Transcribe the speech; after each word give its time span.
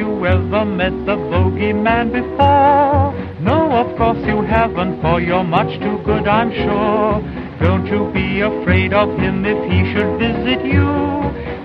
you 0.00 0.24
ever 0.24 0.64
met 0.64 0.96
the 1.04 1.16
bogeyman 1.30 2.10
before? 2.10 3.12
No, 3.38 3.58
of 3.82 3.94
course 3.98 4.22
you 4.26 4.40
haven't, 4.40 5.02
for 5.02 5.20
you're 5.20 5.44
much 5.44 5.78
too 5.78 5.98
good, 6.06 6.26
I'm 6.26 6.50
sure. 6.50 7.20
Don't 7.60 7.84
you 7.84 8.10
be 8.10 8.40
afraid 8.40 8.94
of 8.94 9.10
him 9.18 9.44
if 9.44 9.60
he 9.70 9.78
should 9.92 10.12
visit 10.18 10.64
you. 10.64 10.88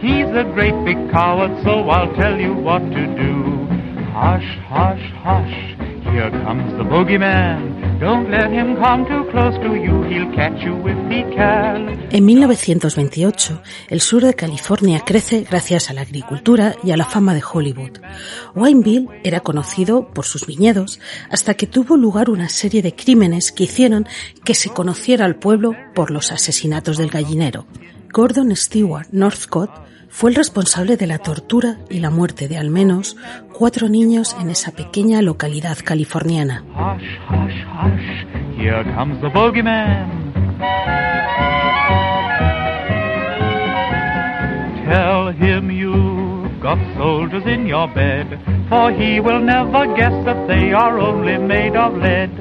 He's 0.04 0.28
a 0.36 0.44
great 0.54 0.76
big 0.84 1.00
coward, 1.12 1.64
so 1.64 1.88
I'll 1.90 2.14
tell 2.16 2.38
you 2.38 2.54
what 2.54 2.80
to 2.80 3.04
do. 3.24 3.68
Hush, 4.12 4.52
hush, 4.68 5.06
hush, 5.24 5.95
here 6.16 6.32
comes 6.44 6.78
the 6.78 6.84
bogeyman. 6.84 8.00
Don't 8.00 8.30
let 8.30 8.50
him 8.52 8.76
come 8.78 9.06
too 9.06 9.26
close 9.32 9.58
to 9.60 9.76
you, 9.76 10.04
he'll 10.04 10.32
catch 10.36 10.64
you 10.64 10.76
if 10.88 10.98
he 11.10 11.24
can. 11.36 12.08
En 12.12 12.26
1928, 12.26 13.62
el 13.90 14.02
sur 14.02 14.24
de 14.24 14.34
California 14.34 15.02
crece 15.06 15.46
gracias 15.50 15.90
a 15.90 15.94
la 15.94 16.02
agricultura 16.02 16.76
y 16.84 16.92
a 16.92 16.98
la 16.98 17.06
fama 17.06 17.34
de 17.34 17.42
Hollywood. 17.42 18.00
Wineville 18.54 19.08
era 19.24 19.42
conocido 19.42 20.10
por 20.14 20.26
sus 20.26 20.46
viñedos 20.46 21.00
hasta 21.30 21.54
que 21.56 21.68
tuvo 21.68 21.98
lugar 21.98 22.30
una 22.30 22.50
serie 22.50 22.82
de 22.82 22.96
crímenes 22.96 23.52
que 23.52 23.66
hicieron 23.66 24.08
que 24.44 24.56
se 24.56 24.70
conociera 24.70 25.26
al 25.26 25.36
pueblo 25.36 25.76
por 25.94 26.12
los 26.12 26.32
asesinatos 26.32 26.98
del 26.98 27.10
gallinero. 27.10 27.66
Gordon 28.12 28.56
Stewart 28.56 29.08
Northcott 29.12 29.70
fue 30.16 30.30
el 30.30 30.38
responsable 30.38 30.96
de 30.96 31.08
la 31.08 31.18
tortura 31.18 31.76
y 31.90 32.00
la 32.00 32.10
muerte 32.10 32.48
de 32.48 32.58
al 32.58 32.70
menos 32.70 33.18
cuatro 33.52 33.90
niños 33.90 34.34
en 34.40 34.50
esa 34.50 34.72
pequeña 34.72 35.22
localidad 35.22 35.78
californiana. 35.84 36.64
Hush, 36.74 37.04
hush, 37.28 37.66
hush, 37.68 38.58
here 38.58 38.86
comes 38.96 39.20
the 39.20 39.28
bogeyman. 39.28 40.32
Tell 44.86 45.34
him 45.34 45.70
you've 45.70 46.62
got 46.62 46.80
soldiers 46.96 47.44
in 47.46 47.68
your 47.68 47.94
bed, 47.94 48.40
for 48.70 48.92
he 48.92 49.20
will 49.20 49.42
never 49.42 49.86
guess 49.98 50.14
that 50.24 50.48
they 50.48 50.72
are 50.72 50.98
only 50.98 51.38
made 51.38 51.76
of 51.76 51.94
lead. 51.98 52.32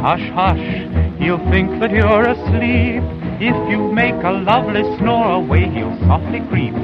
Hush, 0.00 0.26
hush, 0.32 0.66
he'll 1.20 1.44
think 1.50 1.78
that 1.80 1.90
you're 1.92 2.26
asleep. 2.34 3.02
If 3.40 3.56
you 3.70 3.92
make 3.92 4.18
a 4.24 4.32
lovely 4.32 4.82
snore 4.98 5.32
away, 5.40 5.68
he'll 5.68 5.96
softly 6.08 6.40
creep. 6.50 6.74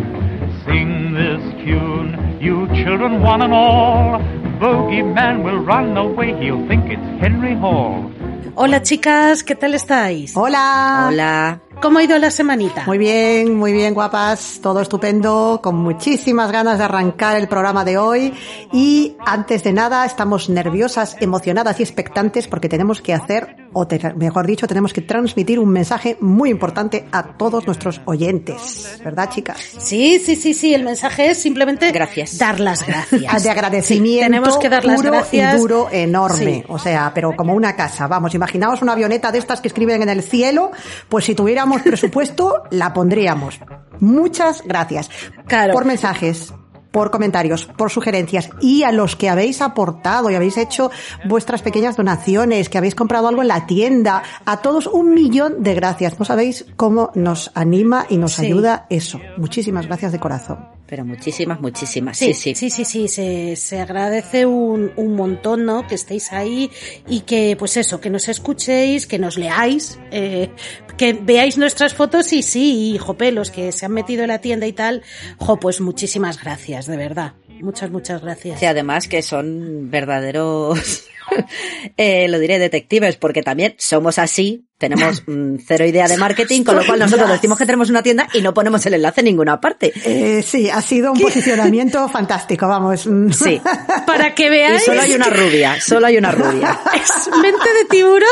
Sing 0.65 1.15
this 1.15 1.43
tune, 1.65 2.39
you 2.41 2.67
children 2.85 3.23
one 3.23 3.43
and 3.43 3.53
all. 3.53 4.21
Bogeyman 4.61 5.45
will 5.45 5.59
run 5.59 5.97
away, 5.97 6.33
he'll 6.43 6.67
think 6.69 6.85
it's 6.91 7.09
Henry 7.21 7.55
Hall. 7.55 8.11
Hola 8.55 8.81
chicas, 8.83 9.43
¿qué 9.45 9.55
tal 9.55 9.75
estáis? 9.75 10.35
Hola. 10.35 11.09
Hola. 11.09 11.66
¿Cómo 11.87 12.01
ha 12.01 12.03
ido 12.03 12.19
la 12.19 12.33
semanita? 12.33 12.83
Muy 12.85 12.99
bien, 12.99 13.55
muy 13.55 13.73
bien, 13.73 13.95
guapas, 13.95 14.59
todo 14.61 14.81
estupendo, 14.81 15.61
con 15.63 15.77
muchísimas 15.77 16.51
ganas 16.51 16.79
de 16.79 16.85
arrancar 16.85 17.37
el 17.37 17.47
programa 17.47 17.85
de 17.85 17.97
hoy 17.97 18.35
y 18.73 19.15
antes 19.25 19.63
de 19.63 19.73
nada 19.73 20.05
estamos 20.05 20.49
nerviosas, 20.49 21.17
emocionadas 21.21 21.79
y 21.79 21.85
expectantes 21.85 22.49
porque 22.49 22.69
tenemos 22.69 23.01
que 23.01 23.15
hacer, 23.15 23.66
o 23.79 23.87
te- 23.87 24.15
mejor 24.15 24.47
dicho, 24.47 24.67
tenemos 24.67 24.95
que 24.95 25.03
transmitir 25.03 25.59
un 25.59 25.69
mensaje 25.69 26.17
muy 26.21 26.49
importante 26.49 27.07
a 27.13 27.37
todos 27.37 27.67
nuestros 27.67 28.01
oyentes, 28.07 28.99
¿verdad, 29.05 29.29
chicas? 29.29 29.59
Sí, 29.79 30.19
sí, 30.19 30.35
sí, 30.35 30.55
sí, 30.55 30.73
el 30.75 30.83
mensaje 30.83 31.31
es 31.31 31.39
simplemente 31.43 31.91
Gracias. 31.93 32.39
dar 32.39 32.59
las 32.59 32.87
gracias. 32.87 33.43
de 33.43 33.51
agradecimiento 33.51 34.25
Sí, 34.25 34.31
tenemos 34.31 34.57
que 34.59 34.69
dar 34.71 34.85
las 34.87 34.97
puro 34.97 35.11
gracias. 35.13 35.55
y 35.55 35.59
duro 35.59 35.89
enorme, 35.93 36.55
Sí. 36.61 36.65
o 36.69 36.79
sea, 36.79 37.13
pero 37.15 37.37
como 37.37 37.53
una 37.55 37.77
casa, 37.77 38.07
vamos, 38.07 38.35
imaginaos 38.35 38.81
una 38.81 38.93
avioneta 38.93 39.31
de 39.31 39.39
estas 39.39 39.61
que 39.61 39.69
escriben 39.69 40.01
en 40.03 40.09
el 40.09 40.23
cielo, 40.23 40.71
pues 41.11 41.27
si 41.27 41.35
tuviéramos 41.35 41.83
presupuesto 41.83 42.63
la 42.71 42.95
pondríamos. 42.95 43.61
Muchas 44.01 44.63
gracias 44.65 45.11
Claro. 45.47 45.73
por 45.75 45.85
mensajes, 45.85 46.53
por 46.97 47.11
comentarios, 47.11 47.67
por 47.67 47.91
sugerencias 47.91 48.49
y 48.63 48.83
a 48.83 48.91
los 48.91 49.17
que 49.17 49.29
habéis 49.29 49.61
aportado 49.61 50.31
y 50.31 50.35
habéis 50.35 50.57
hecho 50.57 50.91
vuestras 51.27 51.61
pequeñas 51.61 51.95
donaciones, 51.97 52.71
que 52.71 52.79
habéis 52.79 52.95
comprado 52.95 53.29
algo 53.29 53.43
en 53.43 53.49
la 53.49 53.67
tienda, 53.67 54.23
a 54.47 54.63
todos 54.63 54.87
un 54.87 55.13
millón 55.13 55.63
de 55.63 55.75
gracias. 55.75 56.19
No 56.19 56.25
sabéis 56.25 56.65
cómo 56.77 57.11
nos 57.15 57.51
anima 57.55 58.07
y 58.09 58.17
nos 58.17 58.33
Sí. 58.33 58.47
ayuda 58.47 58.87
eso. 58.89 59.21
Muchísimas 59.37 59.87
gracias 59.87 60.13
de 60.13 60.19
corazón. 60.21 60.76
Pero 60.87 61.05
muchísimas, 61.05 61.61
muchísimas. 61.61 62.17
Sí, 62.17 62.33
Sí, 62.33 62.55
sí. 62.55 62.71
sí, 62.71 62.85
sí, 62.85 63.09
se, 63.09 63.57
se 63.57 63.81
agradece 63.81 64.47
un, 64.47 64.93
un 64.97 65.15
montón, 65.17 65.65
¿no? 65.65 65.87
Que 65.87 65.97
estéis 65.97 66.33
ahí 66.33 66.71
y 67.09 67.21
que, 67.23 67.57
pues 67.59 67.77
eso, 67.77 68.01
que 68.01 68.09
nos 68.09 68.29
escuchéis, 68.29 69.07
que 69.07 69.19
nos 69.19 69.37
leáis, 69.37 69.99
eh, 70.13 70.51
que 70.97 71.13
veáis 71.15 71.59
nuestras 71.59 71.93
fotos 71.95 72.33
y 72.33 72.43
sí, 72.43 72.93
y 72.95 72.99
jope, 72.99 73.33
los 73.33 73.51
que 73.51 73.73
se 73.73 73.85
han 73.87 73.93
metido 73.93 74.23
en 74.23 74.29
la 74.29 74.41
tienda 74.41 74.67
y 74.67 74.73
tal, 74.73 75.03
jo, 75.39 75.59
pues 75.59 75.81
muchísimas 75.81 76.41
gracias, 76.41 76.87
de 76.87 76.97
verdad. 76.97 77.33
Muchas, 77.61 77.91
muchas 77.91 78.23
gracias. 78.23 78.61
Sí, 78.61 78.67
además 78.67 79.09
que 79.09 79.23
son 79.23 79.91
verdaderos, 79.91 81.05
eh, 81.97 82.29
lo 82.29 82.39
diré, 82.39 82.59
detectives, 82.59 83.17
porque 83.17 83.43
también 83.43 83.75
somos 83.79 84.19
así, 84.19 84.66
tenemos 84.79 85.23
mm, 85.27 85.57
cero 85.67 85.87
idea 85.87 86.07
de 86.09 86.17
marketing, 86.19 86.63
con 86.65 86.77
lo 86.77 86.85
cual 86.85 86.99
nosotros 86.99 87.31
decimos 87.31 87.57
que 87.59 87.65
tenemos 87.67 87.89
una 87.91 88.03
tienda 88.03 88.29
y 88.35 88.43
no 88.43 88.53
ponemos 88.53 88.85
el 88.87 88.95
enlace 88.95 89.21
en 89.23 89.27
ninguna 89.27 89.61
parte. 89.61 89.93
Eh, 90.05 90.43
sí, 90.47 90.69
ha 90.69 90.83
sido 90.83 91.13
un 91.13 91.21
posicionamiento 91.21 92.09
fantástico, 92.11 92.69
vamos. 92.69 93.09
Sí. 93.37 93.61
Para 94.07 94.35
que 94.35 94.47
Y 94.47 94.51
veáis, 94.51 94.85
solo 94.85 95.01
hay 95.01 95.13
una 95.15 95.27
rubia, 95.31 95.81
solo 95.81 96.07
hay 96.07 96.17
una 96.19 96.33
rubia. 96.33 96.79
es 96.95 97.29
mente 97.37 97.73
de 97.79 97.85
tiburón. 97.89 98.29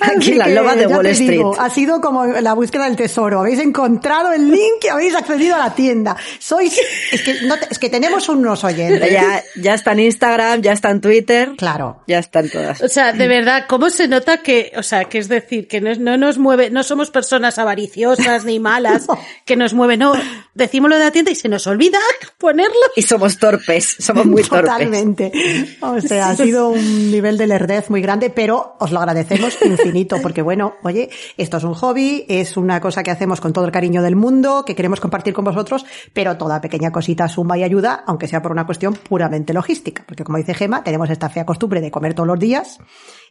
Aquí 0.00 0.16
Así 0.18 0.34
la 0.34 0.48
loba 0.48 0.74
de 0.74 0.86
Wall 0.86 1.06
Street. 1.06 1.30
digo, 1.30 1.54
ha 1.60 1.70
sido 1.70 2.00
como 2.00 2.24
la 2.26 2.54
búsqueda 2.54 2.84
del 2.84 2.96
tesoro. 2.96 3.40
Habéis 3.40 3.60
encontrado 3.60 4.32
el 4.32 4.48
link 4.50 4.84
y 4.84 4.88
habéis 4.88 5.14
accedido 5.14 5.54
a 5.56 5.58
la 5.58 5.74
tienda. 5.74 6.16
Sois, 6.38 6.76
es 7.12 7.22
que, 7.22 7.42
no 7.42 7.56
te- 7.58 7.66
es 7.70 7.78
que 7.78 7.88
tenemos 7.88 8.28
unos 8.28 8.64
oyentes. 8.64 9.10
Ya, 9.12 9.42
ya 9.56 9.74
está 9.74 9.92
en 9.92 10.00
Instagram, 10.00 10.62
ya 10.62 10.72
está 10.72 10.90
en 10.90 11.00
Twitter, 11.00 11.52
Claro. 11.56 12.02
ya 12.06 12.18
están 12.18 12.48
todas. 12.48 12.80
O 12.82 12.88
sea, 12.88 13.12
de 13.12 13.28
verdad, 13.28 13.64
¿cómo 13.68 13.90
se 13.90 14.08
nota 14.08 14.38
que, 14.38 14.72
o 14.76 14.82
sea, 14.82 15.04
que 15.04 15.18
es 15.18 15.28
decir, 15.28 15.51
decir, 15.52 15.68
que 15.68 15.80
no, 15.80 15.94
no 15.94 16.16
nos 16.16 16.38
mueve, 16.38 16.70
no 16.70 16.82
somos 16.82 17.10
personas 17.10 17.58
avariciosas 17.58 18.44
ni 18.44 18.58
malas, 18.58 19.06
que 19.44 19.56
nos 19.56 19.74
mueve, 19.74 19.96
no, 19.96 20.14
decimos 20.54 20.90
lo 20.90 20.96
de 20.96 21.04
la 21.04 21.10
tienda 21.10 21.30
y 21.30 21.34
se 21.34 21.48
nos 21.48 21.66
olvida 21.66 21.98
ponerlo. 22.38 22.72
Y 22.96 23.02
somos 23.02 23.38
torpes, 23.38 23.96
somos 23.98 24.26
muy 24.26 24.42
torpes. 24.42 24.70
Totalmente. 24.70 25.32
O 25.80 26.00
sea, 26.00 26.30
ha 26.30 26.36
sido 26.42 26.70
un 26.70 27.10
nivel 27.10 27.36
de 27.36 27.46
lerdez 27.46 27.90
muy 27.90 28.00
grande, 28.00 28.30
pero 28.30 28.76
os 28.80 28.90
lo 28.92 28.98
agradecemos 28.98 29.58
infinito, 29.62 30.20
porque 30.22 30.42
bueno, 30.42 30.74
oye, 30.82 31.10
esto 31.36 31.58
es 31.58 31.64
un 31.64 31.74
hobby, 31.74 32.24
es 32.28 32.56
una 32.56 32.80
cosa 32.80 33.02
que 33.02 33.10
hacemos 33.10 33.40
con 33.40 33.52
todo 33.52 33.64
el 33.64 33.72
cariño 33.72 34.02
del 34.02 34.16
mundo, 34.16 34.64
que 34.64 34.74
queremos 34.74 35.00
compartir 35.00 35.34
con 35.34 35.44
vosotros, 35.44 35.84
pero 36.12 36.36
toda 36.36 36.60
pequeña 36.60 36.90
cosita 36.90 37.28
suma 37.28 37.58
y 37.58 37.62
ayuda, 37.62 38.04
aunque 38.06 38.28
sea 38.28 38.42
por 38.42 38.52
una 38.52 38.66
cuestión 38.66 38.94
puramente 38.94 39.52
logística, 39.52 40.04
porque 40.06 40.24
como 40.24 40.38
dice 40.38 40.54
Gema, 40.54 40.82
tenemos 40.82 41.10
esta 41.10 41.28
fea 41.28 41.44
costumbre 41.44 41.80
de 41.80 41.90
comer 41.90 42.14
todos 42.14 42.26
los 42.26 42.38
días, 42.38 42.78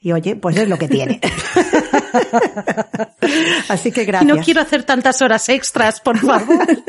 y 0.02 0.12
oye, 0.12 0.36
pues 0.36 0.58
es 0.58 0.68
lo 0.68 0.78
que 0.78 0.88
tiene. 0.88 1.22
Así 3.70 3.92
que 3.92 4.04
Y 4.04 4.06
gracias. 4.06 4.36
no 4.36 4.42
quiero 4.44 4.62
hacer 4.62 4.84
tantas 4.84 5.22
horas 5.22 5.48
extras, 5.50 6.00
por 6.02 6.18
favor. 6.18 6.42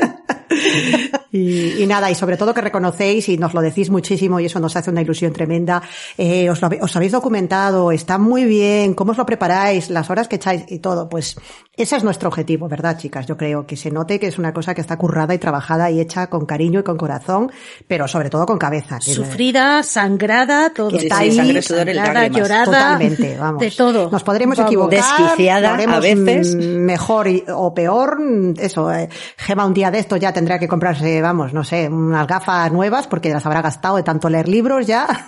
Y, 1.31 1.81
y 1.81 1.87
nada, 1.87 2.11
y 2.11 2.15
sobre 2.15 2.37
todo 2.37 2.53
que 2.53 2.61
reconocéis 2.61 3.27
y 3.29 3.37
nos 3.39 3.55
lo 3.55 3.61
decís 3.61 3.89
muchísimo 3.89 4.39
y 4.39 4.45
eso 4.45 4.59
nos 4.59 4.75
hace 4.75 4.91
una 4.91 5.01
ilusión 5.01 5.33
tremenda. 5.33 5.81
Eh, 6.15 6.47
os, 6.47 6.61
lo 6.61 6.69
os 6.79 6.95
habéis 6.95 7.11
documentado, 7.11 7.91
está 7.91 8.19
muy 8.19 8.45
bien, 8.45 8.93
cómo 8.93 9.13
os 9.13 9.17
lo 9.17 9.25
preparáis, 9.25 9.89
las 9.89 10.11
horas 10.11 10.27
que 10.27 10.35
echáis 10.35 10.63
y 10.67 10.77
todo. 10.77 11.09
Pues 11.09 11.35
ese 11.75 11.95
es 11.95 12.03
nuestro 12.03 12.29
objetivo, 12.29 12.67
¿verdad, 12.69 12.99
chicas? 12.99 13.25
Yo 13.25 13.35
creo 13.35 13.65
que 13.65 13.75
se 13.75 13.89
note 13.89 14.19
que 14.19 14.27
es 14.27 14.37
una 14.37 14.53
cosa 14.53 14.75
que 14.75 14.81
está 14.81 14.95
currada 14.95 15.33
y 15.33 15.39
trabajada 15.39 15.89
y 15.89 15.99
hecha 15.99 16.27
con 16.27 16.45
cariño 16.45 16.81
y 16.81 16.83
con 16.83 16.97
corazón, 16.97 17.51
pero 17.87 18.07
sobre 18.07 18.29
todo 18.29 18.45
con 18.45 18.59
cabeza. 18.59 18.99
que- 19.03 19.11
Sufrida, 19.11 19.81
sangrada, 19.81 20.69
todo. 20.71 20.89
Que 20.89 20.97
está 20.97 21.17
Sí, 21.17 21.23
ahí, 21.23 21.31
sangre, 21.35 21.61
sudor 21.63 21.89
y 21.89 21.95
sangrada, 21.95 22.27
llorada. 22.27 22.65
Totalmente, 22.65 23.37
vamos. 23.39 23.59
De 23.59 23.71
todo. 23.71 24.11
Nos 24.11 24.23
podremos 24.23 24.55
Vamos. 24.57 24.71
equivocar. 24.71 24.99
Desquiciada 25.17 25.73
haremos, 25.73 25.97
a 25.97 25.99
veces. 25.99 26.55
Mejor 26.55 27.27
y- 27.27 27.43
o 27.53 27.73
peor, 27.73 28.17
eso. 28.57 28.91
eh, 28.91 29.09
Gema 29.37 29.65
un 29.65 29.73
día 29.73 29.91
de 29.91 29.99
esto 29.99 30.17
ya 30.17 30.31
tendrá 30.33 30.57
que 30.59 30.67
comprarse, 30.67 31.21
vamos, 31.21 31.53
no 31.53 31.63
sé, 31.63 31.87
unas 31.89 32.27
gafas 32.27 32.71
nuevas 32.71 33.07
porque 33.07 33.29
las 33.29 33.45
habrá 33.45 33.61
gastado 33.61 33.95
de 33.97 34.03
tanto 34.03 34.29
leer 34.29 34.47
libros 34.47 34.87
ya. 34.87 35.07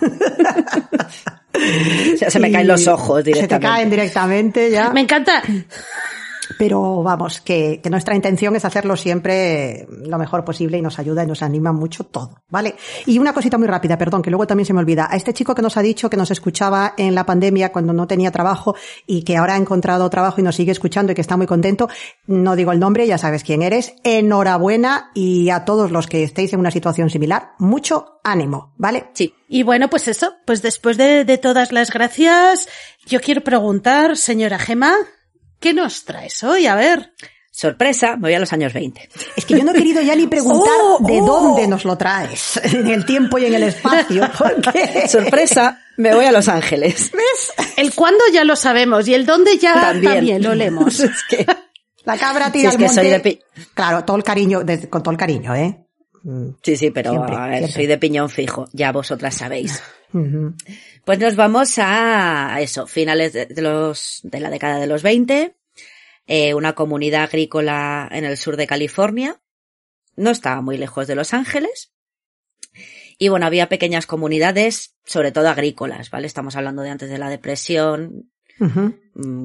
O 1.56 2.18
sea, 2.18 2.30
se 2.30 2.38
me 2.38 2.50
Y 2.50 2.52
caen 2.52 2.68
los 2.68 2.86
ojos 2.86 3.18
Se 3.18 3.24
te 3.24 3.32
directamente. 3.32 3.66
caen 3.66 3.90
directamente 3.90 4.70
ya. 4.70 4.90
Me 4.90 5.00
encanta. 5.00 5.42
Pero 6.58 7.02
vamos, 7.02 7.40
que, 7.40 7.80
que 7.82 7.90
nuestra 7.90 8.14
intención 8.14 8.56
es 8.56 8.64
hacerlo 8.64 8.96
siempre 8.96 9.86
lo 9.90 10.18
mejor 10.18 10.44
posible 10.44 10.78
y 10.78 10.82
nos 10.82 10.98
ayuda 10.98 11.24
y 11.24 11.26
nos 11.26 11.42
anima 11.42 11.72
mucho 11.72 12.04
todo, 12.04 12.42
¿vale? 12.48 12.74
Y 13.06 13.18
una 13.18 13.32
cosita 13.32 13.58
muy 13.58 13.66
rápida, 13.66 13.98
perdón, 13.98 14.22
que 14.22 14.30
luego 14.30 14.46
también 14.46 14.66
se 14.66 14.72
me 14.72 14.80
olvida. 14.80 15.08
A 15.10 15.16
este 15.16 15.32
chico 15.32 15.54
que 15.54 15.62
nos 15.62 15.76
ha 15.76 15.82
dicho 15.82 16.10
que 16.10 16.16
nos 16.16 16.30
escuchaba 16.30 16.94
en 16.96 17.14
la 17.14 17.26
pandemia 17.26 17.72
cuando 17.72 17.92
no 17.92 18.06
tenía 18.06 18.30
trabajo 18.30 18.76
y 19.06 19.22
que 19.22 19.36
ahora 19.36 19.54
ha 19.54 19.58
encontrado 19.58 20.08
trabajo 20.10 20.40
y 20.40 20.44
nos 20.44 20.56
sigue 20.56 20.72
escuchando 20.72 21.12
y 21.12 21.14
que 21.14 21.20
está 21.20 21.36
muy 21.36 21.46
contento, 21.46 21.88
no 22.26 22.56
digo 22.56 22.72
el 22.72 22.80
nombre, 22.80 23.06
ya 23.06 23.18
sabes 23.18 23.44
quién 23.44 23.62
eres. 23.62 23.94
Enhorabuena 24.04 25.10
y 25.14 25.50
a 25.50 25.64
todos 25.64 25.90
los 25.90 26.06
que 26.06 26.22
estéis 26.22 26.52
en 26.52 26.60
una 26.60 26.70
situación 26.70 27.10
similar, 27.10 27.52
mucho 27.58 28.20
ánimo, 28.24 28.72
¿vale? 28.76 29.10
Sí. 29.14 29.34
Y 29.48 29.62
bueno, 29.62 29.88
pues 29.88 30.08
eso, 30.08 30.34
pues 30.44 30.62
después 30.62 30.96
de, 30.96 31.24
de 31.24 31.38
todas 31.38 31.72
las 31.72 31.92
gracias, 31.92 32.68
yo 33.06 33.20
quiero 33.20 33.42
preguntar, 33.42 34.16
señora 34.16 34.58
Gema, 34.58 34.94
¿qué 35.60 35.72
nos 35.74 36.04
traes 36.04 36.42
hoy? 36.44 36.66
A 36.66 36.74
ver. 36.74 37.12
Sorpresa, 37.50 38.16
me 38.16 38.28
voy 38.28 38.34
a 38.34 38.38
los 38.38 38.52
años 38.52 38.74
20. 38.74 39.08
Es 39.34 39.46
que 39.46 39.56
yo 39.56 39.64
no 39.64 39.70
he 39.70 39.74
querido 39.74 40.02
ya 40.02 40.14
ni 40.14 40.26
preguntar 40.28 40.74
Oh, 40.82 40.98
de 41.00 41.20
oh. 41.22 41.26
dónde 41.26 41.66
nos 41.66 41.84
lo 41.86 41.96
traes, 41.96 42.60
en 42.62 42.86
el 42.88 43.06
tiempo 43.06 43.38
y 43.38 43.46
en 43.46 43.54
el 43.54 43.62
espacio, 43.62 44.28
porque... 44.38 45.08
Sorpresa, 45.08 45.80
me 45.96 46.14
voy 46.14 46.26
a 46.26 46.32
Los 46.32 46.48
Ángeles. 46.48 47.10
El 47.78 47.94
cuándo 47.94 48.22
ya 48.32 48.44
lo 48.44 48.56
sabemos 48.56 49.08
y 49.08 49.14
el 49.14 49.24
dónde 49.24 49.56
ya 49.56 49.72
También. 49.72 50.12
también, 50.14 50.42
lo 50.42 50.54
leemos. 50.54 51.00
Es 51.00 51.22
que 51.30 51.46
La 52.04 52.18
cabra 52.18 52.46
Si 52.46 52.52
tira 52.52 52.68
es 52.68 52.74
al 52.74 52.78
que 52.78 52.84
monte. 52.86 53.00
soy 53.00 53.10
de 53.10 53.20
pi- 53.20 53.40
Claro, 53.72 54.04
todo 54.04 54.18
el 54.18 54.22
cariño, 54.22 54.60
con 54.90 55.02
todo 55.02 55.12
el 55.12 55.16
cariño, 55.18 55.54
¿eh? 55.54 55.85
Mm, 56.26 56.56
Sí, 56.60 56.76
sí, 56.76 56.90
pero 56.90 57.10
Siempre, 57.12 57.36
a 57.36 57.46
ver, 57.46 57.58
siempre. 57.58 57.72
soy 57.72 57.86
de 57.86 57.98
piñón 57.98 58.30
fijo, 58.30 58.68
ya 58.72 58.92
vosotras 58.92 59.34
sabéis. 59.36 59.82
Pues 61.04 61.18
nos 61.18 61.36
vamos 61.36 61.74
a 61.78 62.56
eso, 62.60 62.86
finales 62.86 63.32
de, 63.34 63.48
los, 63.60 64.20
de 64.22 64.40
la 64.40 64.48
década 64.48 64.78
de 64.78 64.86
los 64.86 65.02
20, 65.02 65.54
eh, 66.26 66.54
una 66.54 66.74
comunidad 66.74 67.24
agrícola 67.24 68.08
en 68.10 68.24
el 68.24 68.38
sur 68.38 68.56
de 68.56 68.66
California, 68.66 69.38
no 70.16 70.30
estaba 70.30 70.62
muy 70.62 70.78
lejos 70.78 71.06
de 71.06 71.16
Los 71.16 71.34
Ángeles, 71.34 71.92
y 73.18 73.28
bueno, 73.28 73.44
había 73.46 73.68
pequeñas 73.68 74.06
comunidades, 74.06 74.94
sobre 75.04 75.32
todo 75.32 75.48
agrícolas, 75.50 76.08
¿vale? 76.10 76.26
Estamos 76.26 76.56
hablando 76.56 76.80
de 76.82 76.90
antes 76.90 77.10
de 77.10 77.18
la 77.18 77.28
depresión, 77.28 78.32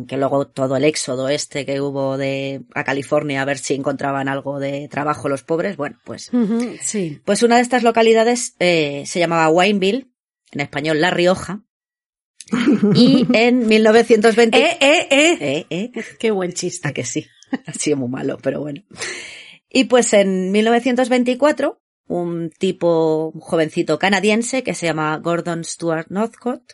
que 0.08 0.18
luego 0.18 0.48
todo 0.48 0.76
el 0.76 0.84
éxodo 0.84 1.30
este 1.30 1.66
que 1.66 1.80
hubo 1.80 2.18
de 2.18 2.64
a 2.76 2.84
California 2.84 3.42
a 3.42 3.46
ver 3.46 3.58
si 3.58 3.74
encontraban 3.74 4.28
algo 4.28 4.60
de 4.60 4.88
trabajo 4.90 5.30
los 5.30 5.44
pobres, 5.44 5.78
bueno, 5.78 5.98
pues 6.04 6.30
Sí. 6.82 7.22
pues 7.24 7.42
una 7.44 7.56
de 7.56 7.62
estas 7.62 7.84
localidades 7.84 8.56
eh, 8.60 9.04
se 9.06 9.20
llamaba 9.20 9.50
Wineville, 9.50 10.12
en 10.52 10.60
español 10.60 11.00
La 11.00 11.10
Rioja, 11.12 11.62
y 12.96 13.26
en 13.34 13.66
1920... 13.68 14.58
Eh, 14.58 14.78
eh, 14.82 15.08
eh. 15.10 15.38
Eh, 15.40 15.66
eh, 15.70 16.04
Qué 16.20 16.32
buen 16.32 16.52
chiste. 16.54 16.88
a 16.88 16.92
que 16.94 17.06
sí, 17.06 17.28
ha 17.66 17.74
sido 17.74 17.96
muy 17.98 18.10
malo, 18.10 18.38
pero 18.42 18.60
bueno. 18.60 18.84
Y 19.70 19.86
pues 19.86 20.12
en 20.14 20.52
1924, 20.52 21.82
un 22.08 22.50
tipo, 22.50 23.32
un 23.34 23.40
jovencito 23.40 23.98
canadiense 24.00 24.64
que 24.64 24.74
se 24.74 24.88
llama 24.88 25.18
Gordon 25.20 25.64
Stuart 25.64 26.08
Northcott, 26.10 26.74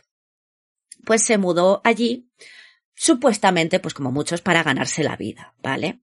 pues 1.05 1.21
se 1.23 1.37
mudó 1.37 1.79
allí, 1.83 2.27
supuestamente, 2.97 3.79
pues 3.79 3.93
como 3.93 4.11
muchos, 4.11 4.41
para 4.41 4.63
ganarse 4.63 5.03
la 5.03 5.15
vida, 5.15 5.53
¿vale? 5.61 6.01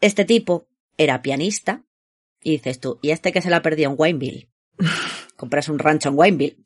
Este 0.00 0.24
tipo 0.24 0.68
era 0.98 1.22
pianista, 1.22 1.84
y 2.42 2.52
dices 2.52 2.80
tú, 2.80 2.98
¿y 3.00 3.10
este 3.10 3.32
que 3.32 3.40
se 3.40 3.50
la 3.50 3.62
perdió 3.62 3.88
en 3.88 3.94
Wineville? 3.96 4.50
Compras 5.36 5.68
un 5.68 5.78
rancho 5.78 6.08
en 6.08 6.18
Wineville. 6.18 6.64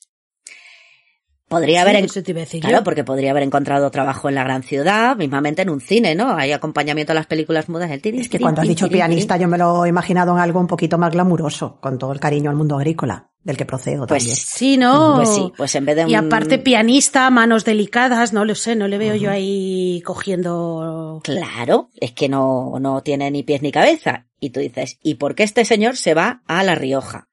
Podría 1.49 1.83
haber, 1.83 1.95
Sí, 1.95 1.99
en- 2.01 2.05
eso 2.07 2.23
te 2.25 2.31
iba 2.33 2.41
a 2.41 2.45
decir 2.45 2.61
Claro, 2.61 2.79
yo. 2.79 2.85
porque 2.85 3.05
podría 3.05 3.31
haber 3.31 3.45
encontrado 3.45 3.89
trabajo 3.93 4.29
en 4.29 4.35
la 4.35 4.43
gran 4.43 4.65
ciudad, 4.65 5.17
mismamente 5.17 5.63
en 5.63 5.71
un 5.71 5.81
cine, 5.81 6.17
¿no? 6.17 6.35
Hay 6.37 6.51
acompañamiento 6.51 7.13
a 7.13 7.15
las 7.15 7.27
películas 7.27 7.69
mudas 7.69 7.89
del 7.89 8.03
tiri. 8.03 8.19
Es 8.21 8.29
que 8.29 8.41
cuando 8.41 8.63
has 8.63 8.69
dicho 8.69 8.89
pianista 8.89 9.37
yo 9.37 9.47
me 9.47 9.57
lo 9.57 9.85
he 9.85 9.89
imaginado 9.89 10.33
en 10.33 10.39
algo 10.41 10.59
un 10.59 10.67
poquito 10.67 10.99
más 10.99 11.13
glamuroso, 11.13 11.79
con 11.81 11.99
todo 11.99 12.13
el 12.13 12.19
cariño 12.19 12.51
al 12.51 12.57
mundo 12.57 12.75
agrícola, 12.77 13.31
del 13.45 13.57
que 13.57 13.65
procedo 13.65 14.09
Pues 14.09 14.25
también. 14.25 14.37
Sí, 14.37 14.77
¿no? 14.77 15.15
Pues 15.17 15.29
sí, 15.29 15.53
pues 15.57 15.75
en 15.77 15.85
vez 15.85 15.95
de 15.97 16.05
un... 16.07 16.11
Y 16.11 16.15
aparte 16.17 16.59
pianista, 16.59 17.31
manos 17.31 17.65
delicadas, 17.65 18.33
no 18.33 18.45
lo 18.45 18.57
sé, 18.57 18.75
no 18.75 18.89
le 18.89 18.99
veo 18.99 19.15
yo 19.15 19.31
ahí 19.31 20.03
cogiendo... 20.05 21.21
Claro, 21.23 21.91
es 22.01 22.11
que 22.11 22.29
no, 22.29 22.75
no 22.81 23.03
tiene 23.05 23.31
ni 23.31 23.45
pies 23.45 23.63
ni 23.63 23.71
cabeza. 23.71 24.27
Y 24.41 24.51
tú 24.51 24.59
dices, 24.59 24.99
¿y 25.01 25.15
por 25.15 25.37
qué 25.37 25.45
este 25.45 25.65
señor 25.65 25.97
se 25.97 26.13
va 26.15 26.43
a 26.49 26.65
La 26.65 26.75
Rioja? 26.75 27.29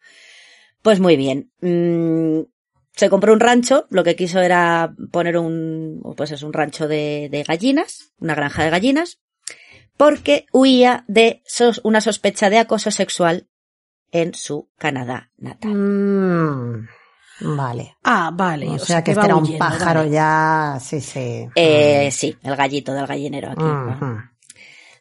Pues 0.83 1.00
muy 1.00 1.15
bien. 1.18 1.51
mm, 1.62 2.42
se 2.95 3.10
compró 3.10 3.34
un 3.34 3.40
rancho, 3.40 3.88
lo 3.90 4.04
que 4.04 4.16
quiso 4.16 4.40
era 4.40 4.94
poner 5.12 5.38
un, 5.38 6.01
pues 6.16 6.31
es 6.31 6.44
un 6.44 6.54
rancho 6.54 6.88
de, 6.88 7.28
de 7.31 7.44
gallinas, 7.44 8.12
una 8.19 8.36
granja 8.36 8.63
de 8.63 8.69
gallinas, 8.69 9.19
porque 9.98 10.45
huía 10.51 11.04
de 11.07 11.42
sos- 11.45 11.81
una 11.84 12.01
sospecha 12.01 12.50
de 12.50 12.60
acoso 12.60 12.92
sexual 12.92 13.48
en 14.12 14.34
su 14.34 14.69
Canadá 14.78 15.31
natal. 15.38 15.74
Mm, 15.74 16.88
vale. 17.56 17.98
Ah, 18.03 18.32
vale. 18.34 18.70
O, 18.70 18.77
sea, 18.79 19.03
que 19.03 19.12
este 19.12 19.25
era 19.25 19.36
un 19.36 19.44
huyendo, 19.44 19.60
pájaro 19.60 20.00
vale. 20.01 20.12
ya, 20.12 20.77
sí, 20.79 21.01
sí. 21.01 21.48
Eh, 21.56 22.10
sí, 22.12 22.38
el 22.44 22.56
gallito 22.56 22.94
del 22.94 23.08
gallinero 23.08 23.50
aquí. 23.51 23.63
¿no? 23.63 23.91
Ujú. 23.91 24.18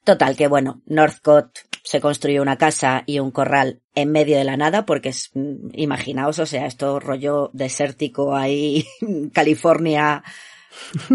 Total, 0.05 0.35
que 0.35 0.49
bueno, 0.49 0.81
Northcott 0.87 1.59
se 1.85 2.01
construyó 2.01 2.43
una 2.43 2.59
casa 2.59 3.03
y 3.07 3.19
un 3.19 3.31
corral 3.33 3.81
en 3.95 4.12
medio 4.12 4.37
de 4.39 4.45
la 4.45 4.57
nada, 4.57 4.87
porque 4.87 5.09
es, 5.11 5.31
mm, 5.35 5.71
imaginaos, 5.75 6.39
o 6.39 6.47
sea, 6.47 6.67
esto 6.67 7.01
rollo 7.01 7.51
desértico 7.53 8.37
ahí, 8.37 8.87
California, 9.33 10.23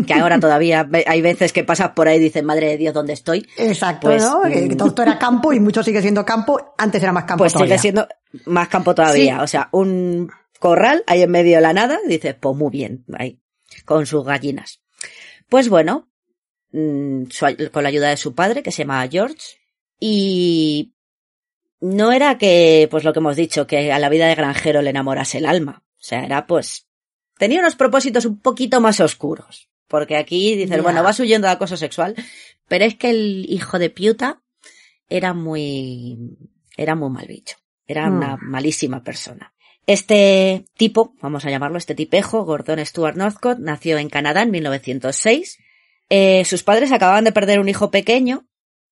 que 0.05 0.13
ahora 0.13 0.39
todavía 0.39 0.87
hay 1.07 1.21
veces 1.21 1.53
que 1.53 1.63
pasas 1.63 1.91
por 1.91 2.07
ahí 2.07 2.17
y 2.17 2.21
dices, 2.21 2.43
madre 2.43 2.67
de 2.67 2.77
Dios, 2.77 2.93
¿dónde 2.93 3.13
estoy? 3.13 3.47
Exacto, 3.57 4.07
Pues, 4.07 4.21
¿no? 4.23 4.41
Mm. 4.43 4.75
todo 4.77 4.89
esto 4.89 5.01
era 5.03 5.17
campo 5.17 5.53
y 5.53 5.59
mucho 5.59 5.83
sigue 5.83 6.01
siendo 6.01 6.25
campo. 6.25 6.73
Antes 6.77 7.01
era 7.01 7.11
más 7.11 7.23
campo 7.25 7.43
Pues 7.43 7.53
todavía. 7.53 7.77
sigue 7.77 7.81
siendo 7.81 8.07
más 8.45 8.67
campo 8.67 8.93
todavía, 8.93 9.37
Sí. 9.37 9.43
o 9.43 9.47
sea, 9.47 9.69
un 9.71 10.29
corral 10.59 11.03
ahí 11.07 11.21
en 11.21 11.31
medio 11.31 11.55
de 11.57 11.61
la 11.61 11.73
nada, 11.73 11.99
y 12.05 12.09
dices, 12.09 12.35
pues 12.39 12.55
muy 12.55 12.71
bien, 12.71 13.05
ahí, 13.17 13.39
con 13.85 14.05
sus 14.05 14.25
gallinas. 14.25 14.81
Pues 15.49 15.69
bueno, 15.69 16.09
mm, 16.71 17.23
con 17.71 17.83
la 17.83 17.89
ayuda 17.89 18.09
de 18.09 18.17
su 18.17 18.35
padre, 18.35 18.63
que 18.63 18.71
se 18.71 18.83
llama 18.83 19.07
George, 19.09 19.37
y 19.99 20.93
no 21.79 22.11
era 22.11 22.37
que, 22.37 22.87
pues 22.89 23.03
lo 23.03 23.13
que 23.13 23.19
hemos 23.19 23.35
dicho, 23.35 23.67
que 23.67 23.91
a 23.91 23.99
la 23.99 24.09
vida 24.09 24.27
de 24.27 24.35
granjero 24.35 24.81
le 24.81 24.89
enamorase 24.91 25.37
el 25.39 25.45
alma. 25.45 25.83
O 25.93 26.03
sea, 26.03 26.23
era 26.23 26.47
pues, 26.47 26.87
tenía 27.37 27.59
unos 27.59 27.75
propósitos 27.75 28.25
un 28.25 28.39
poquito 28.39 28.81
más 28.81 28.99
oscuros. 28.99 29.69
Porque 29.87 30.17
aquí 30.17 30.55
dices, 30.55 30.75
Ya. 30.77 30.81
bueno, 30.81 31.01
vas 31.03 31.19
huyendo 31.19 31.47
de 31.47 31.53
acoso 31.53 31.77
sexual, 31.77 32.13
pero 32.67 32.83
es 32.83 32.95
que 32.95 33.09
el 33.09 33.45
hijo 33.47 33.79
de 33.79 33.89
Piuta 33.89 34.41
era 35.09 35.33
muy, 35.33 36.17
era 36.75 36.95
muy 36.95 37.09
mal 37.09 37.25
bicho. 37.27 37.55
Era 37.87 38.09
Mm. 38.09 38.17
una 38.17 38.37
malísima 38.41 39.01
persona. 39.03 39.53
Este 39.85 40.65
tipo, 40.75 41.13
vamos 41.21 41.45
a 41.45 41.49
llamarlo 41.49 41.77
este 41.77 41.95
tipejo, 41.95 42.43
Gordon 42.43 42.85
Stuart 42.85 43.15
Northcott, 43.15 43.59
nació 43.59 43.97
en 43.97 44.09
Canadá 44.09 44.41
en 44.43 44.51
1906 44.51 45.57
Eh, 46.09 46.45
sus 46.45 46.63
padres 46.63 46.93
acababan 46.93 47.25
de 47.25 47.33
perder 47.33 47.59
un 47.59 47.67
hijo 47.67 47.91
pequeño 47.91 48.46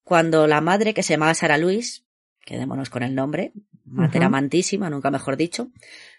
cuando 0.06 0.48
la 0.48 0.62
madre, 0.62 0.94
que 0.94 1.04
se 1.04 1.14
llamaba 1.14 1.34
Sara 1.34 1.58
Luis, 1.58 2.06
quedémonos 2.46 2.90
con 2.90 3.04
el 3.04 3.14
nombre, 3.16 3.52
matera 3.84 4.28
Ujú. 4.28 4.36
amantísima, 4.36 4.90
nunca 4.90 5.12
mejor 5.12 5.36
dicho, 5.36 5.70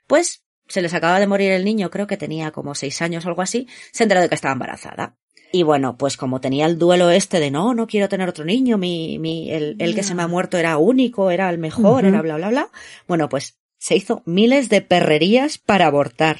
pues 0.07 0.45
se 0.69 0.83
les 0.83 0.93
acaba 0.93 1.21
de 1.21 1.29
morir 1.29 1.53
el 1.53 1.65
niño, 1.65 1.89
creo 1.89 2.07
que 2.09 2.17
tenía 2.17 2.51
como 2.51 2.75
seis 2.75 3.01
años 3.01 3.25
o 3.25 3.29
algo 3.29 3.43
así, 3.43 3.69
se 3.93 4.03
enteró 4.03 4.21
de 4.21 4.29
que 4.29 4.35
estaba 4.35 4.53
embarazada. 4.53 5.17
Y 5.53 5.63
bueno, 5.63 5.97
pues 5.97 6.17
como 6.17 6.41
tenía 6.41 6.67
el 6.67 6.77
duelo 6.77 7.09
este 7.11 7.39
de 7.39 7.53
no, 7.53 7.73
no 7.73 7.87
quiero 7.87 8.09
tener 8.09 8.29
otro 8.29 8.45
niño, 8.45 8.77
mi, 8.77 9.21
mi, 9.21 9.53
el, 9.53 9.77
el 9.79 9.95
que 9.95 10.03
se 10.03 10.15
me 10.17 10.23
ha 10.23 10.27
muerto 10.27 10.59
era 10.59 10.77
único, 10.77 11.31
era 11.31 11.49
el 11.49 11.59
mejor, 11.59 12.05
era 12.05 12.21
bla, 12.21 12.37
bla, 12.37 12.49
bla. 12.49 12.71
Bueno, 13.07 13.29
pues 13.29 13.57
se 13.79 13.95
hizo 13.95 14.23
miles 14.27 14.69
de 14.69 14.83
perrerías 14.83 15.59
para 15.59 15.87
abortar, 15.87 16.39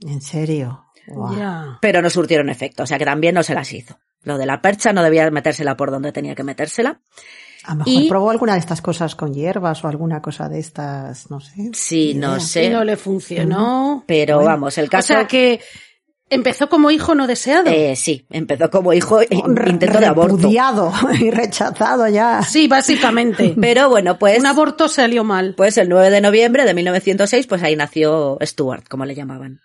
En 0.00 0.22
serio. 0.22 0.86
Ya. 1.36 1.78
pero 1.82 2.00
no 2.00 2.08
surtieron 2.08 2.48
efecto, 2.48 2.82
o 2.84 2.86
sea 2.86 2.98
que 2.98 3.04
también 3.04 3.34
no 3.34 3.42
se 3.42 3.54
las 3.54 3.72
hizo. 3.74 3.98
Lo 4.28 4.38
de 4.38 4.46
la 4.46 4.62
percha 4.62 4.92
no 4.92 5.02
debía 5.02 5.28
metérsela 5.30 5.76
por 5.76 5.90
donde 5.90 6.12
tenía 6.12 6.34
que 6.36 6.44
metérsela. 6.44 7.00
A 7.64 7.72
lo 7.74 7.84
mejor 7.84 8.02
Y- 8.04 8.08
probó 8.08 8.30
alguna 8.30 8.52
de 8.52 8.60
estas 8.60 8.80
cosas 8.80 9.14
con 9.16 9.34
hierbas 9.34 9.82
o 9.84 9.88
alguna 9.88 10.22
cosa 10.22 10.48
de 10.48 10.60
estas, 10.60 11.30
no 11.30 11.40
sé. 11.40 11.70
Sí, 11.72 12.14
no 12.14 12.36
idea. 12.36 12.40
sé. 12.40 12.64
Y 12.64 12.68
no 12.70 12.84
le 12.84 12.96
funcionó. 12.96 14.04
Pero 14.06 14.36
Bueno. 14.36 14.50
vamos, 14.50 14.78
el 14.78 14.86
O 14.86 14.90
caso... 14.90 15.08
sea 15.08 15.26
que 15.26 15.60
empezó 16.30 16.68
como 16.68 16.90
hijo 16.90 17.14
no 17.14 17.26
deseado. 17.26 17.66
eh, 17.70 17.96
sí, 17.96 18.26
empezó 18.30 18.70
como 18.70 18.92
hijo 18.92 19.20
intento 19.22 19.98
de 19.98 20.06
aborto. 20.06 20.36
repudiado 20.36 20.92
y 21.20 21.30
rechazado 21.30 22.06
ya. 22.08 22.42
Sí, 22.42 22.68
básicamente. 22.68 23.54
Pero 23.60 23.88
bueno, 23.88 24.18
pues... 24.18 24.38
Un 24.38 24.46
aborto 24.46 24.88
salió 24.88 25.24
mal. 25.24 25.54
Pues 25.56 25.76
el 25.78 25.88
9 25.88 26.10
de 26.10 26.20
noviembre 26.20 26.64
de 26.64 26.74
1906, 26.74 27.46
pues 27.46 27.62
ahí 27.62 27.76
nació 27.76 28.38
Stuart, 28.42 28.86
como 28.88 29.04
le 29.04 29.14
llamaban. 29.14 29.60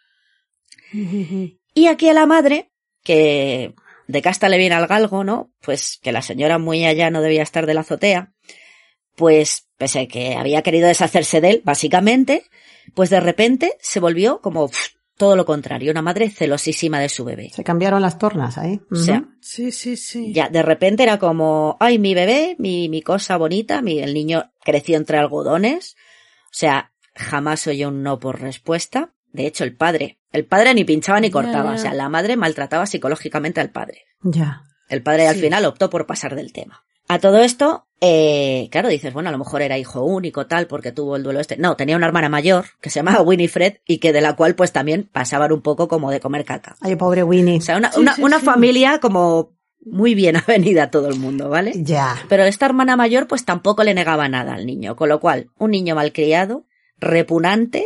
Y 1.76 1.88
aquí 1.88 2.10
a 2.10 2.14
la 2.14 2.26
madre, 2.26 2.72
que 3.04 3.74
de 4.08 4.22
casta 4.22 4.50
le 4.50 4.58
viene 4.58 4.76
al 4.76 4.88
galgo, 4.88 5.24
¿no? 5.24 5.52
Pues 5.62 6.00
que 6.02 6.12
la 6.12 6.22
señora 6.22 6.58
muy 6.58 6.86
allá 6.86 7.10
no 7.10 7.22
debía 7.22 7.44
estar 7.44 7.66
de 7.66 7.74
la 7.74 7.82
azotea, 7.82 8.34
pues 9.16 9.68
pese 9.78 10.02
a 10.02 10.08
que 10.08 10.36
había 10.36 10.62
querido 10.62 10.88
deshacerse 10.88 11.42
de 11.42 11.50
él, 11.50 11.62
básicamente, 11.64 12.44
pues 12.94 13.10
de 13.10 13.20
repente 13.20 13.78
se 13.80 14.00
volvió 14.00 14.42
como 14.42 14.68
pff, 14.68 14.94
todo 15.18 15.36
lo 15.36 15.46
contrario, 15.46 15.92
una 15.92 16.02
madre 16.02 16.30
celosísima 16.30 17.00
de 17.00 17.10
su 17.10 17.24
bebé. 17.24 17.50
Se 17.54 17.64
cambiaron 17.64 18.02
las 18.02 18.18
tornas 18.18 18.58
ahí. 18.58 18.82
O 18.92 18.96
sea. 18.96 19.26
Sí, 19.42 19.72
sí, 19.72 19.96
sí. 19.96 20.34
ya 20.34 20.50
de 20.50 20.64
repente 20.64 21.04
era 21.04 21.20
como, 21.20 21.78
ay, 21.80 22.00
mi 22.00 22.14
bebé, 22.14 22.56
mi, 22.58 22.90
mi 22.90 23.02
cosa 23.02 23.38
bonita, 23.38 23.82
mi, 23.82 24.00
el 24.00 24.14
niño 24.14 24.52
creció 24.64 24.98
entre 24.98 25.18
algodones. 25.20 25.96
O 26.46 26.56
sea, 26.56 26.94
jamás 27.16 27.68
oyó 27.68 27.90
un 27.90 28.02
no 28.02 28.20
por 28.20 28.42
respuesta. 28.42 29.13
De 29.34 29.48
hecho, 29.48 29.64
el 29.64 29.76
padre, 29.76 30.20
el 30.32 30.46
padre 30.46 30.74
ni 30.74 30.84
pinchaba 30.86 31.20
ni 31.20 31.30
cortaba. 31.30 31.74
O 31.74 31.78
sea, 31.78 31.94
la 31.94 32.08
madre 32.08 32.38
maltrataba 32.38 32.86
psicológicamente 32.86 33.60
al 33.60 33.72
padre. 33.72 34.06
Ya. 34.22 34.64
El 34.90 35.02
padre 35.02 35.28
al 35.28 35.36
final 35.36 35.66
optó 35.66 35.90
por 35.90 36.06
pasar 36.06 36.36
del 36.36 36.54
tema. 36.54 36.86
A 37.10 37.20
todo 37.20 37.40
esto, 37.40 37.88
eh, 38.00 38.70
claro, 38.72 38.88
dices, 38.88 39.12
bueno, 39.12 39.28
a 39.30 39.32
lo 39.32 39.38
mejor 39.38 39.62
era 39.62 39.78
hijo 39.78 40.04
único, 40.04 40.48
tal, 40.48 40.68
porque 40.68 40.92
tuvo 40.92 41.16
el 41.18 41.24
duelo 41.24 41.40
este. 41.42 41.58
No, 41.58 41.76
tenía 41.76 41.98
una 41.98 42.06
hermana 42.06 42.30
mayor 42.30 42.66
que 42.80 42.90
se 42.90 43.00
llamaba 43.00 43.22
Winifred 43.22 43.78
y 43.86 43.98
que 43.98 44.14
de 44.14 44.22
la 44.22 44.36
cual 44.36 44.56
pues 44.56 44.72
también 44.72 45.10
pasaban 45.12 45.52
un 45.52 45.62
poco 45.62 45.88
como 45.88 46.12
de 46.12 46.20
comer 46.20 46.46
caca. 46.46 46.76
Ay, 46.80 46.96
pobre 46.96 47.24
Winnie. 47.24 47.58
O 47.58 47.62
sea, 47.62 47.78
una, 47.78 47.92
Sí, 47.92 48.00
una, 48.00 48.16
sí, 48.16 48.24
una 48.24 48.40
sí. 48.40 48.46
familia 48.46 49.00
como 49.00 49.52
muy 49.86 50.16
bien 50.16 50.38
avenida 50.48 50.92
todo 50.92 51.10
el 51.10 51.20
mundo, 51.20 51.50
¿vale? 51.50 51.74
Ya. 51.76 52.16
Pero 52.30 52.44
esta 52.44 52.68
hermana 52.68 52.96
mayor 52.96 53.28
pues 53.28 53.44
tampoco 53.46 53.84
le 53.84 53.94
negaba 53.94 54.30
nada 54.30 54.54
al 54.54 54.66
niño, 54.66 54.96
con 54.96 55.10
lo 55.10 55.20
cual, 55.20 55.50
un 55.58 55.72
niño 55.72 55.96
malcriado, 55.96 56.66
repugnante 56.98 57.86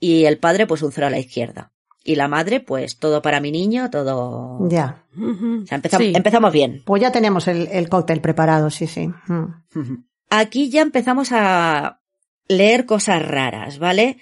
y 0.00 0.24
el 0.24 0.38
padre 0.38 0.66
pues 0.66 0.82
un 0.82 0.92
cero 0.92 1.06
a 1.06 1.10
la 1.10 1.18
izquierda. 1.18 1.72
Y 2.04 2.14
la 2.14 2.28
madre 2.28 2.60
pues 2.60 2.98
todo 2.98 3.20
para 3.22 3.40
mi 3.40 3.50
niño, 3.50 3.90
todo... 3.90 4.66
Ya. 4.68 5.04
O 5.16 5.66
sea, 5.66 5.78
empezam- 5.82 5.98
Sí. 5.98 6.12
empezamos 6.14 6.52
bien. 6.52 6.82
Pues 6.86 7.02
ya 7.02 7.12
tenemos 7.12 7.48
el, 7.48 7.66
el 7.68 7.88
cóctel 7.88 8.20
preparado, 8.20 8.70
sí, 8.70 8.86
sí. 8.86 9.08
Mm. 9.26 10.04
Aquí 10.30 10.70
ya 10.70 10.82
empezamos 10.82 11.30
a 11.32 12.00
leer 12.48 12.86
cosas 12.86 13.26
raras, 13.26 13.78
¿vale? 13.78 14.18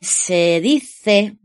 Se 0.00 0.60
dice, 0.62 1.36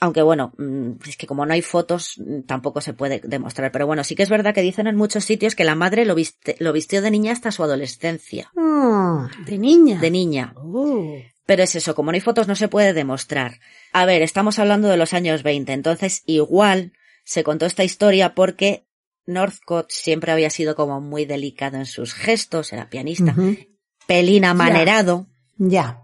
aunque 0.00 0.22
bueno, 0.22 0.52
mm, 0.58 0.92
es 1.08 1.16
que 1.16 1.26
como 1.26 1.44
no 1.46 1.54
hay 1.54 1.62
fotos, 1.62 2.14
mm, 2.18 2.42
tampoco 2.42 2.80
se 2.80 2.92
puede 2.92 3.20
demostrar, 3.24 3.72
pero 3.72 3.86
bueno, 3.86 4.04
sí 4.04 4.14
que 4.14 4.22
es 4.22 4.28
verdad 4.30 4.54
que 4.54 4.62
dicen 4.62 4.86
en 4.86 4.96
muchos 4.96 5.24
sitios 5.24 5.54
que 5.56 5.64
la 5.64 5.74
madre 5.74 6.04
lo, 6.04 6.14
viste- 6.14 6.56
lo 6.60 6.72
vistió 6.72 7.02
de 7.02 7.10
niña 7.10 7.32
hasta 7.32 7.50
su 7.50 7.64
adolescencia, 7.64 8.50
Mm. 8.54 9.44
De 9.46 9.58
niña. 9.58 9.98
de 10.00 10.10
niña. 10.10 10.52
Oh. 10.56 11.16
Pero 11.48 11.62
es 11.62 11.74
eso, 11.74 11.94
como 11.94 12.12
no 12.12 12.14
hay 12.14 12.20
fotos 12.20 12.46
no 12.46 12.54
se 12.54 12.68
puede 12.68 12.92
demostrar. 12.92 13.58
A 13.94 14.04
ver, 14.04 14.20
estamos 14.20 14.58
hablando 14.58 14.88
de 14.88 14.98
los 14.98 15.14
años 15.14 15.42
20, 15.42 15.72
entonces 15.72 16.22
igual 16.26 16.92
se 17.24 17.42
contó 17.42 17.64
esta 17.64 17.84
historia 17.84 18.34
porque 18.34 18.84
Northcott 19.24 19.90
siempre 19.90 20.30
había 20.30 20.50
sido 20.50 20.76
como 20.76 21.00
muy 21.00 21.24
delicado 21.24 21.78
en 21.78 21.86
sus 21.86 22.12
gestos, 22.12 22.74
era 22.74 22.90
pianista, 22.90 23.32
Ujú. 23.32 23.56
pelín 24.06 24.44
amanerado. 24.44 25.26
Ya. 25.56 26.02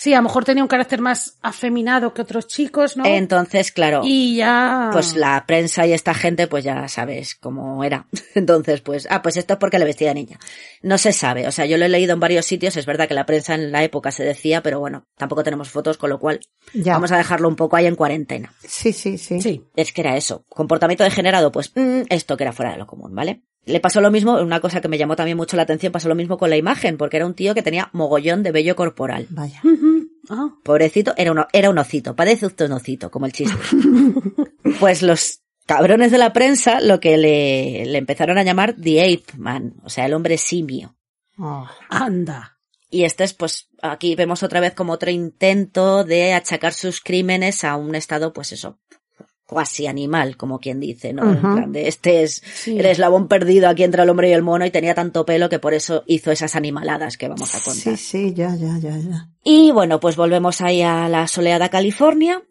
Sí, 0.00 0.14
a 0.14 0.18
lo 0.18 0.22
mejor 0.22 0.44
tenía 0.44 0.62
un 0.62 0.68
carácter 0.68 1.00
más 1.00 1.38
afeminado 1.42 2.14
que 2.14 2.22
otros 2.22 2.46
chicos, 2.46 2.96
¿no? 2.96 3.04
Entonces, 3.04 3.72
claro, 3.72 4.02
Y 4.04 4.36
ya. 4.36 4.90
pues 4.92 5.16
la 5.16 5.44
prensa 5.44 5.88
y 5.88 5.92
esta 5.92 6.14
gente, 6.14 6.46
pues 6.46 6.62
ya 6.62 6.86
sabes 6.86 7.34
cómo 7.34 7.82
era. 7.82 8.06
Entonces, 8.36 8.80
pues, 8.80 9.08
ah, 9.10 9.22
pues 9.22 9.36
esto 9.36 9.54
es 9.54 9.58
porque 9.58 9.76
le 9.80 9.84
vestía 9.84 10.08
de 10.10 10.14
niña. 10.14 10.38
No 10.82 10.98
se 10.98 11.12
sabe, 11.12 11.48
o 11.48 11.50
sea, 11.50 11.66
yo 11.66 11.76
lo 11.78 11.84
he 11.84 11.88
leído 11.88 12.12
en 12.14 12.20
varios 12.20 12.46
sitios, 12.46 12.76
es 12.76 12.86
verdad 12.86 13.08
que 13.08 13.14
la 13.14 13.26
prensa 13.26 13.56
en 13.56 13.72
la 13.72 13.82
época 13.82 14.12
se 14.12 14.22
decía, 14.22 14.62
pero 14.62 14.78
bueno, 14.78 15.04
tampoco 15.16 15.42
tenemos 15.42 15.68
fotos, 15.68 15.98
con 15.98 16.10
lo 16.10 16.20
cual 16.20 16.38
Ya. 16.74 16.92
vamos 16.92 17.10
a 17.10 17.16
dejarlo 17.16 17.48
un 17.48 17.56
poco 17.56 17.74
ahí 17.74 17.86
en 17.86 17.96
cuarentena. 17.96 18.52
Sí, 18.64 18.92
sí, 18.92 19.18
sí. 19.18 19.40
Sí. 19.40 19.64
Es 19.74 19.92
que 19.92 20.02
era 20.02 20.16
eso. 20.16 20.44
Comportamiento 20.48 21.02
degenerado, 21.02 21.50
pues 21.50 21.72
mm, 21.74 22.02
esto 22.08 22.36
que 22.36 22.44
era 22.44 22.52
fuera 22.52 22.70
de 22.70 22.78
lo 22.78 22.86
común, 22.86 23.12
¿vale? 23.16 23.42
Le 23.64 23.80
pasó 23.80 24.00
lo 24.00 24.10
mismo, 24.10 24.40
una 24.40 24.60
cosa 24.60 24.80
que 24.80 24.88
me 24.88 24.96
llamó 24.96 25.14
también 25.14 25.36
mucho 25.36 25.56
la 25.56 25.62
atención, 25.62 25.92
pasó 25.92 26.08
lo 26.08 26.14
mismo 26.14 26.38
con 26.38 26.48
la 26.48 26.56
imagen, 26.56 26.96
porque 26.96 27.18
era 27.18 27.26
un 27.26 27.34
tío 27.34 27.54
que 27.54 27.62
tenía 27.62 27.90
mogollón 27.92 28.42
de 28.42 28.52
vello 28.52 28.76
corporal. 28.76 29.26
Vaya. 29.30 29.60
Ah. 30.30 30.54
Pobrecito, 30.62 31.12
era, 31.16 31.32
uno, 31.32 31.46
era 31.52 31.70
un 31.70 31.78
ocito, 31.78 32.16
padece 32.16 32.46
usted 32.46 32.66
un 32.66 32.72
ocito, 32.72 33.10
como 33.10 33.26
el 33.26 33.32
chiste. 33.32 33.56
pues 34.80 35.02
los 35.02 35.40
cabrones 35.66 36.10
de 36.10 36.18
la 36.18 36.32
prensa 36.32 36.80
lo 36.80 36.98
que 36.98 37.18
le, 37.18 37.84
le 37.86 37.98
empezaron 37.98 38.38
a 38.38 38.42
llamar 38.42 38.74
The 38.74 39.02
Ape 39.02 39.38
Man, 39.38 39.74
o 39.82 39.90
sea, 39.90 40.06
el 40.06 40.14
hombre 40.14 40.38
simio. 40.38 40.96
Oh. 41.38 41.68
Anda. 41.90 42.58
Y 42.90 43.04
este 43.04 43.24
es, 43.24 43.34
pues, 43.34 43.68
aquí 43.82 44.14
vemos 44.14 44.42
otra 44.42 44.60
vez 44.60 44.74
como 44.74 44.94
otro 44.94 45.10
intento 45.10 46.04
de 46.04 46.32
achacar 46.32 46.72
sus 46.72 47.00
crímenes 47.00 47.64
a 47.64 47.76
un 47.76 47.94
estado, 47.94 48.32
pues 48.32 48.52
eso, 48.52 48.80
cuasi 49.48 49.86
animal, 49.86 50.36
como 50.36 50.60
quien 50.60 50.78
dice, 50.78 51.14
¿no? 51.14 51.22
En 51.22 51.38
Ujú. 51.38 51.54
plan 51.54 51.72
de, 51.72 51.88
este 51.88 52.22
es 52.22 52.42
Sí. 52.54 52.78
el 52.78 52.84
eslabón 52.84 53.28
perdido 53.28 53.68
aquí 53.70 53.82
entre 53.82 54.02
el 54.02 54.10
hombre 54.10 54.28
y 54.28 54.32
el 54.32 54.42
mono 54.42 54.66
y 54.66 54.70
tenía 54.70 54.94
tanto 54.94 55.24
pelo 55.24 55.48
que 55.48 55.58
por 55.58 55.72
eso 55.72 56.04
hizo 56.06 56.30
esas 56.30 56.54
animaladas 56.54 57.16
que 57.16 57.28
vamos 57.28 57.54
a 57.54 57.60
contar. 57.60 57.96
Sí, 57.96 57.96
sí, 57.96 58.34
ya, 58.34 58.54
ya, 58.54 58.78
ya, 58.78 58.96
ya. 58.98 59.28
Y 59.42 59.70
bueno, 59.70 60.00
pues 60.00 60.16
volvemos 60.16 60.60
ahí 60.60 60.82
a 60.82 61.08
la 61.08 61.26
soleada 61.26 61.70
California. 61.70 62.42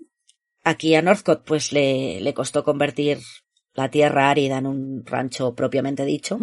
Aquí 0.64 0.96
a 0.96 1.04
Northcott 1.04 1.44
pues 1.46 1.72
le, 1.72 2.20
le 2.20 2.34
costó 2.34 2.64
convertir 2.64 3.20
la 3.76 3.90
tierra 3.92 4.32
árida 4.32 4.58
en 4.58 4.66
un 4.66 5.06
rancho 5.06 5.54
propiamente 5.54 6.04
dicho. 6.04 6.40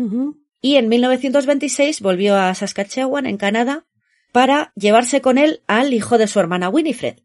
Y 0.61 0.77
en 0.77 0.89
1926 0.89 2.01
volvió 2.01 2.37
a 2.37 2.55
Saskatchewan, 2.55 3.27
en 3.27 3.39
Canadá, 3.39 3.87
para 4.31 4.73
llevarse 4.77 5.21
con 5.21 5.37
él 5.37 5.63
al 5.67 5.93
hijo 5.93 6.17
de 6.17 6.29
su 6.29 6.39
hermana 6.39 6.69
Winifred. 6.69 7.17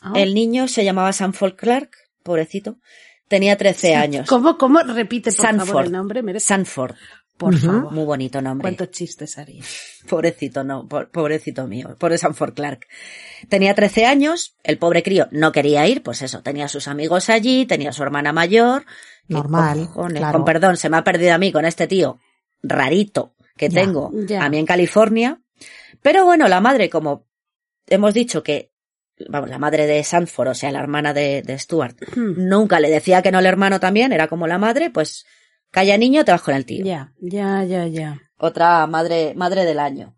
Ah. 0.00 0.14
El 0.16 0.32
niño 0.32 0.68
se 0.68 0.84
llamaba 0.84 1.12
Sanford 1.12 1.54
Clark, 1.56 1.90
pobrecito. 2.22 2.76
Tenía 3.28 3.56
13 3.56 3.94
años. 3.94 4.28
¿Cómo, 4.28 4.56
cómo? 4.56 4.80
Repite, 4.80 5.30
por 5.30 5.36
favor, 5.40 5.58
Sanford. 5.58 5.84
el 5.86 5.92
nombre. 5.92 6.22
Merece... 6.22 6.46
Sanford. 6.46 6.94
Por 7.36 7.54
Ujú. 7.54 7.66
favor. 7.66 7.92
Muy 7.92 8.04
bonito 8.04 8.42
nombre. 8.42 8.62
¿Cuántos 8.64 8.90
chistes 8.90 9.38
haría? 9.38 9.62
Pobrecito, 10.08 10.64
no, 10.64 10.88
po- 10.88 11.06
pobrecito 11.12 11.66
mío, 11.68 11.94
pobre 11.98 12.18
Sanford 12.18 12.54
Clark. 12.54 12.86
Tenía 13.48 13.74
13 13.74 14.06
años, 14.06 14.56
el 14.64 14.78
pobre 14.78 15.02
crío 15.04 15.28
no 15.30 15.52
quería 15.52 15.86
ir, 15.86 16.02
pues 16.02 16.22
eso, 16.22 16.42
tenía 16.42 16.64
a 16.64 16.68
sus 16.68 16.88
amigos 16.88 17.28
allí, 17.30 17.64
tenía 17.66 17.90
a 17.90 17.92
su 17.92 18.02
hermana 18.02 18.32
mayor. 18.32 18.84
¿Qué 19.28 19.34
Normal, 19.34 19.86
cojones? 19.86 20.18
claro. 20.18 20.38
Con 20.38 20.44
perdón, 20.46 20.76
se 20.78 20.88
me 20.88 20.96
ha 20.96 21.04
perdido 21.04 21.34
a 21.34 21.38
mí 21.38 21.52
con 21.52 21.64
este 21.64 21.86
tío 21.86 22.18
rarito 22.62 23.34
que 23.56 23.68
Ya, 23.68 23.82
tengo 23.82 24.10
ya. 24.26 24.42
a 24.44 24.48
mí 24.48 24.58
en 24.58 24.66
California. 24.66 25.40
Pero 26.02 26.24
bueno, 26.24 26.48
la 26.48 26.60
madre, 26.60 26.88
como 26.90 27.26
hemos 27.86 28.14
dicho 28.14 28.42
que, 28.42 28.72
vamos, 29.28 29.50
la 29.50 29.58
madre 29.58 29.86
de 29.86 30.02
Sanford, 30.04 30.48
o 30.48 30.54
sea, 30.54 30.70
la 30.70 30.80
hermana 30.80 31.12
de, 31.12 31.42
de 31.42 31.58
Stuart, 31.58 31.96
nunca 32.16 32.80
le 32.80 32.90
decía 32.90 33.22
que 33.22 33.30
no 33.32 33.38
el 33.38 33.46
hermano 33.46 33.80
también, 33.80 34.12
era 34.12 34.28
como 34.28 34.46
la 34.46 34.58
madre, 34.58 34.90
pues 34.90 35.26
calla 35.70 35.96
niño, 35.98 36.24
te 36.24 36.32
vas 36.32 36.42
con 36.42 36.54
el 36.54 36.64
tío 36.64 36.84
Ya, 36.84 37.12
ya, 37.20 37.64
ya, 37.64 37.86
ya. 37.86 38.20
otra 38.38 38.86
madre, 38.86 39.34
madre 39.34 39.64
del 39.64 39.78
año. 39.78 40.16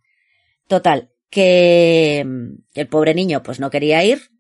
Total, 0.69 1.11
que 1.31 2.25
mm, 2.27 2.79
el 2.79 2.89
pobre 2.89 3.15
niño 3.15 3.43
pues 3.43 3.61
no 3.61 3.71
quería 3.71 4.05
ir 4.05 4.31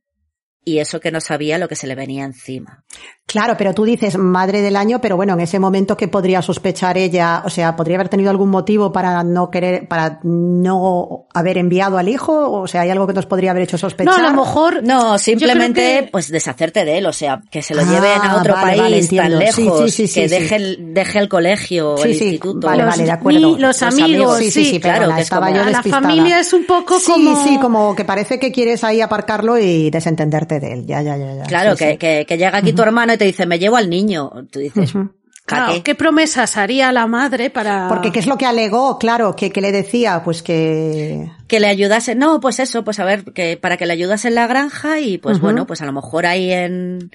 y 0.64 0.78
eso 0.78 1.00
que 1.00 1.10
no 1.10 1.20
sabía 1.20 1.58
lo 1.58 1.68
que 1.68 1.76
se 1.76 1.86
le 1.86 1.94
venía 1.94 2.24
encima. 2.24 2.84
Claro, 3.30 3.54
pero 3.56 3.72
tú 3.74 3.84
dices 3.84 4.18
madre 4.18 4.60
del 4.60 4.74
año, 4.74 5.00
pero 5.00 5.14
bueno, 5.16 5.34
en 5.34 5.40
ese 5.40 5.60
momento 5.60 5.96
que 5.96 6.08
podría 6.08 6.42
sospechar 6.42 6.98
ella, 6.98 7.42
o 7.44 7.50
sea, 7.50 7.76
podría 7.76 7.96
haber 7.96 8.08
tenido 8.08 8.28
algún 8.28 8.50
motivo 8.50 8.90
para 8.92 9.22
no 9.22 9.50
querer, 9.50 9.86
para 9.86 10.18
no 10.24 11.26
haber 11.32 11.58
enviado 11.58 11.96
al 11.96 12.08
hijo, 12.08 12.50
o 12.50 12.66
sea, 12.66 12.80
hay 12.80 12.90
algo 12.90 13.06
que 13.06 13.12
nos 13.12 13.26
podría 13.26 13.52
haber 13.52 13.62
hecho 13.62 13.78
sospechar. 13.78 14.18
No, 14.20 14.26
a 14.26 14.30
lo 14.30 14.36
mejor. 14.42 14.82
No, 14.82 15.16
simplemente 15.18 15.80
que- 16.04 16.08
pues 16.10 16.28
deshacerte 16.28 16.84
de 16.84 16.98
él, 16.98 17.06
o 17.06 17.12
sea, 17.12 17.40
que 17.50 17.62
se 17.62 17.74
lo 17.74 17.82
Ah, 17.82 17.84
lleven 17.84 18.20
a 18.22 18.36
otro 18.38 18.54
vale, 18.54 18.76
país 18.78 19.10
vale, 19.12 19.22
tan 19.22 19.38
lejos, 19.38 19.90
sí, 19.90 19.90
sí, 19.90 20.06
sí, 20.08 20.20
que 20.22 20.28
sí. 20.28 20.34
deje 20.34 20.56
el, 20.56 20.94
deje 20.94 21.18
el 21.20 21.28
colegio, 21.28 21.96
Sí, 21.98 22.08
el 22.08 22.14
sí, 22.16 22.24
instituto. 22.24 22.66
vale, 22.66 22.82
Los 22.82 22.90
vale, 22.92 23.04
de 23.04 23.10
acuerdo. 23.12 23.40
los 23.40 23.60
Los 23.60 23.82
amigos, 23.82 24.38
Sí, 24.38 24.50
sí, 24.50 24.64
sí, 24.64 24.80
claro, 24.80 24.98
perdona, 25.00 25.16
que 25.16 25.22
es 25.22 25.30
como- 25.30 25.48
yo 25.54 25.62
A 25.62 25.70
la 25.70 25.82
familia 25.84 26.40
es 26.40 26.52
un 26.52 26.66
poco 26.66 26.98
Sí, 26.98 27.12
como- 27.12 27.44
sí, 27.44 27.58
como 27.60 27.94
que 27.94 28.04
parece 28.04 28.38
que 28.40 28.50
quieres 28.50 28.82
ahí 28.82 29.00
aparcarlo 29.00 29.56
y 29.58 29.90
desentenderte 29.90 30.58
de 30.58 30.72
él. 30.72 30.86
Ya, 30.86 31.00
ya, 31.02 31.16
ya, 31.16 31.34
ya. 31.34 31.42
Claro, 31.44 31.76
Sí, 31.76 31.84
que, 31.84 31.90
sí. 31.92 31.96
Que, 31.98 32.26
que 32.26 32.36
llega 32.38 32.58
aquí 32.58 32.72
tu 32.72 32.82
hermano 32.82 33.12
y 33.12 33.18
te 33.20 33.26
dice, 33.26 33.44
me 33.46 33.58
llevo 33.58 33.76
al 33.76 33.90
niño. 33.90 34.30
Tú 34.50 34.58
dices. 34.60 34.92
¿para 34.92 35.08
Claro, 35.46 35.72
qué? 35.74 35.82
¿qué 35.82 35.94
promesas 35.94 36.56
haría 36.56 36.90
la 36.92 37.06
madre 37.06 37.50
para...? 37.50 37.86
Porque 37.88 38.12
qué 38.12 38.20
es 38.20 38.26
lo 38.26 38.38
que 38.38 38.46
alegó, 38.46 38.98
claro, 38.98 39.34
que, 39.36 39.50
que 39.50 39.60
le 39.60 39.72
decía, 39.72 40.22
pues 40.24 40.42
que 40.42 41.30
que 41.48 41.58
le 41.60 41.66
ayudase, 41.66 42.14
no, 42.14 42.38
pues 42.40 42.60
eso, 42.60 42.84
pues 42.84 42.98
a 43.00 43.04
ver, 43.04 43.24
que 43.34 43.56
para 43.56 43.76
que 43.76 43.84
le 43.84 43.92
ayudase 43.92 44.28
en 44.28 44.36
la 44.36 44.46
granja 44.46 45.00
y 45.00 45.18
pues 45.18 45.40
bueno, 45.40 45.66
pues 45.66 45.82
a 45.82 45.86
lo 45.86 45.92
mejor 45.92 46.24
ahí 46.24 46.52
en, 46.52 47.10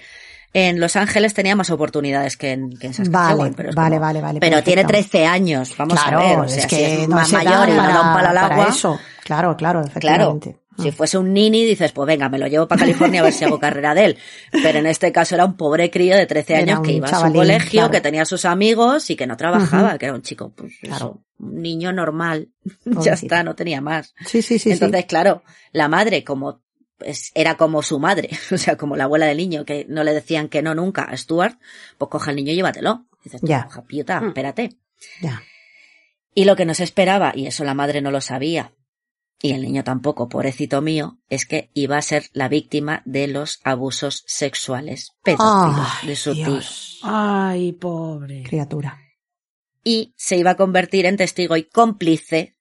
en 0.54 0.80
Los 0.82 0.98
Ángeles 0.98 1.34
tenía 1.34 1.56
más 1.56 1.70
oportunidades 1.70 2.36
que 2.36 2.52
en, 2.52 2.72
que 2.78 2.88
en 2.88 2.94
Saskatchewan, 2.94 3.38
Vale, 3.38 3.54
pero 3.56 3.70
es 3.70 3.76
vale, 3.76 3.96
como- 3.96 4.02
vale, 4.06 4.22
vale, 4.22 4.40
Pero 4.42 4.58
perfecto. 4.58 4.66
tiene 4.70 4.84
13 4.86 5.26
años, 5.26 5.74
vamos 5.78 5.98
claro, 6.02 6.20
a 6.20 6.24
ver, 6.24 6.40
o 6.40 6.48
sea, 6.50 6.58
es 6.58 6.64
si 6.64 6.70
que 6.70 7.04
es 7.04 7.08
no 7.08 7.16
más 7.16 7.32
mayor 7.32 7.70
y 7.70 7.72
no 7.72 7.78
para, 7.78 7.94
da 7.94 8.02
un 8.02 8.14
palo 8.14 8.28
al 8.30 8.38
agua. 8.38 8.68
eso. 8.70 9.00
Claro, 9.24 9.56
claro, 9.56 9.82
Claro, 9.82 9.88
efectivamente. 9.88 10.58
Si 10.82 10.92
fuese 10.92 11.18
un 11.18 11.34
nini 11.34 11.64
dices, 11.66 11.92
pues 11.92 12.08
venga, 12.08 12.28
me 12.30 12.38
lo 12.38 12.48
llevo 12.48 12.68
para 12.68 12.82
California 12.82 13.22
a 13.22 13.24
ver 13.24 13.34
si 13.34 13.46
hago 13.46 13.60
carrera 13.60 13.94
de 13.96 14.06
él. 14.06 14.18
Pero 14.52 14.80
en 14.80 14.86
este 14.88 15.12
caso 15.12 15.36
era 15.36 15.46
un 15.46 15.56
pobre 15.58 15.90
crío 15.90 16.16
de 16.18 16.26
13 16.26 16.54
Era 16.54 16.62
años 16.74 16.80
que 16.86 16.92
iba 16.94 17.08
a 17.08 17.28
su 17.28 17.34
colegio, 17.34 17.70
claro. 17.72 17.92
que 17.92 18.02
tenía 18.02 18.26
sus 18.26 18.46
amigos 18.46 19.10
y 19.10 19.16
que 19.16 19.28
no 19.28 19.38
trabajaba, 19.38 19.98
que 19.98 20.06
era 20.06 20.16
un 20.16 20.22
chico, 20.22 20.52
pues 20.56 20.74
Claro. 20.82 20.96
eso, 20.96 21.24
un 21.40 21.62
niño 21.62 21.94
normal. 21.94 22.50
ya 22.86 23.14
está, 23.14 23.44
no 23.44 23.56
tenía 23.56 23.82
más. 23.82 24.14
Sí, 24.26 24.42
sí, 24.42 24.60
sí. 24.60 24.72
Entonces, 24.72 25.02
sí. 25.02 25.08
claro, 25.08 25.44
la 25.72 25.88
madre, 25.88 26.24
como 26.24 26.62
pues, 26.98 27.32
era 27.36 27.56
como 27.58 27.82
su 27.84 28.00
madre, 28.00 28.30
o 28.52 28.58
sea, 28.58 28.78
como 28.78 28.96
la 28.96 29.04
abuela 29.06 29.26
del 29.26 29.38
niño, 29.38 29.66
que 29.66 29.86
no 29.90 30.04
le 30.04 30.14
decían 30.14 30.48
que 30.50 30.62
no 30.62 30.74
nunca 30.76 31.04
a 31.04 31.16
Stuart, 31.18 31.60
pues 31.98 32.10
coge 32.10 32.30
al 32.30 32.36
niño 32.38 32.52
y 32.52 32.56
llévatelo. 32.56 33.06
Dices, 33.24 33.42
Ya. 33.44 33.68
"Hija 33.70 33.84
piuta, 33.86 34.22
Mm. 34.22 34.28
espérate. 34.28 34.70
Ya. 35.22 35.42
Y 36.34 36.46
lo 36.46 36.56
que 36.56 36.66
no 36.66 36.74
se 36.74 36.84
esperaba, 36.84 37.32
y 37.36 37.48
eso 37.48 37.64
la 37.64 37.74
madre 37.74 38.02
no 38.02 38.12
lo 38.12 38.20
sabía, 38.22 38.72
y 39.42 39.52
el 39.52 39.62
niño 39.62 39.84
tampoco, 39.84 40.30
pobrecito 40.30 40.82
mío, 40.82 41.20
es 41.30 41.46
que 41.46 41.70
iba 41.74 41.98
a 41.98 42.02
ser 42.02 42.30
la 42.34 42.48
víctima 42.48 43.02
de 43.06 43.28
los 43.28 43.60
abusos 43.64 44.24
sexuales 44.28 45.12
pedófilos 45.24 45.88
Ay, 46.02 46.08
de 46.08 46.16
su 46.16 46.34
tío. 46.34 46.60
Ay, 47.04 47.72
pobre. 47.74 48.44
Criatura. 48.44 49.00
Y 49.84 50.14
se 50.18 50.38
iba 50.38 50.52
a 50.52 50.58
convertir 50.58 51.06
en 51.06 51.18
testigo 51.18 51.58
y 51.58 51.64
cómplice 51.66 52.56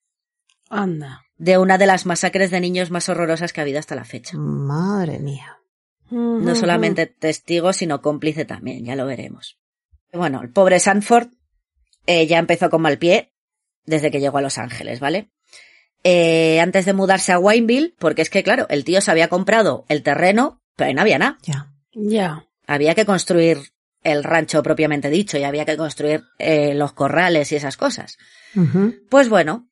Anda. 0.69 1.23
de 1.39 1.57
una 1.59 1.79
de 1.79 1.87
las 1.87 2.07
masacres 2.07 2.51
de 2.51 2.61
niños 2.61 2.91
más 2.91 3.09
horrorosas 3.09 3.53
que 3.53 3.61
ha 3.61 3.63
habido 3.63 3.79
hasta 3.79 3.95
la 3.95 4.05
fecha. 4.05 4.37
Madre 4.37 5.19
mía. 5.21 5.59
No 6.11 6.55
solamente 6.55 7.07
testigo, 7.07 7.73
sino 7.73 8.03
cómplice 8.03 8.45
también, 8.45 8.85
ya 8.85 8.95
lo 8.95 9.07
veremos. 9.07 9.59
Bueno, 10.13 10.43
el 10.43 10.51
pobre 10.51 10.79
Sanford 10.79 11.29
eh, 12.07 12.27
ya 12.27 12.39
empezó 12.39 12.71
con 12.71 12.83
mal 12.83 12.99
pie 12.99 13.33
desde 13.85 14.11
que 14.11 14.21
llegó 14.21 14.39
a 14.39 14.43
Los 14.43 14.59
Ángeles, 14.59 15.01
¿vale? 15.01 15.31
Eh, 16.05 16.61
antes 16.61 16.85
de 16.85 16.93
mudarse 16.93 17.33
a 17.33 17.39
Wineville, 17.39 17.95
porque 17.99 18.23
es 18.23 18.31
que, 18.31 18.43
claro, 18.43 18.67
el 18.69 18.85
tío 18.85 19.01
se 19.01 19.11
había 19.11 19.29
comprado 19.29 19.87
el 19.89 20.03
terreno, 20.03 20.63
pero 20.77 20.89
ahí 20.89 20.95
no 20.95 21.01
había 21.01 21.19
nada. 21.19 21.39
Ya. 21.43 21.73
Ya. 21.95 22.47
Había 22.67 22.95
que 22.95 23.07
construir 23.07 23.59
el 24.03 24.23
rancho 24.23 24.63
propiamente 24.63 25.11
dicho 25.11 25.39
y 25.39 25.45
había 25.45 25.65
que 25.65 25.77
construir 25.77 26.25
eh, 26.39 26.75
los 26.75 26.93
corrales 26.93 27.51
y 27.51 27.57
esas 27.57 27.77
cosas. 27.77 28.19
Pues 29.09 29.29
bueno, 29.29 29.69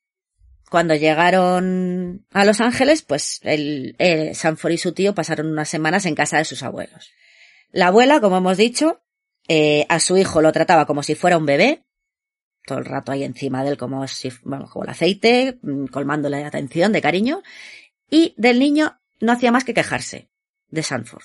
cuando 0.69 0.95
llegaron 0.95 2.25
a 2.33 2.43
Los 2.43 2.59
Ángeles, 2.59 3.03
pues 3.03 3.39
el, 3.43 3.95
eh, 3.99 4.33
Sanford 4.33 4.71
y 4.71 4.77
su 4.77 4.91
tío 4.91 5.13
pasaron 5.13 5.47
unas 5.47 5.69
semanas 5.69 6.05
en 6.05 6.15
casa 6.15 6.39
de 6.39 6.45
sus 6.45 6.63
abuelos. 6.63 7.11
La 7.71 7.87
abuela, 7.87 8.19
como 8.19 8.37
hemos 8.37 8.57
dicho, 8.57 9.01
eh, 9.47 9.85
a 9.87 9.99
su 9.99 10.17
hijo 10.17 10.41
lo 10.41 10.51
trataba 10.51 10.85
como 10.85 11.03
si 11.03 11.15
fuera 11.15 11.37
un 11.37 11.45
bebé, 11.45 11.83
todo 12.65 12.77
el 12.79 12.85
rato 12.85 13.11
ahí 13.11 13.23
encima 13.23 13.63
de 13.63 13.71
él 13.71 13.77
como 13.77 14.07
si, 14.07 14.31
bueno, 14.43 14.67
como 14.69 14.85
el 14.85 14.91
aceite, 14.91 15.59
mm, 15.61 15.85
colmándole 15.87 16.37
de 16.37 16.45
atención, 16.45 16.91
de 16.91 17.01
cariño, 17.01 17.41
y 18.09 18.33
del 18.37 18.59
niño 18.59 18.97
no 19.21 19.31
hacía 19.31 19.51
más 19.51 19.63
que 19.63 19.73
quejarse 19.73 20.29
de 20.69 20.83
Sanford. 20.83 21.23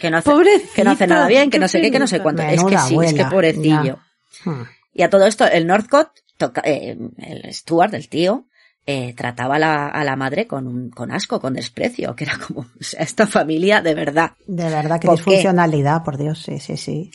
Que 0.00 0.10
no 0.10 0.16
hace, 0.18 0.30
Pobrecita, 0.30 0.74
que 0.74 0.84
no 0.84 0.90
hace 0.90 1.06
nada 1.06 1.28
bien, 1.28 1.50
que 1.50 1.58
no 1.58 1.68
sé 1.68 1.80
qué, 1.80 1.90
que 1.92 1.98
no 2.00 2.06
sé 2.06 2.20
cuánto. 2.20 2.42
Es 2.42 2.60
que 2.70 2.78
sí, 2.88 2.94
es 2.94 3.12
que 3.14 3.24
pobrecillo. 3.30 3.98
Hmm. 4.44 4.62
Y 4.92 5.02
a 5.02 5.10
todo 5.10 5.26
esto, 5.26 5.46
el 5.46 5.66
Northcott, 5.66 6.10
toca- 6.36 6.62
eh, 6.64 6.96
el 7.18 7.54
Stuart, 7.54 7.94
el 7.94 8.08
tío, 8.08 8.46
eh, 8.86 9.14
trataba 9.16 9.56
a 9.56 9.58
la, 9.58 9.88
a 9.88 10.04
la 10.04 10.16
madre 10.16 10.46
con, 10.46 10.66
un- 10.66 10.90
con 10.90 11.10
asco, 11.12 11.40
con 11.40 11.54
desprecio, 11.54 12.14
que 12.16 12.24
era 12.24 12.38
como, 12.38 12.60
o 12.60 12.66
sea, 12.84 13.02
esta 13.02 13.26
familia 13.26 13.80
de 13.82 13.94
verdad. 13.94 14.32
De 14.46 14.64
verdad, 14.68 15.00
que 15.00 15.06
disfuncionalidad, 15.16 16.02
por 16.04 16.18
Dios, 16.18 16.42
sí, 16.42 16.58
sí, 16.58 16.76
sí. 16.76 17.10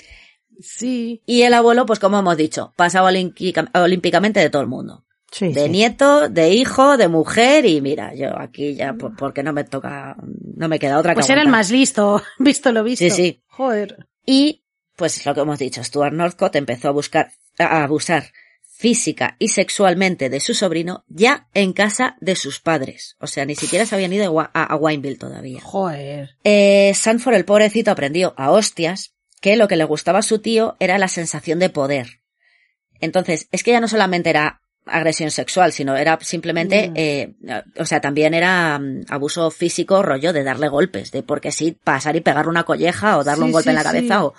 Sí. 0.60 1.22
Y 1.26 1.44
el 1.44 1.54
abuelo, 1.54 1.86
pues 1.86 2.00
como 2.00 2.20
hemos 2.20 2.38
dicho, 2.38 2.74
pasaba 2.76 3.10
olímpica- 3.12 3.70
olímpicamente 3.74 4.40
de 4.40 4.50
todo 4.50 4.62
el 4.62 4.68
mundo. 4.68 5.06
Sí, 5.32 5.54
De 5.54 5.66
sí. 5.66 5.70
nieto, 5.70 6.28
de 6.28 6.50
hijo, 6.54 6.98
de 6.98 7.08
mujer, 7.08 7.66
y 7.66 7.82
mira, 7.82 8.16
yo 8.16 8.38
aquí 8.40 8.74
ya, 8.76 8.94
por- 8.94 9.16
porque 9.16 9.44
no 9.44 9.54
me 9.54 9.64
toca, 9.64 10.16
no 10.56 10.68
me 10.68 10.80
queda 10.80 10.98
otra 10.98 11.12
que 11.14 11.18
Pues 11.20 11.30
era 11.30 11.42
el 11.44 11.50
más 11.50 11.70
listo, 11.70 12.22
visto 12.40 12.72
lo 12.72 12.84
visto. 12.84 13.04
Sí, 13.06 13.12
sí. 13.12 13.44
Joder. 13.48 14.08
Y, 14.26 14.64
pues 14.96 15.24
lo 15.26 15.34
que 15.36 15.42
hemos 15.42 15.60
dicho, 15.60 15.84
Stuart 15.84 16.14
Northcott 16.14 16.56
empezó 16.56 16.88
a 16.88 16.92
buscar, 16.92 17.32
a 17.60 17.84
abusar 17.84 18.32
física 18.64 19.36
y 19.40 19.50
sexualmente 19.50 20.30
de 20.30 20.40
su 20.40 20.54
sobrino 20.54 21.04
ya 21.10 21.48
en 21.54 21.74
casa 21.74 22.16
de 22.22 22.36
sus 22.36 22.60
padres. 22.62 23.16
O 23.20 23.28
sea, 23.28 23.46
ni 23.46 23.54
siquiera 23.56 23.86
se 23.86 23.94
habían 23.94 24.14
ido 24.14 24.40
a, 24.40 24.46
a 24.46 24.76
Wineville 24.78 25.18
todavía. 25.18 25.60
Joder. 25.62 26.38
Eh, 26.44 26.94
Sanford, 26.96 27.36
el 27.36 27.46
pobrecito, 27.46 27.92
aprendió 27.92 28.34
a 28.38 28.52
hostias 28.52 29.14
que 29.42 29.56
lo 29.58 29.68
que 29.68 29.76
le 29.76 29.84
gustaba 29.86 30.20
a 30.20 30.24
su 30.24 30.40
tío 30.40 30.76
era 30.80 30.98
la 30.98 31.08
sensación 31.08 31.60
de 31.60 31.70
poder. 31.70 32.20
Entonces, 33.00 33.48
es 33.52 33.64
que 33.64 33.72
ya 33.72 33.80
no 33.80 33.88
solamente 33.88 34.30
era 34.30 34.62
agresión 34.86 35.30
sexual, 35.32 35.72
sino 35.72 35.96
era 35.96 36.18
simplemente, 36.22 36.90
Mm. 36.90 36.94
eh, 36.96 37.34
o 37.78 37.86
sea, 37.86 38.02
también 38.02 38.34
era 38.34 38.80
mm, 38.80 39.06
abuso 39.10 39.52
físico, 39.52 40.02
rollo 40.02 40.34
de 40.34 40.44
darle 40.44 40.68
golpes, 40.68 41.12
de 41.12 41.22
porque 41.24 41.52
sí, 41.52 41.78
pasar 41.84 42.16
y 42.16 42.22
pegarle 42.22 42.50
una 42.50 42.64
colleja 42.64 43.18
o 43.18 43.24
darle 43.24 43.44
Sí, 43.44 43.46
un 43.46 43.52
golpe 43.52 43.70
en 43.70 43.76
la 43.76 43.84
cabeza 43.84 44.16
sí. 44.20 44.22
o 44.24 44.34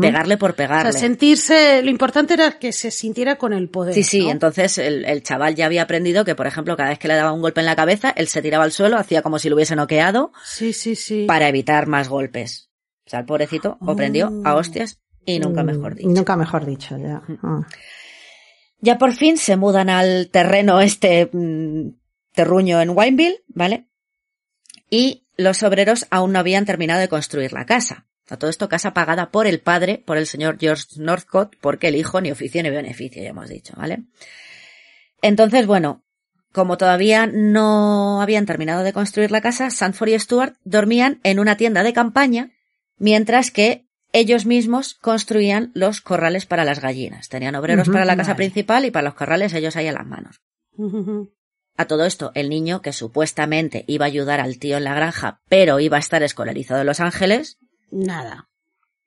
pegarle 0.00 0.36
por 0.38 0.52
O 0.52 0.54
pegarle. 0.56 0.92
sea, 0.92 1.00
sentirse, 1.00 1.82
lo 1.82 1.90
importante 1.90 2.32
era 2.34 2.52
que 2.58 2.72
se 2.72 2.90
sintiera 2.90 3.36
con 3.36 3.52
el 3.52 3.68
poder. 3.68 3.92
Sí, 3.94 4.04
sí, 4.04 4.24
¿no? 4.24 4.30
entonces 4.30 4.78
el, 4.78 5.04
el 5.04 5.22
chaval 5.22 5.54
ya 5.54 5.66
había 5.66 5.82
aprendido 5.82 6.24
que, 6.24 6.34
por 6.34 6.46
ejemplo, 6.46 6.76
cada 6.76 6.88
vez 6.90 6.98
que 6.98 7.08
le 7.08 7.14
daba 7.14 7.32
un 7.32 7.42
golpe 7.42 7.60
en 7.60 7.66
la 7.66 7.76
cabeza, 7.76 8.10
él 8.16 8.28
se 8.28 8.40
tiraba 8.40 8.64
al 8.64 8.72
suelo, 8.72 8.96
hacía 8.96 9.20
como 9.22 9.38
si 9.38 9.48
lo 9.50 9.56
hubiese 9.56 9.76
noqueado 9.76 10.32
Sí, 10.44 10.72
sí, 10.72 10.94
sí. 10.96 11.26
para 11.26 11.48
evitar 11.48 11.86
más 11.88 12.08
golpes. 12.08 12.70
O 13.06 13.10
sea, 13.10 13.20
el 13.20 13.26
pobrecito 13.26 13.78
aprendió 13.86 14.32
a 14.44 14.54
Oh. 14.54 14.58
hostias 14.58 15.00
y 15.26 15.38
nunca 15.38 15.62
Mm, 15.62 15.66
mejor 15.66 15.94
dicho. 15.94 16.08
Nunca 16.08 16.36
mejor 16.36 16.64
dicho, 16.66 16.96
ya. 16.96 17.22
Ah. 17.42 17.66
Ya 18.80 18.98
por 18.98 19.12
fin 19.12 19.36
se 19.38 19.56
mudan 19.56 19.88
al 19.88 20.28
terreno 20.30 20.80
este 20.80 21.30
mm, 21.32 21.96
terruño 22.32 22.80
en 22.80 22.90
Wineville, 22.90 23.42
¿vale? 23.48 23.86
Y 24.90 25.26
los 25.36 25.62
obreros 25.62 26.06
aún 26.10 26.32
no 26.32 26.38
habían 26.38 26.64
terminado 26.64 27.00
de 27.00 27.08
construir 27.08 27.52
la 27.52 27.66
casa. 27.66 28.06
A 28.30 28.38
todo 28.38 28.48
esto 28.48 28.68
casa 28.68 28.94
pagada 28.94 29.30
por 29.30 29.46
el 29.46 29.60
padre, 29.60 29.98
por 29.98 30.16
el 30.16 30.26
señor 30.26 30.56
George 30.58 30.84
Northcott, 30.96 31.56
porque 31.60 31.88
el 31.88 31.96
hijo 31.96 32.20
ni 32.20 32.30
oficio 32.30 32.62
ni 32.62 32.70
beneficio, 32.70 33.22
ya 33.22 33.30
hemos 33.30 33.48
dicho, 33.48 33.74
¿vale? 33.76 34.04
Entonces, 35.20 35.66
bueno, 35.66 36.02
como 36.52 36.78
todavía 36.78 37.26
no 37.26 38.22
habían 38.22 38.46
terminado 38.46 38.82
de 38.82 38.92
construir 38.92 39.30
la 39.30 39.40
casa, 39.42 39.70
Sanford 39.70 40.08
y 40.08 40.18
Stuart 40.18 40.56
dormían 40.64 41.20
en 41.22 41.38
una 41.38 41.56
tienda 41.56 41.82
de 41.82 41.92
campaña, 41.92 42.50
mientras 43.04 43.50
que 43.50 43.86
ellos 44.12 44.46
mismos 44.46 44.94
construían 44.94 45.70
los 45.74 46.00
corrales 46.00 46.46
para 46.46 46.64
las 46.64 46.80
gallinas. 46.80 47.28
Tenían 47.28 47.54
obreros 47.54 47.88
para 47.88 48.06
la 48.06 48.16
casa 48.16 48.32
vale. 48.32 48.36
principal 48.46 48.84
y 48.86 48.90
para 48.90 49.04
los 49.04 49.14
corrales 49.14 49.52
ellos 49.52 49.76
ahí 49.76 49.86
a 49.88 49.92
las 49.92 50.06
manos. 50.06 50.40
A 51.76 51.84
todo 51.84 52.06
esto, 52.06 52.32
el 52.34 52.48
niño 52.48 52.80
que 52.80 52.94
supuestamente 52.94 53.84
iba 53.88 54.06
a 54.06 54.08
ayudar 54.08 54.40
al 54.40 54.58
tío 54.58 54.78
en 54.78 54.84
la 54.84 54.94
granja, 54.94 55.42
pero 55.50 55.80
iba 55.80 55.98
a 55.98 56.00
estar 56.00 56.22
escolarizado 56.22 56.80
en 56.80 56.86
Los 56.86 57.00
Ángeles, 57.00 57.58
Nada. 57.90 58.48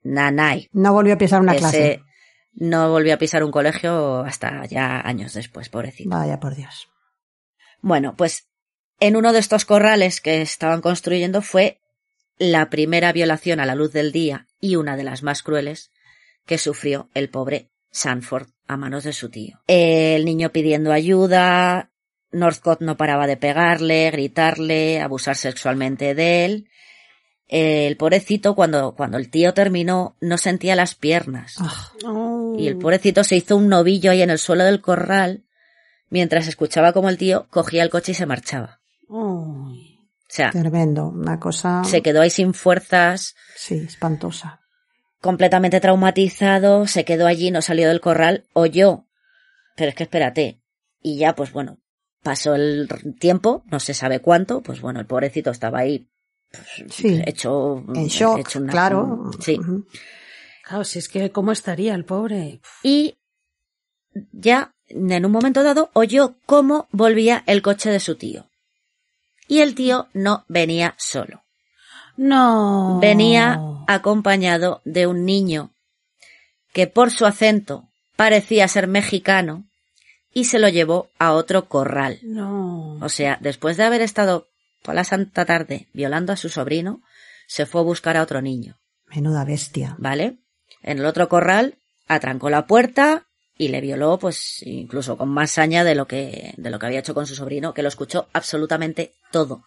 nanay. 0.03 0.67
No 0.73 0.93
volvió 0.93 1.15
a 1.15 1.17
pisar 1.17 1.41
una 1.41 1.53
Ese 1.53 1.59
clase. 1.61 2.03
no 2.53 2.91
volvió 2.91 3.15
a 3.15 3.17
pisar 3.17 3.43
un 3.43 3.51
colegio 3.51 4.19
hasta 4.19 4.63
ya 4.67 4.99
años 5.01 5.33
después, 5.33 5.69
pobrecito. 5.69 6.09
Vaya 6.11 6.39
por 6.39 6.53
Dios. 6.55 6.87
Bueno, 7.81 8.13
pues 8.15 8.47
en 8.99 9.15
uno 9.15 9.33
de 9.33 9.39
estos 9.39 9.65
corrales 9.65 10.21
que 10.21 10.41
estaban 10.41 10.81
construyendo 10.81 11.41
fue 11.41 11.79
la 12.37 12.69
primera 12.69 13.11
violación 13.11 13.59
a 13.59 13.65
la 13.65 13.75
luz 13.75 13.91
del 13.91 14.11
día 14.11 14.47
y 14.59 14.75
una 14.75 14.97
de 14.97 15.03
las 15.03 15.23
más 15.23 15.43
crueles 15.43 15.91
que 16.45 16.57
sufrió 16.57 17.09
el 17.13 17.29
pobre 17.29 17.69
Sanford 17.91 18.47
a 18.67 18.77
manos 18.77 19.03
de 19.03 19.13
su 19.13 19.29
tío. 19.29 19.59
El 19.67 20.25
niño 20.25 20.51
pidiendo 20.51 20.91
ayuda, 20.91 21.91
Northcott 22.31 22.81
no 22.81 22.97
paraba 22.97 23.27
de 23.27 23.37
pegarle, 23.37 24.11
gritarle, 24.11 25.01
abusar 25.01 25.35
sexualmente 25.35 26.15
de 26.15 26.45
él. 26.45 26.69
El 27.47 27.95
pobrecito, 27.95 28.55
cuando, 28.55 28.93
cuando 28.95 29.17
el 29.17 29.29
tío 29.29 29.53
terminó, 29.53 30.17
no 30.19 30.37
sentía 30.37 30.75
las 30.75 30.95
piernas. 30.95 31.55
Ah, 31.59 31.91
Y 32.57 32.67
el 32.67 32.77
pobrecito 32.77 33.23
se 33.23 33.37
hizo 33.37 33.55
un 33.55 33.69
novillo 33.69 34.11
ahí 34.11 34.21
en 34.21 34.29
el 34.29 34.39
suelo 34.39 34.65
del 34.65 34.81
corral 34.81 35.43
mientras 36.09 36.47
escuchaba 36.47 36.93
como 36.93 37.09
el 37.09 37.17
tío 37.17 37.47
cogía 37.49 37.83
el 37.83 37.89
coche 37.89 38.11
y 38.11 38.15
se 38.15 38.25
marchaba. 38.25 38.79
O 40.29 40.33
sea, 40.33 40.51
tremendo. 40.51 41.07
Una 41.07 41.39
cosa. 41.39 41.83
se 41.85 42.01
quedó 42.01 42.21
ahí 42.21 42.29
sin 42.29 42.53
fuerzas, 42.53 43.35
Sí, 43.55 43.75
espantosa. 43.75 44.59
completamente 45.21 45.79
traumatizado, 45.79 46.85
se 46.87 47.05
quedó 47.05 47.27
allí, 47.27 47.49
no 47.51 47.61
salió 47.61 47.87
del 47.87 48.01
corral, 48.01 48.45
oyó. 48.53 49.05
Pero 49.75 49.89
es 49.89 49.95
que 49.95 50.03
espérate. 50.03 50.61
Y 51.01 51.17
ya, 51.17 51.33
pues 51.35 51.51
bueno, 51.53 51.77
pasó 52.23 52.55
el 52.55 52.89
tiempo, 53.19 53.63
no 53.71 53.79
se 53.79 53.93
sabe 53.93 54.19
cuánto, 54.19 54.61
pues 54.61 54.81
bueno, 54.81 54.99
el 54.99 55.05
pobrecito 55.05 55.49
estaba 55.51 55.79
ahí 55.79 56.07
pues, 56.51 56.93
Sí. 56.93 57.21
hecho, 57.25 57.83
En 57.93 58.07
shock, 58.07 58.39
hecho 58.39 58.59
una- 58.59 58.71
claro. 58.71 59.31
Sí. 59.39 59.59
Claro, 60.63 60.83
si 60.83 60.99
es 60.99 61.07
que 61.09 61.31
cómo 61.31 61.51
estaría 61.51 61.93
el 61.95 62.03
pobre. 62.05 62.59
y 62.83 63.17
ya 64.31 64.73
en 64.89 65.25
un 65.25 65.31
momento 65.31 65.63
dado 65.63 65.89
oyó 65.93 66.35
cómo 66.45 66.87
volvía 66.91 67.43
el 67.45 67.61
coche 67.61 67.89
de 67.91 67.99
su 67.99 68.15
tío. 68.15 68.49
Y 69.47 69.59
el 69.59 69.75
tío 69.75 70.07
no 70.13 70.45
venía 70.47 70.95
solo. 70.97 71.43
No. 72.17 72.99
Venía 72.99 73.59
acompañado 73.87 74.81
de 74.83 75.07
un 75.07 75.25
niño 75.25 75.71
que 76.73 76.87
por 76.87 77.11
su 77.11 77.25
acento 77.25 77.89
parecía 78.15 78.67
ser 78.67 78.87
mexicano 78.87 79.65
y 80.33 80.45
se 80.45 80.59
lo 80.59 80.67
llevó 80.67 81.09
a 81.19 81.33
otro 81.33 81.69
corral. 81.69 82.19
No. 82.23 82.97
O 83.01 83.09
sea, 83.09 83.37
después 83.41 83.77
de 83.77 83.83
haber 83.83 84.01
estado 84.01 84.47
toda 84.81 84.95
la 84.95 85.03
santa 85.03 85.45
tarde 85.45 85.87
violando 85.93 86.33
a 86.33 86.37
su 86.37 86.49
sobrino, 86.49 87.01
se 87.47 87.65
fue 87.65 87.81
a 87.81 87.85
buscar 87.85 88.17
a 88.17 88.23
otro 88.23 88.41
niño. 88.41 88.77
Menuda 89.07 89.45
bestia. 89.45 89.95
¿vale? 89.99 90.37
En 90.81 90.99
el 90.99 91.05
otro 91.05 91.29
corral 91.29 91.77
atrancó 92.07 92.49
la 92.49 92.67
puerta 92.67 93.26
y 93.57 93.69
le 93.69 93.81
violó, 93.81 94.19
pues 94.19 94.61
incluso 94.63 95.17
con 95.17 95.29
más 95.29 95.51
saña 95.51 95.83
de 95.83 95.95
lo 95.95 96.07
que 96.07 96.53
de 96.57 96.69
lo 96.69 96.79
que 96.79 96.85
había 96.85 96.99
hecho 96.99 97.13
con 97.13 97.27
su 97.27 97.35
sobrino, 97.35 97.73
que 97.73 97.81
lo 97.81 97.87
escuchó 97.87 98.27
absolutamente 98.33 99.13
todo. 99.31 99.65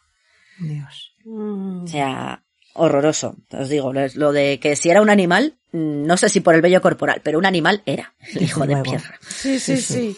Dios. 0.59 1.14
Mm. 1.24 1.85
O 1.85 1.87
sea, 1.87 2.42
horroroso. 2.74 3.37
Os 3.50 3.68
digo, 3.68 3.92
lo 3.92 4.07
lo 4.14 4.33
de 4.33 4.61
que 4.61 4.76
si 4.76 4.90
era 4.90 5.03
un 5.03 5.11
animal, 5.11 5.59
mm, 5.72 6.07
no 6.07 6.16
sé 6.16 6.29
si 6.29 6.40
por 6.40 6.55
el 6.55 6.62
vello 6.62 6.81
corporal, 6.81 7.20
pero 7.22 7.38
un 7.38 7.46
animal 7.46 7.83
era, 7.87 8.14
el 8.35 8.42
hijo 8.42 8.66
de 8.66 8.76
perra. 8.76 9.18
Sí, 9.29 9.59
sí, 9.59 9.76
sí. 9.76 10.16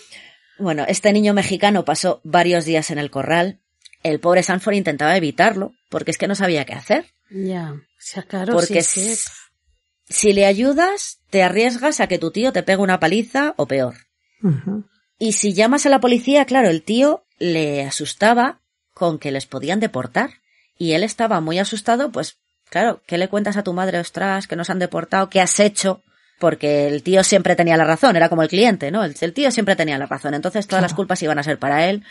Bueno, 0.58 0.84
este 0.86 1.12
niño 1.12 1.34
mexicano 1.34 1.84
pasó 1.84 2.20
varios 2.24 2.64
días 2.64 2.90
en 2.90 2.98
el 2.98 3.10
corral. 3.10 3.58
El 4.02 4.20
pobre 4.20 4.42
Sanford 4.42 4.74
intentaba 4.74 5.16
evitarlo, 5.16 5.72
porque 5.88 6.10
es 6.10 6.18
que 6.18 6.28
no 6.28 6.34
sabía 6.34 6.64
qué 6.64 6.74
hacer. 6.74 7.06
Ya. 7.30 7.72
O 7.72 7.80
sea, 7.98 8.24
claro, 8.24 8.52
Porque 8.52 8.82
si 8.82 9.00
es 9.00 9.24
que... 9.24 9.41
si 10.12 10.32
le 10.32 10.46
ayudas, 10.46 11.20
te 11.30 11.42
arriesgas 11.42 12.00
a 12.00 12.06
que 12.06 12.18
tu 12.18 12.30
tío 12.30 12.52
te 12.52 12.62
pegue 12.62 12.82
una 12.82 13.00
paliza 13.00 13.54
o 13.56 13.66
peor. 13.66 13.94
Y 15.18 15.32
si 15.32 15.54
llamas 15.54 15.86
a 15.86 15.88
la 15.88 16.00
policía, 16.00 16.44
claro, 16.44 16.68
el 16.68 16.82
tío 16.82 17.24
le 17.38 17.84
asustaba 17.84 18.60
con 18.94 19.18
que 19.18 19.30
les 19.30 19.46
podían 19.46 19.80
deportar. 19.80 20.30
Y 20.78 20.92
él 20.92 21.04
estaba 21.04 21.40
muy 21.40 21.58
asustado, 21.58 22.10
pues, 22.10 22.38
claro, 22.68 23.02
¿qué 23.06 23.18
le 23.18 23.28
cuentas 23.28 23.56
a 23.56 23.62
tu 23.62 23.72
madre, 23.72 23.98
ostras, 23.98 24.46
que 24.46 24.56
nos 24.56 24.70
han 24.70 24.78
deportado? 24.78 25.30
¿Qué 25.30 25.40
has 25.40 25.60
hecho? 25.60 26.02
Porque 26.38 26.88
el 26.88 27.02
tío 27.02 27.22
siempre 27.22 27.54
tenía 27.54 27.76
la 27.76 27.84
razón, 27.84 28.16
era 28.16 28.28
como 28.28 28.42
el 28.42 28.48
cliente, 28.48 28.90
¿no? 28.90 29.04
El, 29.04 29.14
el 29.20 29.32
tío 29.32 29.50
siempre 29.50 29.76
tenía 29.76 29.98
la 29.98 30.06
razón. 30.06 30.34
Entonces 30.34 30.66
todas 30.66 30.82
las 30.82 30.94
culpas 30.94 31.22
iban 31.22 31.38
a 31.38 31.44
ser 31.44 31.58
para 31.58 31.88
él. 31.88 32.02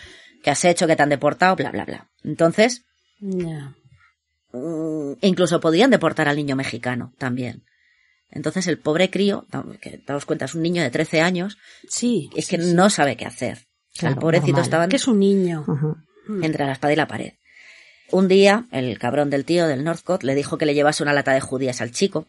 ¿Qué 0.42 0.50
has 0.50 0.64
hecho? 0.64 0.88
¿Que 0.88 0.96
te 0.96 1.04
han 1.04 1.10
deportado? 1.10 1.56
Bla, 1.56 1.72
bla, 1.72 1.86
bla. 1.86 2.10
Entonces, 2.24 2.86
mm, 4.54 5.14
incluso 5.22 5.60
podían 5.60 5.92
deportar 5.92 6.28
al 6.28 6.38
niño 6.38 6.56
mexicano 6.56 7.14
también. 7.18 7.64
Entonces 8.32 8.67
el 8.67 8.78
pobre 8.80 9.10
crío, 9.10 9.46
que 9.82 10.02
daos 10.06 10.26
cuenta, 10.26 10.46
es 10.46 10.56
un 10.56 10.62
niño 10.62 10.82
de 10.84 10.89
13 10.89 11.22
años, 11.22 11.58
Sí. 11.88 12.30
es 12.36 12.48
que 12.48 12.62
sí, 12.62 12.74
no 12.74 12.89
sabe 12.89 13.17
qué 13.17 13.26
hacer. 13.26 13.58
O 13.58 14.00
sea, 14.00 14.10
el 14.10 14.15
Claro, 14.15 14.22
pobrecito 14.22 14.48
normal. 14.54 14.63
estaba 14.65 14.88
Que 14.88 14.96
es 14.96 15.08
un 15.08 15.20
niño. 15.20 15.65
Ujú. 15.67 15.98
entre 16.44 16.65
la 16.65 16.72
espada 16.74 16.94
y 16.94 16.96
la 16.96 17.08
pared. 17.08 17.34
Un 18.12 18.28
día, 18.28 18.65
el 18.72 18.98
cabrón 19.00 19.30
del 19.30 19.44
tío 19.46 19.67
del 19.67 19.84
Northcott 19.84 20.24
le 20.24 20.36
dijo 20.36 20.58
que 20.58 20.65
le 20.65 20.74
llevase 20.74 21.04
una 21.04 21.13
lata 21.13 21.34
de 21.34 21.41
judías 21.41 21.82
al 21.82 21.91
chico. 21.91 22.28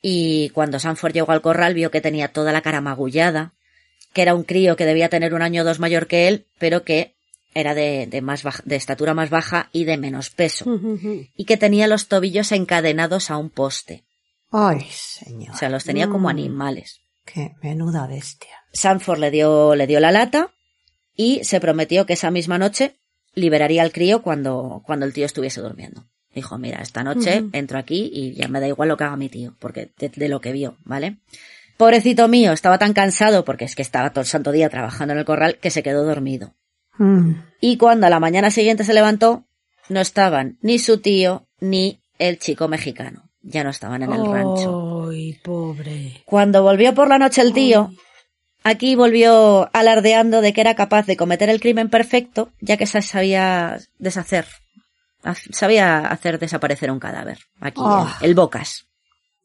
Y 0.00 0.50
cuando 0.50 0.78
Sanford 0.78 1.12
llegó 1.12 1.32
al 1.32 1.42
corral 1.42 1.74
vio 1.74 1.90
que 1.90 2.00
tenía 2.00 2.28
toda 2.28 2.52
la 2.52 2.62
cara 2.62 2.80
magullada, 2.80 3.52
que 4.12 4.22
era 4.22 4.34
un 4.34 4.44
crío 4.44 4.76
que 4.76 4.86
debía 4.86 5.08
tener 5.08 5.34
un 5.34 5.42
año 5.42 5.62
o 5.62 5.64
dos 5.64 5.80
mayor 5.80 6.06
que 6.06 6.28
él, 6.28 6.46
pero 6.58 6.84
que 6.84 7.14
era 7.54 7.74
de, 7.74 8.06
de 8.06 8.20
más 8.22 8.42
baja- 8.42 8.62
de 8.64 8.76
estatura 8.76 9.12
más 9.14 9.28
baja 9.30 9.68
y 9.72 9.84
de 9.84 9.96
menos 9.98 10.30
peso. 10.30 10.64
Y 11.36 11.44
que 11.44 11.56
tenía 11.56 11.88
los 11.88 12.08
tobillos 12.08 12.52
encadenados 12.52 13.30
a 13.30 13.36
un 13.38 13.50
poste. 13.50 14.04
Ay, 14.50 14.86
señor. 14.90 15.54
O 15.54 15.58
sea, 15.58 15.68
los 15.68 15.84
tenía 15.84 16.08
como 16.08 16.28
Mm. 16.28 16.30
animales. 16.30 17.00
Qué 17.24 17.52
menuda 17.62 18.06
bestia. 18.06 18.50
Sanford 18.72 19.18
le 19.18 19.30
dio, 19.30 19.74
le 19.74 19.86
dio 19.86 20.00
la 20.00 20.12
lata 20.12 20.50
y 21.16 21.42
se 21.44 21.60
prometió 21.60 22.06
que 22.06 22.12
esa 22.12 22.30
misma 22.30 22.58
noche 22.58 22.96
liberaría 23.34 23.82
al 23.82 23.92
crío 23.92 24.22
cuando, 24.22 24.82
cuando 24.86 25.04
el 25.06 25.12
tío 25.12 25.26
estuviese 25.26 25.60
durmiendo. 25.60 26.04
Dijo, 26.34 26.58
mira, 26.58 26.80
esta 26.82 27.02
noche 27.02 27.44
entro 27.52 27.78
aquí 27.78 28.10
y 28.12 28.34
ya 28.34 28.46
me 28.48 28.60
da 28.60 28.68
igual 28.68 28.88
lo 28.90 28.96
que 28.96 29.04
haga 29.04 29.16
mi 29.16 29.28
tío, 29.30 29.56
porque 29.58 29.92
de, 29.98 30.10
de 30.10 30.28
lo 30.28 30.40
que 30.40 30.52
vio, 30.52 30.76
¿vale? 30.84 31.16
Pobrecito 31.78 32.28
mío, 32.28 32.52
estaba 32.52 32.78
tan 32.78 32.92
cansado 32.92 33.44
porque 33.44 33.64
es 33.64 33.74
que 33.74 33.82
estaba 33.82 34.10
todo 34.10 34.20
el 34.20 34.26
santo 34.26 34.52
día 34.52 34.68
trabajando 34.70 35.12
en 35.12 35.18
el 35.18 35.24
corral 35.24 35.58
que 35.58 35.70
se 35.70 35.82
quedó 35.82 36.04
dormido. 36.04 36.54
Mm. 36.98 37.32
Y 37.60 37.76
cuando 37.78 38.06
a 38.06 38.10
la 38.10 38.20
mañana 38.20 38.50
siguiente 38.50 38.84
se 38.84 38.94
levantó, 38.94 39.46
no 39.88 40.00
estaban 40.00 40.58
ni 40.60 40.78
su 40.78 40.98
tío 40.98 41.46
ni 41.60 42.02
el 42.18 42.38
chico 42.38 42.68
mexicano. 42.68 43.25
Ya 43.48 43.62
no 43.62 43.70
estaban 43.70 44.02
en 44.02 44.12
el 44.12 44.26
rancho. 44.26 45.08
Ay, 45.08 45.34
pobre. 45.42 46.22
Cuando 46.24 46.62
volvió 46.64 46.94
por 46.94 47.08
la 47.08 47.18
noche 47.18 47.42
el 47.42 47.52
tío, 47.52 47.90
aquí 48.64 48.96
volvió 48.96 49.70
alardeando 49.72 50.40
de 50.40 50.52
que 50.52 50.60
era 50.60 50.74
capaz 50.74 51.06
de 51.06 51.16
cometer 51.16 51.48
el 51.48 51.60
crimen 51.60 51.88
perfecto, 51.88 52.50
ya 52.60 52.76
que 52.76 52.86
se 52.86 53.02
sabía 53.02 53.78
deshacer, 53.98 54.46
sabía 55.52 55.98
hacer 56.08 56.40
desaparecer 56.40 56.90
un 56.90 56.98
cadáver. 56.98 57.38
Aquí, 57.60 57.80
Ah. 57.84 58.18
el, 58.20 58.30
el 58.30 58.34
Bocas. 58.34 58.86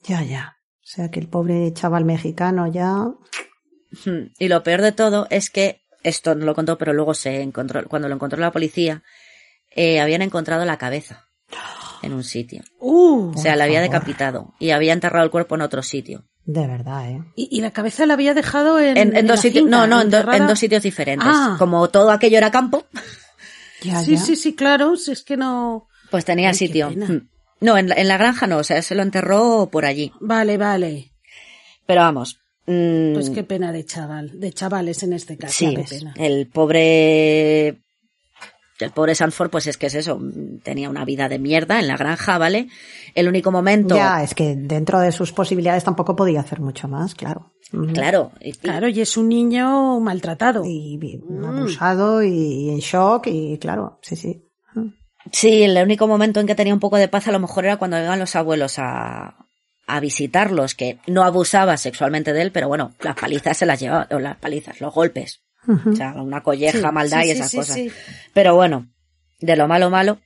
Ya, 0.04 0.24
ya. 0.24 0.58
O 0.80 0.88
sea 0.94 1.12
que 1.12 1.20
el 1.20 1.28
pobre 1.30 1.72
chaval 1.74 2.04
mexicano 2.04 2.66
ya. 2.68 3.06
Y 4.40 4.48
lo 4.48 4.64
peor 4.64 4.82
de 4.82 4.94
todo 4.94 5.28
es 5.30 5.52
que, 5.52 5.82
esto 6.02 6.34
no 6.34 6.46
lo 6.46 6.56
contó, 6.56 6.80
pero 6.80 6.92
luego 6.94 7.14
se 7.14 7.42
encontró, 7.42 7.88
cuando 7.88 8.08
lo 8.10 8.16
encontró 8.16 8.40
la 8.40 8.52
policía, 8.52 9.04
eh, 9.70 10.00
habían 10.02 10.24
encontrado 10.24 10.66
la 10.66 10.78
cabeza 10.78 11.28
en 12.04 12.14
un 12.14 12.24
sitio. 12.24 12.64
Uh, 12.80 13.32
O 13.36 13.38
sea, 13.38 13.56
la 13.56 13.66
había 13.66 13.80
favor. 13.82 13.92
decapitado 13.94 14.54
y 14.60 14.72
había 14.72 14.94
enterrado 14.94 15.24
el 15.26 15.32
cuerpo 15.32 15.56
en 15.56 15.62
otro 15.62 15.84
sitio. 15.84 16.26
De 16.46 16.66
verdad, 16.66 17.10
¿eh? 17.12 17.22
y, 17.36 17.50
y 17.56 17.62
la 17.62 17.72
cabeza 17.72 18.06
la 18.08 18.16
había 18.16 18.34
dejado 18.34 18.80
en, 18.80 18.98
En, 18.98 19.16
en 19.16 19.28
dos 19.28 19.36
la 19.38 19.42
sitios, 19.42 19.66
no, 19.68 19.86
no, 19.86 20.02
en, 20.02 20.12
en 20.14 20.48
dos 20.48 20.58
sitios 20.60 20.82
diferentes. 20.84 21.28
Ah. 21.32 21.56
Como 21.60 21.88
todo 21.90 22.10
aquello 22.12 22.38
era 22.38 22.50
campo, 22.52 22.86
Ya, 23.84 24.04
Sí, 24.04 24.12
ya. 24.16 24.18
sí, 24.22 24.36
sí, 24.36 24.56
claro. 24.56 24.96
Si 24.96 25.12
es 25.12 25.24
que 25.24 25.38
no. 25.38 25.88
Pues 26.12 26.24
tenía 26.26 26.50
Ay, 26.50 26.56
sitio. 26.56 26.90
Hmm. 26.92 27.28
No, 27.62 27.78
en 27.78 27.90
la, 27.90 27.96
en 27.96 28.08
la 28.08 28.18
granja 28.18 28.46
no, 28.48 28.58
o 28.58 28.64
sea, 28.64 28.82
se 28.82 28.94
lo 28.96 29.02
enterró 29.04 29.70
por 29.72 29.86
allí. 29.86 30.12
Vale, 30.20 30.58
vale. 30.58 31.12
Pero 31.88 32.02
vamos. 32.02 32.40
mm, 32.68 33.14
Pues 33.14 33.30
qué 33.32 33.44
pena 33.44 33.72
de 33.72 33.86
chaval, 33.86 34.40
de 34.40 34.52
chavales 34.54 35.02
en 35.04 35.14
este 35.14 35.38
caso. 35.38 35.54
sí, 35.54 35.76
qué 35.76 35.84
pena. 35.84 36.14
el 36.18 36.48
pobre. 36.48 37.82
El 38.86 38.91
pobre 38.91 39.15
Sanford, 39.15 39.50
pues 39.50 39.67
es 39.67 39.78
que 39.78 39.88
es 39.88 39.96
eso, 39.96 40.17
mm, 40.20 40.60
tenía 40.63 40.89
una 40.89 41.06
vida 41.06 41.30
de 41.30 41.39
mierda 41.39 41.80
en 41.80 41.88
la 41.88 41.98
granja, 41.98 42.38
¿vale? 42.38 42.67
El 43.15 43.28
único 43.28 43.52
momento. 43.52 43.96
Ya, 43.96 44.24
es 44.24 44.34
que 44.36 44.56
dentro 44.56 45.00
de 45.00 45.12
sus 45.12 45.32
posibilidades 45.32 45.84
tampoco 45.84 46.15
podía 46.15 46.39
hacer 46.41 46.60
mucho 46.60 46.88
más, 46.88 47.15
claro. 47.15 47.52
Claro, 47.94 48.32
y- 48.41 48.52
Claro, 48.54 48.88
y 48.89 49.00
es 49.00 49.15
un 49.15 49.30
niño 49.30 50.00
maltratado. 50.02 50.63
Y, 50.65 51.00
y 51.02 51.22
abusado 51.46 52.22
y, 52.24 52.70
en 52.70 52.80
shock 52.80 53.28
y 53.28 53.58
claro, 53.60 54.00
sí, 54.02 54.15
sí. 54.15 54.44
Sí, 55.32 55.63
el 55.63 55.78
único 55.82 56.08
momento 56.08 56.39
en 56.39 56.48
que 56.48 56.56
tenía 56.56 56.74
un 56.74 56.80
poco 56.80 56.98
de 56.98 57.08
paz 57.08 57.28
a 57.28 57.32
lo 57.32 57.39
mejor 57.39 57.65
era 57.65 57.78
cuando 57.78 57.98
iban 58.02 58.20
los 58.20 58.36
abuelos 58.36 58.80
a, 58.80 59.36
a 59.88 60.00
visitarlos, 60.00 60.74
que 60.76 61.00
no 61.08 61.24
abusaba 61.24 61.78
sexualmente 61.78 62.34
de 62.34 62.41
él, 62.41 62.52
pero 62.52 62.67
bueno, 62.67 62.94
las 63.02 63.15
palizas 63.15 63.56
se 63.58 63.65
las 63.65 63.80
llevaba, 63.80 64.08
o 64.12 64.20
las 64.20 64.38
palizas, 64.38 64.82
los 64.82 64.94
golpes. 64.94 65.41
Ujú. 65.67 65.91
O 65.91 65.95
sea, 65.95 66.13
una 66.13 66.41
colleja, 66.41 66.80
Sí, 66.80 66.93
maldad 66.93 67.21
sí, 67.21 67.28
y 67.28 67.32
esas 67.32 67.52
sí, 67.52 67.58
cosas. 67.58 67.80
Pero 68.34 68.56
bueno, 68.56 68.89
de 69.39 69.56
lo 69.56 69.67
malo 69.67 69.89
malo 69.89 70.19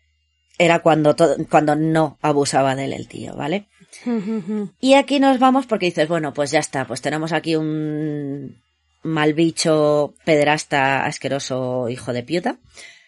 era 0.58 0.80
cuando, 0.80 1.16
cuando 1.50 1.76
no 1.76 2.18
abusaba 2.22 2.76
de 2.76 2.86
él 2.86 2.94
el 2.94 3.08
tío, 3.08 3.36
¿vale? 3.36 3.68
Y 4.80 4.94
aquí 4.94 5.20
nos 5.20 5.40
vamos 5.40 5.66
porque 5.66 5.88
dices, 5.88 6.08
bueno, 6.08 6.34
pues 6.34 6.52
ya 6.52 6.60
está, 6.60 6.86
pues 6.86 7.02
tenemos 7.02 7.32
aquí 7.32 7.56
un 7.56 8.62
mal 9.04 9.34
bicho, 9.34 10.16
pederasta, 10.26 11.06
asqueroso, 11.06 11.90
hijo 11.90 12.14
de 12.14 12.24
puta. 12.24 12.58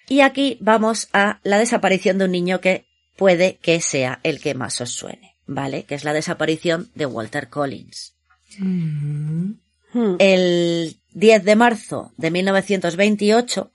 Y 0.07 0.21
aquí 0.21 0.57
vamos 0.61 1.09
a 1.13 1.39
la 1.43 1.57
desaparición 1.57 2.17
de 2.17 2.25
un 2.25 2.31
niño 2.31 2.61
que 2.61 2.85
puede 3.17 3.57
que 3.57 3.81
sea 3.81 4.19
el 4.23 4.39
que 4.39 4.53
más 4.53 4.79
os 4.79 4.91
suene, 4.91 5.35
¿vale? 5.45 5.83
Que 5.83 5.95
es 5.95 6.03
la 6.03 6.13
desaparición 6.13 6.89
de 6.95 7.05
Walter 7.05 7.49
Collins. 7.49 8.15
El 10.19 10.97
10 11.17 11.43
de 11.45 11.55
marzo 11.55 12.11
de 12.17 12.29
1928, 12.29 13.71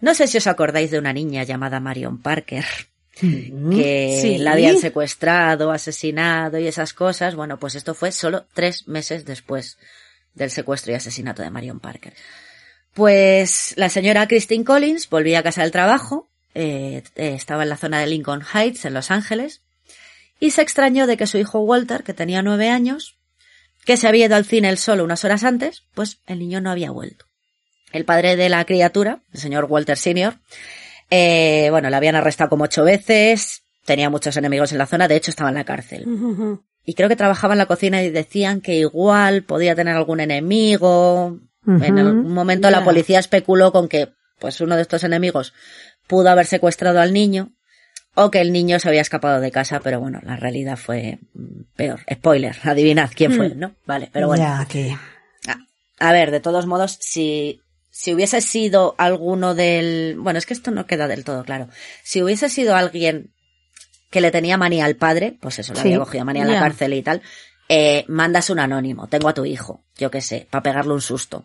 no 0.00 0.14
sé 0.14 0.26
si 0.26 0.36
os 0.36 0.46
acordáis 0.46 0.90
de 0.90 0.98
una 0.98 1.14
niña 1.14 1.42
llamada 1.42 1.80
Marion 1.80 2.20
Parker. 2.20 2.66
que 3.18 4.18
Sí. 4.20 4.36
la 4.36 4.52
habían 4.52 4.76
secuestrado, 4.76 5.70
asesinado 5.70 6.58
y 6.58 6.66
esas 6.66 6.92
cosas. 6.92 7.34
Bueno, 7.34 7.58
pues 7.58 7.76
esto 7.76 7.94
fue 7.94 8.12
solo 8.12 8.44
tres 8.52 8.86
meses 8.88 9.24
después 9.24 9.78
del 10.34 10.50
secuestro 10.50 10.92
y 10.92 10.96
asesinato 10.96 11.42
de 11.42 11.48
Marion 11.48 11.80
Parker. 11.80 12.12
Pues 12.92 13.72
la 13.76 13.88
señora 13.88 14.28
Christine 14.28 14.64
Collins 14.64 15.08
volvía 15.08 15.38
a 15.38 15.42
casa 15.42 15.62
del 15.62 15.70
trabajo, 15.70 16.28
eh, 16.54 17.02
eh, 17.14 17.32
estaba 17.34 17.62
en 17.62 17.70
la 17.70 17.78
zona 17.78 18.00
de 18.00 18.06
Lincoln 18.06 18.42
Heights, 18.52 18.84
en 18.84 18.92
Los 18.92 19.10
Ángeles, 19.10 19.62
y 20.40 20.50
se 20.50 20.60
extrañó 20.60 21.06
de 21.06 21.16
que 21.16 21.26
su 21.26 21.38
hijo 21.38 21.60
Walter, 21.60 22.02
que 22.02 22.12
tenía 22.12 22.42
nueve 22.42 22.68
años, 22.68 23.16
que 23.86 23.96
se 23.96 24.08
había 24.08 24.26
ido 24.26 24.36
al 24.36 24.44
cine 24.44 24.68
él 24.68 24.78
solo 24.78 25.04
unas 25.04 25.24
horas 25.24 25.44
antes, 25.44 25.84
pues 25.94 26.18
el 26.26 26.40
niño 26.40 26.60
no 26.60 26.70
había 26.70 26.90
vuelto. 26.90 27.24
El 27.92 28.04
padre 28.04 28.36
de 28.36 28.48
la 28.48 28.64
criatura, 28.64 29.22
el 29.32 29.40
señor 29.40 29.66
Walter 29.68 29.96
Sr., 29.96 30.38
eh, 31.08 31.68
bueno, 31.70 31.88
le 31.88 31.96
habían 31.96 32.16
arrestado 32.16 32.50
como 32.50 32.64
ocho 32.64 32.82
veces, 32.82 33.62
tenía 33.84 34.10
muchos 34.10 34.36
enemigos 34.36 34.72
en 34.72 34.78
la 34.78 34.86
zona, 34.86 35.06
de 35.06 35.14
hecho 35.14 35.30
estaba 35.30 35.50
en 35.50 35.54
la 35.54 35.64
cárcel. 35.64 36.04
Y 36.84 36.94
creo 36.94 37.08
que 37.08 37.16
trabajaba 37.16 37.54
en 37.54 37.58
la 37.58 37.66
cocina 37.66 38.02
y 38.02 38.10
decían 38.10 38.60
que 38.60 38.74
igual 38.74 39.44
podía 39.44 39.76
tener 39.76 39.96
algún 39.96 40.18
enemigo. 40.20 41.38
En 41.64 41.98
algún 41.98 42.34
momento 42.34 42.70
la 42.70 42.84
policía 42.84 43.20
especuló 43.20 43.72
con 43.72 43.88
que 43.88 44.08
pues 44.38 44.60
uno 44.60 44.76
de 44.76 44.82
estos 44.82 45.04
enemigos 45.04 45.54
pudo 46.06 46.28
haber 46.28 46.46
secuestrado 46.46 47.00
al 47.00 47.12
niño 47.12 47.55
o 48.16 48.30
que 48.30 48.40
el 48.40 48.52
niño 48.52 48.80
se 48.80 48.88
había 48.88 49.02
escapado 49.02 49.40
de 49.40 49.52
casa, 49.52 49.78
pero 49.80 50.00
bueno, 50.00 50.20
la 50.24 50.36
realidad 50.36 50.76
fue 50.76 51.18
mm, 51.34 51.60
peor. 51.76 52.00
Spoiler, 52.12 52.56
adivinad 52.64 53.10
quién 53.14 53.32
fue, 53.32 53.50
Mm. 53.50 53.58
¿no? 53.60 53.74
Vale, 53.86 54.10
pero 54.12 54.26
bueno. 54.26 54.42
Ya, 54.42 54.66
que... 54.66 54.96
A 55.98 56.12
ver, 56.12 56.30
de 56.30 56.40
todos 56.40 56.66
modos, 56.66 56.98
si, 57.00 57.62
si 57.90 58.12
hubiese 58.12 58.40
sido 58.42 58.94
alguno 58.98 59.54
del... 59.54 60.16
Bueno, 60.18 60.38
es 60.38 60.44
que 60.44 60.52
esto 60.52 60.70
no 60.70 60.86
queda 60.86 61.08
del 61.08 61.24
todo 61.24 61.42
claro. 61.44 61.68
Si 62.02 62.22
hubiese 62.22 62.50
sido 62.50 62.76
alguien 62.76 63.32
que 64.10 64.20
le 64.20 64.30
tenía 64.30 64.58
manía 64.58 64.84
al 64.84 64.96
padre, 64.96 65.38
pues 65.40 65.58
eso, 65.58 65.72
le 65.72 65.80
Sí, 65.80 65.88
había 65.88 65.98
cogido 66.00 66.24
manía 66.26 66.42
en 66.42 66.52
la 66.52 66.60
cárcel 66.60 66.92
y 66.92 67.02
tal, 67.02 67.22
eh, 67.68 68.04
mandas 68.08 68.50
un 68.50 68.58
anónimo, 68.58 69.08
tengo 69.08 69.28
a 69.28 69.34
tu 69.34 69.44
hijo, 69.46 69.84
yo 69.96 70.10
qué 70.10 70.20
sé, 70.20 70.46
para 70.50 70.62
pegarle 70.62 70.92
un 70.92 71.00
susto. 71.00 71.44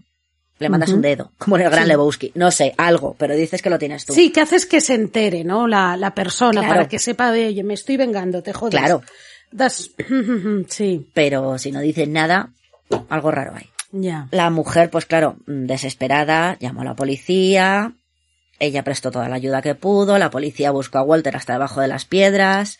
Le 0.61 0.69
mandas 0.69 0.91
un 0.91 1.01
dedo, 1.01 1.31
como 1.37 1.57
en 1.57 1.63
el 1.63 1.69
Gran 1.69 1.83
Sí. 1.83 1.89
Lebowski. 1.89 2.31
No 2.35 2.51
sé, 2.51 2.73
algo, 2.77 3.15
pero 3.17 3.35
dices 3.35 3.61
que 3.61 3.69
lo 3.69 3.79
tienes 3.79 4.05
tú. 4.05 4.13
Sí, 4.13 4.31
que 4.31 4.41
haces 4.41 4.65
que 4.65 4.79
se 4.79 4.93
entere, 4.93 5.43
¿no? 5.43 5.67
La, 5.67 5.97
la 5.97 6.13
persona, 6.13 6.61
Claro. 6.61 6.75
para 6.75 6.87
que 6.87 6.99
sepa 6.99 7.31
de, 7.31 7.47
oye, 7.47 7.63
me 7.63 7.73
estoy 7.73 7.97
vengando, 7.97 8.41
te 8.43 8.53
jodes. 8.53 8.79
Claro. 8.79 9.01
Das- 9.51 9.91
sí, 10.69 11.09
Pero 11.13 11.57
si 11.57 11.71
no 11.71 11.81
dices 11.81 12.07
nada, 12.07 12.51
algo 13.09 13.31
raro 13.31 13.53
hay. 13.55 13.69
ya. 13.91 14.27
La 14.31 14.49
mujer, 14.49 14.89
pues 14.89 15.05
claro, 15.05 15.35
desesperada, 15.47 16.57
llamó 16.59 16.81
a 16.81 16.85
la 16.85 16.95
policía, 16.95 17.93
ella 18.59 18.83
prestó 18.83 19.09
toda 19.11 19.27
la 19.27 19.35
ayuda 19.35 19.61
que 19.63 19.73
pudo, 19.75 20.17
la 20.19 20.29
policía 20.29 20.71
buscó 20.71 20.99
a 20.99 21.03
Walter 21.03 21.35
hasta 21.35 21.53
debajo 21.53 21.81
de 21.81 21.87
las 21.87 22.05
piedras, 22.05 22.77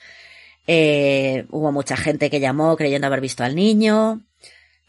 eh, 0.68 1.46
hubo 1.50 1.72
mucha 1.72 1.98
gente 1.98 2.30
que 2.30 2.40
llamó 2.40 2.78
creyendo 2.78 3.08
haber 3.08 3.20
visto 3.22 3.44
al 3.44 3.56
niño, 3.56 4.22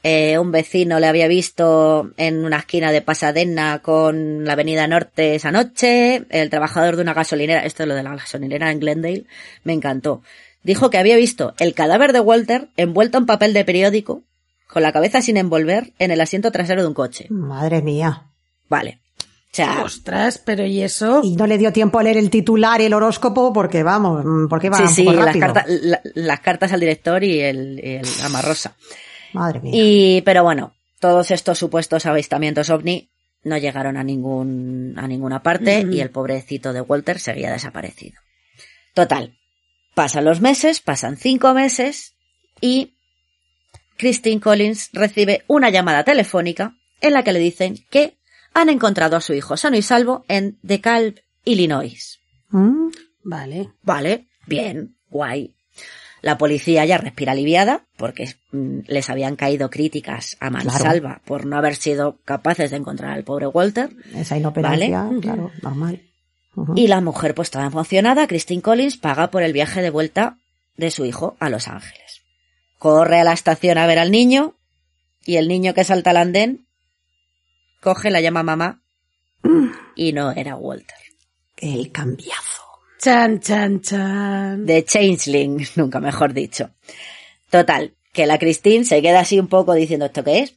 eh, 0.03 0.39
un 0.39 0.51
vecino 0.53 0.99
le 1.01 1.07
había 1.07 1.29
visto 1.29 2.11
en 2.17 2.45
una 2.45 2.59
esquina 2.59 2.91
de 2.93 3.03
Pasadena 3.03 3.81
con 3.81 4.45
la 4.45 4.55
avenida 4.55 4.87
Norte 4.87 5.35
esa 5.35 5.51
noche, 5.53 6.25
el 6.31 6.51
trabajador 6.51 6.97
de 6.97 7.03
una 7.03 7.15
gasolinera, 7.15 7.65
esto 7.65 7.83
es 7.85 7.89
lo 7.89 7.95
de 7.95 8.03
la 8.03 8.17
gasolinera 8.17 8.71
en 8.71 8.81
Glendale, 8.81 9.25
me 9.65 9.73
encantó. 9.73 10.23
Dijo 10.65 10.91
que 10.91 10.99
había 10.99 11.17
visto 11.17 11.55
el 11.59 11.75
cadáver 11.75 12.13
de 12.13 12.21
Walter 12.21 12.69
envuelto 12.77 13.19
en 13.19 13.27
papel 13.27 13.53
de 13.53 13.65
periódico, 13.65 14.23
con 14.69 14.83
la 14.83 14.93
cabeza 14.93 15.21
sin 15.21 15.37
envolver, 15.37 15.93
en 15.99 16.11
el 16.11 16.21
asiento 16.21 16.51
trasero 16.51 16.83
de 16.83 16.89
un 16.89 16.95
coche. 16.95 17.27
Madre 17.31 17.83
mía. 17.83 18.25
Vale. 18.69 19.01
O 19.19 19.55
sea, 19.55 19.83
Ostras, 19.85 20.39
pero 20.39 20.65
¿y 20.65 20.81
eso? 20.83 21.21
Y 21.23 21.37
no 21.37 21.47
le 21.47 21.59
dio 21.59 21.73
tiempo 21.75 21.99
a 21.99 22.03
leer 22.03 22.17
el 22.17 22.31
titular 22.31 22.81
y 22.81 22.85
el 22.87 22.95
horóscopo 22.95 23.53
porque, 23.53 23.83
vamos, 23.83 24.25
porque 24.49 24.71
va 24.71 24.79
sí, 24.79 24.83
un 24.85 24.89
sí, 24.89 25.05
poco 25.05 25.17
las 25.17 25.27
rápido. 25.27 25.47
cartas, 25.47 25.65
la- 25.69 26.01
las 26.15 26.41
cartas 26.41 26.73
al 26.73 26.81
director 26.81 27.23
y 27.23 27.41
el, 27.41 27.79
y 27.85 27.91
el 27.97 28.07
amarrosa. 28.25 28.75
Madre 29.33 29.61
mía. 29.61 29.73
Y, 29.75 30.23
pero 30.23 30.43
bueno, 30.43 30.75
todos 31.01 31.31
estos 31.31 31.59
supuestos 31.59 32.07
avistamientos 32.07 32.71
ovni 32.71 33.11
no 33.45 33.59
llegaron 33.59 33.97
a 33.97 34.05
ningún, 34.05 34.95
a 34.97 35.09
ninguna 35.09 35.43
parte 35.43 35.85
y 35.91 36.01
el 36.01 36.11
pobrecito 36.11 36.73
de 36.73 36.81
Walter 36.81 37.19
seguía 37.19 37.51
desaparecido. 37.51 38.21
Total. 38.95 39.37
Pasan 39.95 40.25
los 40.25 40.41
meses, 40.41 40.81
pasan 40.81 41.17
cinco 41.17 41.53
meses 41.53 42.15
y 42.61 42.95
Christine 43.97 44.41
Collins 44.41 44.91
recibe 44.93 45.45
una 45.49 45.71
llamada 45.71 46.05
telefónica 46.05 46.77
en 47.01 47.13
la 47.13 47.25
que 47.25 47.33
le 47.33 47.41
dicen 47.41 47.77
que 47.91 48.17
han 48.55 48.69
encontrado 48.69 49.17
a 49.17 49.21
su 49.21 49.35
hijo 49.35 49.57
sano 49.57 49.77
y 49.77 49.83
salvo 49.83 50.25
en 50.29 50.59
DeKalb, 50.63 51.21
Illinois. 51.45 52.21
¿Mm? 52.51 52.89
Vale. 53.25 53.73
Vale, 53.83 54.29
bien, 54.47 54.97
guay. 55.09 55.55
La 56.23 56.39
policía 56.39 56.85
ya 56.85 56.99
respira 56.99 57.33
aliviada 57.33 57.85
porque 57.97 58.35
mm, 58.53 58.81
les 58.87 59.11
habían 59.11 59.37
caído 59.37 59.71
críticas 59.71 60.37
a 60.41 60.51
mansalva 60.51 61.21
por 61.25 61.45
no 61.45 61.57
haber 61.57 61.75
sido 61.77 62.19
capaces 62.25 62.71
de 62.71 62.79
encontrar 62.79 63.11
al 63.11 63.25
pobre 63.25 63.49
Walter. 63.49 63.91
Esa 64.15 64.39
inoperancia, 64.39 65.03
Vale. 65.03 65.21
claro, 65.21 65.51
normal. 65.63 66.01
Y 66.77 66.87
la 66.87 67.01
mujer, 67.01 67.35
pues 67.35 67.51
toda 67.51 67.67
emocionada, 67.67 68.27
Christine 68.27 68.63
Collins 68.63 68.97
paga 68.99 69.31
por 69.31 69.43
el 69.43 69.53
viaje 69.53 69.83
de 69.83 69.91
vuelta 69.91 70.39
de 70.77 70.91
su 70.91 71.05
hijo 71.05 71.37
a 71.41 71.49
Los 71.49 71.67
Ángeles. 71.67 72.23
Corre 72.79 73.21
a 73.21 73.25
la 73.25 73.33
estación 73.33 73.79
a 73.79 73.87
ver 73.87 73.99
al 73.99 74.11
niño 74.11 74.55
y 75.25 75.37
el 75.37 75.49
niño 75.49 75.75
que 75.75 75.85
salta 75.85 76.11
al 76.11 76.19
andén 76.19 76.67
coge, 77.81 78.11
la 78.11 78.21
llama 78.21 78.43
mamá 78.43 78.81
y 79.97 80.13
no 80.13 80.31
era 80.31 80.57
Walter. 80.57 80.97
El 81.57 81.91
cambiazo. 81.91 82.63
Chan, 83.03 83.41
chan, 83.41 83.81
chan. 83.81 84.65
de 84.65 84.85
Changeling, 84.85 85.67
nunca 85.75 85.99
mejor 85.99 86.33
dicho. 86.33 86.71
Total, 87.51 87.97
que 88.13 88.27
la 88.27 88.39
Christine 88.39 88.85
se 88.85 89.03
queda 89.03 89.19
así 89.19 89.41
un 89.41 89.49
poco 89.49 89.75
diciendo 89.75 90.07
esto 90.07 90.23
qué 90.23 90.39
es 90.39 90.55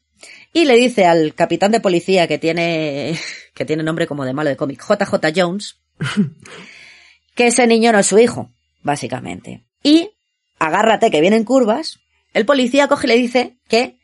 y 0.53 0.65
le 0.65 0.75
dice 0.75 1.05
al 1.05 1.33
capitán 1.33 1.71
de 1.71 1.79
policía 1.79 2.27
que 2.27 2.37
tiene 2.37 3.17
que 3.55 3.65
tiene 3.65 3.81
nombre 3.81 4.05
como 4.05 4.25
de 4.25 4.33
malo 4.33 4.51
de 4.51 4.57
cómic, 4.57 4.79
JJ 4.79 5.33
Jones, 5.35 5.79
que 7.35 7.47
ese 7.47 7.65
niño 7.65 7.91
no 7.91 7.97
es 7.97 8.05
su 8.05 8.19
hijo, 8.19 8.51
básicamente. 8.83 9.65
Y 9.81 10.11
agárrate 10.59 11.09
que 11.09 11.21
vienen 11.21 11.45
curvas, 11.45 11.97
el 12.35 12.45
policía 12.45 12.87
coge 12.87 13.07
y 13.07 13.09
le 13.09 13.17
dice 13.17 13.57
que 13.67 13.97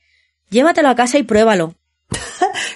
llévatelo 0.49 0.89
a 0.89 0.95
casa 0.95 1.19
y 1.19 1.23
pruébalo. 1.23 1.75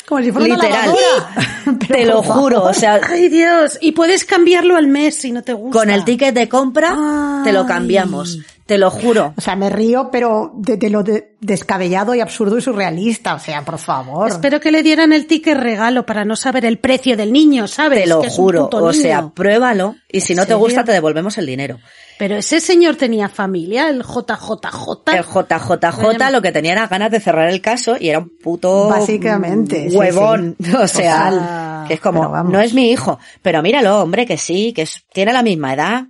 Como 0.07 0.21
si 0.21 0.31
fuera 0.31 0.53
una 0.53 0.55
Literal. 0.63 0.85
lavadora. 0.87 1.31
Pero, 1.87 1.95
Te 1.95 2.05
lo 2.05 2.21
juro, 2.23 2.63
o 2.63 2.73
sea, 2.73 3.01
Ay, 3.09 3.27
Dios. 3.29 3.77
Y 3.81 3.93
puedes 3.93 4.23
cambiarlo 4.23 4.75
al 4.77 4.87
mes 4.87 5.15
si 5.15 5.31
no 5.31 5.41
te 5.43 5.53
gusta. 5.53 5.79
con 5.79 5.89
el 5.89 6.03
ticket 6.05 6.33
de 6.35 6.47
compra 6.47 7.41
te 7.43 7.51
lo 7.51 7.65
cambiamos, 7.65 8.37
te 8.67 8.77
lo 8.77 8.91
juro. 8.91 9.33
O 9.35 9.41
sea, 9.41 9.55
me 9.55 9.69
río, 9.71 10.09
pero 10.11 10.51
de, 10.55 10.77
de 10.77 10.89
lo 10.91 11.01
de- 11.03 11.35
descabellado 11.39 12.13
y 12.13 12.21
absurdo 12.21 12.57
y 12.57 12.61
surrealista. 12.61 13.33
O 13.35 13.39
sea, 13.39 13.63
por 13.63 13.79
favor. 13.79 14.29
Espero 14.29 14.59
que 14.59 14.71
le 14.71 14.83
dieran 14.83 15.11
el 15.13 15.25
ticket 15.25 15.57
regalo 15.57 16.05
para 16.05 16.23
no 16.23 16.35
saber 16.35 16.65
el 16.65 16.77
precio 16.77 17.17
del 17.17 17.33
niño, 17.33 17.67
¿sabes? 17.67 18.03
Te 18.03 18.09
lo 18.09 18.21
Que 18.21 18.29
juro, 18.29 18.69
o 18.71 18.93
sea, 18.93 19.29
pruébalo 19.29 19.95
y 20.11 20.21
si 20.21 20.33
¿En 20.33 20.37
no 20.37 20.45
te 20.45 20.53
gusta 20.53 20.83
te 20.83 20.91
devolvemos 20.91 21.37
el 21.39 21.47
dinero. 21.47 21.79
Pero 22.17 22.37
ese 22.37 22.59
señor 22.61 22.95
tenía 22.95 23.27
familia, 23.29 23.89
el 23.89 24.01
JJJ. 24.03 25.11
El 25.13 25.23
JJJ 25.23 26.31
lo 26.31 26.41
que 26.41 26.51
tenía 26.51 26.71
era 26.71 26.87
ganas 26.87 27.11
de 27.11 27.19
cerrar 27.19 27.49
el 27.49 27.61
caso 27.61 27.97
y 27.99 28.09
era 28.09 28.19
un 28.19 28.29
puto 28.41 28.87
Básicamente, 28.89 29.89
huevón, 29.91 30.55
sí. 30.61 30.71
o 30.81 30.87
sea, 30.87 31.29
Total. 31.29 31.87
que 31.87 31.93
es 31.95 31.99
como 31.99 32.43
no 32.43 32.61
es 32.61 32.73
mi 32.73 32.89
hijo, 32.91 33.19
pero 33.41 33.61
míralo, 33.61 34.01
hombre, 34.01 34.25
que 34.25 34.37
sí, 34.37 34.71
que 34.73 34.83
es- 34.83 35.03
tiene 35.13 35.33
la 35.33 35.43
misma 35.43 35.73
edad. 35.73 36.03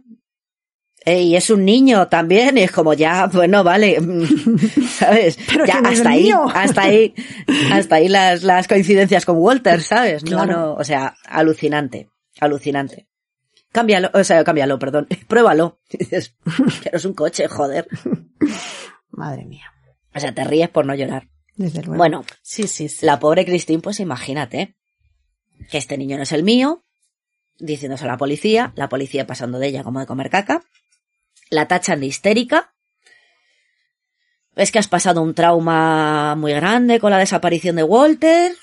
Eh, 1.07 1.21
y 1.21 1.35
es 1.35 1.51
un 1.51 1.63
niño 1.65 2.07
también, 2.07 2.57
y 2.57 2.61
es 2.61 2.71
como 2.71 2.93
ya, 2.95 3.27
bueno, 3.27 3.63
vale, 3.63 3.97
¿sabes? 4.97 5.37
Pero 5.47 5.65
ya 5.65 5.73
¿quién 5.73 5.85
es 5.85 5.99
hasta 5.99 6.09
ahí, 6.09 6.23
mío? 6.23 6.45
hasta 6.51 6.81
ahí, 6.81 7.13
hasta 7.71 7.95
ahí 7.97 8.07
las, 8.09 8.41
las 8.43 8.67
coincidencias 8.67 9.23
con 9.23 9.37
Walter, 9.37 9.81
¿sabes? 9.83 10.23
No, 10.23 10.31
Claro. 10.31 10.51
no, 10.51 10.73
o 10.73 10.83
sea, 10.83 11.15
alucinante, 11.27 12.09
alucinante. 12.39 13.05
Cámbialo, 13.75 14.09
o 14.13 14.23
sea, 14.23 14.41
cámbialo, 14.45 14.79
perdón, 14.79 15.05
pruébalo. 15.27 15.79
Y 15.89 15.97
dices, 15.99 16.33
que 16.81 16.91
no 16.91 16.97
es 16.97 17.03
un 17.03 17.13
coche, 17.13 17.49
joder. 17.49 17.85
Madre 19.09 19.43
mía. 19.43 19.65
O 20.15 20.19
sea, 20.21 20.33
te 20.33 20.45
ríes 20.45 20.69
por 20.69 20.85
no 20.85 20.95
llorar. 20.95 21.27
Desde 21.57 21.81
luego. 21.81 21.97
Bueno, 21.97 22.25
Sí, 22.41 22.67
sí, 22.67 22.87
sí. 22.87 23.05
la 23.05 23.19
pobre 23.19 23.43
Christine, 23.43 23.81
pues 23.81 23.99
imagínate, 23.99 24.77
que 25.69 25.77
este 25.77 25.97
niño 25.97 26.15
no 26.15 26.23
es 26.23 26.31
el 26.31 26.43
mío, 26.43 26.85
diciéndose 27.59 28.05
a 28.05 28.07
la 28.07 28.15
policía, 28.17 28.71
la 28.77 28.87
policía 28.87 29.27
pasando 29.27 29.59
de 29.59 29.67
ella 29.67 29.83
como 29.83 29.99
de 29.99 30.05
comer 30.05 30.29
caca, 30.29 30.63
la 31.49 31.67
tachan 31.67 31.99
de 31.99 32.05
histérica, 32.05 32.73
es 34.55 34.71
que 34.71 34.79
has 34.79 34.87
pasado 34.87 35.21
un 35.21 35.33
trauma 35.33 36.35
muy 36.35 36.53
grande 36.53 37.01
con 37.01 37.11
la 37.11 37.17
desaparición 37.17 37.75
de 37.75 37.83
Walter, 37.83 38.55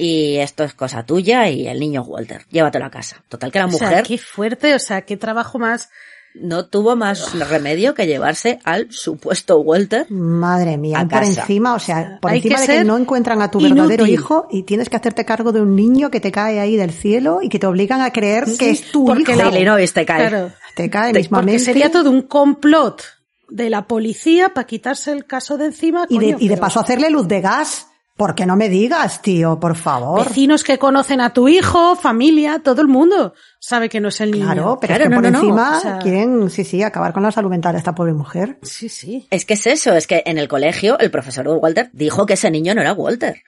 y 0.00 0.36
esto 0.38 0.64
es 0.64 0.74
cosa 0.74 1.04
tuya 1.04 1.48
y 1.48 1.66
el 1.66 1.78
niño 1.78 2.02
es 2.02 2.08
Walter, 2.08 2.42
llévatelo 2.50 2.86
a 2.86 2.90
casa. 2.90 3.22
Total 3.28 3.52
que 3.52 3.58
la 3.58 3.66
O 3.66 3.70
sea, 3.70 3.88
mujer, 3.88 4.04
qué 4.04 4.18
fuerte, 4.18 4.74
o 4.74 4.78
sea, 4.78 5.02
qué 5.02 5.16
trabajo 5.16 5.58
más 5.58 5.88
no 6.34 6.66
tuvo 6.66 6.94
más 6.94 7.34
remedio 7.48 7.92
que 7.92 8.06
llevarse 8.06 8.60
al 8.64 8.86
supuesto 8.92 9.58
Walter. 9.60 10.06
Madre 10.10 10.76
mía, 10.76 11.00
A 11.00 11.02
por 11.02 11.18
casa. 11.20 11.40
encima, 11.40 11.74
o 11.74 11.78
sea, 11.80 12.18
por 12.22 12.30
Hay 12.30 12.38
encima 12.38 12.54
que 12.64 12.72
de 12.72 12.78
que 12.78 12.84
no 12.84 12.96
encuentran 12.96 13.42
a 13.42 13.50
tu 13.50 13.60
verdadero 13.60 14.06
hijo 14.06 14.46
y 14.50 14.62
tienes 14.62 14.88
que 14.88 14.96
hacerte 14.96 15.24
cargo 15.24 15.50
de 15.50 15.60
un 15.60 15.74
niño 15.74 16.10
que 16.10 16.20
te 16.20 16.30
cae 16.30 16.60
ahí 16.60 16.76
del 16.76 16.92
cielo 16.92 17.40
y 17.42 17.48
que 17.48 17.58
te 17.58 17.66
obligan 17.66 18.00
a 18.00 18.12
creer 18.12 18.44
que 18.58 18.70
es 18.70 18.92
tu 18.92 19.06
porque 19.06 19.32
hijo. 19.32 19.48
Illinois 19.48 19.92
te 19.92 20.06
cae. 20.06 20.28
Claro. 20.28 20.52
Te 20.76 20.88
cae 20.88 21.08
Porque 21.10 21.18
mismamente. 21.18 21.58
sería 21.64 21.90
todo 21.90 22.08
un 22.10 22.22
complot 22.22 23.02
de 23.48 23.68
la 23.68 23.88
policía 23.88 24.50
para 24.54 24.68
quitarse 24.68 25.10
el 25.10 25.24
caso 25.26 25.58
de 25.58 25.66
encima. 25.66 26.06
y, 26.08 26.18
de, 26.20 26.26
y 26.38 26.46
de 26.46 26.54
pero 26.54 26.60
paso 26.60 26.78
hacerle 26.78 27.10
luz 27.10 27.26
de 27.26 27.40
gas. 27.40 27.88
Porque 28.20 28.44
no 28.44 28.54
me 28.54 28.68
digas, 28.68 29.22
tío, 29.22 29.58
por 29.58 29.76
favor. 29.76 30.26
Vecinos 30.28 30.62
que 30.62 30.78
conocen 30.78 31.22
a 31.22 31.32
tu 31.32 31.48
hijo, 31.48 31.96
familia, 31.96 32.60
todo 32.62 32.82
el 32.82 32.88
mundo 32.88 33.32
sabe 33.58 33.88
que 33.88 33.98
no 33.98 34.08
es 34.08 34.20
el 34.20 34.30
niño. 34.32 34.44
Claro, 34.44 34.78
pero 34.78 34.90
Claro, 34.94 35.04
es 35.04 35.08
que 35.08 35.14
no, 35.14 35.16
por 35.16 35.24
no, 35.24 35.30
no, 35.30 35.38
encima 35.38 35.78
o 35.78 35.80
sea- 35.80 35.98
quieren, 36.00 36.50
sí, 36.50 36.64
sí, 36.64 36.82
acabar 36.82 37.14
con 37.14 37.22
la 37.22 37.32
salud 37.32 37.48
mental 37.48 37.72
de 37.72 37.78
esta 37.78 37.94
pobre 37.94 38.12
mujer. 38.12 38.58
Sí, 38.60 38.90
sí. 38.90 39.26
Es 39.30 39.46
que 39.46 39.54
es 39.54 39.66
eso, 39.66 39.94
es 39.94 40.06
que 40.06 40.22
en 40.26 40.36
el 40.36 40.48
colegio 40.48 40.98
el 40.98 41.10
profesor 41.10 41.48
Walter 41.48 41.88
dijo 41.94 42.26
que 42.26 42.34
ese 42.34 42.50
niño 42.50 42.74
no 42.74 42.82
era 42.82 42.92
Walter. 42.92 43.42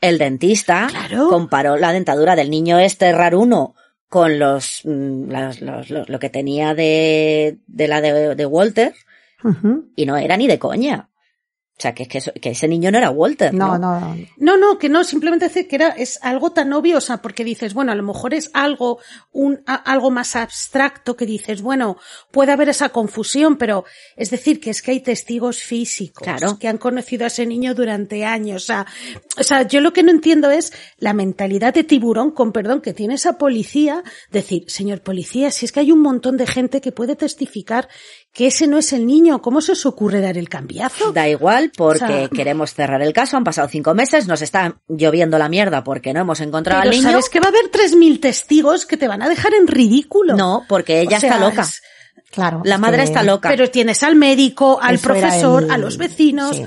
El 0.00 0.18
dentista 0.18 0.88
Claro. 0.90 1.28
comparó 1.28 1.76
la 1.76 1.92
dentadura 1.92 2.34
del 2.34 2.50
niño 2.50 2.80
este 2.80 3.12
raruno 3.12 3.76
con 4.08 4.40
los, 4.40 4.80
mm, 4.84 5.30
las- 5.30 5.60
los- 5.60 5.88
lo, 5.90 6.04
lo 6.04 6.18
que 6.18 6.30
tenía 6.30 6.74
de, 6.74 7.58
de 7.68 7.86
la 7.88 8.00
de, 8.00 8.34
de 8.34 8.46
Walter 8.46 8.92
y 9.94 10.04
no 10.06 10.16
era 10.16 10.36
ni 10.36 10.48
de 10.48 10.58
coña. 10.58 11.08
O 11.78 11.82
sea, 11.82 11.94
que, 11.94 12.04
es 12.04 12.08
que, 12.08 12.18
eso- 12.18 12.32
que 12.40 12.50
ese 12.50 12.68
niño 12.68 12.90
no 12.90 12.96
era 12.96 13.10
Walter. 13.10 13.52
No, 13.52 13.76
No, 13.78 14.00
no, 14.00 14.16
No, 14.38 14.56
no, 14.56 14.78
que 14.78 14.88
no, 14.88 15.04
simplemente 15.04 15.46
decir 15.48 15.68
que 15.68 15.76
era, 15.76 15.88
es 15.90 16.18
algo 16.22 16.50
tan 16.52 16.72
obvio, 16.72 16.96
o 16.96 17.00
sea, 17.02 17.18
porque 17.18 17.44
dices, 17.44 17.74
bueno, 17.74 17.92
a 17.92 17.94
lo 17.94 18.02
mejor 18.02 18.32
es 18.32 18.50
algo, 18.54 18.98
un, 19.32 19.60
a- 19.66 19.74
algo 19.74 20.10
más 20.10 20.36
abstracto 20.36 21.16
que 21.16 21.26
dices, 21.26 21.60
bueno, 21.60 21.98
puede 22.30 22.52
haber 22.52 22.70
esa 22.70 22.88
confusión, 22.88 23.58
pero 23.58 23.84
es 24.16 24.30
decir, 24.30 24.58
que 24.58 24.70
es 24.70 24.80
que 24.80 24.92
hay 24.92 25.00
testigos 25.00 25.58
físicos 25.62 26.22
Claro. 26.24 26.58
que 26.58 26.68
han 26.68 26.78
conocido 26.78 27.24
a 27.24 27.26
ese 27.26 27.44
niño 27.44 27.74
durante 27.74 28.24
años, 28.24 28.62
o 28.62 28.66
sea, 28.66 28.86
o 29.38 29.42
sea, 29.42 29.62
yo 29.68 29.82
lo 29.82 29.92
que 29.92 30.02
no 30.02 30.10
entiendo 30.12 30.50
es 30.50 30.72
la 30.98 31.12
mentalidad 31.12 31.74
de 31.74 31.84
tiburón, 31.84 32.30
con 32.30 32.52
perdón, 32.52 32.80
que 32.80 32.94
tiene 32.94 33.14
esa 33.14 33.36
policía, 33.36 34.02
decir, 34.30 34.64
señor 34.68 35.02
policía, 35.02 35.50
si 35.50 35.66
es 35.66 35.72
que 35.72 35.80
hay 35.80 35.92
un 35.92 36.00
montón 36.00 36.38
de 36.38 36.46
gente 36.46 36.80
que 36.80 36.90
puede 36.92 37.16
testificar 37.16 37.88
que 38.36 38.48
ese 38.48 38.66
no 38.66 38.76
es 38.76 38.92
el 38.92 39.06
niño, 39.06 39.40
¿cómo 39.40 39.62
se 39.62 39.72
os 39.72 39.86
ocurre 39.86 40.20
dar 40.20 40.36
el 40.36 40.48
cambiazo? 40.50 41.10
Da 41.12 41.26
igual 41.26 41.72
porque 41.74 42.04
O 42.04 42.08
sea- 42.08 42.28
queremos 42.28 42.74
cerrar 42.74 43.00
el 43.00 43.14
caso. 43.14 43.38
Han 43.38 43.44
pasado 43.44 43.66
cinco 43.68 43.94
meses, 43.94 44.28
nos 44.28 44.42
está 44.42 44.76
lloviendo 44.88 45.38
la 45.38 45.48
mierda 45.48 45.82
porque 45.82 46.12
no 46.12 46.20
hemos 46.20 46.40
encontrado 46.40 46.82
Pero 46.82 46.90
al 46.92 46.96
niño. 46.98 47.10
sabes 47.10 47.30
que 47.30 47.40
va 47.40 47.46
a 47.46 47.48
haber 47.48 47.70
3.000 47.70 48.20
testigos 48.20 48.84
que 48.84 48.98
te 48.98 49.08
van 49.08 49.22
a 49.22 49.28
dejar 49.30 49.54
en 49.54 49.66
ridículo. 49.66 50.36
No, 50.36 50.64
porque 50.68 51.00
ella 51.00 51.16
O 51.16 51.20
sea, 51.20 51.30
está 51.30 51.40
loca. 51.48 51.62
es- 51.62 51.80
claro. 52.30 52.60
La 52.64 52.76
madre 52.76 52.98
que 52.98 53.04
está 53.04 53.22
loca. 53.22 53.48
Pero 53.48 53.70
tienes 53.70 54.02
al 54.02 54.16
médico, 54.16 54.78
al 54.82 54.96
eso 54.96 55.04
profesor, 55.08 55.62
el- 55.64 55.70
a 55.70 55.78
los 55.78 55.96
vecinos, 55.96 56.56
sí. 56.56 56.66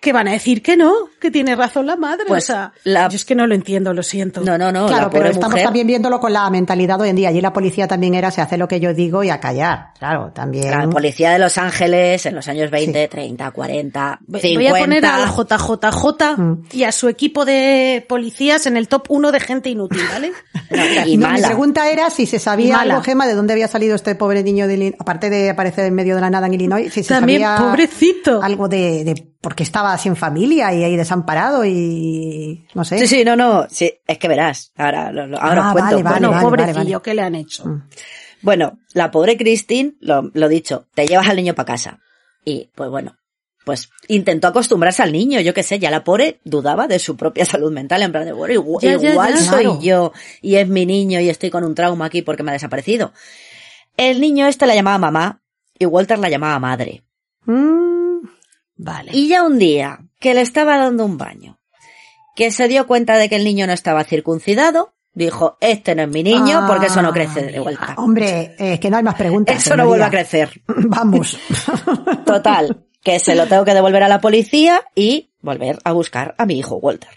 Que 0.00 0.12
van 0.12 0.28
a 0.28 0.32
decir 0.32 0.62
que 0.62 0.76
no, 0.76 0.92
que 1.20 1.30
tiene 1.30 1.54
razón 1.56 1.86
la 1.86 1.96
madre. 1.96 2.24
Pues 2.28 2.44
o 2.44 2.46
sea, 2.46 2.72
la- 2.84 3.08
yo 3.08 3.16
es 3.16 3.24
que 3.24 3.34
no 3.34 3.46
lo 3.46 3.54
entiendo, 3.54 3.92
lo 3.92 4.02
siento. 4.02 4.40
No, 4.42 4.56
no, 4.58 4.72
no. 4.72 4.86
Claro, 4.86 5.04
la 5.04 5.10
pero 5.10 5.20
pobre 5.22 5.30
estamos 5.30 5.50
mujer. 5.52 5.64
también 5.64 5.86
viéndolo 5.86 6.20
con 6.20 6.32
la 6.32 6.48
mentalidad 6.50 6.96
de 6.96 7.02
hoy 7.04 7.08
en 7.10 7.16
día. 7.16 7.28
Allí 7.28 7.40
la 7.40 7.52
policía 7.52 7.86
también 7.88 8.14
era 8.14 8.30
se 8.30 8.40
hace 8.40 8.56
lo 8.56 8.68
que 8.68 8.80
yo 8.80 8.94
digo 8.94 9.22
y 9.24 9.30
a 9.30 9.40
callar. 9.40 9.88
Claro, 9.98 10.30
también. 10.34 10.70
La 10.70 10.88
policía 10.88 11.30
de 11.30 11.38
Los 11.38 11.58
Ángeles 11.58 12.24
en 12.26 12.34
los 12.34 12.46
años 12.48 12.70
20, 12.70 13.08
30, 13.08 13.50
40, 13.50 14.18
Voy 14.26 14.40
50. 14.40 14.70
voy 14.70 14.78
a 14.80 14.84
poner 14.84 15.06
al 15.06 15.28
JJJ 15.28 16.36
Mm. 16.36 16.62
y 16.72 16.84
a 16.84 16.92
su 16.92 17.08
equipo 17.08 17.44
de 17.44 18.04
policías 18.08 18.66
en 18.66 18.76
el 18.76 18.88
top 18.88 19.06
1 19.10 19.32
de 19.32 19.40
gente 19.40 19.68
inútil, 19.70 20.00
¿vale? 20.12 20.32
No, 20.70 20.84
y 20.84 21.16
No, 21.16 21.28
mi 21.28 21.32
mala. 21.32 21.46
pregunta 21.48 21.90
era 21.90 22.10
si 22.10 22.26
se 22.26 22.38
sabía 22.38 22.80
algo, 22.80 23.00
Gema, 23.02 23.26
de 23.26 23.34
dónde 23.34 23.52
había 23.54 23.68
salido 23.68 23.94
este 23.94 24.14
pobre 24.14 24.42
niño 24.42 24.66
de 24.66 24.74
Illinois, 24.74 24.94
aparte 24.98 25.30
de 25.30 25.50
aparecer 25.50 25.84
en 25.86 25.94
medio 25.94 26.14
de 26.14 26.20
la 26.20 26.30
nada 26.30 26.46
en 26.46 26.54
Illinois, 26.54 26.92
si 26.92 27.02
se 27.02 27.14
También, 27.14 27.42
sabía 27.42 27.64
pobrecito. 27.64 28.42
algo 28.42 28.68
de, 28.68 29.04
de 29.04 29.27
porque 29.40 29.62
estaba 29.62 29.96
sin 29.98 30.16
familia 30.16 30.72
y 30.74 30.82
ahí 30.84 30.96
desamparado 30.96 31.64
y 31.64 32.66
no 32.74 32.84
sé. 32.84 32.98
Sí, 32.98 33.06
sí, 33.06 33.24
no, 33.24 33.36
no. 33.36 33.66
Sí, 33.70 33.92
es 34.06 34.18
que 34.18 34.28
verás. 34.28 34.72
Ahora, 34.76 35.12
lo- 35.12 35.26
lo- 35.26 35.40
ahora 35.40 35.62
Ah, 35.64 35.68
os 35.68 35.72
cuento. 35.72 35.90
vale, 35.90 36.02
vale, 36.02 36.20
no, 36.20 36.30
vale, 36.30 36.42
pobrecillo, 36.42 36.74
vale, 36.76 36.90
vale. 36.92 37.02
¿qué 37.04 37.14
le 37.14 37.22
han 37.22 37.34
hecho? 37.34 37.64
Mm. 37.66 37.82
Bueno, 38.42 38.78
la 38.94 39.10
pobre 39.10 39.36
Christine, 39.36 39.94
lo, 40.00 40.30
lo 40.34 40.48
dicho, 40.48 40.86
te 40.94 41.06
llevas 41.06 41.28
al 41.28 41.36
niño 41.36 41.54
para 41.54 41.66
casa. 41.66 42.00
Y, 42.44 42.70
pues 42.74 42.88
bueno, 42.90 43.16
pues 43.64 43.90
intentó 44.08 44.48
acostumbrarse 44.48 45.02
al 45.02 45.12
niño, 45.12 45.40
yo 45.40 45.52
qué 45.54 45.62
sé, 45.62 45.78
ya 45.78 45.90
la 45.90 46.02
pobre 46.04 46.40
dudaba 46.44 46.86
de 46.88 46.98
su 46.98 47.16
propia 47.16 47.44
salud 47.44 47.70
mental, 47.72 48.02
en 48.02 48.12
plan 48.12 48.24
de, 48.24 48.32
bueno, 48.32 48.54
igual, 48.54 48.82
Ya, 48.82 48.96
ya, 48.96 49.10
igual 49.12 49.34
ya. 49.34 49.40
soy 49.40 49.64
Claro. 49.64 49.80
yo 49.80 50.12
y 50.40 50.56
es 50.56 50.68
mi 50.68 50.86
niño 50.86 51.20
y 51.20 51.28
estoy 51.28 51.50
con 51.50 51.64
un 51.64 51.74
trauma 51.74 52.06
aquí 52.06 52.22
porque 52.22 52.42
me 52.42 52.50
ha 52.50 52.54
desaparecido. 52.54 53.12
El 53.96 54.20
niño 54.20 54.46
este 54.46 54.66
la 54.66 54.74
llamaba 54.74 54.98
mamá 54.98 55.42
y 55.78 55.84
Walter 55.86 56.18
la 56.18 56.28
llamaba 56.28 56.58
madre. 56.58 57.02
Mm, 57.44 57.77
Vale. 58.78 59.10
Y 59.12 59.28
ya 59.28 59.42
un 59.42 59.58
día, 59.58 60.00
que 60.18 60.34
le 60.34 60.40
estaba 60.40 60.78
dando 60.78 61.04
un 61.04 61.18
baño, 61.18 61.58
que 62.34 62.50
se 62.50 62.68
dio 62.68 62.86
cuenta 62.86 63.16
de 63.16 63.28
que 63.28 63.36
el 63.36 63.44
niño 63.44 63.66
no 63.66 63.72
estaba 63.72 64.04
circuncidado, 64.04 64.94
dijo, 65.12 65.58
este 65.60 65.94
no 65.94 66.02
es 66.02 66.08
mi 66.08 66.22
niño 66.22 66.64
porque 66.66 66.86
eso 66.86 67.02
no 67.02 67.12
crece 67.12 67.42
de 67.42 67.58
vuelta. 67.58 67.94
Hombre, 67.98 68.54
es 68.58 68.78
que 68.78 68.88
no 68.88 68.96
hay 68.96 69.02
más 69.02 69.16
preguntas. 69.16 69.56
Eso 69.56 69.76
no 69.76 69.86
vuelve 69.86 70.04
a 70.04 70.10
crecer. 70.10 70.62
Vamos. 70.66 71.38
Total, 72.24 72.86
que 73.02 73.18
se 73.18 73.34
lo 73.34 73.46
tengo 73.46 73.64
que 73.64 73.74
devolver 73.74 74.04
a 74.04 74.08
la 74.08 74.20
policía 74.20 74.82
y 74.94 75.32
volver 75.42 75.78
a 75.84 75.92
buscar 75.92 76.34
a 76.38 76.46
mi 76.46 76.58
hijo 76.58 76.76
Walter. 76.76 77.10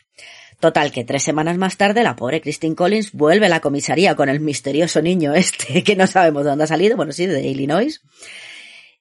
Total, 0.60 0.92
que 0.92 1.04
tres 1.04 1.24
semanas 1.24 1.58
más 1.58 1.76
tarde 1.78 2.04
la 2.04 2.16
pobre 2.16 2.40
Christine 2.40 2.76
Collins 2.76 3.14
vuelve 3.14 3.48
a 3.48 3.50
la 3.50 3.62
comisaría 3.62 4.16
con 4.16 4.30
el 4.30 4.40
misterioso 4.40 5.02
niño 5.02 5.34
este 5.34 5.84
que 5.86 5.96
no 5.96 6.08
sabemos 6.08 6.44
de 6.44 6.50
dónde 6.50 6.66
ha 6.66 6.68
salido, 6.68 6.96
bueno 6.96 7.12
sí, 7.12 7.26
de 7.26 7.42
Illinois, 7.48 8.02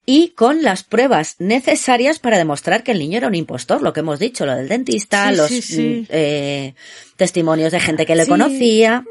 y 0.06 0.30
con 0.30 0.62
las 0.62 0.82
pruebas 0.82 1.36
necesarias 1.38 2.18
para 2.18 2.38
demostrar 2.38 2.82
que 2.82 2.92
el 2.92 2.98
niño 2.98 3.18
era 3.18 3.28
un 3.28 3.34
impostor, 3.34 3.82
lo 3.82 3.92
que 3.92 4.00
hemos 4.00 4.18
dicho, 4.18 4.46
lo 4.46 4.56
del 4.56 4.68
dentista, 4.68 5.30
Sí, 5.30 5.36
los 5.36 5.46
sí, 5.48 5.62
sí. 5.62 5.80
mm, 6.02 6.06
eh, 6.08 6.74
testimonios 7.16 7.70
de 7.72 7.80
gente 7.80 8.06
que 8.06 8.16
le 8.16 8.24
Sí. 8.24 8.30
conocía. 8.30 9.04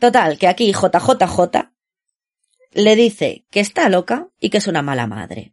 Total, 0.00 0.38
que 0.38 0.46
aquí 0.48 0.72
JJJ 0.72 1.70
le 2.72 2.96
dice 2.96 3.44
que 3.50 3.60
está 3.60 3.88
loca 3.88 4.28
y 4.40 4.50
que 4.50 4.58
es 4.58 4.66
una 4.66 4.82
mala 4.82 5.06
madre. 5.06 5.52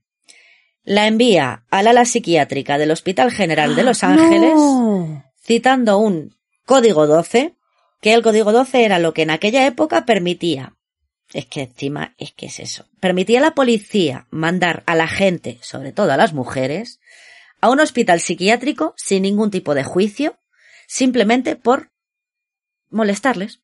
La 0.83 1.05
envía 1.07 1.63
al 1.69 1.87
ala 1.87 2.05
psiquiátrica 2.05 2.77
del 2.77 2.91
Hospital 2.91 3.31
General 3.31 3.75
de 3.75 3.83
Los 3.83 4.03
Ángeles, 4.03 4.53
No. 4.55 5.23
citando 5.43 5.97
un 5.99 6.35
código 6.65 7.05
12, 7.07 7.55
que 8.01 8.13
el 8.13 8.23
código 8.23 8.51
12 8.51 8.83
era 8.85 8.97
lo 8.99 9.13
que 9.13 9.21
en 9.23 9.29
aquella 9.31 9.65
época 9.67 10.05
permitía. 10.05 10.75
Es 11.33 11.45
que 11.45 11.61
encima 11.61 12.13
es 12.17 12.33
que 12.33 12.47
es 12.47 12.59
eso. 12.59 12.85
Permitía 12.99 13.39
a 13.39 13.41
la 13.41 13.55
policía 13.55 14.27
mandar 14.31 14.83
a 14.85 14.95
la 14.95 15.07
gente, 15.07 15.59
sobre 15.61 15.93
todo 15.93 16.11
a 16.11 16.17
las 16.17 16.33
mujeres, 16.33 16.99
a 17.61 17.69
un 17.69 17.79
hospital 17.79 18.19
psiquiátrico 18.19 18.93
sin 18.97 19.23
ningún 19.23 19.51
tipo 19.51 19.73
de 19.73 19.83
juicio, 19.83 20.37
simplemente 20.87 21.55
por 21.55 21.91
molestarles, 22.89 23.60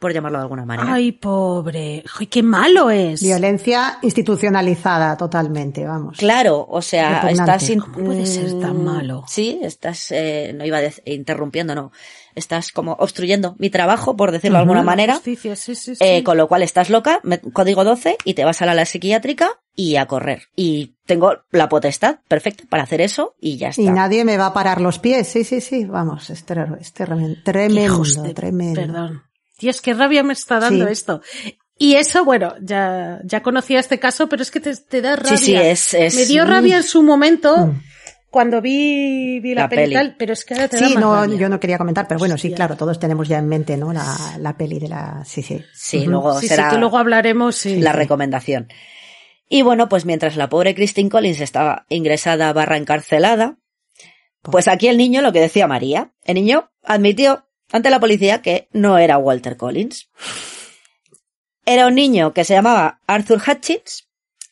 por 0.00 0.12
llamarlo 0.12 0.38
de 0.38 0.42
alguna 0.42 0.64
manera. 0.64 0.92
Ay, 0.92 1.12
pobre. 1.12 2.02
Ay, 2.18 2.26
qué 2.26 2.42
malo 2.42 2.90
es. 2.90 3.22
Violencia 3.22 3.98
institucionalizada 4.02 5.16
totalmente, 5.16 5.84
vamos. 5.84 6.16
Claro, 6.18 6.66
o 6.68 6.82
sea, 6.82 7.20
Repugnante. 7.22 7.52
estás... 7.52 7.70
in- 7.70 7.80
¿Cómo 7.80 8.04
puede 8.06 8.26
ser 8.26 8.58
tan 8.60 8.78
mm, 8.78 8.84
malo? 8.84 9.24
Sí, 9.28 9.60
estás, 9.62 10.10
eh, 10.10 10.52
no 10.56 10.64
iba 10.64 10.78
a 10.78 10.82
interrumpiendo, 11.04 11.74
no. 11.74 11.92
Estás 12.34 12.70
como 12.72 12.92
obstruyendo 12.92 13.56
mi 13.58 13.70
trabajo, 13.70 14.16
por 14.16 14.30
decirlo 14.32 14.56
de 14.58 14.62
alguna 14.62 14.82
manera. 14.82 15.14
Justicia, 15.14 15.56
sí, 15.56 15.74
sí, 15.74 15.96
sí. 15.96 16.02
Eh, 16.04 16.22
con 16.24 16.36
lo 16.36 16.48
cual 16.48 16.62
estás 16.62 16.88
loca, 16.88 17.20
me- 17.22 17.40
código 17.40 17.84
12, 17.84 18.16
y 18.24 18.34
te 18.34 18.44
vas 18.44 18.62
a 18.62 18.66
la, 18.66 18.84
psiquiátrica 18.86 19.60
y 19.74 19.96
a 19.96 20.06
correr. 20.06 20.44
Y 20.56 20.94
tengo 21.06 21.32
la 21.50 21.68
potestad 21.68 22.20
perfecta 22.28 22.64
para 22.70 22.84
hacer 22.84 23.00
eso 23.00 23.34
y 23.40 23.56
ya 23.58 23.68
está. 23.68 23.82
Y 23.82 23.90
nadie 23.90 24.24
me 24.24 24.36
va 24.38 24.46
a 24.46 24.52
parar 24.54 24.80
los 24.80 24.98
pies. 24.98 25.26
Sí, 25.28 25.44
sí, 25.44 25.60
sí. 25.60 25.84
Vamos, 25.84 26.30
es, 26.30 26.44
ter- 26.44 26.76
es 26.80 26.92
tremendo. 26.92 27.36
Tremendo, 27.44 27.80
hijos 27.82 28.22
de- 28.22 28.32
tremendo. 28.34 28.80
Perdón. 28.80 29.22
Dios, 29.60 29.80
qué 29.80 29.94
rabia 29.94 30.22
me 30.22 30.32
está 30.32 30.58
dando 30.58 30.86
Sí. 30.86 30.92
esto. 30.92 31.20
Y 31.78 31.94
eso, 31.94 32.24
bueno, 32.24 32.54
ya, 32.60 33.20
ya 33.24 33.42
conocía 33.42 33.78
este 33.80 33.98
caso, 33.98 34.28
pero 34.28 34.42
es 34.42 34.50
que 34.50 34.60
te, 34.60 34.74
te 34.76 35.00
da 35.00 35.16
rabia. 35.16 35.36
Sí, 35.36 35.44
sí, 35.44 35.54
es- 35.54 35.94
es- 35.94 36.14
Me 36.16 36.26
dio 36.26 36.44
rabia 36.44 36.78
en 36.78 36.82
su 36.82 37.02
momento 37.02 37.56
Mm. 37.68 37.82
cuando 38.30 38.60
vi, 38.60 39.40
vi 39.40 39.54
la, 39.54 39.62
La 39.62 39.68
peli, 39.68 39.82
peli. 39.82 39.94
tal, 39.94 40.16
pero 40.18 40.32
es 40.34 40.44
que 40.44 40.54
ahora 40.54 40.68
te 40.68 40.78
da 40.78 40.86
Sí, 40.88 40.94
más 40.94 41.00
no, 41.02 41.14
rabia. 41.14 41.36
yo 41.38 41.48
no 41.48 41.58
quería 41.58 41.78
comentar, 41.78 42.06
pero 42.06 42.18
bueno, 42.18 42.36
sí, 42.36 42.52
claro, 42.52 42.76
todos 42.76 42.98
tenemos 42.98 43.28
ya 43.28 43.38
en 43.38 43.48
mente, 43.48 43.76
¿no? 43.78 43.92
La, 43.92 44.04
la 44.38 44.56
peli 44.56 44.78
de 44.78 44.88
la, 44.88 45.24
sí, 45.24 45.42
sí. 45.42 45.62
Sí, 45.74 46.04
luego 46.04 46.38
Sí, 46.40 46.48
será 46.48 46.68
sí, 46.68 46.74
que 46.74 46.80
luego 46.80 46.98
hablaremos, 46.98 47.56
sí. 47.56 47.80
la 47.80 47.92
recomendación. 47.92 48.68
Y 49.48 49.62
bueno, 49.62 49.88
pues 49.88 50.04
mientras 50.04 50.36
la 50.36 50.48
pobre 50.48 50.74
Christine 50.74 51.08
Collins 51.10 51.40
estaba 51.40 51.86
ingresada 51.88 52.52
barra 52.52 52.76
encarcelada, 52.76 53.56
pues 54.42 54.68
aquí 54.68 54.88
el 54.88 54.96
niño, 54.96 55.22
lo 55.22 55.32
que 55.32 55.40
decía 55.40 55.66
María, 55.66 56.12
el 56.24 56.34
niño 56.36 56.70
admitió 56.84 57.46
ante 57.72 57.90
la 57.90 58.00
policía 58.00 58.42
que 58.42 58.68
no 58.72 58.98
era 58.98 59.18
Walter 59.18 59.56
Collins. 59.56 60.08
Era 61.66 61.86
un 61.86 61.94
niño 61.94 62.32
que 62.32 62.44
se 62.44 62.54
llamaba 62.54 63.00
Arthur 63.06 63.40
Hutchins, 63.46 64.08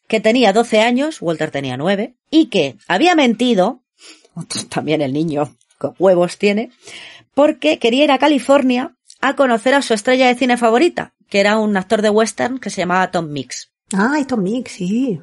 que 0.07 0.21
tenía 0.21 0.53
12 0.53 0.81
años, 0.81 1.21
Walter 1.21 1.51
tenía 1.51 1.77
9, 1.77 2.17
y 2.31 2.47
que 2.47 2.77
había 2.87 3.15
mentido, 3.15 3.83
también 4.69 5.03
el 5.03 5.13
niño 5.13 5.57
con 5.79 5.95
huevos 5.99 6.39
tiene, 6.39 6.71
porque 7.35 7.79
quería 7.79 8.05
ir 8.05 8.13
a 8.13 8.19
California 8.19 8.97
a 9.21 9.37
conocer 9.37 9.75
a 9.75 9.83
su 9.83 9.95
estrella 9.95 10.29
de 10.29 10.35
cine 10.35 10.57
favorita, 10.57 11.15
que 11.29 11.41
era 11.41 11.59
un 11.59 11.77
actor 11.77 12.03
de 12.03 12.11
western 12.11 12.59
que 12.59 12.71
se 12.71 12.83
llamaba 12.83 13.11
Tom 13.11 13.31
Mix. 13.31 13.71
Ay, 13.93 14.25
Tom 14.25 14.43
Mix, 14.43 14.73
sí. 14.73 15.21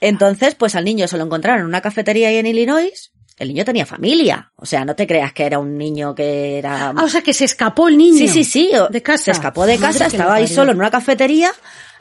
Entonces, 0.00 0.54
pues 0.54 0.74
al 0.74 0.84
niño 0.84 1.08
se 1.08 1.18
lo 1.18 1.24
encontraron 1.24 1.60
en 1.60 1.66
una 1.66 1.80
cafetería 1.80 2.28
ahí 2.28 2.36
en 2.36 2.46
Illinois. 2.46 3.12
El 3.40 3.48
niño 3.48 3.64
tenía 3.64 3.86
familia. 3.86 4.52
O 4.56 4.66
sea, 4.66 4.84
no 4.84 4.94
te 4.94 5.06
creas 5.06 5.32
que 5.32 5.44
era 5.46 5.58
un 5.58 5.78
niño 5.78 6.14
que 6.14 6.58
era... 6.58 6.90
Ah, 6.90 7.04
o 7.04 7.08
sea 7.08 7.22
que 7.22 7.32
se 7.32 7.46
escapó 7.46 7.88
el 7.88 7.96
niño. 7.96 8.18
Sí, 8.18 8.28
sí, 8.28 8.44
sí. 8.44 8.70
De 8.90 9.02
casa. 9.02 9.24
Se 9.24 9.30
escapó 9.30 9.64
de 9.64 9.78
casa, 9.78 10.06
estaba 10.06 10.34
ahí 10.34 10.46
solo 10.46 10.72
en 10.72 10.78
una 10.78 10.90
cafetería. 10.90 11.50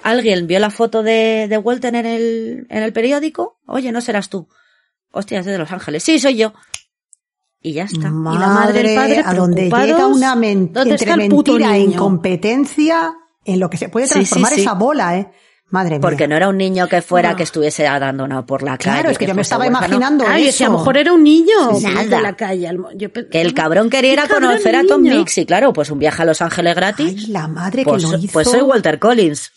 Alguien 0.03 0.47
vio 0.47 0.59
la 0.59 0.69
foto 0.69 1.01
de, 1.01 1.47
de 1.49 1.57
Walton 1.57 1.95
en 1.95 2.05
el, 2.05 2.67
en 2.69 2.83
el 2.83 2.91
periódico. 2.91 3.57
Oye, 3.67 3.91
no 3.93 4.01
serás 4.01 4.29
tú. 4.29 4.49
Hostia, 5.11 5.39
es 5.39 5.45
de 5.45 5.57
Los 5.57 5.71
Ángeles. 5.71 6.03
Sí, 6.03 6.19
soy 6.19 6.35
yo. 6.35 6.53
Y 7.61 7.71
ya 7.73 7.83
está. 7.85 8.09
Madre, 8.09 8.37
Y 8.37 8.39
la 8.41 8.47
madre 8.47 8.79
el 8.91 8.95
padre 8.95 9.23
a 9.25 9.33
donde 9.33 9.63
llega 9.69 10.07
una 10.07 10.35
men- 10.35 10.71
¿dónde 10.73 10.91
entre 10.91 11.15
mentira 11.15 11.75
e 11.75 11.79
incompetencia 11.79 13.13
en 13.45 13.59
lo 13.59 13.69
que 13.69 13.77
se 13.77 13.89
puede 13.89 14.07
Sí, 14.07 14.11
sí, 14.13 14.15
transformar 14.19 14.53
sí. 14.53 14.61
esa 14.61 14.73
bola, 14.73 15.17
¿eh? 15.17 15.31
Madre 15.71 15.91
mía. 15.95 16.01
Porque 16.01 16.27
no 16.27 16.35
era 16.35 16.49
un 16.49 16.57
niño 16.57 16.87
que 16.87 17.01
fuera 17.01 17.31
Ah. 17.31 17.35
que 17.35 17.43
estuviese 17.43 17.85
abandonado 17.87 18.45
por 18.45 18.63
la 18.63 18.77
calle. 18.77 18.91
Claro, 18.95 19.09
es 19.11 19.17
que 19.19 19.27
yo 19.27 19.35
me 19.35 19.43
estaba 19.43 19.65
huérfano. 19.65 19.85
imaginando 19.87 20.25
Ay, 20.27 20.47
eso. 20.47 20.57
si 20.57 20.63
a 20.63 20.69
lo 20.69 20.77
mejor 20.79 20.97
era 20.97 21.13
un 21.13 21.23
niño 21.23 21.75
Sí, 21.75 21.81
sí. 21.81 21.87
de 21.93 22.05
Nada. 22.05 22.21
la 22.21 22.35
calle. 22.35 22.71
yo 22.95 23.09
Que 23.13 23.41
el 23.41 23.53
cabrón 23.53 23.89
quería 23.89 24.13
ir 24.13 24.19
a 24.19 24.27
conocer 24.27 24.75
a 24.75 24.83
Tom. 24.83 25.01
Mix 25.03 25.37
y 25.37 25.45
claro, 25.45 25.71
pues 25.71 25.91
un 25.91 25.99
viaje 25.99 26.21
a 26.23 26.25
Los 26.25 26.41
Ángeles 26.41 26.75
gratis. 26.75 27.13
Ay, 27.19 27.27
la 27.27 27.47
madre 27.47 27.83
pues, 27.83 28.03
que 28.03 28.11
lo 28.11 28.17
hizo. 28.17 28.33
pues 28.33 28.49
soy 28.49 28.61
Walter 28.61 28.97
Collins. 28.97 29.51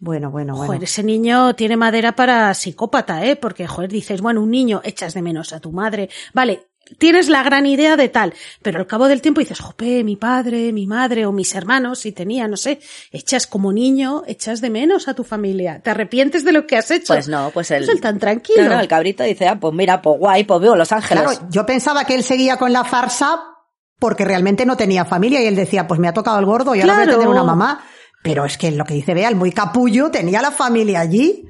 Bueno, 0.00 0.32
bueno, 0.32 0.54
bueno. 0.56 0.66
Joder, 0.66 0.82
ese 0.82 1.04
niño 1.04 1.54
tiene 1.54 1.76
madera 1.76 2.16
para 2.16 2.52
psicópata, 2.54 3.24
¿eh? 3.24 3.36
Porque, 3.36 3.68
joder, 3.68 3.88
dices, 3.88 4.20
bueno, 4.20 4.42
un 4.42 4.50
niño, 4.50 4.80
echas 4.82 5.14
de 5.14 5.22
menos 5.22 5.52
a 5.52 5.60
tu 5.60 5.70
madre. 5.70 6.10
Vale, 6.34 6.66
tienes 6.98 7.28
la 7.28 7.42
gran 7.42 7.66
idea 7.66 7.96
de 7.96 8.08
tal, 8.08 8.34
pero 8.62 8.78
al 8.78 8.86
cabo 8.86 9.08
del 9.08 9.22
tiempo 9.22 9.40
dices, 9.40 9.60
jope, 9.60 10.04
mi 10.04 10.16
padre, 10.16 10.72
mi 10.72 10.86
madre 10.86 11.26
o 11.26 11.32
mis 11.32 11.54
hermanos, 11.54 12.00
si 12.00 12.12
tenía, 12.12 12.48
no 12.48 12.56
sé, 12.56 12.80
echas 13.10 13.46
como 13.46 13.72
niño, 13.72 14.22
echas 14.26 14.60
de 14.60 14.70
menos 14.70 15.08
a 15.08 15.14
tu 15.14 15.24
familia. 15.24 15.80
¿Te 15.82 15.90
arrepientes 15.90 16.44
de 16.44 16.52
lo 16.52 16.66
que 16.66 16.76
has 16.76 16.90
hecho? 16.90 17.14
Pues 17.14 17.28
no, 17.28 17.50
pues 17.52 17.70
el... 17.70 17.84
Es 17.84 17.88
el 17.88 18.00
tan 18.00 18.18
tranquilo. 18.18 18.64
No, 18.64 18.70
no, 18.70 18.80
el 18.80 18.88
cabrito 18.88 19.22
dice, 19.22 19.48
ah, 19.48 19.58
pues 19.58 19.74
mira, 19.74 20.02
pues 20.02 20.18
guay, 20.18 20.44
pues 20.44 20.60
veo 20.60 20.76
Los 20.76 20.92
Ángeles. 20.92 21.22
Claro, 21.22 21.48
yo 21.50 21.66
pensaba 21.66 22.04
que 22.04 22.14
él 22.14 22.22
seguía 22.22 22.56
con 22.56 22.72
la 22.72 22.84
farsa 22.84 23.40
porque 23.98 24.24
realmente 24.24 24.66
no 24.66 24.76
tenía 24.76 25.04
familia 25.04 25.40
y 25.40 25.46
él 25.46 25.54
decía, 25.54 25.86
pues 25.86 26.00
me 26.00 26.08
ha 26.08 26.12
tocado 26.12 26.38
el 26.38 26.44
gordo 26.44 26.74
y 26.74 26.80
ahora 26.80 26.94
voy 26.94 27.02
a 27.04 27.10
tener 27.10 27.28
una 27.28 27.44
mamá. 27.44 27.84
Pero 28.22 28.44
es 28.44 28.58
que 28.58 28.70
lo 28.70 28.84
que 28.84 28.94
dice 28.94 29.14
Bea, 29.14 29.28
el 29.28 29.36
muy 29.36 29.52
capullo, 29.52 30.10
tenía 30.10 30.42
la 30.42 30.50
familia 30.50 31.00
allí. 31.00 31.48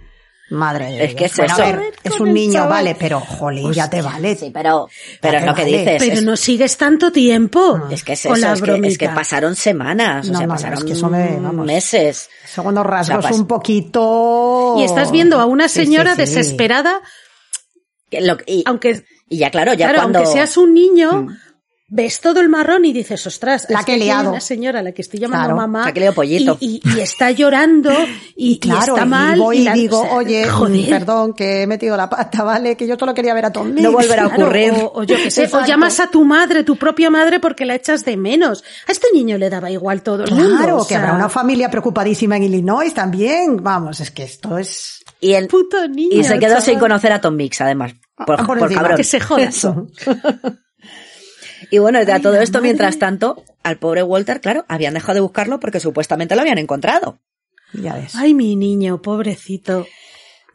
Madre 0.53 0.87
de 0.87 1.05
Es 1.05 1.09
Dios. 1.11 1.15
que 1.19 1.25
es 1.27 1.37
Bueno, 1.37 1.55
eso. 1.55 1.63
a 1.63 1.67
ver, 1.73 1.93
es 2.05 2.21
un 2.21 2.33
niño, 2.35 2.53
chaval. 2.53 2.69
vale, 2.71 2.97
pero 2.99 3.21
jolín, 3.21 3.73
ya 3.73 3.89
te 3.89 4.03
vale. 4.03 4.37
Sí, 4.37 4.51
pero, 4.53 4.89
pero 5.21 5.41
lo 5.41 5.55
te 5.55 5.65
que 5.65 5.71
vale. 5.71 5.79
dices. 5.79 5.97
Pero 5.99 6.13
es, 6.15 6.23
no 6.23 6.37
sigues 6.37 6.77
tanto 6.77 7.11
tiempo. 7.11 7.89
es 7.91 8.05
que 8.05 8.13
es 8.13 8.21
eso, 8.27 8.35
es 8.35 8.41
que, 8.43 8.53
es 8.53 8.61
que 8.61 8.71
bromita. 8.71 9.15
pasaron 9.15 9.57
semanas, 9.57 10.29
o 10.29 10.33
No, 10.33 10.39
sea, 10.39 10.47
no, 10.47 10.53
no, 10.53 10.59
pasaron 10.59 10.79
es 10.79 10.85
que 10.85 10.93
eso 10.93 11.09
me- 11.09 11.39
vamos. 11.41 11.67
meses. 11.67 12.29
Segundos 12.45 12.85
rasgos 12.87 13.25
pas- 13.25 13.35
un 13.35 13.47
poquito. 13.47 14.77
Y 14.79 14.85
estás 14.85 15.11
viendo 15.11 15.41
a 15.41 15.47
una 15.47 15.69
Sí, 15.69 15.81
sí, 15.81 15.85
señora 15.87 16.13
sí. 16.15 16.19
desesperada, 16.23 17.01
Que 18.11 18.21
lo- 18.21 18.37
y, 18.47 18.63
aunque, 18.67 19.05
y 19.29 19.39
ya 19.39 19.51
claro, 19.51 19.73
ya 19.73 19.87
claro, 19.87 20.01
cuando... 20.01 20.19
aunque 20.19 20.33
seas 20.35 20.57
un 20.59 20.75
niño, 20.75 21.29
ves 21.95 22.21
todo 22.21 22.41
el 22.41 22.49
marrón 22.49 22.87
y 22.87 22.93
dices, 22.95 23.27
ostras, 23.27 23.67
La 23.69 23.81
es 23.81 23.85
que 23.85 23.95
he 23.95 23.99
liado. 23.99 24.31
una 24.31 24.41
señora 24.41 24.79
a 24.79 24.83
la 24.83 24.93
que 24.93 25.03
estoy 25.03 25.21
llamando 25.21 25.45
Claro. 25.49 25.57
mamá. 25.57 25.85
La 25.85 25.93
que 25.93 26.01
le 26.01 26.07
dio 26.07 26.15
pollito. 26.15 26.57
Y, 26.59 26.81
y- 26.83 26.97
y 26.97 27.01
está 27.01 27.31
llorando 27.33 27.91
y, 28.35 28.53
y 28.53 28.59
Claro, 28.59 28.95
está 28.95 29.05
mal. 29.05 29.37
y 29.37 29.41
voy 29.41 29.59
y 29.59 29.65
la- 29.65 29.73
digo, 29.75 30.01
o 30.01 30.05
sea, 30.05 30.15
oye, 30.15 30.49
joder. 30.49 30.89
perdón, 30.89 31.35
que 31.35 31.63
he 31.63 31.67
metido 31.67 31.95
la 31.97 32.09
pata, 32.09 32.43
¿vale? 32.45 32.79
Que 32.79 32.87
yo 32.87 32.97
solo 32.99 33.13
quería 33.13 33.35
ver 33.35 33.45
a 33.45 33.53
Tom 33.53 33.69
Mix. 33.71 33.83
No 33.83 33.93
volverá 33.93 34.25
a 34.25 34.29
Claro, 34.31 34.45
ocurrir. 34.45 34.73
o, 34.73 34.93
o 34.95 35.05
yo 35.05 35.17
qué 35.17 35.31
sé, 35.31 35.43
o 35.43 35.45
Exacto. 35.45 35.67
llamas 35.69 36.01
a 36.01 36.07
tu 36.11 36.25
madre, 36.25 36.65
tu 36.65 36.77
propia 36.77 37.11
madre, 37.11 37.41
porque 37.41 37.67
la 37.67 37.75
echas 37.75 38.07
de 38.07 38.17
menos. 38.17 38.65
A 38.89 38.93
este 38.93 39.09
niño 39.13 39.37
le 39.37 39.51
daba 39.51 39.71
igual 39.71 40.03
todo 40.03 40.25
el 40.25 40.31
mundo. 40.33 40.57
Claro, 40.57 40.77
o 40.79 40.83
que 40.87 40.95
sea, 40.95 40.99
habrá 41.03 41.13
una 41.15 41.29
familia 41.29 41.71
preocupadísima 41.71 42.39
en 42.39 42.45
Illinois 42.45 42.95
también. 42.95 43.63
Vamos, 43.63 44.01
es 44.01 44.11
que 44.11 44.23
esto 44.23 44.57
es... 44.57 45.05
y, 45.21 45.35
el, 45.35 45.47
Puto 45.49 45.87
niño. 45.89 46.19
y 46.19 46.25
se 46.25 46.39
quedó 46.39 46.49
chaval. 46.55 46.63
sin 46.63 46.79
conocer 46.79 47.13
a 47.13 47.21
Tom 47.21 47.37
Mix, 47.37 47.61
además. 47.61 47.93
Por, 48.27 48.41
Ah, 48.41 48.45
por 48.47 48.59
por 48.59 48.63
encima. 48.63 48.81
cabrón. 48.81 48.97
Que 48.97 49.05
se 49.05 49.21
joda. 49.21 49.43
Eso. 49.43 49.87
Y 51.71 51.79
bueno, 51.79 51.99
a 52.01 52.21
todo 52.21 52.41
esto, 52.41 52.59
madre. 52.59 52.69
mientras 52.69 52.99
tanto, 52.99 53.45
al 53.63 53.79
pobre 53.79 54.03
Walter, 54.03 54.41
claro, 54.41 54.65
habían 54.69 54.95
dejado 54.95 55.15
de 55.15 55.21
buscarlo 55.21 55.61
porque 55.61 55.81
supuestamente 55.81 56.35
lo 56.35 56.43
habían 56.43 56.59
encontrado. 56.59 57.19
Ya 57.73 57.95
ves. 57.95 58.15
Ay, 58.15 58.35
mi 58.35 58.57
niño, 58.57 59.01
pobrecito. 59.01 59.87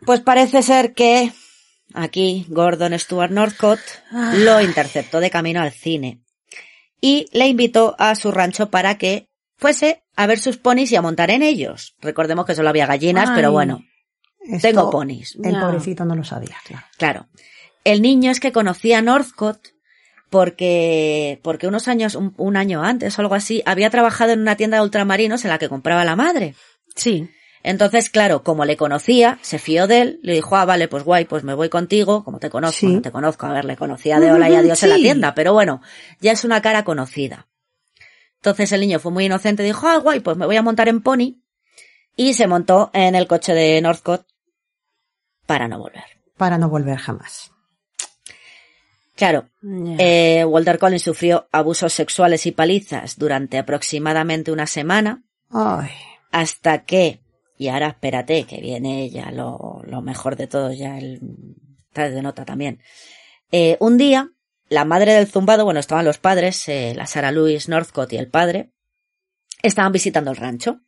Pues 0.05 0.19
parece 0.19 0.61
ser 0.61 0.93
que 0.93 1.31
aquí 1.93 2.45
Gordon 2.49 2.97
Stewart 2.99 3.31
Northcott 3.31 3.79
Ah. 4.11 4.33
lo 4.37 4.61
interceptó 4.61 5.19
de 5.19 5.29
camino 5.31 5.61
al 5.61 5.71
cine 5.71 6.21
y 7.01 7.27
le 7.31 7.47
invitó 7.47 7.95
a 7.97 8.13
su 8.15 8.31
rancho 8.31 8.69
para 8.69 8.97
que 8.97 9.29
fuese 9.57 10.03
a 10.15 10.27
ver 10.27 10.37
sus 10.39 10.57
ponis 10.57 10.91
y 10.91 10.95
a 10.95 11.01
montar 11.01 11.31
en 11.31 11.41
ellos. 11.41 11.95
Recordemos 12.01 12.45
que 12.45 12.53
solo 12.55 12.69
había 12.69 12.85
gallinas, 12.85 13.29
Ay. 13.29 13.35
pero 13.35 13.51
bueno, 13.51 13.83
Esto 14.39 14.67
tengo 14.67 14.89
ponis. 14.91 15.35
El 15.43 15.59
pobrecito 15.59 16.05
no 16.05 16.15
lo 16.15 16.23
sabía, 16.23 16.57
claro. 16.65 16.85
Claro. 16.97 17.27
El 17.83 18.01
niño 18.01 18.29
es 18.31 18.39
que 18.39 18.51
conocía 18.51 18.99
a 18.99 19.01
Northcott 19.01 19.59
porque, 20.29 21.39
porque 21.43 21.67
unos 21.67 21.87
años, 21.87 22.15
un, 22.15 22.33
un 22.37 22.57
año 22.57 22.83
antes 22.83 23.17
o 23.17 23.21
algo 23.21 23.35
así, 23.35 23.63
había 23.65 23.89
trabajado 23.89 24.31
en 24.33 24.41
una 24.41 24.55
tienda 24.55 24.77
de 24.77 24.83
ultramarinos 24.83 25.43
en 25.45 25.51
la 25.51 25.57
que 25.57 25.69
compraba 25.69 26.03
la 26.05 26.15
madre. 26.15 26.55
Sí. 26.95 27.29
Entonces, 27.63 28.09
claro, 28.09 28.43
como 28.43 28.65
le 28.65 28.77
conocía, 28.77 29.39
se 29.41 29.59
fió 29.59 29.87
de 29.87 30.01
él, 30.01 30.19
le 30.23 30.33
dijo, 30.33 30.55
ah, 30.55 30.65
vale, 30.65 30.87
pues 30.87 31.03
guay, 31.03 31.25
pues 31.25 31.43
me 31.43 31.53
voy 31.53 31.69
contigo, 31.69 32.23
como 32.23 32.39
te 32.39 32.49
conozco, 32.49 32.79
Sí. 32.79 32.87
no 32.87 33.01
te 33.01 33.11
conozco, 33.11 33.45
a 33.45 33.51
ver, 33.51 33.65
le 33.65 33.75
conocía 33.75 34.19
de 34.19 34.31
hola 34.31 34.49
y 34.49 34.55
adiós 34.55 34.81
en 34.83 34.89
la 34.89 34.95
tienda, 34.95 35.33
pero 35.33 35.53
bueno, 35.53 35.81
ya 36.21 36.31
es 36.31 36.45
una 36.45 36.61
cara 36.61 36.83
conocida. 36.83 37.47
Entonces 38.35 38.71
el 38.71 38.81
niño 38.81 38.99
fue 38.99 39.11
muy 39.11 39.25
inocente, 39.25 39.63
dijo, 39.63 39.87
ah, 39.87 39.97
guay, 39.97 40.19
pues 40.21 40.37
me 40.37 40.45
voy 40.45 40.55
a 40.55 40.61
montar 40.61 40.87
en 40.87 41.01
pony, 41.01 41.41
y 42.15 42.33
se 42.35 42.47
montó 42.47 42.89
en 42.93 43.15
el 43.15 43.27
coche 43.27 43.53
de 43.53 43.81
Northcott 43.81 44.25
para 45.45 45.67
no 45.67 45.79
volver. 45.79 46.03
Para 46.37 46.57
no 46.57 46.69
volver 46.69 46.97
jamás. 46.97 47.51
Claro, 49.17 49.49
eh, 49.97 50.45
Walter 50.45 50.77
Collins 50.77 51.01
sufrió 51.01 51.47
abusos 51.51 51.91
sexuales 51.91 52.45
y 52.45 52.51
palizas 52.51 53.17
durante 53.17 53.57
aproximadamente 53.57 54.51
una 54.51 54.67
semana, 54.67 55.23
Ay, 55.49 55.89
hasta 56.31 56.85
que, 56.85 57.19
y 57.57 57.69
ahora 57.69 57.87
espérate, 57.87 58.43
que 58.43 58.61
viene 58.61 59.09
ya 59.09 59.31
lo, 59.31 59.81
lo 59.87 60.01
mejor 60.03 60.35
de 60.35 60.45
todo, 60.45 60.71
ya 60.71 60.99
el 60.99 61.19
tal 61.93 62.13
de 62.13 62.21
nota 62.21 62.45
también. 62.45 62.79
Eh, 63.51 63.77
un 63.79 63.97
día, 63.97 64.29
la 64.69 64.85
madre 64.85 65.13
del 65.13 65.25
zumbado, 65.25 65.65
bueno, 65.65 65.79
estaban 65.79 66.05
los 66.05 66.19
padres, 66.19 66.69
eh, 66.69 66.93
la 66.95 67.07
Sara 67.07 67.31
Louise 67.31 67.71
Northcott 67.71 68.13
y 68.13 68.17
el 68.17 68.29
padre, 68.29 68.69
estaban 69.63 69.93
visitando 69.93 70.29
el 70.29 70.37
rancho. 70.37 70.81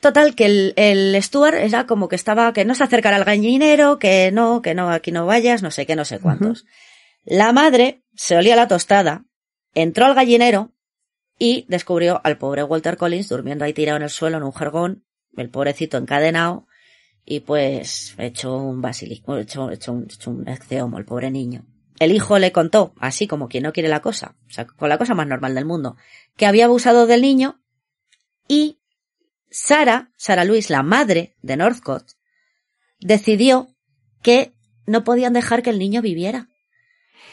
Total, 0.00 0.34
que 0.34 0.46
el, 0.46 0.72
el 0.76 1.22
Stuart 1.22 1.56
era 1.56 1.86
como 1.86 2.08
que 2.08 2.16
estaba, 2.16 2.54
que 2.54 2.64
no 2.64 2.74
se 2.74 2.84
acercara 2.84 3.16
al 3.16 3.24
gallinero, 3.24 3.98
que 3.98 4.32
no, 4.32 4.62
que 4.62 4.74
no, 4.74 4.88
aquí 4.88 5.12
no 5.12 5.26
vayas, 5.26 5.62
no 5.62 5.70
sé 5.70 5.84
qué, 5.84 5.94
no 5.94 6.06
sé 6.06 6.20
cuántos. 6.20 6.64
La 7.26 7.52
madre 7.52 8.04
se 8.14 8.36
olía 8.36 8.54
la 8.54 8.68
tostada, 8.68 9.26
entró 9.74 10.06
al 10.06 10.14
gallinero 10.14 10.72
y 11.38 11.66
descubrió 11.68 12.20
al 12.22 12.38
pobre 12.38 12.62
Walter 12.62 12.96
Collins 12.96 13.28
durmiendo 13.28 13.64
ahí 13.64 13.74
tirado 13.74 13.96
en 13.96 14.04
el 14.04 14.10
suelo 14.10 14.36
en 14.36 14.44
un 14.44 14.52
jergón, 14.52 15.04
el 15.36 15.50
pobrecito 15.50 15.98
encadenado 15.98 16.68
y 17.24 17.40
pues 17.40 18.14
hecho 18.16 18.56
un 18.56 18.80
basilisco, 18.80 19.36
hecho, 19.36 19.64
un, 19.64 19.72
hecho 19.72 19.92
un 20.30 20.48
ecceomo, 20.48 20.98
el 20.98 21.04
pobre 21.04 21.32
niño. 21.32 21.66
El 21.98 22.12
hijo 22.12 22.38
le 22.38 22.52
contó, 22.52 22.94
así 23.00 23.26
como 23.26 23.48
quien 23.48 23.64
no 23.64 23.72
quiere 23.72 23.88
la 23.88 24.02
cosa, 24.02 24.36
o 24.46 24.50
sea, 24.50 24.66
con 24.66 24.88
la 24.88 24.98
cosa 24.98 25.14
más 25.14 25.26
normal 25.26 25.56
del 25.56 25.64
mundo, 25.64 25.96
que 26.36 26.46
había 26.46 26.66
abusado 26.66 27.08
del 27.08 27.22
niño 27.22 27.60
y 28.46 28.78
Sara, 29.50 30.12
Sara 30.16 30.44
Luis, 30.44 30.70
la 30.70 30.84
madre 30.84 31.34
de 31.42 31.56
Northcott, 31.56 32.12
decidió 33.00 33.74
que 34.22 34.52
no 34.86 35.02
podían 35.02 35.32
dejar 35.32 35.64
que 35.64 35.70
el 35.70 35.80
niño 35.80 36.02
viviera. 36.02 36.48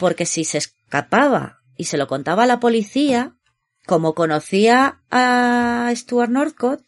Porque 0.03 0.25
si 0.25 0.43
se 0.43 0.57
escapaba 0.57 1.61
y 1.77 1.85
se 1.85 1.97
lo 1.97 2.07
contaba 2.07 2.43
a 2.43 2.45
la 2.45 2.59
policía, 2.59 3.37
como 3.85 4.13
conocía 4.13 4.99
a 5.09 5.89
Stuart 5.95 6.29
Northcott, 6.29 6.81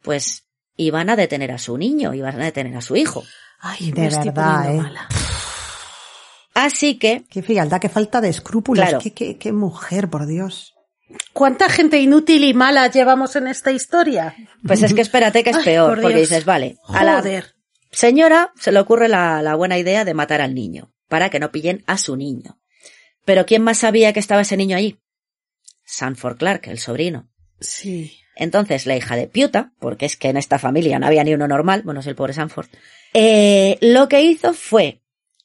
pues 0.00 0.44
iban 0.76 1.10
a 1.10 1.16
detener 1.16 1.50
a 1.50 1.58
su 1.58 1.76
niño, 1.76 2.14
iban 2.14 2.40
a 2.40 2.44
detener 2.44 2.76
a 2.76 2.80
su 2.80 2.94
hijo. 2.94 3.24
Ay, 3.58 3.90
de 3.90 4.06
estoy 4.06 4.26
verdad, 4.26 4.72
¿eh? 4.72 4.76
mala. 4.76 5.08
Así 6.54 7.00
que, 7.00 7.24
qué 7.28 7.42
frialdad, 7.42 7.80
qué 7.80 7.88
falta 7.88 8.20
de 8.20 8.28
escrúpulos. 8.28 8.84
Claro. 8.84 9.00
Qué, 9.02 9.12
qué, 9.12 9.38
qué 9.38 9.50
mujer, 9.50 10.08
por 10.08 10.26
Dios. 10.28 10.72
¿Cuánta 11.32 11.68
gente 11.68 11.98
inútil 11.98 12.44
y 12.44 12.54
mala 12.54 12.86
llevamos 12.92 13.34
en 13.34 13.48
esta 13.48 13.72
historia? 13.72 14.36
pues 14.64 14.84
es 14.84 14.94
que 14.94 15.00
espérate 15.00 15.42
que 15.42 15.50
es 15.50 15.56
Ay, 15.56 15.64
peor, 15.64 15.88
por 15.94 16.02
porque 16.02 16.16
Dios. 16.18 16.28
dices, 16.28 16.44
vale, 16.44 16.76
a 16.86 17.02
la 17.02 17.16
Joder. 17.16 17.56
señora 17.90 18.52
se 18.54 18.70
le 18.70 18.78
ocurre 18.78 19.08
la, 19.08 19.42
la 19.42 19.56
buena 19.56 19.78
idea 19.78 20.04
de 20.04 20.14
matar 20.14 20.40
al 20.40 20.54
niño, 20.54 20.92
para 21.12 21.28
que 21.28 21.38
no 21.38 21.52
pillen 21.52 21.84
a 21.86 21.98
su 21.98 22.16
niño. 22.16 22.58
Pero 23.26 23.44
¿quién 23.44 23.60
más 23.60 23.76
sabía 23.76 24.14
que 24.14 24.18
estaba 24.18 24.40
ese 24.40 24.56
niño 24.56 24.78
allí? 24.78 24.98
Sanford 25.84 26.38
Clark, 26.38 26.68
el 26.68 26.78
sobrino. 26.78 27.28
Sí. 27.60 28.16
Entonces, 28.34 28.86
la 28.86 28.96
hija 28.96 29.14
de 29.14 29.26
Piuta, 29.26 29.74
porque 29.78 30.06
es 30.06 30.16
que 30.16 30.30
en 30.30 30.38
esta 30.38 30.58
familia 30.58 30.98
no 30.98 31.06
había 31.06 31.22
ni 31.22 31.34
uno 31.34 31.46
normal, 31.46 31.82
bueno, 31.82 32.00
es 32.00 32.06
el 32.06 32.14
pobre 32.14 32.32
Sanford, 32.32 32.68
eh, 33.12 33.76
lo 33.82 34.08
que 34.08 34.22
hizo 34.22 34.54
fue 34.54 35.02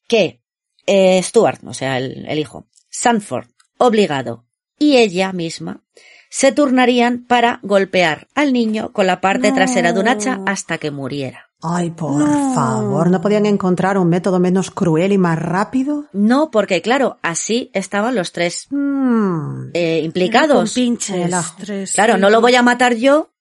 que 0.07 0.41
eh, 0.85 1.21
Stuart, 1.21 1.59
o 1.65 1.73
sea, 1.73 1.97
el, 1.97 2.25
el 2.29 2.39
hijo, 2.39 2.69
Sanford, 2.89 3.47
obligado, 3.77 4.45
y 4.79 4.95
ella 4.95 5.33
misma, 5.33 5.83
se 6.29 6.53
turnarían 6.53 7.25
para 7.27 7.59
golpear 7.61 8.29
al 8.35 8.53
niño 8.53 8.93
con 8.93 9.05
la 9.05 9.19
parte 9.19 9.49
No. 9.49 9.55
trasera 9.55 9.91
de 9.91 9.99
un 9.99 10.07
hacha 10.07 10.39
hasta 10.45 10.77
que 10.77 10.91
muriera. 10.91 11.46
Ay, 11.61 11.89
por 11.91 12.21
favor, 12.53 13.09
¿no 13.09 13.19
podían 13.19 13.45
encontrar 13.47 13.97
un 13.97 14.09
método 14.09 14.39
menos 14.39 14.69
cruel 14.69 15.11
y 15.11 15.17
más 15.17 15.39
rápido? 15.39 16.05
No, 16.13 16.51
porque 16.51 16.81
claro, 16.83 17.17
así 17.23 17.71
estaban 17.73 18.13
los 18.15 18.31
tres 18.31 18.67
Mm, 18.69 19.69
eh, 19.73 19.97
Con 19.99 20.05
implicados. 20.05 20.73
pinches.Ela. 20.73 21.43
tres, 21.57 21.93
Claro, 21.93 22.15
sí. 22.15 22.21
no 22.21 22.29
lo 22.29 22.41
voy 22.41 22.53
a 22.55 22.61
matar 22.61 22.95
yo 22.95 23.31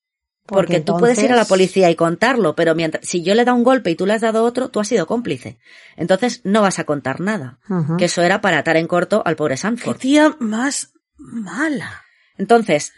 porque, 0.46 0.74
Porque 0.74 0.80
tú 0.80 0.96
puedes 0.96 1.18
ir 1.22 1.32
a 1.32 1.36
la 1.36 1.44
policía 1.44 1.90
y 1.90 1.96
contarlo, 1.96 2.54
pero 2.54 2.74
mientras, 2.76 3.04
si 3.06 3.22
yo 3.22 3.34
le 3.34 3.42
he 3.42 3.44
dado 3.44 3.58
un 3.58 3.64
golpe 3.64 3.90
y 3.90 3.96
tú 3.96 4.06
le 4.06 4.12
has 4.14 4.20
dado 4.20 4.44
otro, 4.44 4.68
tú 4.68 4.78
has 4.78 4.86
sido 4.86 5.04
cómplice. 5.06 5.58
Entonces 5.96 6.40
no 6.44 6.62
vas 6.62 6.78
a 6.78 6.84
contar 6.84 7.20
nada. 7.20 7.58
Que 7.98 8.04
eso 8.04 8.22
era 8.22 8.40
para 8.40 8.58
atar 8.58 8.76
en 8.76 8.86
corto 8.86 9.22
al 9.26 9.34
pobre 9.34 9.54
Qué 9.54 9.58
Sanford. 9.62 9.96
tía 9.98 10.36
más 10.38 10.92
mala. 11.18 12.04
Entonces, 12.38 12.92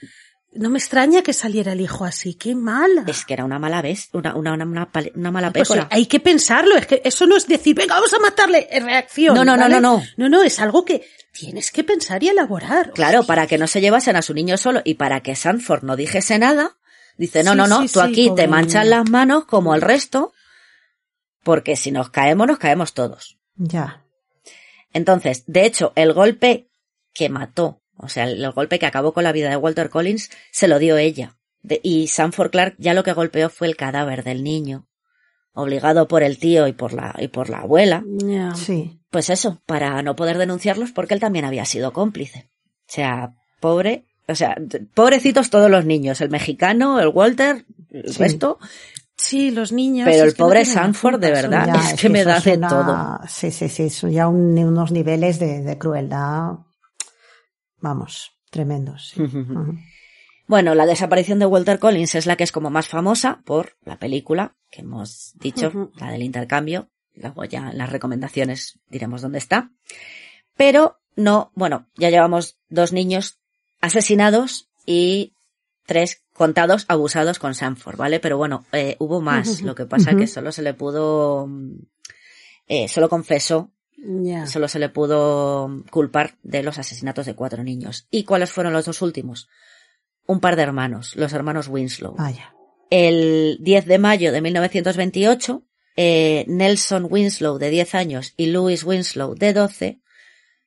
No 0.53 0.71
me 0.71 0.79
extraña 0.79 1.23
que 1.23 1.33
saliera 1.35 1.73
el 1.73 1.81
hijo 1.81 2.05
así. 2.05 2.35
Qué 2.35 2.55
mala. 2.55 3.05
es 3.07 3.25
que 3.27 3.35
era 3.35 3.45
una 3.45 3.59
mala 3.59 3.83
vez, 3.83 4.09
una, 4.13 4.35
una, 4.35 4.55
una, 4.55 4.89
una 5.15 5.31
mala 5.31 5.53
Pues 5.53 5.69
pécora. 5.69 5.89
hay 5.91 6.07
que 6.07 6.21
pensarlo, 6.21 6.77
es 6.77 6.87
que 6.87 7.03
eso 7.05 7.27
no 7.27 7.37
es 7.37 7.47
decir, 7.47 7.75
venga, 7.77 7.95
vamos 7.95 8.13
a 8.15 8.19
matarle, 8.19 8.67
es 8.71 8.83
reacción. 8.83 9.35
No, 9.35 9.45
no, 9.45 9.57
no, 9.57 9.63
¿vale? 9.65 9.75
no, 9.75 9.99
no. 9.99 10.03
No, 10.17 10.29
no, 10.29 10.43
es 10.43 10.59
algo 10.59 10.85
que 10.85 11.07
tienes 11.33 11.71
que 11.71 11.85
pensar 11.85 12.23
y 12.23 12.29
elaborar. 12.31 12.93
Claro, 12.93 13.25
para 13.25 13.47
que 13.47 13.59
no 13.59 13.67
se 13.67 13.81
llevasen 13.83 14.17
a 14.17 14.23
su 14.23 14.33
niño 14.35 14.57
solo 14.57 14.81
y 14.85 14.95
para 14.95 15.21
que 15.21 15.37
Sanford 15.37 15.85
no 15.85 15.97
dijese 15.97 16.39
nada, 16.39 16.79
dice, 17.19 17.45
no, 17.45 17.53
Sí, 17.53 17.57
no, 17.59 17.67
no, 17.67 17.83
sí, 17.83 17.89
tú 17.93 18.01
sí, 18.01 18.07
aquí 18.07 18.31
te 18.35 18.49
manchas 18.49 18.85
niño. 18.85 18.97
las 18.97 19.11
manos 19.11 19.45
como 19.45 19.75
el 19.75 19.83
resto, 19.83 20.33
porque 21.45 21.77
si 21.77 21.91
nos 21.93 22.11
caemos, 22.11 22.47
nos 22.47 22.59
caemos 22.59 22.95
todos. 22.95 23.39
Ya. 23.57 24.03
Entonces, 24.93 25.45
de 25.47 25.67
hecho, 25.67 25.93
el 25.95 26.13
golpe 26.15 26.71
que 27.13 27.29
mató, 27.29 27.83
o 27.99 28.09
sea, 28.09 28.25
el, 28.25 28.43
el 28.45 28.51
golpe 28.53 28.79
que 28.79 28.87
acabó 28.87 29.13
con 29.13 29.25
la 29.25 29.33
vida 29.33 29.51
de 29.51 29.57
Walter 29.57 29.91
Collins, 29.91 30.31
se 30.51 30.69
lo 30.69 30.79
dio 30.79 30.97
ella. 30.97 31.37
De- 31.63 31.81
y 31.83 32.07
Sanford 32.07 32.51
Clark 32.51 32.75
ya 32.79 32.95
lo 32.95 33.03
que 33.03 33.13
golpeó 33.13 33.51
fue 33.51 33.67
el 33.67 33.77
cadáver 33.77 34.25
del 34.25 34.43
niño, 34.45 34.87
obligado 35.53 36.07
por 36.09 36.23
el 36.23 36.39
tío 36.39 36.67
y 36.69 36.73
por 36.73 36.93
la, 36.93 37.15
y 37.19 37.29
por 37.29 37.51
la 37.51 37.59
abuela. 37.59 38.05
Sí. 38.55 39.01
Pues 39.11 39.31
eso, 39.31 39.61
para 39.67 40.03
no 40.03 40.15
poder 40.17 40.39
denunciarlos 40.39 40.93
porque 40.93 41.15
él 41.15 41.21
también 41.21 41.45
había 41.45 41.65
sido 41.65 41.93
cómplice. 41.93 42.49
O 42.89 42.93
sea, 42.93 43.35
pobre, 43.61 44.07
o 44.29 44.35
sea, 44.35 44.57
pobrecitos 44.95 45.51
todos 45.51 45.71
los 45.71 45.85
niños, 45.85 46.21
el 46.21 46.31
mexicano, 46.31 47.01
el 47.01 47.09
Walter, 47.09 47.65
el 47.91 48.13
Sí. 48.13 48.19
resto, 48.23 48.59
Sí, 49.21 49.51
los 49.51 49.73
niños. 49.73 50.07
Pero 50.09 50.23
el 50.23 50.31
no 50.31 50.37
pobre 50.37 50.65
Sanford, 50.65 51.19
de 51.19 51.33
verdad, 51.33 51.67
Ya, 51.75 51.91
es 51.91 52.01
que 52.01 52.09
me 52.09 52.23
da 52.23 52.39
de 52.39 52.57
una- 52.57 52.69
todo. 52.69 53.19
Sí, 53.29 53.51
sí, 53.51 53.69
sí, 53.69 53.91
son 53.91 54.13
ya 54.13 54.29
un- 54.29 54.57
unos 54.57 54.93
niveles 54.93 55.41
de, 55.41 55.61
de 55.63 55.77
crueldad, 55.77 56.53
vamos, 57.81 58.33
tremendos. 58.51 59.11
sí. 59.15 59.23
Bueno, 60.49 60.75
la 60.75 60.87
desaparición 60.87 61.39
de 61.39 61.45
Walter 61.45 61.79
Collins 61.79 62.15
es 62.15 62.25
la 62.25 62.35
que 62.37 62.43
es 62.43 62.53
como 62.53 62.71
más 62.71 62.89
famosa 62.89 63.43
por 63.45 63.77
la 63.85 63.99
película 63.99 64.57
que 64.71 64.81
hemos 64.81 65.35
dicho, 65.35 65.91
la 65.97 66.11
del 66.11 66.23
intercambio. 66.23 66.89
Luego 67.15 67.45
ya 67.45 67.69
en 67.71 67.77
las 67.77 67.91
recomendaciones 67.93 68.79
diremos 68.89 69.21
dónde 69.21 69.37
está. 69.37 69.71
Pero 70.57 71.01
no, 71.17 71.53
bueno, 71.55 71.87
ya 71.99 72.09
llevamos 72.09 72.57
dos 72.71 72.95
niños 72.95 73.39
asesinados 73.83 74.71
y 74.87 75.35
tres 75.85 76.23
contados 76.33 76.87
abusados 76.89 77.39
con 77.39 77.55
Sanford, 77.55 77.99
¿vale? 77.99 78.19
Pero 78.19 78.39
bueno, 78.39 78.65
eh, 78.73 78.97
hubo 79.01 79.21
más. 79.21 79.61
Lo 79.63 79.75
que 79.75 79.85
pasa 79.85 80.13
Ujú. 80.13 80.21
que 80.21 80.27
solo 80.27 80.51
se 80.51 80.63
le 80.63 80.73
pudo, 80.73 81.47
mm, 81.47 81.75
eh, 82.69 82.89
solo 82.89 83.11
confesó 83.11 83.71
Solo 84.47 84.69
se 84.69 84.79
le 84.79 84.89
pudo 84.89 85.85
culpar 85.91 86.37
de 86.43 86.63
los 86.63 86.79
asesinatos 86.79 87.27
de 87.27 87.35
cuatro 87.35 87.65
niños. 87.65 88.07
¿Y 88.11 88.25
cuáles 88.25 88.51
fueron 88.51 88.73
los 88.73 88.85
dos 88.85 89.03
últimos? 89.03 89.49
Un 90.27 90.41
par 90.41 90.57
de 90.57 90.63
hermanos, 90.63 91.17
los 91.17 91.33
hermanos 91.33 91.69
Winslow. 91.69 92.15
Vaya. 92.17 92.55
El 92.91 93.59
10 93.61 93.87
de 93.87 93.99
mayo 93.99 94.33
de 94.33 94.41
1928, 94.41 95.65
eh, 95.97 96.45
Nelson 96.49 97.07
Winslow, 97.11 97.59
de 97.59 97.71
10 97.71 97.95
años, 97.95 98.35
y 98.37 98.47
Louis 98.47 98.85
Winslow, 98.85 99.35
de 99.35 99.53
12, 99.53 100.01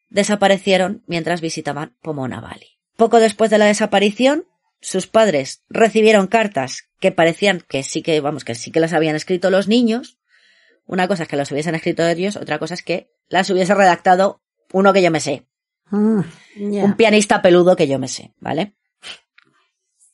desaparecieron 0.10 1.04
mientras 1.08 1.42
visitaban 1.42 1.96
Pomona 2.02 2.42
Valley. 2.42 2.80
Poco 2.98 3.20
después 3.20 3.50
de 3.50 3.58
la 3.58 3.66
desaparición, 3.66 4.46
sus 4.82 5.08
padres 5.08 5.64
recibieron 5.70 6.28
cartas 6.28 6.90
que 7.00 7.12
parecían 7.12 7.64
que 7.68 7.84
sí 7.84 8.02
que, 8.02 8.20
vamos, 8.20 8.44
que 8.44 8.56
sí 8.56 8.72
que 8.72 8.80
las 8.80 8.94
habían 8.94 9.16
escrito 9.16 9.50
los 9.50 9.68
niños. 9.68 10.18
Una 10.86 11.08
cosa 11.08 11.24
es 11.24 11.30
que 11.30 11.38
las 11.38 11.52
hubiesen 11.52 11.76
escrito 11.76 12.06
ellos, 12.06 12.36
otra 12.36 12.60
cosa 12.60 12.74
es 12.74 12.84
que 12.84 13.11
las 13.32 13.50
hubiese 13.50 13.74
redactado 13.74 14.42
uno 14.74 14.94
que 14.94 15.02
yo 15.02 15.10
me 15.12 15.20
sé. 15.20 15.48
Mm, 15.90 16.22
Ya. 16.56 16.86
Un 16.86 16.94
pianista 16.96 17.42
peludo 17.42 17.76
que 17.76 17.88
yo 17.88 17.98
me 18.00 18.08
sé, 18.08 18.34
¿vale? 18.40 18.74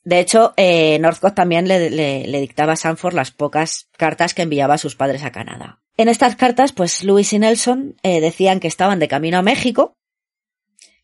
De 0.03 0.19
hecho, 0.19 0.53
eh, 0.55 0.97
Northcott 0.99 1.35
también 1.35 1.67
le, 1.67 1.89
le- 1.89 2.25
le 2.27 2.39
dictaba 2.41 2.73
a 2.73 2.77
Sanford 2.77 3.13
las 3.13 3.31
pocas 3.31 3.89
cartas 3.97 4.33
que 4.33 4.43
enviaba 4.43 4.75
a 4.75 4.77
sus 4.77 4.95
padres 4.95 5.23
a 5.23 5.31
Canadá. 5.31 5.81
En 5.97 6.07
estas 6.07 6.35
cartas, 6.35 6.71
pues 6.71 7.03
Louis 7.03 7.31
y 7.33 7.39
Nelson 7.39 7.95
eh, 8.03 8.21
decían 8.21 8.59
que 8.59 8.67
estaban 8.67 8.99
de 8.99 9.07
camino 9.07 9.37
a 9.37 9.41
México, 9.41 9.97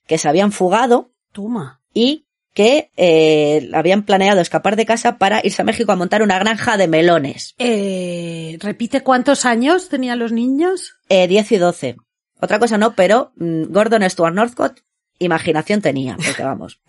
que 0.07 0.17
se 0.17 0.29
habían 0.29 0.51
fugado 0.51 1.11
Toma. 1.33 1.81
y 1.93 2.27
que 2.53 2.91
eh, 2.97 3.69
habían 3.73 4.03
planeado 4.03 4.41
escapar 4.41 4.75
de 4.75 4.85
casa 4.85 5.17
para 5.17 5.41
irse 5.43 5.61
a 5.61 5.65
México 5.65 5.91
a 5.91 5.95
montar 5.95 6.21
una 6.21 6.37
granja 6.39 6.77
de 6.77 6.87
melones. 6.87 7.55
Eh, 7.57 8.57
repite 8.61 9.01
cuántos 9.01 9.45
años 9.45 9.89
tenían 9.89 10.19
los 10.19 10.31
niños. 10.31 10.95
Eh, 11.09 11.27
10 11.27 11.51
y 11.51 11.57
12. 11.57 11.95
Otra 12.39 12.59
cosa 12.59 12.77
no, 12.77 12.93
pero 12.95 13.31
mm, 13.37 13.71
Gordon 13.71 14.07
Stuart 14.09 14.35
Northcott 14.35 14.79
imaginación 15.19 15.81
tenía, 15.81 16.17
porque 16.17 16.43
vamos. 16.43 16.79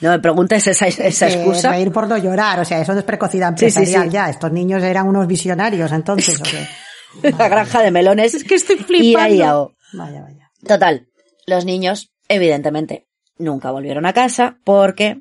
No 0.00 0.10
me 0.10 0.18
preguntes 0.20 0.66
esa, 0.66 0.86
esa 0.86 1.26
que 1.28 1.34
excusa. 1.34 1.70
reír 1.70 1.92
por 1.92 2.08
no 2.08 2.16
llorar, 2.16 2.58
o 2.60 2.64
sea, 2.64 2.80
eso 2.80 2.92
no 2.92 3.00
es 3.00 3.04
precocidad 3.04 3.50
Sí, 3.56 3.70
sí, 3.70 3.78
empresarial 3.78 4.04
sí. 4.08 4.10
ya. 4.14 4.30
Estos 4.30 4.52
niños 4.52 4.82
eran 4.82 5.06
unos 5.06 5.26
visionarios 5.26 5.92
entonces. 5.92 6.40
¿o 6.40 6.44
qué? 6.44 7.30
La 7.38 7.48
granja 7.48 7.82
de 7.82 7.90
melones. 7.90 8.34
Es 8.34 8.44
que 8.44 8.54
estoy 8.54 8.76
y 8.76 8.84
flipando. 8.84 9.20
ahí 9.20 9.42
ao. 9.42 9.74
Vaya, 9.92 10.22
vaya. 10.22 10.50
Total, 10.66 11.08
los 11.46 11.64
niños, 11.64 12.12
evidentemente, 12.28 13.06
nunca 13.42 13.70
volvieron 13.70 14.06
a 14.06 14.12
casa 14.12 14.58
porque 14.64 15.20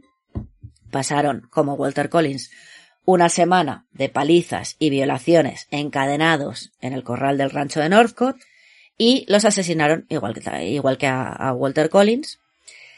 pasaron, 0.91 1.47
como 1.49 1.73
Walter 1.73 2.09
Collins, 2.09 2.51
una 3.05 3.29
semana 3.29 3.85
de 3.91 4.09
palizas 4.09 4.75
y 4.79 4.89
violaciones 4.89 5.67
encadenados 5.71 6.71
en 6.81 6.93
el 6.93 7.03
corral 7.03 7.37
del 7.37 7.49
rancho 7.49 7.79
de 7.79 7.89
Northcott 7.89 8.37
y 8.97 9.25
los 9.27 9.45
asesinaron 9.45 10.05
igual 10.09 10.33
que, 10.35 10.65
igual 10.67 10.97
que 10.97 11.07
a, 11.07 11.29
a 11.29 11.53
Walter 11.53 11.89
Collins. 11.89 12.39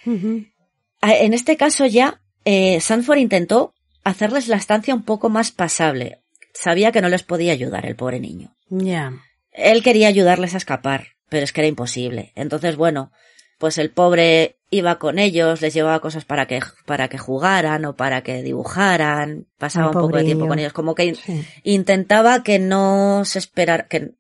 En 0.06 1.34
este 1.34 1.56
caso 1.58 1.86
ya, 1.86 2.22
eh, 2.46 2.82
Sanford 2.82 3.20
intentó 3.20 3.74
hacerles 4.04 4.48
la 4.48 4.58
estancia 4.58 4.94
un 4.94 5.04
poco 5.04 5.30
más 5.30 5.52
pasable. 5.52 6.20
Sabía 6.54 6.92
que 6.92 7.02
no 7.02 7.10
les 7.10 7.24
podía 7.24 7.54
ayudar 7.54 7.86
el 7.86 7.96
pobre 7.96 8.20
niño. 8.20 8.56
Ya. 8.70 9.14
Él 9.52 9.84
quería 9.84 10.08
ayudarles 10.08 10.54
a 10.54 10.58
escapar, 10.58 11.08
pero 11.30 11.44
es 11.44 11.54
que 11.54 11.62
era 11.62 11.68
imposible. 11.68 12.32
Entonces, 12.36 12.76
bueno, 12.76 13.12
pues 13.58 13.78
el 13.78 13.92
pobre 13.92 14.58
iba 14.74 15.00
con 15.00 15.20
ellos, 15.20 15.62
les 15.62 15.74
llevaba 15.74 16.00
cosas 16.02 16.26
para 16.26 16.46
que, 16.48 16.60
para 16.86 17.08
que 17.08 17.18
jugaran 17.18 17.86
o 17.86 17.96
para 17.96 18.24
que 18.24 18.42
dibujaran, 18.44 19.48
pasaba 19.58 19.88
un 19.88 19.94
poco 19.94 20.18
de 20.18 20.24
tiempo 20.26 20.48
con 20.48 20.60
ellos, 20.60 20.74
como 20.74 20.96
que 20.96 21.16
Sí, 21.16 21.46
intentaba 21.64 22.44
que 22.44 22.60
no 22.60 23.24
se 23.26 23.40
esperara, 23.40 23.88
que, 23.88 24.12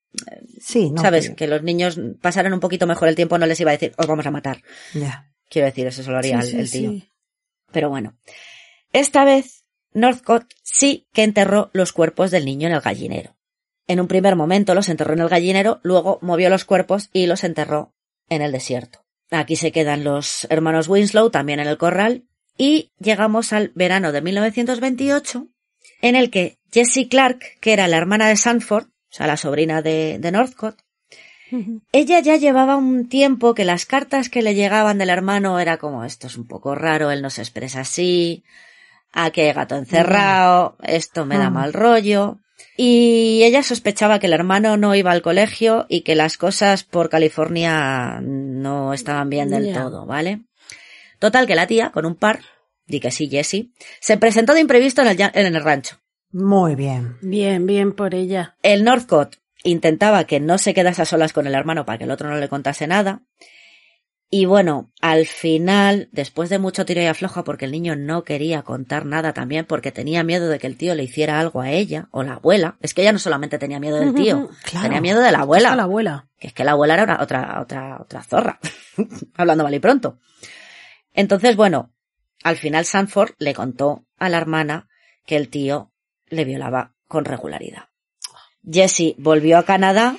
Sí, 0.59 0.91
no. 0.91 1.01
sabes, 1.01 1.29
que- 1.29 1.35
que 1.35 1.47
los 1.47 1.63
niños 1.63 1.99
pasaran 2.21 2.53
un 2.53 2.59
poquito 2.59 2.85
mejor 2.87 3.07
el 3.09 3.15
tiempo, 3.15 3.37
no 3.37 3.45
les 3.45 3.59
iba 3.59 3.71
a 3.71 3.73
decir, 3.73 3.93
os 3.97 4.07
vamos 4.07 4.25
a 4.25 4.31
matar. 4.31 4.61
Quiero 5.49 5.65
decir, 5.67 5.87
eso 5.87 6.03
se 6.03 6.09
lo 6.11 6.17
haría 6.17 6.41
Sí, 6.41 6.57
el, 6.57 6.69
tío. 6.71 6.93
Pero 7.71 7.89
bueno, 7.89 8.15
esta 8.91 9.25
vez 9.25 9.63
Northcott 9.93 10.45
sí 10.63 11.07
que 11.13 11.23
enterró 11.23 11.69
los 11.73 11.93
cuerpos 11.93 12.31
del 12.31 12.45
niño 12.45 12.67
en 12.67 12.73
el 12.75 12.81
gallinero. 12.81 13.35
En 13.87 13.99
un 13.99 14.07
primer 14.07 14.35
momento 14.35 14.73
los 14.75 14.87
enterró 14.89 15.13
en 15.13 15.19
el 15.19 15.29
gallinero, 15.29 15.79
luego 15.83 16.17
movió 16.21 16.49
los 16.49 16.63
cuerpos 16.65 17.09
y 17.13 17.27
los 17.27 17.43
enterró 17.43 17.93
en 18.29 18.41
el 18.41 18.51
desierto. 18.51 19.02
Aquí 19.33 19.55
se 19.55 19.71
quedan 19.71 20.03
los 20.03 20.45
hermanos 20.49 20.87
Winslow, 20.87 21.29
también 21.29 21.59
en 21.59 21.67
el 21.67 21.77
corral, 21.77 22.23
y 22.57 22.91
llegamos 22.99 23.51
al 23.53 23.71
verano 23.75 24.11
de 24.11 24.21
1928, 24.21 25.47
en 26.01 26.15
el 26.15 26.29
que 26.29 26.59
Jessie 26.71 27.07
Clark, 27.09 27.39
que 27.59 27.73
era 27.73 27.87
la 27.87 27.97
hermana 27.97 28.27
de 28.27 28.35
Sanford, 28.35 28.85
o 28.85 29.15
sea, 29.15 29.27
la 29.27 29.37
sobrina 29.37 29.81
de, 29.81 30.17
de 30.19 30.31
Northcott, 30.31 30.77
ella 31.91 32.19
ya 32.19 32.35
llevaba 32.37 32.75
un 32.77 33.07
tiempo 33.09 33.53
que 33.53 33.63
las 33.63 33.85
cartas 33.85 34.29
que 34.29 34.41
le 34.41 34.55
llegaban 34.55 34.97
del 34.97 35.09
hermano 35.11 35.59
era 35.59 35.77
como 35.77 36.03
esto 36.03 36.25
es 36.25 36.35
un 36.35 36.47
poco 36.47 36.73
raro, 36.73 37.11
él 37.11 37.21
no 37.21 37.29
se 37.29 37.41
expresa 37.41 37.81
así, 37.81 38.43
aquí 39.11 39.41
hay 39.41 39.53
gato 39.53 39.75
encerrado, 39.75 40.77
esto 40.81 41.25
me 41.27 41.37
da 41.37 41.47
Ah. 41.47 41.51
mal 41.51 41.73
rollo. 41.73 42.39
Y 42.75 43.43
ella 43.43 43.61
sospechaba 43.61 44.19
que 44.19 44.27
el 44.27 44.33
hermano 44.33 44.77
no 44.77 44.95
iba 44.95 45.11
al 45.11 45.21
colegio 45.21 45.85
y 45.89 46.01
que 46.01 46.15
las 46.15 46.37
cosas 46.37 46.83
por 46.83 47.09
California 47.09 48.19
no 48.21 48.93
estaban 48.93 49.29
bien 49.29 49.49
del 49.49 49.73
todo, 49.73 50.05
¿vale? 50.05 50.41
Total 51.19 51.45
que 51.45 51.55
la 51.55 51.67
tía, 51.67 51.91
con 51.91 52.05
un 52.05 52.15
par, 52.15 52.41
di 52.85 52.99
que 52.99 53.11
sí, 53.11 53.29
Jessie, 53.29 53.71
se 53.99 54.17
presentó 54.17 54.53
de 54.53 54.61
imprevisto 54.61 55.01
en 55.01 55.07
el, 55.09 55.21
en 55.21 55.55
el 55.55 55.63
rancho. 55.63 55.99
Muy 56.31 56.75
bien. 56.75 57.17
Bien, 57.21 57.65
bien 57.67 57.93
por 57.93 58.15
ella. 58.15 58.57
El 58.63 58.83
Northcott 58.83 59.37
intentaba 59.63 60.25
que 60.25 60.39
no 60.39 60.57
se 60.57 60.73
quedase 60.73 61.03
a 61.03 61.05
solas 61.05 61.31
con 61.31 61.47
el 61.47 61.55
hermano 61.55 61.85
para 61.85 61.99
que 61.99 62.03
el 62.05 62.11
otro 62.11 62.29
no 62.29 62.37
le 62.37 62.49
contase 62.49 62.87
nada. 62.87 63.21
Y 64.35 64.45
bueno, 64.45 64.91
al 64.99 65.27
final, 65.27 66.09
después 66.11 66.49
de 66.49 66.57
mucho 66.57 66.85
tiro 66.87 66.99
y 67.03 67.05
afloja, 67.05 67.43
porque 67.43 67.65
el 67.65 67.71
niño 67.71 67.95
no 67.95 68.23
quería 68.23 68.63
contar 68.63 69.05
nada 69.05 69.31
también, 69.31 69.63
porque 69.65 69.91
tenía 69.91 70.23
miedo 70.23 70.49
de 70.49 70.57
que 70.57 70.65
el 70.65 70.75
tío 70.75 70.95
le 70.95 71.03
hiciera 71.03 71.39
algo 71.39 71.61
a 71.61 71.69
ella, 71.69 72.07
o 72.09 72.23
la 72.23 72.33
abuela. 72.33 72.75
Es 72.81 72.95
que 72.95 73.03
ella 73.03 73.11
no 73.11 73.19
solamente 73.19 73.59
tenía 73.59 73.79
miedo 73.79 73.97
del 73.99 74.15
tío, 74.15 74.49
Claro. 74.63 74.85
tenía 74.85 75.01
miedo 75.01 75.21
de 75.21 75.31
la 75.31 75.41
abuela. 75.41 75.75
La 75.75 75.83
abuela. 75.83 76.29
Que 76.39 76.47
es 76.47 76.53
que 76.53 76.63
la 76.63 76.71
abuela 76.71 76.95
era 76.95 77.03
una- 77.03 77.21
otra, 77.21 77.61
otra, 77.61 77.97
otra 78.01 78.23
zorra. 78.23 78.59
Hablando 79.35 79.63
mal 79.65 79.75
y 79.75 79.79
pronto. 79.79 80.17
Entonces, 81.13 81.55
bueno, 81.55 81.93
al 82.43 82.57
final 82.57 82.85
Sanford 82.85 83.33
le 83.37 83.53
contó 83.53 84.07
a 84.17 84.29
la 84.29 84.37
hermana 84.37 84.87
que 85.27 85.35
el 85.35 85.49
tío 85.49 85.91
le 86.25 86.43
violaba 86.43 86.95
con 87.07 87.23
regularidad. 87.25 87.83
Jessie 88.67 89.13
volvió 89.19 89.59
a 89.59 89.63
Canadá 89.63 90.15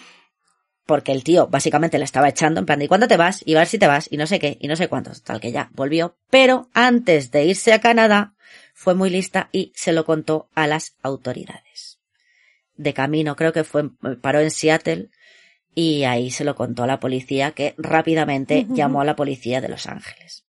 porque 0.86 1.12
el 1.12 1.24
tío 1.24 1.46
básicamente 1.46 1.98
le 1.98 2.04
estaba 2.04 2.28
echando 2.28 2.60
en 2.60 2.66
plan, 2.66 2.80
¿y 2.82 2.88
cuándo 2.88 3.08
te 3.08 3.16
vas? 3.16 3.42
Y 3.44 3.54
a 3.54 3.58
ver 3.58 3.68
si 3.68 3.78
te 3.78 3.86
vas, 3.86 4.08
y 4.10 4.16
no 4.16 4.26
sé 4.26 4.38
qué, 4.38 4.58
y 4.60 4.68
no 4.68 4.76
sé 4.76 4.88
cuántos, 4.88 5.22
tal 5.22 5.40
que 5.40 5.52
ya 5.52 5.70
volvió. 5.72 6.16
Pero 6.30 6.68
antes 6.74 7.30
de 7.30 7.44
irse 7.44 7.72
a 7.72 7.80
Canadá, 7.80 8.34
fue 8.74 8.94
muy 8.94 9.10
lista 9.10 9.48
y 9.52 9.72
se 9.74 9.92
lo 9.92 10.04
contó 10.04 10.48
a 10.54 10.66
las 10.66 10.96
autoridades. 11.02 12.00
De 12.76 12.92
camino, 12.92 13.36
creo 13.36 13.52
que 13.52 13.64
fue, 13.64 13.90
paró 14.20 14.40
en 14.40 14.50
Seattle 14.50 15.10
y 15.74 16.04
ahí 16.04 16.30
se 16.30 16.44
lo 16.44 16.54
contó 16.54 16.82
a 16.82 16.86
la 16.86 17.00
policía 17.00 17.52
que 17.52 17.74
rápidamente 17.78 18.66
llamó 18.68 19.00
a 19.00 19.04
la 19.04 19.16
policía 19.16 19.60
de 19.60 19.68
Los 19.68 19.86
Ángeles. 19.86 20.44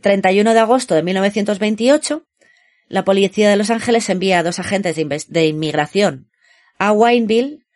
31 0.00 0.54
de 0.54 0.60
agosto 0.60 0.94
de 0.94 1.02
1928, 1.02 2.26
la 2.88 3.04
policía 3.04 3.50
de 3.50 3.56
Los 3.56 3.70
Ángeles 3.70 4.08
envía 4.08 4.38
a 4.38 4.42
dos 4.42 4.58
agentes 4.58 4.96
de, 4.96 5.24
de 5.28 5.46
inmigración 5.46 6.30
a 6.78 6.92
Wineville 6.92 7.66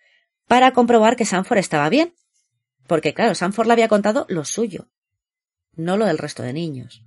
para 0.54 0.70
comprobar 0.70 1.16
que 1.16 1.24
Sanford 1.24 1.58
estaba 1.58 1.88
bien. 1.88 2.14
Porque 2.86 3.12
claro, 3.12 3.34
Sanford 3.34 3.66
le 3.66 3.72
había 3.72 3.88
contado 3.88 4.24
lo 4.28 4.44
suyo, 4.44 4.88
no 5.74 5.96
lo 5.96 6.06
del 6.06 6.16
resto 6.16 6.44
de 6.44 6.52
niños. 6.52 7.02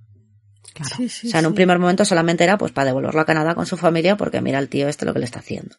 Claro. 0.74 0.94
Sí, 0.94 1.08
sí, 1.08 1.28
o 1.28 1.30
sea, 1.30 1.40
en 1.40 1.46
un 1.46 1.52
sí. 1.52 1.56
primer 1.56 1.78
momento 1.78 2.04
solamente 2.04 2.44
era 2.44 2.58
pues 2.58 2.72
para 2.72 2.84
devolverlo 2.84 3.22
a 3.22 3.24
Canadá 3.24 3.54
con 3.54 3.64
su 3.64 3.78
familia 3.78 4.18
porque 4.18 4.42
mira 4.42 4.58
el 4.58 4.68
tío 4.68 4.86
este 4.86 5.06
lo 5.06 5.14
que 5.14 5.20
le 5.20 5.24
está 5.24 5.38
haciendo. 5.38 5.76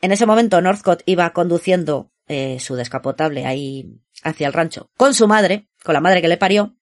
En 0.00 0.12
ese 0.12 0.24
momento 0.24 0.60
Northcott 0.60 1.02
iba 1.04 1.32
conduciendo 1.32 2.12
eh, 2.28 2.60
su 2.60 2.76
descapotable 2.76 3.44
ahí 3.44 4.00
hacia 4.22 4.46
el 4.46 4.52
rancho 4.52 4.88
con 4.96 5.12
su 5.12 5.26
madre, 5.26 5.68
con 5.82 5.94
la 5.94 6.00
madre 6.00 6.22
que 6.22 6.28
le 6.28 6.36
parió, 6.36 6.76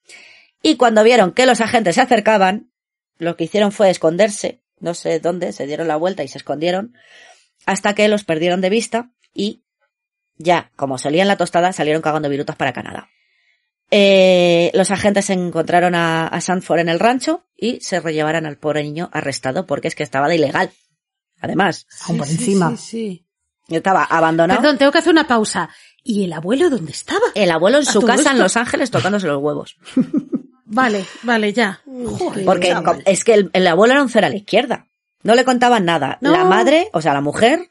y 0.63 0.77
cuando 0.77 1.05
vieron 1.05 1.33
que 1.33 1.47
los 1.47 1.63
agentes 1.63 1.95
se 1.95 2.03
acercaban, 2.03 2.71
lo 3.17 3.35
que 3.39 3.45
hicieron 3.45 3.73
fue 3.73 3.89
esconderse, 3.89 4.63
no 4.79 4.93
sé 4.93 5.21
dónde, 5.21 5.55
se 5.55 5.67
dieron 5.67 5.89
la 5.89 5.97
vuelta 5.97 6.23
y 6.23 6.29
se 6.29 6.37
escondieron, 6.37 6.93
hasta 7.65 7.95
que 7.95 8.09
los 8.09 8.25
perdieron 8.25 8.61
de 8.61 8.69
vista 8.69 9.11
y 9.33 9.65
ya, 10.39 10.71
como 10.77 10.99
solían 10.99 11.29
la 11.29 11.37
tostada, 11.37 11.73
salieron 11.73 12.03
cagando 12.03 12.29
virutas 12.29 12.57
para 12.57 12.73
Canadá. 12.73 13.09
Eh, 13.91 14.71
los 14.75 14.91
agentes 14.91 15.31
encontraron 15.31 15.95
a, 15.95 16.27
a 16.27 16.41
Sanford 16.41 16.81
en 16.81 16.89
el 16.91 17.01
rancho 17.01 17.47
y 17.57 17.81
se 17.81 18.01
rellevaron 18.01 18.45
al 18.45 18.59
pobre 18.59 18.83
niño 18.83 19.09
arrestado 19.13 19.67
porque 19.67 19.89
es 19.89 19.95
que 19.95 20.03
estaba 20.03 20.29
de 20.29 20.35
ilegal. 20.37 20.71
Además, 21.41 21.87
Aún 22.07 22.19
por 22.19 22.27
Sí, 22.27 22.37
sí, 22.37 22.39
encima. 22.45 22.77
sí, 22.77 23.27
sí. 23.67 23.75
estaba 23.77 24.05
abandonado. 24.05 24.61
Perdón, 24.61 24.79
tengo 24.79 24.93
que 24.93 24.99
hacer 24.99 25.13
una 25.13 25.27
pausa. 25.27 25.71
¿Y 26.05 26.25
el 26.25 26.33
abuelo 26.33 26.69
dónde 26.69 26.93
estaba? 26.93 27.25
El 27.35 27.51
abuelo 27.51 27.79
en 27.79 27.89
¿A 27.89 27.93
su 27.93 28.03
casa 28.03 28.33
en? 28.33 28.39
Los 28.39 28.57
Ángeles 28.57 28.91
tocándose 28.91 29.27
los 29.27 29.43
huevos. 29.43 29.77
Vale, 30.71 31.03
vale, 31.23 31.55
ya. 31.55 31.81
Joder, 31.87 32.45
Porque 32.45 32.77
es 33.07 33.25
que 33.25 33.33
el, 33.33 33.49
el 33.55 33.67
abuelo 33.67 33.95
era 33.95 34.03
un 34.03 34.11
cero 34.11 34.27
a 34.27 34.29
la 34.31 34.37
izquierda. 34.37 34.87
No 35.23 35.35
le 35.35 35.43
contaban 35.47 35.87
nada. 35.87 36.19
No. 36.21 36.31
La 36.31 36.45
madre, 36.45 36.91
o 36.93 37.01
sea, 37.01 37.15
la 37.15 37.23
mujer, 37.23 37.71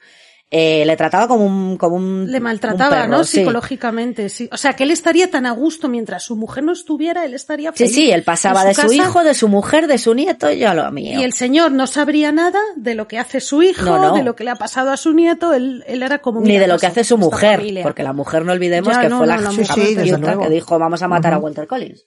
eh, 0.49 0.85
le 0.85 0.95
trataba 0.95 1.27
como 1.27 1.45
un, 1.45 1.75
como 1.77 1.97
un 1.97 2.31
Le 2.31 2.37
un 2.37 2.43
maltrataba, 2.43 2.89
perro, 3.03 3.07
¿no? 3.17 3.23
sí. 3.25 3.39
Psicológicamente, 3.39 4.29
sí. 4.29 4.47
O 4.51 4.57
sea, 4.57 4.73
que 4.77 4.83
él 4.83 4.91
estaría 4.91 5.29
tan 5.29 5.45
a 5.45 5.51
gusto 5.51 5.89
mientras 5.89 6.23
su 6.23 6.35
mujer 6.37 6.63
no 6.63 6.71
estuviera, 6.71 7.25
él 7.25 7.33
estaría 7.33 7.71
Sí, 7.73 7.79
feliz. 7.79 7.93
sí, 7.95 8.11
él 8.11 8.23
pasaba 8.23 8.63
de 8.63 8.73
su 8.73 8.81
casa, 8.83 8.93
hijo, 8.95 9.23
de 9.25 9.33
su 9.33 9.49
mujer, 9.49 9.87
de 9.87 9.97
su 9.97 10.13
nieto 10.13 10.49
y 10.51 10.63
a 10.63 10.73
lo 10.73 10.89
mío. 10.91 11.19
Y 11.19 11.23
el 11.23 11.33
señor 11.33 11.73
no 11.73 11.85
sabría 11.85 12.31
nada 12.31 12.59
de 12.77 12.95
lo 12.95 13.07
que 13.09 13.19
hace 13.19 13.41
su 13.41 13.61
hijo, 13.61 13.83
No, 13.85 13.97
no. 14.01 14.13
de 14.15 14.23
lo 14.23 14.35
que 14.37 14.45
le 14.45 14.51
ha 14.51 14.55
pasado 14.55 14.91
a 14.91 14.97
su 14.97 15.11
nieto, 15.13 15.53
él, 15.53 15.83
él 15.87 16.01
era 16.01 16.19
como... 16.19 16.39
Ni 16.39 16.57
de 16.57 16.67
lo 16.67 16.75
paso 16.75 16.79
que 16.81 16.87
hace 16.87 17.03
su 17.03 17.17
mujer, 17.17 17.57
familia. 17.57 17.83
porque 17.83 18.03
la 18.03 18.13
mujer 18.13 18.45
no 18.45 18.53
olvidemos 18.53 18.93
Ya, 18.95 19.01
que 19.01 19.09
no, 19.09 19.17
fue 19.17 19.27
no, 19.27 19.35
la 19.35 19.41
la 19.41 19.51
Sí, 19.51 19.65
sí, 19.65 19.95
que 19.95 20.49
dijo 20.49 20.79
vamos 20.79 21.01
a 21.03 21.07
matar 21.09 21.33
a. 21.33 21.39
Walter 21.39 21.67
Collins. 21.67 22.05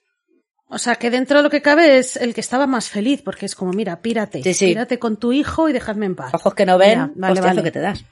O 0.73 0.77
sea, 0.77 0.95
que 0.95 1.09
dentro 1.11 1.37
de 1.37 1.43
lo 1.43 1.49
que 1.49 1.61
cabe 1.61 1.97
es 1.97 2.15
el 2.15 2.33
que 2.33 2.39
estaba 2.39 2.65
más 2.65 2.89
feliz, 2.89 3.21
porque 3.21 3.45
es 3.45 3.55
como, 3.55 3.73
mira, 3.73 4.01
pírate, 4.01 4.41
Sí, 4.41 4.53
sí. 4.53 4.67
pírate 4.67 4.99
con 4.99 5.17
tu 5.17 5.33
hijo 5.33 5.67
y 5.67 5.73
dejadme 5.73 6.05
en 6.05 6.15
paz. 6.15 6.33
Ojos 6.33 6.53
que 6.55 6.65
no 6.65 6.77
ven, 6.77 6.97
Ya, 6.97 7.11
vale, 7.15 7.33
hostiazo 7.33 7.47
vale. 7.55 7.63
que 7.63 7.71
te 7.71 7.79
das. 7.79 8.05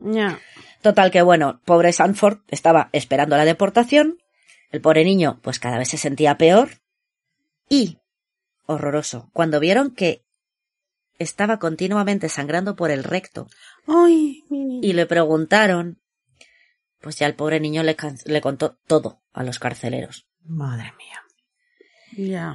Ya. 0.00 0.40
Total 0.82 1.10
que 1.12 1.22
bueno, 1.22 1.60
pobre 1.64 1.92
Sanford 1.92 2.40
estaba 2.48 2.90
esperando 2.92 3.36
la 3.36 3.44
deportación, 3.44 4.18
el 4.72 4.80
pobre 4.80 5.04
niño 5.04 5.38
pues 5.40 5.58
cada 5.60 5.78
vez 5.78 5.88
se 5.88 5.96
sentía 5.96 6.36
peor 6.36 6.80
y, 7.68 7.98
horroroso, 8.66 9.30
cuando 9.32 9.60
vieron 9.60 9.92
que 9.92 10.24
estaba 11.18 11.58
continuamente 11.60 12.28
sangrando 12.28 12.74
por 12.74 12.90
el 12.90 13.04
recto 13.04 13.46
Ay, 13.86 14.42
y 14.50 14.92
le 14.94 15.06
preguntaron, 15.06 16.00
pues 17.00 17.16
ya 17.16 17.26
el 17.26 17.34
pobre 17.34 17.60
niño 17.60 17.82
le, 17.84 17.96
le 18.26 18.40
contó 18.40 18.76
todo 18.86 19.22
a 19.32 19.44
los 19.44 19.58
carceleros. 19.60 20.26
Madre 20.44 20.92
mía. 20.98 21.23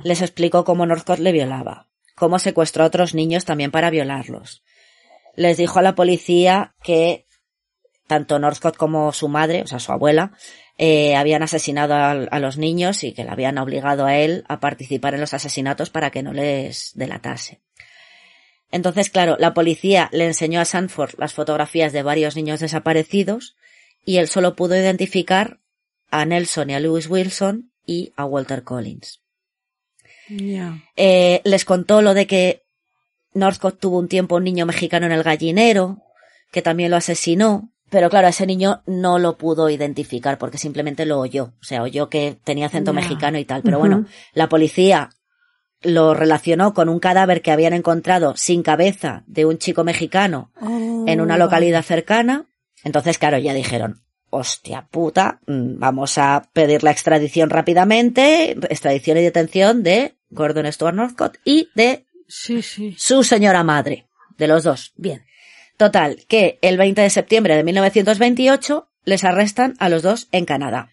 Les 0.03 0.21
explicó 0.21 0.63
cómo 0.63 0.85
Northcott 0.85 1.19
le 1.19 1.31
violaba, 1.31 1.87
cómo 2.15 2.39
secuestró 2.39 2.83
a 2.83 2.87
otros 2.87 3.13
niños 3.13 3.45
también 3.45 3.71
para 3.71 3.89
violarlos. 3.89 4.63
Les 5.35 5.57
dijo 5.57 5.79
a 5.79 5.81
la 5.81 5.95
policía 5.95 6.75
que 6.83 7.25
tanto 8.07 8.39
Northcott 8.39 8.75
como 8.75 9.13
su 9.13 9.27
madre, 9.29 9.61
o 9.61 9.67
sea, 9.67 9.79
su 9.79 9.91
abuela, 9.91 10.31
eh, 10.77 11.15
habían 11.15 11.43
asesinado 11.43 11.93
a, 11.93 12.11
a 12.11 12.39
los 12.39 12.57
niños 12.57 13.03
y 13.03 13.13
que 13.13 13.23
le 13.23 13.29
habían 13.29 13.57
obligado 13.59 14.05
a 14.05 14.17
él 14.17 14.43
a 14.47 14.59
participar 14.59 15.13
en 15.13 15.21
los 15.21 15.33
asesinatos 15.33 15.89
para 15.91 16.09
que 16.09 16.23
no 16.23 16.33
les 16.33 16.91
delatase. 16.95 17.61
Entonces, 18.71 19.09
claro, 19.09 19.35
la 19.39 19.53
policía 19.53 20.09
le 20.11 20.25
enseñó 20.25 20.59
a 20.59 20.65
Sanford 20.65 21.15
las 21.17 21.33
fotografías 21.33 21.93
de 21.93 22.03
varios 22.03 22.35
niños 22.35 22.59
desaparecidos 22.59 23.55
y 24.05 24.17
él 24.17 24.27
solo 24.27 24.55
pudo 24.55 24.75
identificar 24.75 25.59
a 26.11 26.25
Nelson 26.25 26.69
y 26.69 26.73
a 26.73 26.79
Lewis 26.79 27.07
Wilson 27.07 27.71
y 27.85 28.13
a 28.15 28.25
Walter 28.25 28.63
Collins. 28.63 29.18
Eh, 30.95 31.41
les 31.43 31.65
contó 31.65 32.01
lo 32.01 32.13
de 32.13 32.27
que 32.27 32.63
Northcott 33.33 33.79
tuvo 33.79 33.99
un 33.99 34.07
tiempo 34.07 34.35
un 34.35 34.43
niño 34.43 34.65
mexicano 34.65 35.05
en 35.05 35.11
el 35.11 35.23
gallinero, 35.23 35.97
que 36.51 36.61
también 36.61 36.91
lo 36.91 36.97
asesinó, 36.97 37.71
pero 37.89 38.09
claro, 38.09 38.27
ese 38.27 38.45
niño 38.45 38.81
no 38.85 39.17
lo 39.19 39.37
pudo 39.37 39.69
identificar 39.69 40.37
porque 40.37 40.57
simplemente 40.57 41.05
lo 41.05 41.19
oyó, 41.19 41.53
o 41.59 41.63
sea, 41.63 41.81
oyó 41.81 42.09
que 42.09 42.37
tenía 42.43 42.67
acento 42.67 42.93
mexicano 42.93 43.39
y 43.39 43.45
tal, 43.45 43.61
pero 43.63 43.79
bueno, 43.79 44.05
la 44.33 44.49
policía 44.49 45.09
lo 45.81 46.13
relacionó 46.13 46.73
con 46.73 46.89
un 46.89 46.99
cadáver 46.99 47.41
que 47.41 47.51
habían 47.51 47.73
encontrado 47.73 48.35
sin 48.35 48.63
cabeza 48.63 49.23
de 49.27 49.45
un 49.45 49.57
chico 49.57 49.83
mexicano 49.83 50.51
en 50.61 51.21
una 51.21 51.35
Oh, 51.35 51.37
localidad 51.37 51.83
cercana. 51.83 52.47
Entonces, 52.83 53.17
claro, 53.17 53.37
ya 53.37 53.53
dijeron, 53.53 54.01
hostia 54.29 54.87
puta, 54.91 55.39
mm, 55.47 55.79
vamos 55.79 56.17
a 56.17 56.49
pedir 56.53 56.83
la 56.83 56.91
extradición 56.91 57.49
rápidamente, 57.49 58.51
extradición 58.69 59.17
y 59.17 59.21
detención 59.21 59.83
de 59.83 60.18
Gordon 60.29 60.71
Stewart 60.71 60.95
Northcott 60.95 61.37
y 61.43 61.69
de 61.75 62.05
Sí, 62.27 62.61
sí. 62.61 62.95
su 62.97 63.23
señora 63.23 63.63
madre, 63.63 64.05
de 64.37 64.47
los 64.47 64.63
dos. 64.63 64.93
Bien. 64.95 65.23
Total, 65.77 66.25
que 66.27 66.59
el 66.61 66.77
20 66.77 67.01
de 67.01 67.09
septiembre 67.09 67.55
de 67.55 67.63
1928 67.63 68.87
les 69.05 69.23
arrestan 69.23 69.75
a 69.79 69.89
los 69.89 70.03
dos 70.03 70.27
en 70.31 70.45
Canadá. 70.45 70.89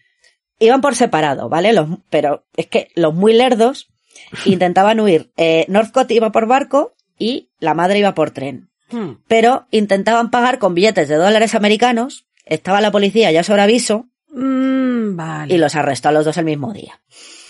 Iban 0.59 0.81
por 0.81 0.95
separado, 0.95 1.49
¿vale? 1.49 1.73
Los, 1.73 1.87
pero 2.09 2.45
es 2.55 2.67
que 2.67 2.89
los 2.95 3.13
muy 3.13 3.33
lerdos 3.33 3.89
intentaban 4.45 4.99
huir. 4.99 5.31
Eh, 5.37 5.65
Northcott 5.67 6.09
iba 6.11 6.31
por 6.31 6.47
barco 6.47 6.95
y 7.19 7.49
la 7.59 7.73
madre 7.73 7.99
iba 7.99 8.13
por 8.15 8.31
tren. 8.31 8.69
Hmm. 8.89 9.17
Pero 9.27 9.67
intentaban 9.71 10.31
pagar 10.31 10.57
con 10.57 10.73
billetes 10.73 11.09
de 11.09 11.15
dólares 11.15 11.53
americanos. 11.53 12.25
Estaba 12.45 12.79
la 12.81 12.91
policía 12.91 13.31
ya 13.31 13.43
sobre 13.43 13.61
aviso 13.63 14.07
Mm, 14.29 14.86
vale. 15.15 15.53
y 15.53 15.57
los 15.57 15.75
arrestó 15.75 16.09
a 16.09 16.11
los 16.11 16.25
dos 16.25 16.37
el 16.37 16.45
mismo 16.45 16.73
día. 16.73 16.99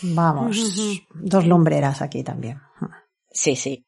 Vamos. 0.01 0.57
Dos 1.13 1.45
lumbreras 1.45 2.01
aquí 2.01 2.23
también. 2.23 2.61
Sí, 3.31 3.55
sí. 3.55 3.85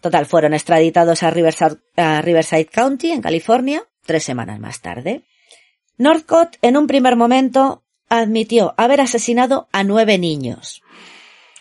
Total, 0.00 0.26
fueron 0.26 0.54
extraditados 0.54 1.22
a 1.22 1.30
Riverside, 1.30 1.78
a 1.96 2.22
Riverside 2.22 2.66
County, 2.66 3.10
en 3.10 3.20
California, 3.20 3.82
tres 4.04 4.22
semanas 4.22 4.60
más 4.60 4.80
tarde. 4.80 5.24
Northcott, 5.96 6.56
en 6.62 6.76
un 6.76 6.86
primer 6.86 7.16
momento, 7.16 7.82
admitió 8.08 8.74
haber 8.76 9.00
asesinado 9.00 9.68
a 9.72 9.82
nueve 9.82 10.16
niños. 10.18 10.82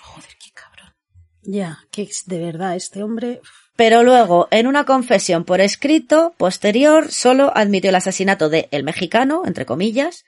Joder, 0.01 0.29
qué 0.39 0.51
cabrón. 0.53 0.93
Ya, 1.41 1.79
que 1.91 2.03
es 2.03 2.23
de 2.27 2.39
verdad 2.39 2.75
este 2.75 3.01
hombre. 3.01 3.41
Pero 3.75 4.03
luego, 4.03 4.47
en 4.51 4.67
una 4.67 4.85
confesión 4.85 5.43
por 5.43 5.61
escrito 5.61 6.33
posterior, 6.37 7.11
solo 7.11 7.51
admitió 7.55 7.89
el 7.89 7.95
asesinato 7.95 8.49
de 8.49 8.67
el 8.71 8.83
mexicano, 8.83 9.43
entre 9.45 9.65
comillas. 9.65 10.25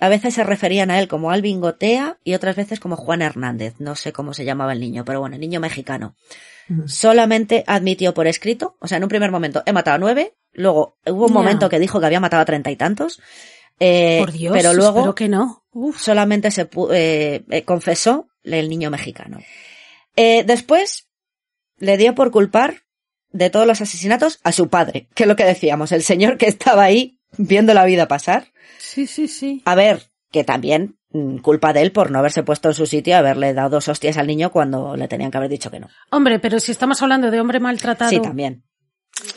A 0.00 0.08
veces 0.08 0.34
se 0.34 0.44
referían 0.44 0.90
a 0.90 0.98
él 0.98 1.08
como 1.08 1.30
Alvin 1.30 1.60
Gotea 1.60 2.18
y 2.24 2.34
otras 2.34 2.56
veces 2.56 2.80
como 2.80 2.96
Juan 2.96 3.22
Hernández. 3.22 3.74
No 3.78 3.94
sé 3.94 4.12
cómo 4.12 4.34
se 4.34 4.44
llamaba 4.44 4.72
el 4.72 4.80
niño, 4.80 5.04
pero 5.04 5.20
bueno, 5.20 5.36
el 5.36 5.40
niño 5.40 5.60
mexicano. 5.60 6.16
Solamente 6.86 7.64
admitió 7.66 8.14
por 8.14 8.28
escrito, 8.28 8.76
o 8.80 8.86
sea, 8.86 8.98
en 8.98 9.02
un 9.02 9.08
primer 9.08 9.32
momento 9.32 9.62
he 9.66 9.72
matado 9.72 9.96
a 9.96 9.98
nueve, 9.98 10.36
luego 10.52 10.96
hubo 11.04 11.26
un 11.26 11.32
momento 11.32 11.68
que 11.68 11.80
dijo 11.80 11.98
que 11.98 12.06
había 12.06 12.20
matado 12.20 12.42
a 12.42 12.46
treinta 12.46 12.70
y 12.70 12.76
tantos, 12.76 13.20
eh, 13.80 14.18
Por 14.20 14.32
Dios, 14.32 14.56
pero 14.56 14.72
luego 14.72 15.14
que 15.14 15.28
no. 15.28 15.64
Uf. 15.72 16.00
solamente 16.00 16.50
se 16.50 16.68
eh, 16.92 17.44
eh, 17.50 17.64
confesó 17.64 18.28
el 18.44 18.68
niño 18.68 18.90
mexicano. 18.90 19.38
Eh, 20.16 20.44
después 20.44 21.08
le 21.78 21.96
dio 21.96 22.14
por 22.14 22.30
culpar 22.30 22.82
de 23.32 23.50
todos 23.50 23.66
los 23.66 23.80
asesinatos 23.80 24.38
a 24.42 24.52
su 24.52 24.68
padre, 24.68 25.08
que 25.14 25.24
es 25.24 25.28
lo 25.28 25.36
que 25.36 25.44
decíamos, 25.44 25.92
el 25.92 26.02
señor 26.02 26.36
que 26.36 26.46
estaba 26.46 26.84
ahí 26.84 27.19
viendo 27.36 27.74
la 27.74 27.84
vida 27.84 28.08
pasar. 28.08 28.48
Sí, 28.78 29.06
sí, 29.06 29.28
sí. 29.28 29.62
A 29.64 29.74
ver, 29.74 30.10
que 30.30 30.44
también 30.44 30.96
mm, 31.12 31.38
culpa 31.38 31.72
de 31.72 31.82
él 31.82 31.92
por 31.92 32.10
no 32.10 32.18
haberse 32.18 32.42
puesto 32.42 32.68
en 32.68 32.74
su 32.74 32.86
sitio 32.86 33.12
y 33.12 33.14
haberle 33.14 33.54
dado 33.54 33.70
dos 33.70 33.88
hostias 33.88 34.16
al 34.16 34.26
niño 34.26 34.50
cuando 34.50 34.96
le 34.96 35.08
tenían 35.08 35.30
que 35.30 35.38
haber 35.38 35.50
dicho 35.50 35.70
que 35.70 35.80
no. 35.80 35.88
Hombre, 36.10 36.38
pero 36.38 36.60
si 36.60 36.72
estamos 36.72 37.02
hablando 37.02 37.30
de 37.30 37.40
hombre 37.40 37.60
maltratado, 37.60 38.10
Sí, 38.10 38.20
también. 38.20 38.64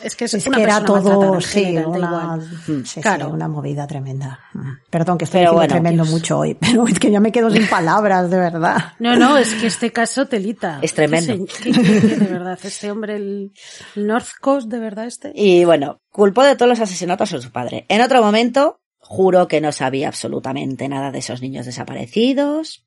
Es 0.02 0.16
que 0.16 0.24
es, 0.26 0.34
Es 0.34 0.46
una 0.46 0.56
que 0.56 0.62
era 0.62 0.84
todo, 0.84 1.34
en 1.36 1.40
sí, 1.40 1.76
una. 1.78 2.36
Mm, 2.36 2.40
sí, 2.66 2.82
sí, 2.84 3.00
claro. 3.00 3.28
una 3.30 3.48
movida 3.48 3.86
tremenda. 3.86 4.40
Mm. 4.52 4.70
Perdón, 4.90 5.18
que 5.18 5.24
estoy 5.24 5.46
bueno, 5.46 5.66
tremendo 5.68 6.04
Dios. 6.04 6.12
mucho 6.14 6.38
hoy, 6.38 6.54
pero 6.60 6.86
es 6.86 6.98
que 6.98 7.10
ya 7.10 7.20
me 7.20 7.32
quedo 7.32 7.50
sin 7.50 7.66
palabras, 7.68 8.30
de 8.30 8.36
verdad. 8.38 8.76
No, 8.98 9.16
no, 9.16 9.36
es 9.38 9.54
que 9.54 9.66
este 9.66 9.92
caso 9.92 10.26
telita. 10.26 10.78
Es 10.82 10.94
tremendo. 10.94 11.44
Que 11.46 11.52
se- 11.52 11.62
que- 11.62 11.72
que- 11.72 12.00
que 12.00 12.16
de 12.16 12.26
verdad, 12.26 12.58
este 12.62 12.90
hombre, 12.90 13.16
el, 13.16 13.52
el 13.96 14.06
North 14.06 14.28
Coast, 14.40 14.68
de 14.68 14.78
verdad, 14.78 15.06
este. 15.06 15.32
Y 15.34 15.64
bueno, 15.64 16.00
culpó 16.10 16.42
de 16.42 16.56
todos 16.56 16.68
los 16.68 16.80
asesinatos 16.80 17.32
a 17.32 17.40
su 17.40 17.50
padre. 17.50 17.86
En 17.88 18.00
otro 18.02 18.22
momento, 18.22 18.80
juró 18.98 19.48
que 19.48 19.60
no 19.60 19.72
sabía 19.72 20.08
absolutamente 20.08 20.88
nada 20.88 21.10
de 21.10 21.18
esos 21.18 21.42
niños 21.42 21.66
desaparecidos. 21.66 22.84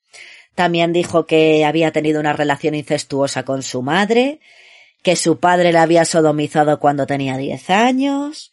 También 0.56 0.92
dijo 0.94 1.28
que 1.28 1.66
había 1.66 1.92
tenido 1.92 2.20
una 2.20 2.34
relación 2.34 2.74
incestuosa 2.74 3.44
con 3.44 3.62
su 3.62 3.84
madre, 3.84 4.40
que 5.08 5.16
su 5.16 5.40
padre 5.40 5.72
la 5.72 5.84
había 5.84 6.04
sodomizado 6.04 6.82
cuando 6.82 7.08
tenía 7.08 7.38
10 7.38 7.70
años. 7.70 8.52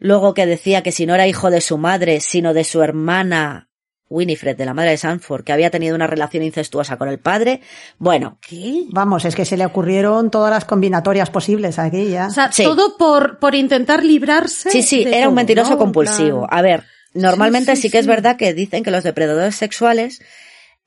Luego 0.00 0.34
que 0.34 0.44
decía 0.44 0.82
que 0.82 0.90
si 0.90 1.06
no 1.06 1.14
era 1.14 1.28
hijo 1.28 1.48
de 1.48 1.60
su 1.60 1.78
madre, 1.78 2.18
sino 2.18 2.54
de 2.54 2.64
su 2.64 2.82
hermana 2.82 3.68
Winifred, 4.08 4.56
de 4.56 4.64
la 4.66 4.74
madre 4.74 4.90
de 4.90 4.96
Sanford, 4.96 5.44
que 5.44 5.52
había 5.52 5.70
tenido 5.70 5.94
una 5.94 6.08
relación 6.08 6.42
incestuosa 6.42 6.96
con 6.96 7.08
el 7.08 7.20
padre. 7.20 7.60
Bueno, 7.98 8.40
¿Qué? 8.44 8.82
Vamos, 8.88 9.24
es 9.26 9.36
que 9.36 9.44
se 9.44 9.56
le 9.56 9.64
ocurrieron 9.64 10.28
todas 10.32 10.50
las 10.50 10.64
combinatorias 10.64 11.30
posibles 11.30 11.78
aquí 11.78 12.08
ya. 12.10 12.26
O 12.26 12.30
sea, 12.30 12.50
Sí. 12.50 12.64
todo 12.64 12.96
por, 12.96 13.38
por 13.38 13.54
intentar 13.54 14.02
librarse. 14.02 14.72
Sí, 14.72 14.82
sí, 14.82 15.04
de 15.04 15.16
era 15.18 15.28
un 15.28 15.36
mentiroso 15.36 15.78
compulsivo. 15.78 16.48
plan- 16.48 16.58
A 16.58 16.62
ver, 16.62 16.82
normalmente 17.14 17.76
sí, 17.76 17.82
Sí, 17.82 17.88
sí, 17.88 17.92
que 17.92 17.98
es 18.00 18.08
verdad 18.08 18.36
que 18.36 18.54
dicen 18.54 18.82
que 18.82 18.90
los 18.90 19.04
depredadores 19.04 19.54
sexuales 19.54 20.20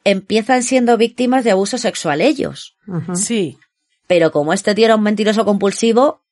empiezan 0.04 0.62
siendo 0.62 0.97
víctimas 0.97 1.45
de 1.45 1.52
abuso 1.52 1.78
sexual 1.78 2.20
ellos. 2.20 2.76
Sí, 3.16 3.58
Pero 4.10 4.32
como 4.32 4.53
este 4.53 4.74
tío 4.74 4.86
era 4.86 4.95
un 4.95 5.03
mentiroso 5.03 5.45
compulsivo, 5.45 6.24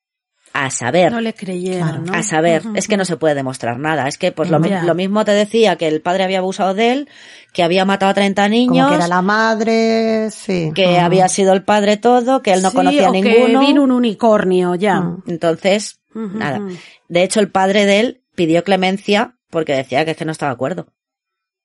a 0.52 0.72
saber, 0.72 1.12
no 1.12 1.22
le 1.22 1.36
creyeron, 1.36 1.88
Claro. 1.88 2.04
¿no? 2.04 2.14
a 2.14 2.24
saber, 2.24 2.64
es 2.74 2.88
que 2.88 2.98
no 2.98 3.06
se 3.06 3.18
puede 3.18 3.36
demostrar 3.36 3.78
nada. 3.78 4.08
Es 4.08 4.18
que 4.18 4.32
pues 4.32 4.50
lo, 4.50 4.60
mismo 4.60 5.24
te 5.26 5.32
decía 5.34 5.76
que 5.76 5.88
el 5.88 6.02
padre 6.02 6.24
había 6.24 6.40
abusado 6.40 6.74
de 6.74 6.92
él, 6.94 7.10
que 7.54 7.62
había 7.62 7.86
matado 7.86 8.10
a 8.10 8.16
30 8.16 8.42
Como 8.42 8.50
niños, 8.56 8.90
que 8.90 8.96
era 8.96 9.08
la 9.08 9.22
madre, 9.22 10.32
sí. 10.32 10.72
que 10.74 10.98
había 10.98 11.28
sido 11.28 11.54
el 11.54 11.64
padre 11.64 11.98
todo, 11.98 12.42
que 12.42 12.54
él 12.54 12.64
no 12.64 12.72
Sí, 12.72 12.76
conocía 12.78 13.06
a 13.06 13.10
o 13.10 13.14
que 13.14 13.22
ninguno. 13.22 13.60
vino 13.60 13.84
un 13.84 13.92
unicornio, 13.92 14.74
ya. 14.74 15.18
Entonces, 15.28 16.00
nada. 16.16 16.60
De 17.08 17.22
hecho, 17.22 17.40
el 17.42 17.52
padre 17.52 17.86
de 17.86 18.00
él 18.00 18.24
pidió 18.34 18.64
clemencia 18.64 19.38
porque 19.52 19.74
decía 19.76 20.04
que 20.04 20.12
es 20.12 20.18
que 20.18 20.26
no 20.26 20.32
estaba 20.32 20.50
de 20.52 20.56
acuerdo. 20.56 20.88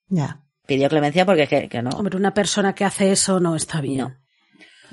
Ya. 0.09 0.43
Pidió 0.67 0.87
clemencia 0.89 1.25
porque 1.25 1.47
que, 1.47 1.67
que 1.69 1.81
no. 1.81 1.89
Hombre, 1.89 2.15
una 2.17 2.35
persona 2.35 2.75
que 2.75 2.85
hace 2.85 3.11
eso 3.11 3.39
no 3.39 3.55
está 3.55 3.81
bien. 3.81 3.97
No. 3.97 4.22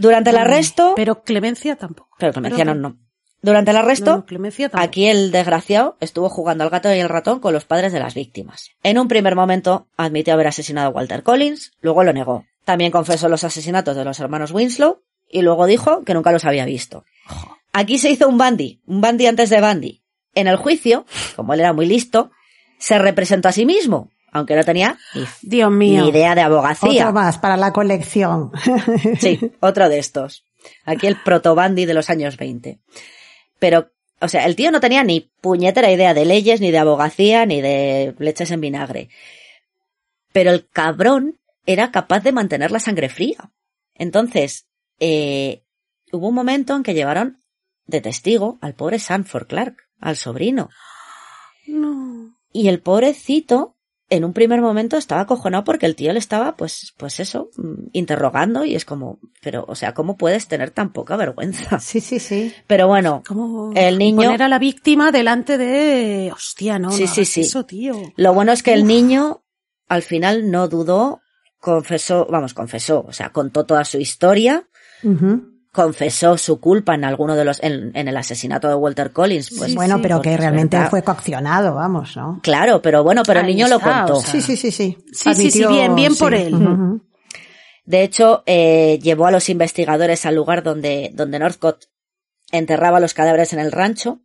Durante 0.00 0.30
el 0.30 0.36
arresto, 0.36 0.92
pero, 0.96 1.14
Pero 1.16 1.24
Clemencia 1.24 1.76
tampoco. 1.76 2.16
clemencia 2.18 2.64
no, 2.64 2.72
Pero- 2.72 2.74
no. 2.88 2.98
Durante 3.42 3.70
el 3.70 3.76
arresto, 3.78 4.10
No, 4.10 4.16
no, 4.18 4.26
Clemencia 4.26 4.70
aquí 4.74 5.06
el 5.06 5.30
desgraciado 5.32 5.96
estuvo 6.00 6.28
jugando 6.28 6.62
al 6.62 6.68
gato 6.70 6.94
y 6.94 6.98
el 6.98 7.08
ratón 7.08 7.40
con 7.40 7.54
los 7.54 7.64
padres 7.64 7.90
de 7.92 7.98
las 7.98 8.14
víctimas. 8.14 8.70
En 8.82 8.98
un 8.98 9.08
primer 9.08 9.34
momento 9.34 9.86
admitió 9.96 10.34
haber 10.34 10.48
asesinado 10.48 10.88
a 10.88 10.92
Walter 10.92 11.22
Collins, 11.22 11.72
luego 11.80 12.04
lo 12.04 12.12
negó. 12.12 12.44
También 12.66 12.90
confesó 12.90 13.28
los 13.30 13.42
asesinatos 13.44 13.96
de 13.96 14.04
los 14.04 14.20
hermanos 14.20 14.50
Winslow 14.52 15.00
y 15.30 15.40
luego 15.42 15.64
dijo 15.66 16.04
que 16.04 16.12
nunca 16.12 16.32
los 16.32 16.44
había 16.44 16.66
visto. 16.66 17.04
Aquí 17.72 17.96
se 17.98 18.10
hizo 18.10 18.28
un 18.28 18.36
bandy, 18.36 18.80
un 18.86 19.00
bandy 19.00 19.26
antes 19.26 19.48
de 19.48 19.60
bandy. 19.60 20.02
En 20.34 20.46
el 20.46 20.56
juicio, 20.56 21.06
como 21.36 21.54
él 21.54 21.60
era 21.60 21.72
muy 21.72 21.86
listo, 21.86 22.30
se 22.78 22.98
representó 22.98 23.48
a 23.48 23.52
sí 23.52 23.64
mismo, 23.64 24.10
aunque 24.32 24.56
no 24.56 24.64
tenía 24.64 24.98
ni, 25.14 25.24
Dios 25.42 25.70
mío. 25.70 26.02
ni 26.02 26.10
idea 26.10 26.34
de 26.34 26.42
abogacía. 26.42 26.88
Otro 26.90 27.12
más 27.12 27.38
para 27.38 27.56
la 27.56 27.72
colección. 27.72 28.52
Sí, 29.18 29.52
otro 29.60 29.88
de 29.88 29.98
estos. 29.98 30.44
Aquí 30.84 31.06
el 31.06 31.16
protobandi 31.16 31.86
de 31.86 31.94
los 31.94 32.10
años 32.10 32.36
20. 32.36 32.80
Pero, 33.58 33.90
o 34.20 34.28
sea, 34.28 34.46
el 34.46 34.56
tío 34.56 34.70
no 34.70 34.80
tenía 34.80 35.04
ni 35.04 35.32
puñetera 35.40 35.90
idea 35.90 36.14
de 36.14 36.24
leyes, 36.24 36.60
ni 36.60 36.70
de 36.70 36.78
abogacía, 36.78 37.46
ni 37.46 37.60
de 37.60 38.14
leches 38.18 38.50
en 38.50 38.60
vinagre. 38.60 39.08
Pero 40.32 40.50
el 40.50 40.68
cabrón 40.68 41.38
era 41.66 41.90
capaz 41.90 42.20
de 42.20 42.32
mantener 42.32 42.70
la 42.70 42.80
sangre 42.80 43.08
fría. 43.08 43.52
Entonces, 43.94 44.66
eh, 44.98 45.62
hubo 46.12 46.28
un 46.28 46.34
momento 46.34 46.76
en 46.76 46.82
que 46.82 46.94
llevaron 46.94 47.38
de 47.86 48.00
testigo 48.00 48.58
al 48.60 48.74
pobre 48.74 48.98
Sanford 48.98 49.46
Clark, 49.46 49.76
al 50.00 50.16
sobrino. 50.16 50.70
No. 51.66 52.34
Y 52.52 52.68
el 52.68 52.80
pobrecito, 52.80 53.76
en 54.10 54.24
un 54.24 54.32
primer 54.32 54.60
momento 54.60 54.96
estaba 54.96 55.22
acojonado 55.22 55.64
porque 55.64 55.86
el 55.86 55.94
tío 55.96 56.12
le 56.12 56.18
estaba, 56.18 56.56
pues, 56.56 56.92
pues 56.96 57.20
eso, 57.20 57.48
mm, 57.56 57.86
interrogando 57.92 58.64
y 58.64 58.74
es 58.74 58.84
como, 58.84 59.18
pero, 59.40 59.64
o 59.68 59.74
sea, 59.76 59.94
¿cómo 59.94 60.16
puedes 60.16 60.48
tener 60.48 60.70
tan 60.72 60.92
poca 60.92 61.16
vergüenza? 61.16 61.78
Sí, 61.80 62.00
sí, 62.00 62.18
sí. 62.18 62.52
Pero 62.66 62.88
bueno, 62.88 63.22
¿Cómo 63.26 63.72
El 63.74 63.98
niño- 63.98 64.24
poner 64.24 64.42
a 64.42 64.48
la 64.48 64.58
víctima 64.58 65.12
delante 65.12 65.56
de... 65.58 66.30
Hostia, 66.34 66.78
no, 66.78 66.90
Sí, 66.90 67.04
no 67.04 67.08
sí, 67.14 67.24
sí. 67.24 67.40
eso, 67.42 67.64
tío. 67.64 67.94
lo 68.16 68.34
bueno 68.34 68.52
es 68.52 68.62
que 68.62 68.72
el 68.74 68.86
niño 68.86 69.42
al 69.88 70.02
final 70.02 70.50
no 70.50 70.68
dudó, 70.68 71.20
confesó, 71.58 72.26
vamos, 72.30 72.52
confesó, 72.54 73.04
o 73.06 73.12
sea, 73.12 73.30
contó 73.30 73.64
toda 73.64 73.84
su 73.84 73.98
historia. 73.98 74.68
Confesó 75.72 76.36
su 76.36 76.58
culpa 76.60 76.94
en 76.94 77.04
alguno 77.04 77.36
de 77.36 77.44
los, 77.44 77.62
en, 77.62 77.92
en 77.94 78.08
el 78.08 78.16
asesinato 78.16 78.68
de 78.68 78.74
Walter 78.74 79.12
Collins, 79.12 79.50
pues. 79.56 79.70
Sí, 79.70 79.76
bueno, 79.76 79.96
sí, 79.96 80.02
pero 80.02 80.20
que 80.20 80.36
realmente 80.36 80.76
verdad. 80.76 80.90
fue 80.90 81.02
coaccionado, 81.02 81.74
vamos, 81.74 82.16
¿no? 82.16 82.40
Claro, 82.42 82.82
pero 82.82 83.04
bueno, 83.04 83.22
pero 83.24 83.40
el 83.40 83.46
niño 83.46 83.68
lo 83.68 83.78
contó. 83.80 84.16
o 84.16 84.20
sea, 84.20 84.32
Sí, 84.32 84.40
sí, 84.40 84.56
sí, 84.56 84.70
sí. 84.72 84.98
Sí, 85.12 85.34
sí, 85.34 85.50
sí, 85.50 85.64
bien, 85.66 85.94
bien 85.94 86.16
por 86.16 86.34
él. 86.34 86.54
Ujú. 86.54 87.02
De 87.84 88.02
hecho, 88.02 88.42
eh, 88.46 88.98
llevó 89.02 89.26
a 89.26 89.30
los 89.30 89.48
investigadores 89.48 90.26
al 90.26 90.34
lugar 90.34 90.62
donde, 90.62 91.10
donde 91.14 91.38
Northcott 91.38 91.84
enterraba 92.52 93.00
los 93.00 93.14
cadáveres 93.14 93.52
en 93.52 93.58
el 93.60 93.72
rancho. 93.72 94.20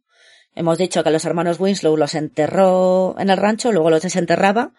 Hemos 0.55 0.77
dicho 0.77 1.03
que 1.03 1.11
los 1.11 1.25
hermanos 1.25 1.59
Winslow 1.59 1.97
los 1.97 2.15
enterró 2.15 3.15
en 3.19 3.29
el 3.29 3.37
rancho, 3.37 3.71
luego 3.71 3.89
los 3.89 4.01
desenterraba 4.03 4.71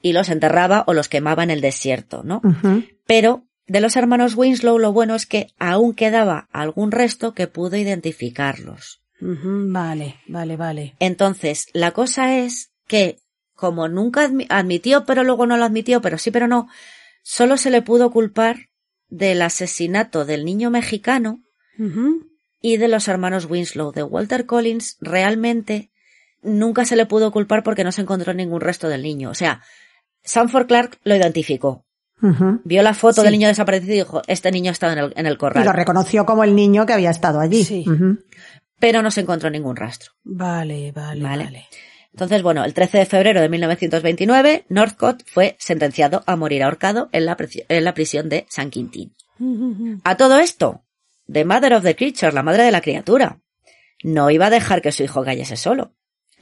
y 0.00 0.12
los 0.12 0.28
enterraba 0.28 0.84
o 0.86 0.94
los 0.94 1.08
quemaba 1.08 1.42
en 1.42 1.50
el 1.50 1.60
desierto, 1.60 2.22
¿no? 2.24 2.40
Pero 3.06 3.44
de 3.72 3.80
los 3.80 3.96
hermanos 3.96 4.34
Winslow 4.36 4.78
lo 4.78 4.92
bueno 4.92 5.14
es 5.14 5.24
que 5.24 5.48
aún 5.58 5.94
quedaba 5.94 6.46
algún 6.52 6.90
resto 6.92 7.32
que 7.32 7.46
pudo 7.46 7.76
identificarlos. 7.78 9.00
Vale, 9.72 10.16
vale, 10.26 10.56
vale. 10.58 10.94
Entonces, 10.98 11.66
la 11.72 11.92
cosa 11.92 12.36
es 12.38 12.70
que, 12.86 13.18
como 13.54 13.88
nunca 13.88 14.28
admi- 14.28 14.46
admitió, 14.50 15.06
pero 15.06 15.24
luego 15.24 15.46
no 15.46 15.56
lo 15.56 15.64
admitió, 15.64 16.02
pero 16.02 16.18
sí, 16.18 16.30
pero 16.30 16.48
no, 16.48 16.68
solo 17.22 17.56
se 17.56 17.70
le 17.70 17.80
pudo 17.80 18.10
culpar 18.10 18.68
del 19.08 19.40
asesinato 19.40 20.26
del 20.26 20.44
niño 20.44 20.70
mexicano 20.70 21.40
y 22.60 22.76
de 22.76 22.88
los 22.88 23.08
hermanos 23.08 23.46
Winslow. 23.46 23.92
De 23.92 24.02
Walter 24.02 24.44
Collins, 24.44 24.98
realmente 25.00 25.90
nunca 26.42 26.84
se 26.84 26.96
le 26.96 27.06
pudo 27.06 27.32
culpar 27.32 27.62
porque 27.62 27.84
no 27.84 27.92
se 27.92 28.02
encontró 28.02 28.34
ningún 28.34 28.60
resto 28.60 28.88
del 28.88 29.02
niño. 29.02 29.30
O 29.30 29.34
sea, 29.34 29.62
Sanford 30.24 30.66
Clark 30.66 30.98
lo 31.04 31.16
identificó. 31.16 31.86
Vio 32.64 32.82
la 32.82 32.94
foto 32.94 33.20
Sí. 33.20 33.22
del 33.22 33.32
niño 33.32 33.48
desaparecido 33.48 33.92
y 33.94 33.96
dijo, 33.98 34.22
este 34.26 34.50
niño 34.52 34.72
en 34.80 34.98
el, 34.98 35.12
en 35.16 35.26
el 35.26 35.32
Y 35.32 35.34
lo 35.34 35.38
corral. 35.38 35.74
reconoció 35.74 36.24
como 36.24 36.44
el 36.44 36.54
niño 36.54 36.86
que 36.86 36.92
había 36.92 37.10
estado 37.10 37.40
allí. 37.40 37.64
Sí. 37.64 37.84
Pero 38.78 39.02
no 39.02 39.10
se 39.10 39.20
encontró 39.22 39.50
ningún 39.50 39.76
rastro. 39.76 40.12
Vale, 40.24 40.92
vale, 40.92 41.22
Vale. 41.22 41.44
vale. 41.44 41.66
Entonces, 42.12 42.42
bueno, 42.42 42.64
el 42.64 42.74
13 42.74 42.98
de 42.98 43.06
febrero 43.06 43.40
de 43.40 43.48
1929, 43.48 44.66
Northcott 44.68 45.22
fue 45.26 45.56
sentenciado 45.58 46.22
a 46.26 46.36
morir 46.36 46.62
ahorcado 46.62 47.08
en 47.12 47.24
la, 47.24 47.36
presi- 47.36 47.64
en 47.68 47.84
la 47.84 47.94
prisión 47.94 48.28
de 48.28 48.44
San 48.50 48.70
Quintín. 48.70 49.14
A 50.04 50.16
todo 50.16 50.38
esto, 50.38 50.82
The 51.32 51.44
Mother 51.44 51.74
of 51.74 51.82
the 51.82 51.96
Creature, 51.96 52.32
la 52.32 52.42
madre 52.42 52.64
de 52.64 52.70
la 52.70 52.80
criatura, 52.82 53.38
no 54.04 54.30
iba 54.30 54.46
a 54.46 54.50
dejar 54.50 54.82
que 54.82 54.92
su 54.92 55.02
hijo 55.02 55.24
cayese 55.24 55.56
solo. 55.56 55.92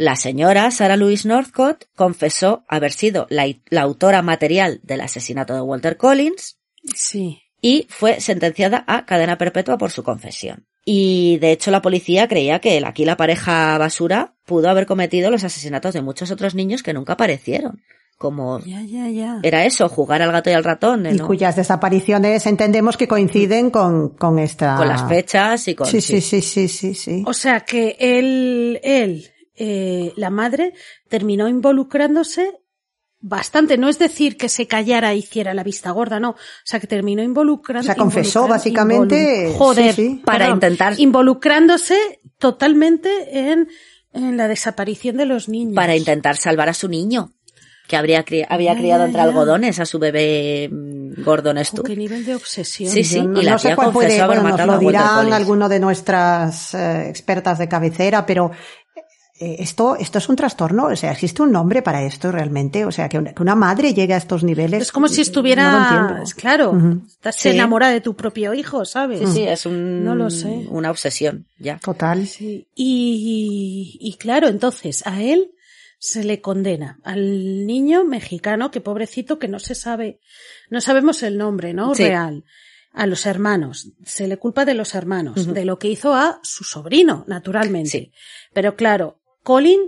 La 0.01 0.17
señora 0.17 0.71
Sarah 0.71 0.97
Louise 0.97 1.29
Northcott 1.29 1.85
confesó 1.95 2.65
haber 2.69 2.91
sido 2.91 3.27
la, 3.29 3.47
la 3.69 3.83
autora 3.83 4.23
material 4.23 4.81
del 4.83 5.03
asesinato 5.03 5.53
de 5.55 5.61
Walter 5.61 5.99
Collins 5.99 6.57
Sí. 6.95 7.43
y 7.61 7.87
fue 7.91 8.19
sentenciada 8.23 8.83
a 8.87 9.05
cadena 9.05 9.37
perpetua 9.37 9.77
por 9.77 9.91
su 9.91 10.03
confesión. 10.03 10.65
Y 10.87 11.37
de 11.41 11.53
hecho 11.53 11.71
la 11.71 11.83
policía 11.83 12.29
creía 12.29 12.61
que 12.61 12.83
aquí 12.83 13.05
la 13.05 13.19
pareja 13.19 13.77
basura 13.77 14.35
pudo 14.47 14.71
haber 14.71 14.87
cometido 14.87 15.31
los 15.31 15.45
asesinatos 15.45 15.93
de 15.93 16.01
muchos 16.01 16.31
otros 16.31 16.55
niños 16.55 16.83
que 16.83 16.95
nunca 16.95 17.13
aparecieron. 17.13 17.83
Como 18.17 18.59
Ya, 18.61 18.81
ya, 18.81 19.07
ya. 19.11 19.41
era 19.43 19.67
eso, 19.67 19.91
jugar 19.91 20.23
al 20.23 20.33
gato 20.33 20.49
y 20.49 20.55
al 20.55 20.65
ratón, 20.65 21.05
Y 21.05 21.13
¿no? 21.19 21.27
cuyas 21.27 21.57
desapariciones 21.57 22.47
entendemos 22.47 22.97
que 22.97 23.07
coinciden 23.07 23.71
con, 23.71 24.17
con 24.17 24.39
esta. 24.39 24.77
con 24.79 24.89
las 24.89 25.07
fechas 25.07 25.69
y 25.69 25.75
con... 25.75 25.87
Sí, 25.87 26.01
sí, 26.01 26.23
sí, 26.23 26.41
sí, 26.41 26.69
sí, 26.69 26.95
sí. 26.95 27.23
O 27.27 27.35
sea 27.35 27.61
que 27.61 27.97
él, 28.01 28.81
él, 28.83 29.29
eh, 29.63 30.15
la 30.17 30.31
madre, 30.31 30.73
terminó 31.09 31.47
involucrándose 31.49 32.61
bastante. 33.21 33.77
No 33.77 33.91
es 33.91 33.99
decir 33.99 34.39
que 34.39 34.49
se 34.49 34.67
callara 34.67 35.13
e 35.13 35.17
hiciera 35.19 35.53
la 35.53 35.63
vista 35.63 35.91
gorda, 35.91 36.19
no. 36.19 36.31
O 36.31 36.37
sea, 36.65 36.81
que 36.81 36.87
terminó 36.87 37.23
involucrando. 37.23 37.83
O 37.83 37.85
sea, 37.85 37.95
confesó 37.95 38.49
básicamente, 38.49 39.49
involu- 39.49 39.57
Joder, 39.59 39.95
sí, 39.95 40.03
sí. 40.17 40.23
Para 40.25 40.39
perdón, 40.47 40.57
intentar- 40.57 40.95
Involucrándose 40.99 42.21
totalmente 42.39 43.11
en, 43.51 43.69
en 44.15 44.37
la 44.39 44.49
desaparición 44.49 45.19
de 45.19 45.27
los 45.27 45.49
niños. 45.51 45.75
Para 45.77 45.95
intentar 45.95 46.39
salvar 46.39 46.71
a 46.71 46.75
su 46.75 46.89
niño, 46.89 47.35
que 47.87 47.97
habría 47.99 48.25
cri- 48.25 48.47
había 48.49 48.73
Ya, 48.73 48.79
criado 48.81 49.03
ya, 49.03 49.07
entre 49.09 49.19
ya. 49.19 49.25
algodones 49.25 49.79
a 49.81 49.85
su 49.85 49.99
bebé 49.99 50.71
mm, 50.73 51.23
Gordon 51.23 51.63
Stu. 51.63 51.83
qué 51.83 51.97
nivel 51.97 52.25
de 52.25 52.37
obsesión. 52.37 52.91
Sí, 52.91 53.05
sí. 53.05 53.21
No, 53.21 53.39
y 53.43 53.45
la 53.45 53.53
no 53.53 53.59
sé 53.59 53.75
cuál 53.77 53.93
puede, 53.93 54.25
bueno, 54.25 54.43
nos 54.49 54.67
lo 54.67 54.79
dirán 54.79 55.31
alguno 55.35 55.69
de 55.69 55.81
nuestras 55.81 56.73
eh, 56.73 57.11
expertas 57.11 57.59
de 57.59 57.69
cabecera, 57.69 58.25
pero 58.25 58.51
esto, 59.59 59.97
esto 59.97 60.19
es 60.19 60.29
un 60.29 60.37
trastorno, 60.37 60.87
o 60.87 60.97
sea, 60.97 61.13
existe 61.13 61.41
un 61.43 61.51
nombre 61.53 61.81
para 61.83 62.03
esto 62.05 62.31
realmente, 62.31 62.85
o 62.85 62.93
sea, 62.93 63.09
que 63.09 63.19
una, 63.19 63.33
que 63.33 63.43
una 63.43 63.55
madre 63.55 63.95
llegue 63.95 64.15
a 64.15 64.19
estos 64.19 64.45
niveles. 64.45 64.83
Es 64.83 64.93
como 64.93 65.09
si 65.09 65.23
estuviera, 65.23 66.19
No 66.19 66.25
claro, 66.37 66.71
Ujú. 66.73 67.03
estás 67.07 67.37
Sí. 67.37 67.49
enamorada 67.49 67.93
de 67.93 68.01
tu 68.01 68.15
propio 68.15 68.53
hijo, 68.55 68.85
¿sabes? 68.85 69.21
Sí, 69.21 69.27
sí, 69.35 69.43
es 69.45 69.65
un, 69.67 70.05
No 70.05 70.15
lo 70.15 70.29
sé. 70.31 70.67
una 70.71 70.91
obsesión, 70.91 71.47
ya. 71.59 71.79
Total. 71.79 72.27
Sí. 72.27 72.67
Y, 72.75 73.99
y 74.01 74.15
claro, 74.19 74.49
entonces 74.49 75.07
a 75.07 75.23
él 75.23 75.53
se 75.99 76.25
le 76.25 76.41
condena 76.41 76.99
al 77.05 77.67
niño 77.67 78.05
mexicano, 78.05 78.71
que 78.71 78.81
pobrecito 78.81 79.39
que 79.39 79.49
no 79.49 79.59
se 79.59 79.75
sabe, 79.75 80.19
no 80.71 80.81
sabemos 80.81 81.23
el 81.23 81.37
nombre, 81.39 81.73
¿no? 81.75 81.95
Sí. 81.95 82.05
Real. 82.05 82.45
A 82.93 83.07
los 83.07 83.25
hermanos. 83.27 83.87
Se 84.05 84.27
le 84.27 84.37
culpa 84.37 84.65
de 84.65 84.75
los 84.75 84.97
hermanos, 84.97 85.55
de 85.55 85.65
lo 85.65 85.79
que 85.79 85.87
hizo 85.89 86.13
a 86.15 86.41
su 86.43 86.65
sobrino, 86.65 87.25
naturalmente. 87.29 87.89
Sí. 87.91 88.13
Pero 88.53 88.75
claro, 88.75 89.20
Colin 89.43 89.81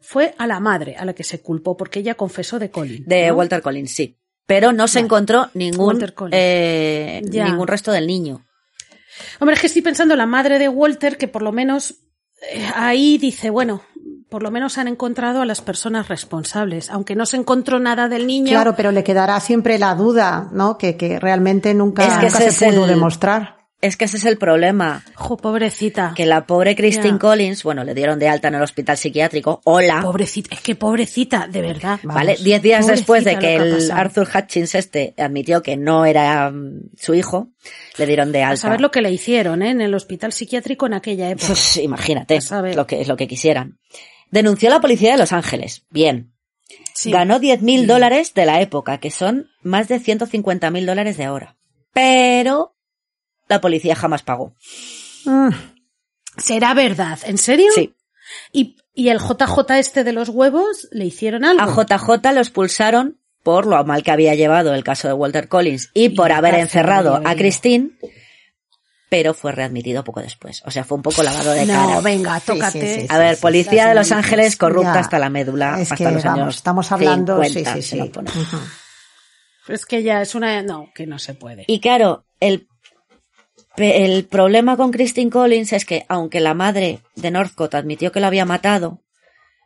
fue 0.00 0.34
a 0.38 0.46
la 0.46 0.60
madre 0.60 0.96
a 0.96 1.04
la 1.04 1.12
que 1.14 1.24
se 1.24 1.40
culpó, 1.40 1.76
porque 1.76 2.00
ella 2.00 2.14
confesó 2.14 2.58
de 2.58 2.70
Colin. 2.70 3.04
De 3.06 3.28
¿no? 3.28 3.34
Walter 3.34 3.62
Collins, 3.62 3.90
sí. 3.94 4.18
Pero 4.46 4.72
no 4.72 4.86
se 4.88 4.98
Vale. 4.98 5.06
encontró 5.06 5.48
ningún, 5.54 5.98
eh, 6.32 7.22
ningún 7.30 7.66
resto 7.66 7.90
del 7.92 8.06
niño. 8.06 8.44
Hombre, 9.40 9.54
es 9.54 9.60
que 9.60 9.68
estoy 9.68 9.80
pensando 9.82 10.12
en 10.14 10.18
la 10.18 10.26
madre 10.26 10.58
de 10.58 10.68
Walter, 10.68 11.16
que 11.16 11.28
por 11.28 11.40
lo 11.42 11.52
menos 11.52 11.94
eh, 12.52 12.68
ahí 12.74 13.16
dice, 13.16 13.48
bueno, 13.48 13.82
por 14.28 14.42
lo 14.42 14.50
menos 14.50 14.76
han 14.76 14.88
encontrado 14.88 15.40
a 15.40 15.46
las 15.46 15.62
personas 15.62 16.08
responsables, 16.08 16.90
aunque 16.90 17.14
no 17.14 17.24
se 17.24 17.36
encontró 17.36 17.78
nada 17.78 18.08
del 18.08 18.26
niño. 18.26 18.50
Claro, 18.50 18.74
pero 18.76 18.90
le 18.92 19.04
quedará 19.04 19.38
siempre 19.40 19.78
la 19.78 19.94
duda, 19.94 20.50
¿no? 20.52 20.76
Que, 20.76 20.96
que 20.96 21.18
realmente 21.20 21.72
nunca, 21.72 22.04
Es 22.06 22.14
que 22.14 22.26
nunca 22.26 22.50
se 22.50 22.70
pudo 22.70 22.84
el- 22.84 22.90
demostrar. 22.90 23.63
Es 23.84 23.98
que 23.98 24.06
ese 24.06 24.16
es 24.16 24.24
el 24.24 24.38
problema. 24.38 25.04
Jo, 25.14 25.36
pobrecita. 25.36 26.14
Que 26.16 26.24
la 26.24 26.46
pobre 26.46 26.74
Christine. 26.74 27.18
Collins, 27.18 27.62
bueno, 27.64 27.84
le 27.84 27.92
dieron 27.92 28.18
de 28.18 28.28
alta 28.28 28.48
en 28.48 28.54
el 28.54 28.62
hospital 28.62 28.96
psiquiátrico. 28.96 29.60
Hola. 29.64 30.00
Pobrecita, 30.00 30.54
es 30.54 30.62
que 30.62 30.74
pobrecita, 30.74 31.46
de 31.48 31.60
verdad. 31.60 32.00
¿Vale? 32.02 32.38
Diez 32.40 32.62
días 32.62 32.86
Pobrecita 32.86 32.96
después 32.96 33.24
de 33.24 33.38
que 33.38 33.56
el. 33.56 33.90
Arthur 33.90 34.26
Hutchins 34.34 34.74
este 34.74 35.12
admitió 35.18 35.62
que 35.62 35.76
no 35.76 36.06
era 36.06 36.50
mm, 36.50 36.92
su 36.96 37.12
hijo, 37.12 37.50
le 37.98 38.06
dieron 38.06 38.32
de 38.32 38.42
A 38.42 38.48
alta. 38.48 38.62
saber 38.62 38.80
lo 38.80 38.90
que 38.90 39.02
le 39.02 39.12
hicieron, 39.12 39.60
¿eh? 39.60 39.72
En 39.72 39.82
el 39.82 39.94
hospital 39.94 40.32
psiquiátrico 40.32 40.86
en 40.86 40.94
aquella 40.94 41.28
época. 41.28 41.48
Pues 41.54 41.76
imagínate 41.76 42.38
A 42.50 42.62
lo 42.62 42.86
que 42.86 43.02
es 43.02 43.08
lo 43.08 43.18
que 43.18 43.28
quisieran. 43.28 43.78
Denunció 44.30 44.70
a 44.70 44.72
la 44.72 44.80
policía 44.80 45.12
de 45.12 45.18
Los 45.18 45.32
Ángeles. 45.32 45.84
Bien. 45.90 46.32
Sí. 46.94 47.10
Ganó 47.10 47.38
10.000 47.38 47.84
dólares 47.84 48.32
de 48.32 48.46
la 48.46 48.62
época, 48.62 48.96
que 48.96 49.10
son 49.10 49.50
más 49.62 49.88
de 49.88 50.00
150.000 50.00 50.86
dólares 50.86 51.18
de 51.18 51.24
ahora. 51.24 51.56
Pero 51.92 52.73
la 53.48 53.60
policía 53.60 53.94
jamás 53.96 54.22
pagó. 54.22 54.54
Mm, 55.24 55.50
¿Será 56.38 56.74
verdad? 56.74 57.18
¿En 57.24 57.38
serio? 57.38 57.70
Sí. 57.74 57.94
¿Y, 58.52 58.76
y 58.94 59.08
el 59.08 59.18
JJ 59.18 59.78
este 59.78 60.04
de 60.04 60.12
los 60.12 60.28
huevos 60.28 60.88
le 60.90 61.04
hicieron 61.04 61.44
algo? 61.44 61.62
A 61.62 61.66
JJ 61.84 62.32
lo 62.32 62.40
expulsaron 62.40 63.18
por 63.42 63.66
lo 63.66 63.82
mal 63.84 64.02
que 64.02 64.10
había 64.10 64.34
llevado 64.34 64.74
el 64.74 64.82
caso 64.84 65.06
de 65.08 65.14
Walter 65.14 65.48
Collins 65.48 65.90
y, 65.94 66.04
Y 66.04 66.08
por 66.10 66.32
haber 66.32 66.54
encerrado 66.54 67.20
a. 67.24 67.34
Christine, 67.34 67.90
pero 69.10 69.34
fue 69.34 69.52
readmitido 69.52 70.02
poco 70.02 70.20
después. 70.22 70.62
O 70.64 70.70
sea, 70.70 70.82
fue 70.82 70.96
un 70.96 71.02
poco 71.02 71.22
lavado 71.22 71.52
de 71.52 71.66
no, 71.66 71.74
cara. 71.74 72.00
venga, 72.00 72.40
Sí, 72.40 72.46
tócate. 72.46 72.94
sí, 72.94 73.00
sí, 73.02 73.06
A 73.10 73.18
ver, 73.18 73.36
sí, 73.36 73.42
policía 73.42 73.86
de 73.86 73.94
Los. 73.94 74.10
Ángeles 74.10 74.56
corrupta 74.56 74.94
Ya. 74.94 75.00
hasta 75.00 75.18
la 75.18 75.28
médula, 75.28 75.74
es 75.80 75.92
hasta 75.92 75.96
que, 75.96 76.10
los 76.10 76.24
vamos, 76.24 76.40
años 76.40 76.56
estamos 76.56 76.90
hablando, 76.90 77.42
50, 77.44 77.74
sí, 77.76 77.82
sí, 77.82 77.96
sí. 78.00 78.12
Es 79.68 79.86
que 79.86 80.02
ya 80.02 80.20
es 80.20 80.34
una... 80.34 80.62
No, 80.62 80.90
que 80.94 81.06
no 81.06 81.18
se 81.18 81.34
puede. 81.34 81.64
Y 81.68 81.80
claro, 81.80 82.26
el, 82.40 82.68
el 83.76 84.26
problema 84.26 84.76
con 84.76 84.90
Christine 84.92 85.30
Collins 85.30 85.72
es 85.72 85.84
que, 85.84 86.04
aunque 86.08 86.40
la 86.40 86.54
madre 86.54 87.00
de 87.16 87.30
Northcott 87.30 87.74
admitió 87.74 88.12
que 88.12 88.20
lo 88.20 88.26
había 88.26 88.44
matado, 88.44 89.02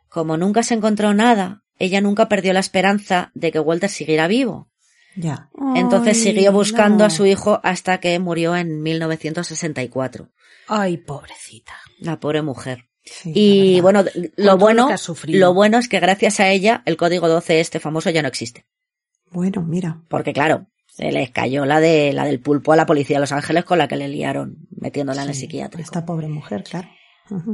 como 0.09 0.37
nunca 0.37 0.63
se 0.63 0.73
encontró 0.73 1.13
nada, 1.13 1.63
ella 1.77 2.01
nunca 2.01 2.27
perdió 2.27 2.53
la 2.53 2.59
esperanza 2.59 3.31
de 3.35 3.51
que 3.51 3.59
Walter 3.59 3.89
siguiera 3.89 4.27
vivo. 4.27 4.69
Ya. 5.15 5.49
Entonces 5.75 6.17
Ay, 6.17 6.23
siguió 6.23 6.51
buscando 6.51 6.99
no. 6.99 7.05
a 7.05 7.09
su 7.09 7.25
hijo 7.25 7.59
hasta 7.63 7.99
que 7.99 8.17
murió 8.19 8.55
en 8.55 8.81
1964. 8.81 10.29
Ay, 10.67 10.97
pobrecita. 10.97 11.73
La 11.99 12.19
pobre 12.19 12.41
mujer. 12.41 12.85
sí, 13.03 13.31
Y 13.33 13.81
bueno, 13.81 14.03
lo 14.35 14.57
bueno, 14.57 14.89
lo 15.27 15.53
bueno 15.53 15.77
es 15.77 15.87
que 15.87 15.99
gracias 15.99 16.39
a 16.39 16.49
ella 16.49 16.83
el 16.85 16.95
código 16.97 17.27
12 17.27 17.59
este 17.59 17.79
famoso 17.79 18.09
ya 18.09 18.21
no 18.21 18.27
existe. 18.27 18.65
Bueno, 19.31 19.61
mira. 19.61 20.01
Porque 20.09 20.33
claro, 20.33 20.67
se 20.99 21.11
les 21.13 21.31
cayó 21.31 21.65
la 21.65 21.79
de 21.79 22.11
la 22.13 22.25
del 22.25 22.41
pulpo 22.41 22.73
a 22.73 22.75
la 22.75 22.85
policía 22.85 23.15
de 23.17 23.21
Los 23.21 23.31
Ángeles 23.31 23.63
con 23.63 23.77
la 23.77 23.87
que 23.87 23.95
le 23.95 24.09
liaron 24.09 24.57
metiéndola 24.79 25.23
en 25.23 25.29
el 25.29 25.33
Sí, 25.35 25.41
psiquiátrico. 25.41 25.81
Esta 25.83 26.05
pobre 26.05 26.27
mujer, 26.27 26.63
claro. 26.63 26.89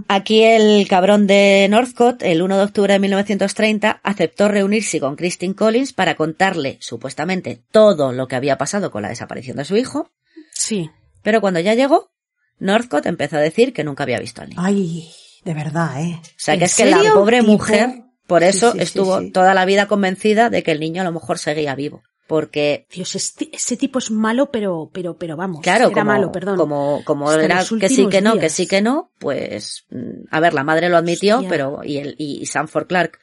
Aquí 0.07 0.41
el 0.43 0.87
cabrón 0.87 1.27
de 1.27 1.67
Northcott, 1.69 2.23
el 2.23 2.41
1 2.41 2.57
de 2.57 2.63
octubre 2.63 2.93
de 2.93 2.99
1930, 2.99 3.99
aceptó 4.03 4.47
reunirse 4.47 4.99
con 5.01 5.15
Christine 5.17 5.53
Collins 5.53 5.91
para 5.93 6.15
contarle, 6.15 6.77
supuestamente, 6.79 7.61
todo 7.71 8.13
lo 8.13 8.27
que 8.27 8.35
había 8.37 8.57
pasado 8.57 8.89
con 8.89 9.01
la 9.01 9.09
desaparición 9.09 9.57
de 9.57 9.65
su 9.65 9.75
hijo, 9.75 10.09
Sí. 10.53 10.89
pero 11.23 11.41
cuando 11.41 11.59
ya 11.59 11.73
llegó, 11.73 12.09
Northcott 12.57 13.05
empezó 13.05 13.35
a 13.35 13.41
decir 13.41 13.73
que 13.73 13.83
nunca 13.83 14.03
había 14.03 14.19
visto 14.19 14.41
al 14.41 14.49
niño. 14.49 14.61
Ay, 14.63 15.09
de 15.43 15.53
verdad, 15.53 16.01
¿eh? 16.01 16.21
O 16.23 16.29
sea, 16.37 16.53
¿En 16.53 16.61
que 16.61 16.65
es 16.67 16.75
que 16.75 16.85
la 16.85 17.13
pobre 17.13 17.41
mujer, 17.41 18.01
por 18.27 18.43
eso 18.43 18.71
sí, 18.71 18.77
sí, 18.77 18.83
estuvo 18.85 19.19
sí. 19.19 19.31
toda 19.31 19.53
la 19.53 19.65
vida 19.65 19.87
convencida 19.87 20.49
de 20.49 20.63
que 20.63 20.71
el 20.71 20.79
niño 20.79 21.01
a 21.01 21.05
lo 21.05 21.11
mejor 21.11 21.37
seguía 21.37 21.75
vivo. 21.75 22.01
Porque, 22.28 22.88
Dios, 22.91 23.13
este- 23.15 23.49
ese 23.55 23.78
tipo 23.78 23.99
es 23.99 24.09
malo, 24.09 24.49
pero, 24.51 24.89
pero, 24.91 25.15
pero 25.17 25.38
vamos. 25.38 25.61
claro, 25.61 25.86
era 25.86 25.93
como, 25.93 26.05
malo, 26.05 26.32
perdón. 26.32 26.57
como, 26.57 27.01
como 27.05 27.30
Hasta 27.30 27.45
era 27.45 27.63
que 27.80 27.88
sí 27.89 28.07
que 28.09 28.21
no, 28.21 28.39
que 28.39 28.49
sí 28.49 28.65
que 28.67 28.82
no, 28.82 29.11
pues, 29.19 29.86
mm, 29.91 30.23
a 30.32 30.39
ver, 30.39 30.53
la 30.55 30.63
madre 30.63 30.89
lo 30.89 30.97
admitió, 30.97 31.36
Hostia. 31.36 31.49
pero, 31.49 31.82
y 31.84 31.97
el, 31.97 32.15
y 32.17 32.45
Sanford 32.47 32.88
Clark, 32.88 33.19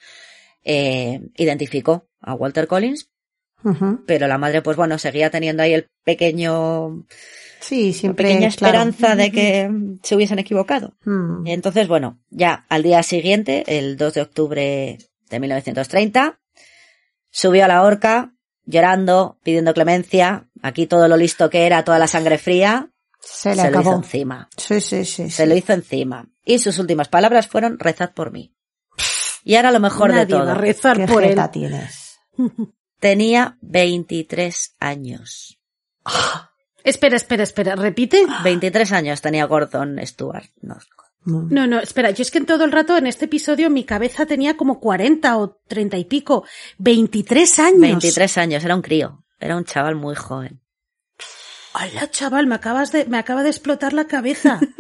eh, 0.65 1.21
identificó 1.37 2.07
a 2.21 2.35
Walter 2.35 2.69
Collins, 2.69 3.09
pero 4.07 4.27
la 4.27 4.39
madre, 4.39 4.61
pues 4.63 4.77
bueno, 4.77 4.99
seguía 4.99 5.31
teniendo 5.31 5.63
ahí 5.63 5.73
el 5.73 5.89
pequeño, 6.05 7.05
Sí, 7.61 7.93
siempre. 7.93 8.25
pequeña 8.27 8.51
claro. 8.51 8.79
esperanza 8.91 9.17
de 9.17 9.31
que 9.31 9.71
se 10.03 10.17
hubiesen 10.17 10.39
equivocado. 10.41 10.95
Mm. 11.05 11.47
Entonces, 11.47 11.87
bueno, 11.89 12.21
ya 12.31 12.67
al 12.69 12.83
día 12.83 13.03
siguiente, 13.05 13.65
el 13.67 13.97
2 13.97 14.15
de 14.15 14.21
octubre 14.23 14.99
de 15.31 15.41
1930, 15.41 16.41
subió 17.31 17.65
a 17.65 17.69
la 17.69 17.83
horca, 17.85 18.35
llorando, 18.73 19.39
pidiendo 19.45 19.73
clemencia. 19.75 20.49
Aquí 20.63 20.89
todo 20.89 21.07
lo 21.07 21.17
listo 21.17 21.49
que 21.51 21.67
era, 21.67 21.85
toda 21.85 22.01
la 22.01 22.09
sangre 22.09 22.39
fría, 22.39 22.91
Se 23.21 23.51
le 23.51 23.57
se 23.63 23.63
lo 23.71 23.71
hizo 23.71 23.79
acabó. 23.81 23.97
encima. 23.97 24.49
Sí, 24.57 24.81
sí, 24.81 25.05
sí. 25.05 25.31
Se 25.31 25.45
sí. 25.45 25.49
lo 25.49 25.55
hizo 25.57 25.73
encima. 25.73 26.29
Y 26.45 26.59
sus 26.59 26.79
últimas 26.81 27.09
palabras 27.09 27.47
fueron, 27.47 27.79
rezad 27.79 28.13
por 28.13 28.33
mí. 28.33 28.53
Y 29.45 29.55
ahora 29.57 29.71
lo 29.71 29.79
mejor 29.81 30.11
Nadie 30.11 30.21
de 30.27 30.27
todo. 30.33 30.47
va 30.47 30.53
a 30.53 30.55
rezar 30.55 30.97
¿Qué 30.97 31.07
por 31.07 31.23
él. 31.23 31.39
tienes? 31.53 32.19
Tenía 33.01 33.59
23 33.61 34.77
años. 34.81 35.59
Espera, 36.85 37.17
espera, 37.17 37.43
espera, 37.43 37.75
repite. 37.77 38.25
23 38.45 38.93
años 38.93 39.21
tenía 39.21 39.45
Gordon 39.47 39.99
Stewart. 40.07 40.47
No. 40.61 40.77
No, 41.25 41.67
no, 41.69 41.79
espera, 41.79 42.11
yo 42.11 42.23
es 42.23 42.31
que 42.31 42.39
en 42.39 42.47
todo 42.47 42.65
el 42.65 42.73
rato 42.73 42.97
en 42.97 43.07
este 43.07 43.27
episodio 43.27 43.71
mi 43.71 43.85
cabeza 43.85 44.27
tenía 44.27 44.57
como 44.57 44.81
40 44.81 45.37
o 45.39 45.57
30 45.69 45.97
y 45.99 46.05
pico. 46.05 46.45
23 46.79 47.59
años. 47.61 47.81
23 47.81 48.39
años, 48.39 48.65
era 48.65 48.75
un 48.75 48.83
crío. 48.83 49.23
Era 49.39 49.57
un 49.57 49.65
chaval 49.65 49.95
muy 49.97 50.15
joven. 50.17 50.61
Hola, 51.75 52.11
chaval, 52.11 52.47
me 52.47 52.55
acabas 52.57 52.93
de, 52.93 53.07
me 53.07 53.19
acaba 53.19 53.43
de 53.43 53.49
explotar 53.51 53.93
la 53.93 54.07
cabeza. 54.07 54.61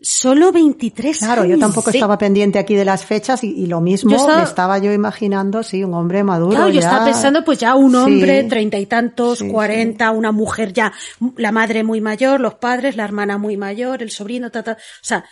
Solo 0.00 0.52
23 0.52 1.18
Claro, 1.18 1.42
años. 1.42 1.56
yo 1.56 1.58
tampoco 1.58 1.90
Sí. 1.90 1.96
estaba 1.96 2.16
pendiente 2.18 2.60
aquí 2.60 2.76
de 2.76 2.84
las 2.84 3.04
fechas 3.04 3.42
y, 3.42 3.48
y 3.50 3.66
lo 3.66 3.80
mismo 3.80 4.12
Yo 4.12 4.16
estaba- 4.18 4.38
me 4.38 4.44
estaba 4.44 4.78
yo 4.78 4.92
imaginando, 4.92 5.64
sí, 5.64 5.82
un 5.82 5.92
hombre 5.94 6.22
maduro. 6.22 6.50
Claro, 6.52 6.68
yo 6.68 6.74
ya. 6.74 6.86
estaba 6.86 7.04
pensando, 7.04 7.44
pues 7.44 7.58
ya 7.58 7.74
un 7.74 7.90
Sí. 7.90 7.96
hombre, 7.96 8.44
treinta 8.44 8.78
y 8.78 8.86
tantos, 8.86 9.38
Sí, 9.40 9.48
cuarenta, 9.50 10.12
una 10.12 10.30
mujer 10.30 10.72
ya, 10.72 10.92
la 11.36 11.50
madre 11.50 11.82
muy 11.82 12.00
mayor, 12.00 12.40
los 12.40 12.54
padres, 12.54 12.94
la 12.94 13.02
hermana 13.04 13.38
muy 13.38 13.56
mayor, 13.56 14.00
el 14.04 14.10
sobrino, 14.12 14.52
ta, 14.52 14.62
ta. 14.62 14.72
O 14.74 14.76
sea, 15.02 15.24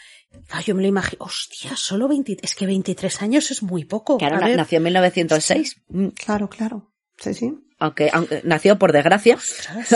claro, 0.49 0.65
yo 0.65 0.75
me 0.75 0.83
lo 0.83 0.89
imagino, 0.89 1.25
hostia, 1.25 1.77
solo 1.77 2.09
20, 2.09 2.39
es 2.43 2.55
que 2.55 2.67
23 2.67 3.23
años 3.23 3.51
es 3.51 3.63
muy 3.63 3.85
poco. 3.85 4.19
Claro, 4.19 4.39
na- 4.39 4.55
nació 4.57 4.79
en 4.79 4.85
1906. 4.85 5.77
Mm, 5.89 6.09
Claro, 6.09 6.49
claro. 6.49 6.91
Sí, 7.19 7.35
sí. 7.35 7.55
Aunque, 7.79 8.11
aunque 8.13 8.41
nació 8.45 8.79
por 8.79 8.93
desgracia, 8.93 9.39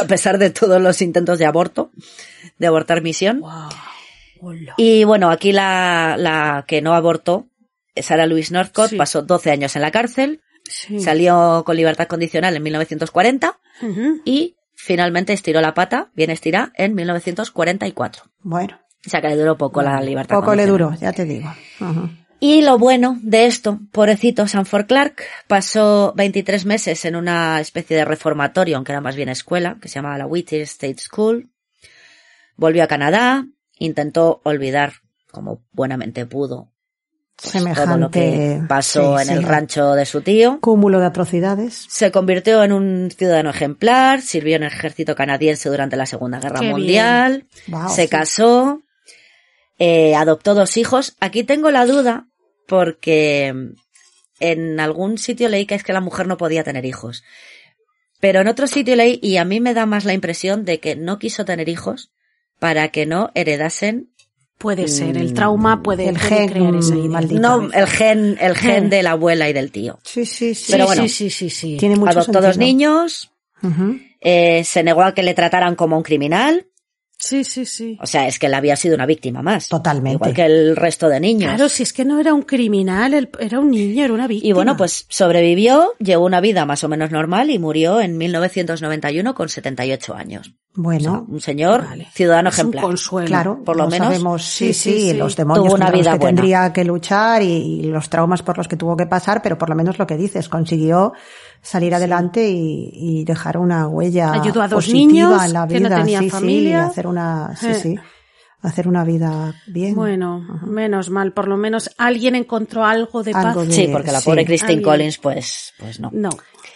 a 0.01 0.05
pesar 0.05 0.39
de 0.39 0.51
todos 0.51 0.81
los 0.83 1.01
intentos 1.03 1.39
de 1.39 1.47
aborto, 1.47 1.91
de 2.59 2.67
abortar 2.67 3.03
misión. 3.03 3.43
Hola. 4.41 4.75
Y 4.77 5.05
bueno, 5.05 5.31
aquí 5.31 5.53
la, 5.53 6.17
la 6.19 6.65
que 6.67 6.81
no 6.83 6.95
abortó, 6.95 7.47
Sarah 7.97 8.27
Louise 8.27 8.53
Northcott, 8.55 8.91
Sí. 8.91 8.97
pasó 8.97 9.23
12 9.23 9.51
años 9.51 9.77
en 9.77 9.83
la 9.83 9.91
cárcel. 9.91 10.41
Sí. 10.65 11.01
Salió 11.01 11.63
con 11.67 11.77
libertad 11.77 12.07
condicional 12.07 12.55
en 12.57 12.63
1940 12.63 13.59
Ujú. 13.83 14.21
y 14.25 14.57
finalmente 14.75 15.33
estiró 15.33 15.61
la 15.61 15.75
pata, 15.75 16.11
bien 16.15 16.31
estirada, 16.31 16.73
en 16.77 16.95
1944. 16.95 18.25
Bueno, 18.41 18.79
O 19.07 19.11
sea 19.11 19.21
que 19.21 19.29
le 19.29 19.37
duró 19.37 19.57
poco 19.57 19.83
la 19.83 20.01
libertad 20.03 20.37
poco 20.37 20.55
le 20.55 20.67
duró, 20.67 20.95
ya 21.01 21.13
te 21.13 21.25
digo. 21.25 21.51
Y 22.39 22.63
lo 22.63 22.79
bueno 22.79 23.19
de 23.23 23.47
esto, 23.47 23.81
pobrecito 23.93 24.47
Sanford 24.47 24.87
Clark, 24.87 25.23
pasó 25.47 26.13
23 26.17 26.65
meses 26.65 27.05
en 27.05 27.17
una 27.17 27.61
especie 27.61 27.97
de 27.97 28.05
reformatorio, 28.05 28.77
aunque 28.77 28.93
era 28.93 29.01
más 29.03 29.17
bien 29.17 29.29
escuela, 29.29 29.77
que 29.81 29.89
se 29.89 29.97
llamaba 29.97 30.17
la 30.19 30.27
Whittier 30.27 30.63
State 30.63 30.99
School. 30.99 31.51
Volvió 32.57 32.83
a 32.85 32.87
Canadá, 32.87 33.47
intentó 33.79 34.41
olvidar, 34.45 34.93
como 35.31 35.63
buenamente 35.73 36.25
pudo, 36.27 36.71
todo 37.43 37.53
lo 37.55 37.59
Semejante 37.59 38.11
que 38.11 38.63
pasó 38.69 39.17
sí, 39.19 39.23
en 39.23 39.29
sí. 39.29 39.35
el 39.35 39.43
rancho 39.45 39.93
de 39.93 40.05
su 40.05 40.21
tío. 40.21 40.61
Cúmulo 40.61 41.01
de 41.01 41.07
atrocidades. 41.07 41.87
Se 41.89 42.11
convirtió 42.11 42.63
en 42.63 42.73
un 42.73 43.11
ciudadano 43.11 43.49
ejemplar, 43.51 44.21
sirvió 44.21 44.57
en 44.57 44.63
el 44.65 44.69
ejército 44.73 45.15
canadiense 45.15 45.69
durante 45.71 45.97
la 45.97 46.05
Segunda 46.07 46.39
Guerra 46.41 46.61
Qué. 46.61 46.69
Mundial, 46.71 47.47
Wow, 47.69 47.89
se 47.89 48.03
sí. 48.03 48.09
casó, 48.09 48.83
eh, 49.81 50.15
adoptó 50.15 50.55
dos 50.55 50.77
hijos. 50.77 51.17
Aquí 51.19 51.43
tengo 51.43 51.73
la 51.73 51.87
duda 51.87 52.29
porque 52.69 53.53
en 54.39 54.79
algún 54.79 55.19
sitio 55.19 55.49
leí 55.49 55.67
que 55.67 55.75
es 55.75 55.83
que 55.83 55.93
la 55.93 56.01
mujer 56.01 56.29
no 56.29 56.37
podía 56.37 56.63
tener 56.63 56.85
hijos. 56.85 57.25
Pero 58.21 58.43
en 58.43 58.49
otro 58.49 58.67
sitio 58.67 58.95
leí, 58.95 59.19
y 59.23 59.39
a 59.39 59.45
mí 59.45 59.61
me 59.61 59.75
da 59.75 59.87
más 59.87 60.05
la 60.05 60.13
impresión 60.13 60.65
de 60.65 60.79
que 60.79 60.95
no 60.95 61.19
quiso 61.19 61.45
tener 61.45 61.69
hijos 61.69 62.13
para 62.61 62.89
que 62.91 63.07
no 63.07 63.33
heredasen, 63.35 64.11
Puede 64.59 64.89
ser, 64.89 65.17
el 65.17 65.33
trauma 65.33 65.83
puede, 65.83 66.07
El 66.07 66.17
puede 66.17 66.29
gen, 66.29 66.49
crear 66.51 66.75
esa 66.77 66.95
idea. 66.95 67.09
maldito. 67.09 67.41
no 67.41 67.73
el 67.73 67.87
gen, 67.87 68.37
el 68.39 68.55
gen 68.55 68.91
de 68.91 69.03
la 69.03 69.13
abuela 69.13 69.49
y 69.49 69.55
del 69.55 69.73
tío. 69.73 69.99
Sí, 70.05 70.27
sí, 70.27 70.55
sí. 70.55 70.73
Pero 70.73 70.85
sí, 70.85 70.87
bueno, 70.89 71.03
sí, 71.05 71.09
sí, 71.09 71.31
sí, 71.31 71.49
sí. 71.49 71.77
Tiene 71.79 71.97
mucho 71.97 72.11
Adoptó 72.11 72.43
dos 72.43 72.59
niños, 72.59 73.31
eh, 74.21 74.63
se 74.65 74.83
negó 74.83 75.03
a 75.03 75.15
que 75.15 75.23
le 75.23 75.33
trataran 75.33 75.77
como 75.77 75.97
un 75.97 76.03
criminal, 76.03 76.67
Sí, 77.21 77.45
sí, 77.45 77.67
sí. 77.67 77.99
o 78.01 78.07
sea, 78.07 78.27
es 78.27 78.39
que 78.39 78.47
él 78.47 78.55
había 78.55 78.75
sido 78.77 78.95
una 78.95 79.05
víctima 79.05 79.43
más. 79.43 79.69
Totalmente. 79.69 80.15
Igual 80.17 80.33
que 80.35 80.45
el 80.47 80.75
resto 80.75 81.07
de 81.09 81.21
niños. 81.21 81.51
Claro, 81.55 81.69
si 81.69 81.83
es 81.83 81.93
que 81.93 82.05
no 82.07 82.19
era 82.19 82.33
un 82.33 82.43
criminal, 82.43 83.13
él- 83.13 83.29
era 83.39 83.61
un 83.61 83.71
niño, 83.71 84.05
era 84.05 84.15
una 84.15 84.27
víctima. 84.27 84.49
Y 84.49 84.53
bueno, 84.55 84.75
pues 84.77 85.05
sobrevivió, 85.11 85.93
llevó 85.99 86.25
una 86.25 86.41
vida 86.41 86.65
más 86.65 86.83
o 86.83 86.89
menos 86.89 87.11
normal 87.11 87.51
y 87.51 87.59
murió 87.59 88.01
en 88.01 88.17
1991 88.17 89.35
con 89.35 89.49
78 89.51 90.15
años. 90.15 90.53
Bueno, 90.73 91.27
Un 91.29 91.41
señor 91.41 91.85
Vale. 91.85 92.07
ciudadano 92.15 92.49
Es 92.49 92.55
un 92.55 92.61
ejemplar. 92.61 92.85
consuelo. 92.85 93.27
claro, 93.27 93.63
por 93.65 93.77
lo 93.77 93.85
no 93.85 93.91
menos, 93.91 94.07
sabemos, 94.09 94.45
sí, 94.45 94.73
sí, 94.73 94.93
sí, 94.93 95.01
sí, 95.11 95.13
los 95.15 95.35
demonios 95.37 95.67
Tuvo 95.67 95.75
una 95.75 95.87
contra 95.87 95.97
los 95.99 96.01
vida 96.07 96.13
que 96.13 96.19
buena. 96.19 96.37
tendría 96.37 96.73
que 96.73 96.85
luchar 96.85 97.43
y, 97.43 97.47
y 97.81 97.83
los 97.85 98.09
traumas 98.09 98.43
por 98.43 98.57
los 98.57 98.69
que 98.69 98.77
tuvo 98.77 98.97
que 98.97 99.07
pasar, 99.07 99.43
pero 99.43 99.59
por 99.59 99.69
lo 99.69 99.75
menos 99.75 99.99
lo 99.99 100.07
que 100.07 100.17
dices, 100.17 100.49
consiguió 100.49 101.13
salir 101.63 101.95
adelante 101.95 102.49
y, 102.49 102.91
y 102.93 103.25
dejar 103.25 103.59
una 103.59 103.87
huella 103.89 104.33
Ayudó 104.33 104.63
a 104.63 104.69
dos 104.69 104.85
positiva 104.87 104.99
niños 105.13 105.45
en 105.45 105.53
la 105.53 105.67
que 105.69 105.79
vida, 105.79 105.89
no 105.91 105.97
tenían 105.97 106.25
sí, 106.25 106.31
familia. 106.31 106.85
sí, 106.85 106.91
hacer 106.91 107.07
una, 107.07 107.57
sí, 107.57 107.67
Eh. 107.69 107.75
sí, 107.75 107.97
hacer 108.63 108.89
una 108.89 109.05
vida 109.05 109.55
bien. 109.67 109.95
Bueno, 109.95 110.45
menos 110.67 111.11
mal, 111.11 111.33
por 111.33 111.49
lo 111.49 111.57
menos 111.57 111.91
alguien 111.99 112.35
encontró 112.35 112.85
algo 112.85 113.23
de 113.23 113.33
Algo 113.33 113.61
paz. 113.61 113.69
de- 113.69 113.75
Sí, 113.75 113.89
porque 113.93 114.13
la 114.13 114.21
Sí. 114.21 114.27
pobre 114.31 114.45
Christine 114.45 114.73
Alguien. 114.73 114.85
Collins, 114.91 115.19
pues, 115.19 115.73
pues 115.79 116.01
no. 116.01 116.11
No. 116.13 116.31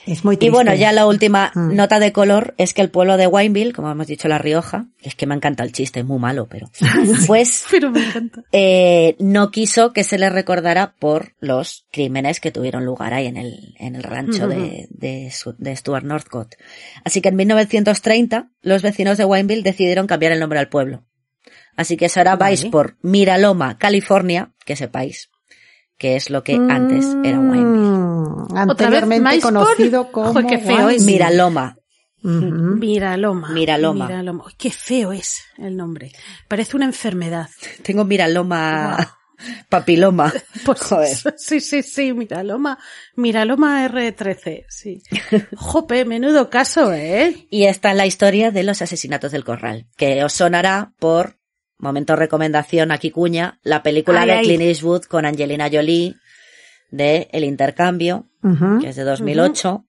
Es 0.06 0.24
muy 0.24 0.34
Y 0.34 0.38
triste. 0.38 0.52
bueno, 0.54 0.74
ya 0.74 0.92
la 0.92 1.06
última 1.06 1.50
Mm. 1.54 1.74
nota 1.74 1.98
de 1.98 2.12
color 2.12 2.54
es 2.58 2.74
que 2.74 2.82
el 2.82 2.90
pueblo 2.90 3.16
de 3.16 3.26
Wineville, 3.26 3.72
como 3.72 3.90
hemos 3.90 4.06
dicho 4.06 4.28
La 4.28 4.38
Rioja, 4.38 4.86
es 5.00 5.14
que 5.14 5.26
me 5.26 5.34
encanta 5.34 5.64
el 5.64 5.72
chiste, 5.72 6.00
es 6.00 6.06
muy 6.06 6.18
malo, 6.18 6.46
pero 6.48 6.70
pues 7.26 7.64
Pero 7.70 7.90
me 7.90 8.04
encanta. 8.04 8.42
eh, 8.52 9.16
no 9.18 9.50
quiso 9.50 9.92
que 9.92 10.04
se 10.04 10.18
le 10.18 10.28
recordara 10.30 10.94
por 10.98 11.32
los 11.40 11.86
crímenes 11.90 12.40
que 12.40 12.50
tuvieron 12.52 12.84
lugar 12.84 13.14
ahí 13.14 13.26
en 13.26 13.36
el, 13.38 13.74
en 13.78 13.96
el 13.96 14.02
rancho 14.02 14.46
de, 14.48 14.86
de, 14.90 15.30
Stuart 15.76 16.04
Northcott. 16.04 16.54
Así 17.04 17.20
que 17.20 17.30
en 17.30 17.36
1930 17.36 18.50
los 18.60 18.82
vecinos 18.82 19.16
de 19.18 19.24
Wineville 19.24 19.62
decidieron 19.62 20.06
cambiar 20.06 20.32
el 20.32 20.40
nombre 20.40 20.58
al 20.58 20.68
pueblo. 20.68 21.04
Así 21.76 21.96
que 21.96 22.04
eso 22.06 22.20
ahora 22.20 22.36
vais 22.36 22.60
Vale. 22.62 22.70
por 22.70 22.96
Miraloma, 23.02 23.78
California, 23.78 24.52
que 24.64 24.76
sepáis 24.76 25.30
que 25.98 26.16
es 26.16 26.30
lo 26.30 26.42
que 26.42 26.54
antes 26.54 27.06
era 27.24 27.38
Wineville. 27.38 28.48
Mm, 28.50 28.56
anteriormente 28.56 29.40
conocido 29.40 30.10
como 30.10 30.32
Joder, 30.32 30.46
qué 30.46 30.58
feo 30.58 30.76
Wineville. 30.76 30.96
es. 30.96 31.04
Miraloma. 31.04 31.76
Miraloma. 32.22 33.48
Miraloma. 33.50 34.06
Miraloma. 34.06 34.44
Uy, 34.46 34.54
qué 34.56 34.70
feo 34.70 35.12
es 35.12 35.42
el 35.58 35.76
nombre. 35.76 36.12
Parece 36.48 36.76
una 36.76 36.86
enfermedad. 36.86 37.48
Tengo 37.82 38.04
Miraloma, 38.04 39.18
papiloma. 39.68 40.32
Pues, 40.64 40.80
Joder. 40.80 41.16
Sí, 41.36 41.60
sí, 41.60 41.82
sí, 41.82 42.12
Miraloma. 42.14 42.78
Miraloma 43.16 43.86
R13, 43.86 44.64
sí. 44.68 45.02
Jope, 45.56 46.04
menudo 46.06 46.48
caso, 46.48 46.92
¿eh? 46.94 47.46
Y 47.50 47.64
esta 47.64 47.90
es 47.90 47.96
la 47.96 48.06
historia 48.06 48.50
de 48.50 48.62
los 48.62 48.80
asesinatos 48.80 49.30
del 49.32 49.44
corral, 49.44 49.86
que 49.96 50.24
os 50.24 50.32
sonará 50.32 50.94
por, 50.98 51.36
momento 51.78 52.16
recomendación 52.16 52.90
aquí 52.92 53.10
cuña, 53.10 53.58
la 53.62 53.82
película 53.82 54.22
Ay, 54.22 54.26
de 54.28 54.32
ay. 54.34 54.44
Clint 54.44 54.62
Eastwood 54.62 55.02
con 55.04 55.26
Angelina 55.26 55.68
Jolie 55.72 56.16
de 56.90 57.28
El 57.32 57.44
Intercambio, 57.44 58.26
que 58.80 58.88
es 58.88 58.96
de 58.96 59.04
2008. 59.04 59.84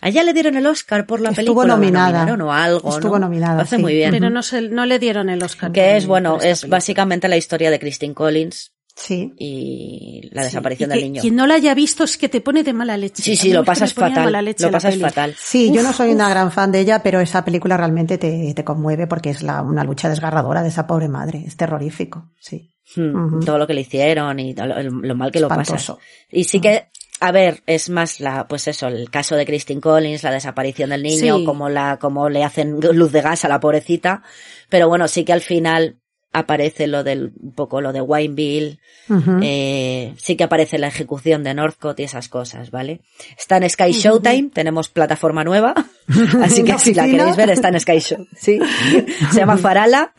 A 0.00 0.08
ella 0.08 0.22
le 0.22 0.34
dieron 0.34 0.56
el 0.56 0.66
Oscar 0.66 1.06
por 1.06 1.20
la 1.20 1.30
Estuvo 1.30 1.44
película. 1.62 1.66
la 1.68 1.74
nominada. 1.76 2.44
o 2.44 2.52
algo, 2.52 2.90
Estuvo 2.90 3.14
¿no? 3.14 3.20
nominada, 3.26 3.54
Lo 3.56 3.62
hace 3.62 3.76
sí. 3.76 3.82
muy 3.82 3.94
bien. 3.94 4.10
Pero 4.10 4.28
no, 4.28 4.42
se, 4.42 4.60
no 4.62 4.84
le 4.84 4.98
dieron 4.98 5.30
el 5.30 5.42
Oscar. 5.42 5.72
que 5.72 5.80
por- 5.80 5.90
es, 5.90 6.06
bueno, 6.06 6.36
es 6.42 6.60
película. 6.60 6.76
básicamente 6.76 7.28
la 7.28 7.36
historia 7.38 7.70
de 7.70 7.78
Christine 7.78 8.12
Collins 8.12 8.73
Sí. 8.96 9.32
y 9.38 10.28
la 10.32 10.42
Sí, 10.42 10.48
desaparición 10.48 10.90
y 10.90 10.92
del 10.92 10.98
que 11.00 11.04
niño. 11.06 11.20
Quien 11.20 11.34
no 11.36 11.46
la 11.46 11.54
haya 11.54 11.74
visto 11.74 12.04
es 12.04 12.16
que 12.16 12.28
te 12.28 12.40
pone 12.40 12.62
de 12.62 12.72
mala 12.72 12.96
leche. 12.96 13.22
Sí, 13.22 13.34
sí, 13.36 13.52
lo 13.52 13.64
pasas 13.64 13.92
fatal. 13.92 14.32
Lo 14.58 14.70
pasas 14.70 14.96
fatal. 14.98 15.34
Sí, 15.38 15.72
yo 15.72 15.82
no 15.82 15.92
soy 15.92 16.12
una 16.12 16.28
gran 16.28 16.52
fan 16.52 16.70
de 16.72 16.80
ella, 16.80 17.02
pero 17.02 17.20
esa 17.20 17.44
película 17.44 17.76
realmente 17.76 18.18
te, 18.18 18.52
te 18.54 18.64
conmueve 18.64 19.06
porque 19.06 19.30
es 19.30 19.42
la, 19.42 19.62
una 19.62 19.82
lucha 19.84 20.08
desgarradora 20.08 20.62
de 20.62 20.68
esa 20.68 20.86
pobre 20.86 21.08
madre. 21.08 21.42
Es 21.46 21.56
terrorífico, 21.56 22.30
sí. 22.38 22.70
Hmm. 22.96 23.40
Todo 23.44 23.58
lo 23.58 23.66
que 23.66 23.74
le 23.74 23.80
hicieron 23.80 24.38
y 24.38 24.54
lo, 24.54 24.80
lo 24.82 25.14
mal 25.16 25.32
que 25.32 25.40
lo 25.40 25.48
pasa. 25.48 25.62
Espantoso. 25.62 25.98
Y 26.30 26.44
sí 26.44 26.60
que, 26.60 26.88
a 27.20 27.32
ver, 27.32 27.62
es 27.66 27.88
más 27.88 28.20
la, 28.20 28.46
pues 28.46 28.68
eso, 28.68 28.86
el 28.88 29.10
caso 29.10 29.34
de 29.36 29.46
Christine 29.46 29.80
Collins, 29.80 30.22
la 30.22 30.30
desaparición 30.30 30.90
del 30.90 31.02
niño, 31.02 31.38
Sí. 31.38 31.44
como 31.44 31.68
la, 31.68 31.98
como 31.98 32.28
le 32.28 32.44
hacen 32.44 32.78
luz 32.80 33.10
de 33.10 33.22
gas 33.22 33.44
a 33.44 33.48
la 33.48 33.58
pobrecita. 33.58 34.22
Pero 34.68 34.88
bueno, 34.88 35.08
sí 35.08 35.24
que 35.24 35.32
al 35.32 35.40
final 35.40 35.98
aparece 36.34 36.86
lo 36.86 37.04
del, 37.04 37.32
un 37.40 37.52
poco 37.52 37.80
lo 37.80 37.92
de 37.92 38.02
Wineville, 38.02 38.78
Ujú. 39.08 39.38
eh, 39.42 40.12
sí 40.18 40.36
que 40.36 40.44
aparece 40.44 40.76
la 40.78 40.88
ejecución 40.88 41.44
de 41.44 41.54
Northcott 41.54 41.98
y 42.00 42.02
esas 42.02 42.28
cosas, 42.28 42.70
¿vale? 42.70 43.00
Está 43.38 43.56
en 43.56 43.70
Sky 43.70 43.92
Showtime, 43.92 44.50
tenemos 44.52 44.88
plataforma 44.88 45.44
nueva, 45.44 45.74
así 46.42 46.64
que 46.64 46.78
si 46.78 46.92
la 46.92 47.06
queréis 47.06 47.36
ver 47.36 47.50
está 47.50 47.68
en 47.68 47.80
Sky 47.80 48.00
Show, 48.00 48.26
sí. 48.36 48.58
Se 49.32 49.38
llama 49.38 49.56
Farala 49.56 50.12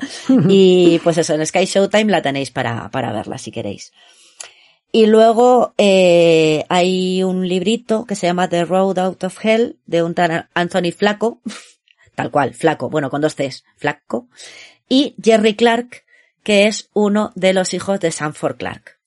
y 0.49 0.99
pues 1.03 1.17
eso, 1.17 1.35
en 1.35 1.45
Sky 1.45 1.65
Showtime 1.65 2.11
la 2.11 2.21
tenéis 2.21 2.49
para, 2.49 2.89
para 2.89 3.11
verla 3.11 3.37
si 3.37 3.51
queréis. 3.51 3.91
Y 4.93 5.07
luego 5.07 5.73
eh, 5.77 6.63
hay 6.69 7.21
un 7.23 7.45
librito 7.45 8.05
que 8.05 8.15
se 8.15 8.27
llama 8.27 8.47
The 8.47 8.63
Road 8.63 8.97
Out 8.97 9.25
of 9.25 9.43
Hell 9.43 9.77
de 9.85 10.01
un 10.01 10.13
tal 10.13 10.47
Anthony 10.53 10.93
Flaco, 10.97 11.41
tal 12.15 12.31
cual, 12.31 12.53
Flaco, 12.53 12.89
bueno, 12.89 13.09
con 13.09 13.19
dos 13.19 13.35
Cs, 13.35 13.65
Flaco, 13.75 14.29
y 14.87 15.15
Jerry 15.21 15.55
Clark, 15.55 16.04
que 16.45 16.67
es 16.67 16.89
uno 16.93 17.33
de 17.35 17.51
los 17.53 17.73
hijos 17.73 17.99
de 17.99 18.11
Sanford 18.11 18.55
Clark, 18.57 18.99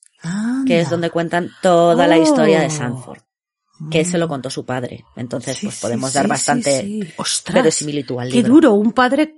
que 0.67 0.81
es 0.81 0.89
donde 0.91 1.09
cuentan 1.09 1.49
toda 1.63 2.05
la 2.05 2.17
historia 2.19 2.59
de 2.59 2.67
Oh. 2.67 2.69
Sanford, 2.69 3.19
que 3.89 4.03
se 4.03 4.17
lo 4.17 4.27
contó 4.27 4.49
su 4.49 4.65
padre. 4.65 5.05
Entonces, 5.15 5.57
Sí, 5.57 5.67
pues 5.67 5.79
podemos 5.79 6.11
sí, 6.11 6.15
dar 6.15 6.25
sí, 6.25 6.29
bastante 6.29 7.13
verosimilitud 7.53 8.19
al 8.19 8.27
qué 8.29 8.35
libro. 8.35 8.53
duro, 8.53 8.73
un 8.73 8.91
padre, 8.91 9.35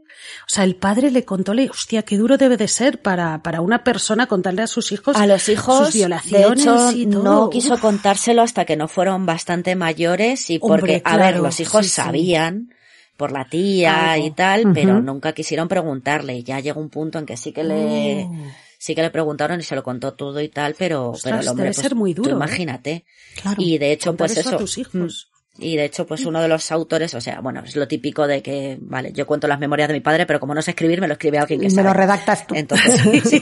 o 0.48 0.50
sea, 0.50 0.64
el 0.64 0.76
padre 0.78 1.12
le 1.12 1.24
contó, 1.26 1.54
hostia, 1.70 2.02
qué 2.02 2.18
duro 2.18 2.38
debe 2.38 2.58
de 2.58 2.68
ser 2.68 3.04
para, 3.04 3.44
para 3.44 3.62
una 3.62 3.84
persona 3.84 4.26
contarle 4.26 4.64
a 4.64 4.68
sus 4.68 4.92
hijos 4.92 5.16
A 5.16 5.28
los 5.28 5.48
hijos, 5.48 5.86
sus 5.86 5.94
violaciones 5.96 6.56
de 6.56 6.62
hecho, 6.64 6.92
y 6.98 7.06
todo. 7.06 7.24
no 7.24 7.50
quiso 7.52 7.76
Uf. 7.76 7.82
contárselo 7.82 8.42
hasta 8.42 8.66
que 8.66 8.76
no 8.76 8.88
fueron 8.88 9.28
bastante 9.28 9.76
mayores 9.76 10.50
y 10.50 10.58
porque, 10.58 10.74
Hombre, 10.98 11.02
a 11.06 11.18
ver, 11.18 11.38
los 11.38 11.60
hijos 11.60 11.86
sabían 11.88 12.74
por 13.18 13.32
la 13.32 13.46
tía 13.50 14.14
Algo. 14.14 14.26
y 14.28 14.32
tal, 14.32 14.72
pero 14.74 15.02
nunca 15.02 15.34
quisieron 15.34 15.68
preguntarle 15.68 16.36
y 16.38 16.44
ya 16.44 16.60
llegó 16.60 16.80
un 16.82 16.90
punto 16.90 17.20
en 17.20 17.26
que 17.26 17.38
sí 17.38 17.52
que 17.52 17.64
le, 17.64 18.26
Oh. 18.26 18.32
sí 18.78 18.96
que 18.96 19.02
le 19.02 19.10
preguntaron 19.12 19.60
y 19.60 19.64
se 19.64 19.76
lo 19.76 19.84
contó 19.84 20.14
todo 20.14 20.42
y 20.42 20.50
tal, 20.50 20.76
pero, 20.78 21.12
Ostras, 21.12 21.32
pero 21.32 21.42
el 21.42 21.48
hombre, 21.50 21.64
debe 21.66 21.76
pues, 21.76 21.84
ser 21.88 21.96
muy 21.96 22.14
duro, 22.14 22.32
¿eh? 22.32 22.34
imagínate. 22.34 23.06
Claro. 23.42 23.62
Y 23.62 23.78
de 23.78 23.92
hecho, 23.92 24.16
pues 24.16 24.32
eso 24.32 24.42
eso. 24.42 24.56
a 24.56 24.60
tus 24.60 24.78
hijos. 24.78 25.31
Y 25.60 25.76
de 25.76 25.84
hecho, 25.86 26.08
pues 26.08 26.26
uno 26.26 26.42
de 26.42 26.48
los 26.48 26.72
autores, 26.72 27.14
o 27.14 27.20
sea, 27.22 27.42
bueno, 27.42 27.62
es 27.66 27.76
lo 27.76 27.86
típico 27.88 28.26
de 28.26 28.42
que, 28.42 28.78
vale, 28.82 29.12
yo 29.12 29.28
cuento 29.28 29.48
las 29.48 29.60
memorias 29.60 29.90
de 29.90 29.94
mi 29.94 30.00
padre, 30.00 30.26
pero 30.26 30.40
como 30.40 30.56
no 30.56 30.62
sé 30.62 30.72
escribir, 30.72 31.02
me 31.02 31.08
lo 31.08 31.14
escribe 31.14 31.40
alguien 31.40 31.60
que 31.60 31.66
Me 31.68 31.70
sabe. 31.72 31.90
lo 31.90 31.94
redactas 31.94 32.48
tú. 32.48 32.56
Entonces, 32.56 33.02
sí, 33.30 33.40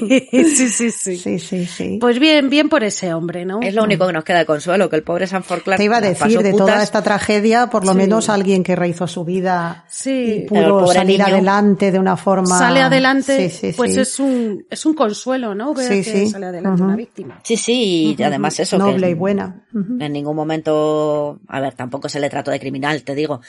sí, 0.56 0.70
sí, 0.70 0.92
sí. 0.92 1.18
Sí, 1.18 1.40
sí, 1.40 1.66
sí. 1.68 1.98
Pues 2.02 2.20
bien, 2.20 2.50
bien 2.50 2.68
por 2.68 2.84
ese 2.84 3.14
hombre, 3.14 3.46
¿no? 3.46 3.62
es 3.62 3.76
lo 3.76 3.84
único 3.84 4.08
que 4.08 4.14
nos 4.14 4.24
queda 4.24 4.40
de 4.40 4.46
consuelo, 4.48 4.90
que 4.90 4.96
el 4.96 5.04
pobre 5.04 5.28
Sanford 5.28 5.62
Clark 5.62 5.78
Te 5.78 5.84
iba 5.86 5.98
a 5.98 6.02
decir, 6.02 6.40
de 6.42 6.52
toda 6.54 6.82
esta 6.82 7.04
tragedia, 7.04 7.68
por 7.68 7.86
lo 7.86 7.92
Sí. 7.92 7.98
menos 8.00 8.28
alguien 8.30 8.64
que 8.64 8.76
rehizo 8.76 9.06
su 9.08 9.24
vida 9.24 9.86
Sí. 9.88 10.44
y 10.46 10.48
pudo 10.48 10.88
salir 10.88 11.22
adelante 11.22 11.92
de 11.92 12.00
una 12.00 12.18
forma... 12.18 12.58
Sale 12.58 12.82
adelante, 12.82 13.50
Sí, 13.50 13.72
sí, 13.72 13.74
pues 13.78 13.94
sí. 13.94 14.00
es 14.02 14.20
un, 14.20 14.66
es 14.70 14.84
un 14.86 14.94
consuelo, 14.96 15.54
¿no? 15.54 15.74
Ver 15.76 15.88
Sí, 15.88 16.04
que 16.12 16.20
sí. 16.26 16.30
sale 16.32 16.48
adelante 16.48 16.82
una 16.82 16.96
víctima. 16.96 17.40
Sí, 17.44 17.56
sí, 17.56 18.16
y 18.18 18.24
además 18.24 18.60
eso. 18.60 18.78
que 18.78 18.84
Noble 18.84 19.10
y 19.12 19.14
buena. 19.14 19.64
En 19.74 20.12
ningún 20.12 20.36
momento, 20.36 21.40
a 21.48 21.60
ver, 21.62 21.74
tampoco 21.76 21.99
se 22.08 22.22
le 22.22 22.30
trató 22.30 22.52
de 22.52 22.60
criminal, 22.60 23.04
te 23.04 23.16
digo. 23.16 23.42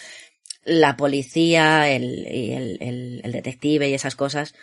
La 0.65 0.97
policía, 0.97 1.89
el, 1.91 2.27
el, 2.27 2.79
el, 2.81 3.21
el 3.23 3.33
detective 3.33 3.89
y 3.89 3.95
esas 3.95 4.17
cosas, 4.17 4.55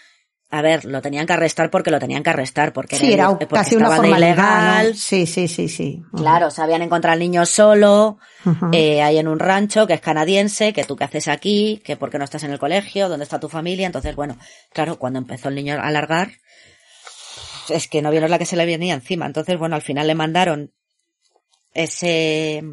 a 0.49 0.61
ver, 0.61 0.85
lo 0.85 1.01
tenían 1.01 1.25
que 1.25 1.33
arrestar 1.33 1.69
porque 1.69 1.91
lo 1.91 1.99
tenían 1.99 2.23
que 2.23 2.29
arrestar, 2.29 2.71
porque, 2.71 2.95
Sí, 2.95 3.11
era 3.11 3.29
porque 3.29 3.47
casi 3.47 3.75
una 3.75 3.89
de 3.89 3.95
formalidad, 3.97 4.27
ilegal. 4.27 4.87
¿no? 4.89 4.93
Sí, 4.93 5.25
sí, 5.25 5.47
sí, 5.47 5.67
sí. 5.67 6.01
Claro, 6.15 6.51
sabían 6.51 6.81
encontrar 6.81 7.13
al 7.13 7.19
niño 7.19 7.45
solo, 7.45 8.17
eh, 8.71 9.01
ahí 9.01 9.17
en 9.17 9.27
un 9.27 9.39
rancho 9.39 9.87
que 9.87 9.93
es 9.93 10.01
canadiense, 10.01 10.71
que 10.71 10.85
tú 10.85 10.95
qué 10.95 11.03
haces 11.03 11.27
aquí, 11.27 11.81
que 11.83 11.97
por 11.97 12.09
qué 12.09 12.17
no 12.17 12.23
estás 12.23 12.43
en 12.43 12.51
el 12.51 12.59
colegio, 12.59 13.09
dónde 13.09 13.23
está 13.23 13.39
tu 13.39 13.49
familia. 13.49 13.87
Entonces, 13.87 14.15
bueno, 14.15 14.37
claro, 14.71 14.97
cuando 14.97 15.19
empezó 15.19 15.49
el 15.49 15.55
niño 15.55 15.77
a 15.81 15.91
largar, 15.91 16.31
es 17.67 17.89
que 17.89 18.01
no 18.01 18.11
vieron 18.11 18.31
la 18.31 18.39
que 18.39 18.45
se 18.45 18.55
le 18.55 18.65
venía 18.65 18.93
encima. 18.93 19.25
Entonces, 19.25 19.57
bueno, 19.57 19.75
al 19.75 19.81
final 19.81 20.07
le 20.07 20.15
mandaron 20.15 20.71
ese, 21.73 22.63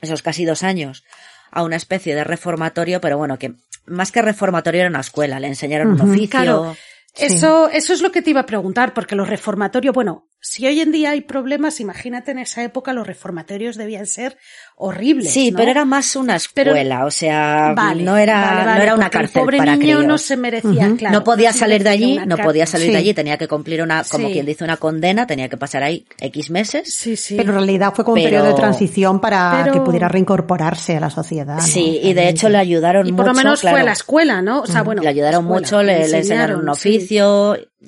esos 0.00 0.22
casi 0.22 0.44
dos 0.44 0.62
años 0.62 1.04
a 1.50 1.62
una 1.62 1.76
especie 1.76 2.14
de 2.14 2.24
reformatorio, 2.24 3.00
pero 3.00 3.18
bueno, 3.18 3.38
que 3.38 3.54
más 3.86 4.12
que 4.12 4.22
reformatorio 4.22 4.82
era 4.82 4.90
una 4.90 5.00
escuela, 5.00 5.40
le 5.40 5.48
enseñaron 5.48 5.92
un 5.92 6.00
oficio. 6.00 6.28
Claro. 6.28 6.76
Eso, 7.16 7.68
eso 7.70 7.92
es 7.92 8.00
lo 8.00 8.12
que 8.12 8.22
te 8.22 8.30
iba 8.30 8.40
a 8.40 8.46
preguntar, 8.46 8.94
porque 8.94 9.16
los 9.16 9.28
reformatorios, 9.28 9.94
bueno, 9.94 10.27
si 10.40 10.66
hoy 10.66 10.80
en 10.80 10.92
día 10.92 11.10
hay 11.10 11.22
problemas, 11.22 11.80
imagínate 11.80 12.30
en 12.30 12.38
esa 12.38 12.62
época 12.62 12.92
los 12.92 13.06
reformatorios 13.06 13.76
debían 13.76 14.06
ser 14.06 14.36
horribles. 14.76 15.32
Sí, 15.32 15.50
¿no? 15.50 15.58
pero 15.58 15.70
era 15.72 15.84
más 15.84 16.14
una 16.14 16.38
Pero- 16.54 16.70
escuela, 16.70 17.04
o 17.06 17.10
sea, 17.10 17.72
Vale, 17.76 18.04
no 18.04 18.16
era, 18.16 18.40
vale, 18.40 18.56
vale, 18.66 18.76
no 18.78 18.82
era 18.84 18.94
una 18.94 19.10
cárcel 19.10 19.40
El 19.40 19.44
pobre 19.44 19.58
para 19.58 19.72
niño 19.72 19.96
críos. 19.96 20.06
no 20.06 20.16
se 20.18 20.36
merecía, 20.36 20.94
claro. 20.96 21.18
no 21.18 21.24
podía 21.24 21.52
salir 21.52 21.82
de 21.82 21.90
allí, 21.90 22.20
no 22.24 22.36
podía 22.36 22.66
salir 22.66 22.86
Sí. 22.86 22.92
de 22.92 22.98
allí, 22.98 23.14
tenía 23.14 23.36
que 23.36 23.48
cumplir 23.48 23.82
una, 23.82 24.04
como 24.08 24.28
Sí. 24.28 24.34
quien 24.34 24.46
dice, 24.46 24.62
una 24.64 24.76
condena, 24.76 25.26
tenía 25.26 25.48
que 25.48 25.56
pasar 25.56 25.82
ahí 25.82 26.06
X 26.20 26.50
meses. 26.50 26.94
Sí, 26.94 27.16
sí. 27.16 27.34
Pero 27.36 27.50
en 27.50 27.56
realidad 27.56 27.92
fue 27.94 28.04
como 28.04 28.16
un 28.16 28.22
periodo 28.22 28.46
de 28.46 28.54
transición 28.54 29.20
para 29.20 29.60
Pero- 29.64 29.72
que 29.74 29.80
pudiera 29.80 30.08
reincorporarse 30.08 30.96
a 30.96 31.00
la 31.00 31.10
sociedad. 31.10 31.56
¿no? 31.56 31.62
Sí, 31.62 31.98
y 32.02 32.12
de 32.14 32.28
hecho 32.28 32.48
le 32.48 32.58
ayudaron 32.58 33.06
y 33.06 33.10
mucho. 33.12 33.24
por 33.24 33.32
lo 33.32 33.34
menos 33.34 33.60
fue 33.60 33.70
claro. 33.70 33.82
a 33.82 33.86
la 33.86 33.92
escuela, 33.92 34.40
¿no? 34.42 34.60
O 34.60 34.66
sea, 34.66 34.82
bueno. 34.82 35.02
le 35.02 35.08
ayudaron 35.08 35.42
escuela, 35.44 35.60
mucho, 35.60 35.82
le, 35.82 36.08
le 36.08 36.18
enseñaron 36.18 36.60
un 36.60 36.68
oficio, 36.68 37.56
sí. 37.56 37.86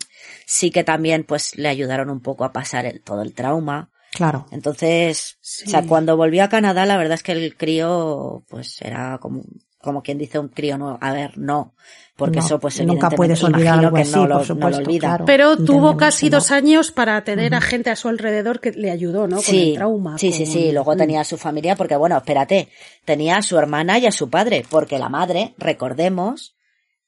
Que 0.71 0.83
también 0.85 1.25
pues 1.25 1.57
le 1.57 1.69
ayudaron 1.69 2.11
un 2.11 2.21
poco 2.21 2.45
a 2.45 2.53
pasar 2.53 2.87
el- 2.87 3.01
todo 3.03 3.23
el 3.23 3.35
trauma. 3.35 3.91
Claro. 4.13 4.47
Entonces, 4.51 5.39
Sí. 5.41 5.65
o 5.69 5.71
sea, 5.71 5.83
cuando 5.87 6.17
volvió 6.17 6.43
a 6.43 6.49
Canadá, 6.49 6.85
la 6.87 6.97
verdad 6.97 7.15
es 7.15 7.23
que 7.23 7.33
el 7.33 7.57
crío, 7.57 8.43
pues 8.49 8.83
era 8.83 9.19
como, 9.19 9.43
como 9.81 10.03
quien 10.03 10.19
dice 10.19 10.39
un 10.41 10.49
crío 10.49 10.77
nuevo. 10.79 10.99
A 11.01 11.13
ver, 11.13 11.39
no, 11.39 11.75
porque 12.17 12.41
No, 12.41 12.45
eso 12.45 12.59
pues 12.59 12.85
nunca 12.85 13.09
puedes 13.11 13.43
olvidar 13.45 13.79
algo 13.79 13.95
que 13.95 14.03
así, 14.03 14.11
no 14.13 14.23
por 14.23 14.29
lo, 14.29 14.35
no 14.35 14.39
lo 14.41 14.45
supuesto, 14.45 14.79
olvida. 14.83 15.09
claro. 15.09 15.25
Pero 15.27 15.57
tuvo 15.57 15.97
casi 15.97 16.29
dos 16.29 16.51
años 16.51 16.91
para 16.91 17.23
tener 17.23 17.55
a 17.55 17.61
gente 17.61 17.89
a 17.91 17.97
su 17.97 18.09
alrededor 18.09 18.59
que 18.61 18.73
le 18.73 18.91
ayudó, 18.91 19.29
¿no? 19.29 19.37
Con 19.37 19.45
Sí, 19.45 19.69
el 19.71 19.75
trauma. 19.77 20.19
sí, 20.19 20.33
sí, 20.33 20.43
con- 20.45 20.53
sí. 20.53 20.73
Luego 20.73 20.97
tenía 20.97 21.21
a 21.21 21.25
su 21.25 21.39
familia, 21.39 21.77
porque 21.77 21.95
bueno, 21.97 22.17
espérate, 22.17 22.69
tenía 23.05 23.37
a 23.37 23.43
su 23.43 23.57
hermana 23.59 23.99
y 24.01 24.07
a 24.07 24.13
su 24.13 24.29
padre, 24.29 24.65
porque 24.69 24.99
la 24.99 25.09
madre, 25.09 25.55
recordemos, 25.57 26.57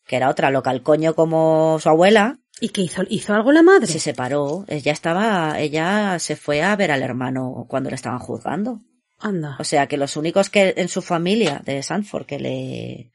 que 0.06 0.16
era 0.16 0.30
otra 0.30 0.50
local 0.50 0.82
coño 0.82 1.14
como 1.14 1.78
su 1.80 1.88
abuela, 1.88 2.38
¿Y 2.60 2.68
qué 2.68 2.82
hizo? 2.82 3.02
¿Hizo 3.08 3.34
algo 3.34 3.50
la 3.52 3.62
madre? 3.62 3.86
se 3.86 3.98
separó. 3.98 4.64
Ella 4.68 4.92
estaba, 4.92 5.58
ella 5.58 6.18
se 6.18 6.36
fue 6.36 6.62
a 6.62 6.76
ver 6.76 6.90
al 6.90 7.02
hermano 7.02 7.66
cuando 7.68 7.90
le 7.90 7.96
estaban 7.96 8.18
juzgando. 8.18 8.80
Anda. 9.18 9.56
O 9.58 9.64
sea 9.64 9.86
que 9.86 9.96
los 9.96 10.16
únicos 10.16 10.50
que 10.50 10.74
en 10.76 10.88
su 10.88 11.00
familia 11.02 11.62
de 11.64 11.82
Sanford 11.82 12.26
que 12.26 12.38
le 12.38 13.12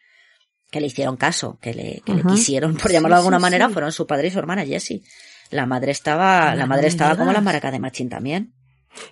que 0.69 0.81
le 0.81 0.87
hicieron 0.87 1.15
caso, 1.15 1.57
que 1.61 1.73
le, 1.73 2.01
que 2.05 2.13
le 2.13 2.23
quisieron, 2.23 2.75
por 2.75 2.87
Sí, 2.87 2.93
llamarlo 2.93 3.15
de 3.15 3.19
alguna 3.19 3.37
sí, 3.37 3.41
manera, 3.41 3.67
sí. 3.67 3.73
fueron 3.73 3.91
su 3.93 4.05
padre 4.05 4.27
y 4.27 4.31
su 4.31 4.39
hermana 4.39 4.65
Jessie. 4.65 5.01
La 5.49 5.65
madre 5.65 5.91
estaba, 5.91 6.53
la 6.55 6.65
madre 6.65 6.87
estaba 6.87 7.15
como 7.15 7.31
la 7.31 7.39
maraca 7.39 7.71
de 7.71 7.79
Machín 7.79 8.09
también. 8.09 8.53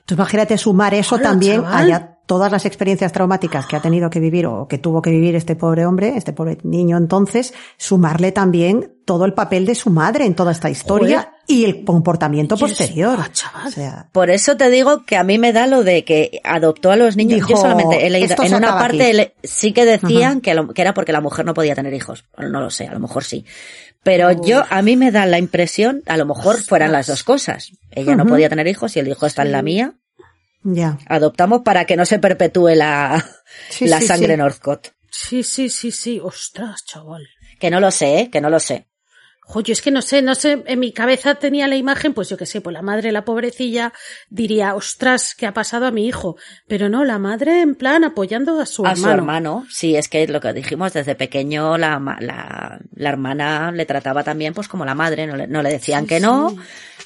Tú 0.06 0.16
imagínate 0.16 0.58
sumar 0.58 0.94
eso 0.94 1.16
Hola, 1.16 1.24
también 1.24 1.62
chaval. 1.62 1.92
a 1.94 2.15
todas 2.26 2.52
las 2.52 2.66
experiencias 2.66 3.12
traumáticas 3.12 3.66
que 3.68 3.76
ha 3.76 3.82
tenido 3.82 4.10
que 4.10 4.20
vivir 4.20 4.48
o 4.48 4.68
que 4.68 4.78
tuvo 4.78 5.02
que 5.02 5.10
vivir 5.12 5.36
este 5.36 5.56
pobre 5.56 5.86
hombre, 5.86 6.14
este 6.18 6.34
pobre 6.34 6.58
niño 6.64 6.98
entonces, 6.98 7.54
sumarle 7.78 8.32
también 8.32 8.94
todo 9.06 9.26
el 9.26 9.34
papel 9.34 9.66
de 9.68 9.76
su 9.76 9.92
madre 9.92 10.26
en 10.26 10.34
toda 10.34 10.52
esta 10.52 10.70
historia 10.70 11.20
Joder. 11.22 11.34
y 11.48 11.66
el 11.66 11.86
comportamiento 11.86 12.58
posterior. 12.58 13.18
ah, 13.22 13.30
chaval. 13.32 13.68
O 13.68 13.72
sea, 13.72 14.10
Por 14.12 14.32
eso 14.32 14.58
te 14.58 14.70
digo 14.72 15.06
que 15.06 15.16
a 15.18 15.24
mí 15.24 15.38
me 15.38 15.54
da 15.54 15.68
lo 15.68 15.84
de 15.84 16.04
que 16.04 16.42
adoptó 16.44 16.90
a 16.92 16.96
los 16.96 17.16
niños. 17.16 17.36
Dijo, 17.36 17.50
Yo 17.50 17.58
solamente 17.58 18.06
he 18.06 18.10
leído, 18.10 18.30
"Esto 18.32 18.44
en 18.44 18.56
una 18.56 18.80
parte 18.80 19.04
aquí". 19.04 19.14
le- 19.14 19.36
sí 19.44 19.72
que 19.74 19.86
decían 19.86 20.42
que, 20.42 20.56
lo- 20.56 20.70
que 20.74 20.82
era 20.82 20.96
porque 20.96 21.12
la 21.14 21.22
mujer 21.22 21.46
no 21.46 21.54
podía 21.54 21.76
tener 21.76 21.94
hijos. 21.94 22.26
No 22.38 22.60
lo 22.62 22.72
sé, 22.72 22.88
a 22.88 22.94
lo 22.94 23.00
mejor 23.00 23.24
sí. 23.24 23.46
Pero 24.02 24.32
yo, 24.44 24.64
a 24.70 24.82
mí 24.82 24.98
me 24.98 25.12
da 25.12 25.26
la 25.26 25.38
impresión, 25.40 26.02
a 26.08 26.18
lo 26.18 26.26
mejor 26.26 26.62
fueran 26.62 26.92
las 26.92 27.08
dos 27.08 27.24
cosas. 27.24 27.72
Ella 27.92 28.16
no 28.16 28.26
podía 28.26 28.50
tener 28.50 28.68
hijos 28.68 28.96
y 28.96 29.00
el 29.00 29.08
hijo 29.08 29.26
está 29.28 29.42
en 29.44 29.52
la 29.52 29.62
mía. 29.62 29.94
Ya. 30.66 30.98
Adoptamos 31.08 31.62
para 31.62 31.86
que 31.86 31.96
no 31.96 32.06
se 32.06 32.20
perpetúe 32.20 32.76
la, 32.76 33.24
Sí, 33.70 33.88
la 33.88 34.00
sí, 34.02 34.08
sangre 34.08 34.34
sí. 34.34 34.38
Northcott. 34.40 34.90
Sí, 35.10 35.44
sí, 35.44 35.70
sí, 35.70 35.92
sí. 35.92 36.20
Ostras, 36.22 36.84
chaval. 36.86 37.26
Que 37.60 37.70
no 37.70 37.80
lo 37.80 37.90
sé, 37.92 38.20
¿eh? 38.20 38.30
que 38.30 38.42
no 38.42 38.50
lo 38.50 38.60
sé. 38.60 38.88
Joder, 39.48 39.70
es 39.74 39.82
que 39.84 39.92
no 39.92 40.02
sé, 40.02 40.24
no 40.24 40.34
sé, 40.34 40.64
en 40.66 40.80
mi 40.80 40.92
cabeza 40.92 41.36
tenía 41.36 41.68
la 41.68 41.76
imagen, 41.76 42.16
pues 42.16 42.28
yo 42.30 42.36
qué 42.36 42.48
sé, 42.48 42.62
pues 42.62 42.74
la 42.74 42.82
madre, 42.82 43.12
la 43.12 43.26
pobrecilla, 43.26 43.94
diría, 44.28 44.74
ostras, 44.74 45.36
¿qué 45.38 45.46
ha 45.46 45.54
pasado 45.54 45.86
a 45.86 45.92
mi 45.92 46.08
hijo? 46.08 46.36
Pero 46.68 46.90
no, 46.90 47.06
la 47.06 47.20
madre 47.20 47.62
en 47.62 47.76
plan 47.76 48.04
apoyando 48.04 48.60
a 48.60 48.66
su 48.66 48.84
a 48.88 48.94
hermano. 48.94 49.06
su 49.06 49.14
hermano. 49.14 49.66
Sí, 49.70 49.96
es 49.96 50.10
que 50.10 50.28
lo 50.28 50.42
que 50.42 50.52
dijimos 50.52 50.94
desde 50.94 51.14
pequeño, 51.14 51.78
la, 51.78 52.00
la, 52.22 52.80
la 52.96 53.10
hermana 53.10 53.72
le 53.72 53.86
trataba 53.86 54.24
también 54.24 54.56
pues 54.56 54.68
como 54.68 54.84
la 54.84 54.96
madre, 54.96 55.28
no 55.28 55.36
le, 55.36 55.46
no 55.46 55.62
le 55.62 55.70
decían 55.70 56.06
Sí, 56.06 56.10
que 56.10 56.20
no. 56.20 56.50
sí. 56.50 56.58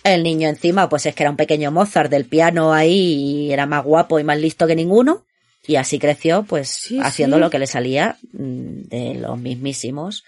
El 0.03 0.23
niño 0.23 0.47
encima, 0.47 0.87
pues 0.89 1.05
es 1.05 1.15
que 1.15 1.23
era 1.23 1.29
un 1.29 1.35
pequeño 1.37 1.71
Mozart 1.71 2.09
del 2.09 2.25
piano 2.25 2.73
ahí 2.73 3.47
y 3.47 3.51
era 3.53 3.65
más 3.65 3.83
guapo 3.83 4.19
y 4.19 4.23
más 4.23 4.37
listo 4.39 4.65
que 4.67 4.75
ninguno. 4.75 5.25
Y 5.67 5.75
así 5.75 5.99
creció, 5.99 6.43
pues, 6.43 6.69
Sí, 6.69 6.99
haciendo 7.01 7.35
sí. 7.37 7.41
lo 7.41 7.49
que 7.49 7.59
le 7.59 7.67
salía 7.67 8.17
mm, 8.33 8.81
de 8.89 9.15
los 9.15 9.37
mismísimos, 9.37 10.23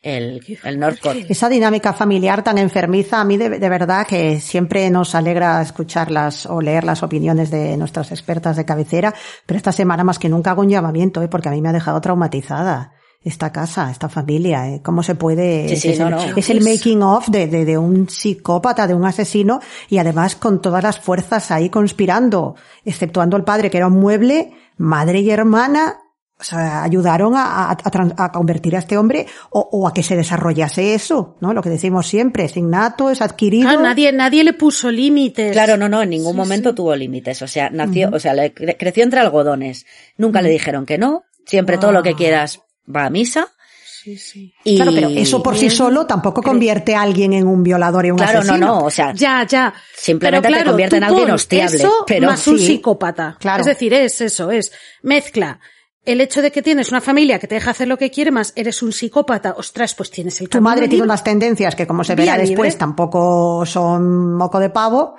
el, 0.00 0.40
el 0.64 0.78
Northcott. 0.80 1.12
fuerte. 1.12 1.32
Esa 1.32 1.48
dinámica 1.48 1.92
familiar 1.92 2.42
tan 2.42 2.58
enfermiza, 2.58 3.20
a 3.20 3.24
mí 3.24 3.36
de, 3.36 3.50
de 3.50 3.68
verdad 3.68 4.06
que 4.06 4.40
siempre 4.40 4.90
nos 4.90 5.14
alegra 5.14 5.60
escucharlas 5.62 6.46
o 6.46 6.60
leer 6.60 6.82
las 6.84 7.02
opiniones 7.04 7.50
de 7.50 7.76
nuestras 7.76 8.10
expertas 8.10 8.56
de 8.56 8.64
cabecera, 8.64 9.14
pero 9.46 9.58
esta 9.58 9.70
semana 9.72 10.02
más 10.04 10.18
que 10.18 10.28
nunca 10.28 10.50
hago 10.52 10.62
un 10.62 10.70
llamamiento, 10.70 11.22
¿eh? 11.22 11.28
porque 11.28 11.48
a 11.50 11.52
mí 11.52 11.60
me 11.62 11.68
ha 11.68 11.72
dejado 11.72 12.00
traumatizada 12.00 12.94
esta 13.24 13.52
casa, 13.52 13.90
esta 13.90 14.08
familia, 14.08 14.68
¿eh? 14.68 14.80
¿Cómo 14.82 15.02
se 15.02 15.14
puede? 15.14 15.68
Sí, 15.68 15.76
sí, 15.76 15.88
es, 15.90 16.00
no, 16.00 16.06
el, 16.08 16.10
no. 16.14 16.36
es 16.36 16.50
el 16.50 16.60
making 16.62 17.02
of 17.02 17.28
de, 17.28 17.46
de, 17.46 17.64
de 17.64 17.78
un 17.78 18.08
psicópata, 18.08 18.86
de 18.86 18.94
un 18.94 19.04
asesino, 19.04 19.60
y 19.88 19.98
además 19.98 20.34
con 20.36 20.60
todas 20.60 20.82
las 20.82 20.98
fuerzas 20.98 21.50
ahí 21.50 21.70
conspirando, 21.70 22.56
exceptuando 22.84 23.36
el 23.36 23.44
padre 23.44 23.70
que 23.70 23.76
era 23.78 23.86
un 23.86 24.00
mueble, 24.00 24.52
madre 24.76 25.20
y 25.20 25.30
hermana, 25.30 25.98
o 26.40 26.44
sea, 26.44 26.82
ayudaron 26.82 27.36
a, 27.36 27.70
a- 27.70 27.76
a 28.24 28.32
convertir 28.32 28.74
a 28.74 28.80
este 28.80 28.98
hombre 28.98 29.26
o, 29.50 29.60
o 29.70 29.86
a 29.86 29.94
que 29.94 30.02
se 30.02 30.16
desarrollase 30.16 30.92
eso, 30.94 31.36
¿no? 31.40 31.52
Lo 31.54 31.62
que 31.62 31.70
decimos 31.70 32.08
siempre, 32.08 32.46
es 32.46 32.56
innato, 32.56 33.10
es 33.10 33.22
adquirido. 33.22 33.68
Claro, 33.68 33.82
nadie, 33.82 34.10
nadie 34.12 34.42
le 34.42 34.52
puso 34.52 34.90
límites. 34.90 35.52
Claro, 35.52 35.76
no, 35.76 35.88
no, 35.88 36.02
en 36.02 36.10
ningún 36.10 36.32
Sí, 36.32 36.36
momento 36.38 36.70
sí. 36.70 36.74
tuvo 36.74 36.96
límites. 36.96 37.40
O 37.42 37.46
sea, 37.46 37.70
nació, 37.70 38.10
o 38.12 38.18
sea, 38.18 38.34
le 38.34 38.52
cre- 38.52 38.76
creció 38.76 39.04
entre 39.04 39.20
algodones. 39.20 39.86
Nunca 40.16 40.42
le 40.42 40.48
dijeron 40.50 40.84
que 40.84 40.98
no. 40.98 41.22
Siempre 41.46 41.78
todo 41.78 41.92
lo 41.92 42.02
que 42.02 42.10
Ah. 42.10 42.16
quieras 42.16 42.60
va 42.94 43.04
a 43.06 43.10
misa. 43.10 43.48
Sí, 44.02 44.16
sí. 44.18 44.52
Y... 44.64 44.76
Claro, 44.76 44.90
pero 44.92 45.08
eso 45.10 45.40
por 45.42 45.56
sí 45.56 45.70
solo 45.70 46.06
tampoco 46.06 46.42
convierte 46.42 46.96
a 46.96 47.02
alguien 47.02 47.32
en 47.34 47.46
un 47.46 47.62
violador 47.62 48.04
y 48.06 48.10
un 48.10 48.16
Claro, 48.18 48.40
asesino. 48.40 48.58
no, 48.66 48.80
no, 48.80 48.84
o 48.86 48.90
sea, 48.90 49.12
Ya, 49.14 49.46
ya. 49.46 49.72
Simplemente 49.96 50.42
Pero 50.48 50.54
te 50.56 50.58
claro, 50.58 50.70
convierte 50.72 50.96
en 50.96 51.04
alguien 51.04 51.30
hostiable, 51.30 51.76
Eso 51.76 52.04
pero 52.06 52.26
más 52.26 52.44
un 52.48 52.58
psicópata. 52.58 53.36
claro. 53.38 53.60
Es 53.60 53.66
decir, 53.66 53.94
es 53.94 54.20
eso, 54.20 54.50
es 54.50 54.72
mezcla. 55.02 55.60
El 56.04 56.20
hecho 56.20 56.42
de 56.42 56.50
que 56.50 56.62
tienes 56.62 56.90
una 56.90 57.00
familia 57.00 57.38
que 57.38 57.46
te 57.46 57.54
deja 57.54 57.70
hacer 57.70 57.86
lo 57.86 57.96
que 57.96 58.10
quiere, 58.10 58.32
más 58.32 58.52
eres 58.56 58.82
un 58.82 58.90
psicópata, 58.92 59.54
ostras, 59.56 59.94
pues 59.94 60.10
tienes 60.10 60.40
el 60.40 60.48
Tu 60.48 60.60
madre 60.60 60.88
tiene 60.88 61.04
unas 61.04 61.22
tendencias 61.22 61.76
que, 61.76 61.86
como 61.86 62.02
se 62.02 62.16
verá 62.16 62.36
después, 62.36 62.72
libre. 62.72 62.78
tampoco 62.78 63.64
son 63.64 64.34
moco 64.34 64.58
de 64.58 64.70
pavo. 64.70 65.14